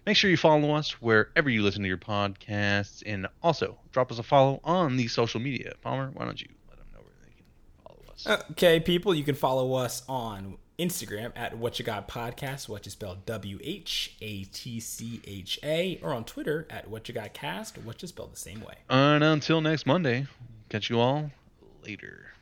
Make 0.06 0.18
sure 0.18 0.30
you 0.32 0.38
follow 0.38 0.74
us 0.74 1.02
wherever 1.02 1.50
you 1.50 1.62
listen 1.62 1.84
to 1.84 1.88
your 1.88 1.98
podcasts, 1.98 3.04
and 3.06 3.28
also 3.44 3.78
drop 3.92 4.12
us 4.12 4.18
a 4.18 4.24
follow 4.24 4.60
on 4.64 4.98
the 4.98 5.08
social 5.08 5.40
media. 5.40 5.74
Palmer, 5.82 6.10
why 6.14 6.26
don't 6.26 6.42
you 6.42 6.48
let 6.70 6.80
them 6.80 6.88
know 6.94 7.00
where 7.02 7.14
they 7.24 7.32
can 7.32 7.46
follow 7.86 8.02
us? 8.12 8.50
Okay, 8.52 8.80
people, 8.80 9.14
you 9.14 9.24
can 9.24 9.36
follow 9.36 9.74
us 9.74 10.02
on 10.10 10.58
Instagram 10.80 11.32
at 11.36 11.56
Whatcha 11.56 11.84
Got 11.84 12.08
Podcast, 12.08 12.68
which 12.68 12.88
is 12.88 12.94
spelled 12.94 13.28
W 13.28 13.60
H 13.62 14.16
A 14.22 14.46
T 14.46 14.80
C 14.80 15.22
H 15.26 15.60
A, 15.62 16.00
or 16.02 16.14
on 16.14 16.24
Twitter 16.26 16.66
at 16.72 16.90
Whatcha 16.90 17.14
Got 17.14 17.34
Cast, 17.34 17.78
which 17.78 18.04
is 18.04 18.10
spelled 18.10 18.34
the 18.34 18.40
same 18.40 18.62
way. 18.62 18.74
And 18.90 19.24
until 19.24 19.62
next 19.62 19.86
Monday, 19.86 20.26
catch 20.70 20.90
you 20.90 21.00
all 21.00 21.30
later. 21.84 22.34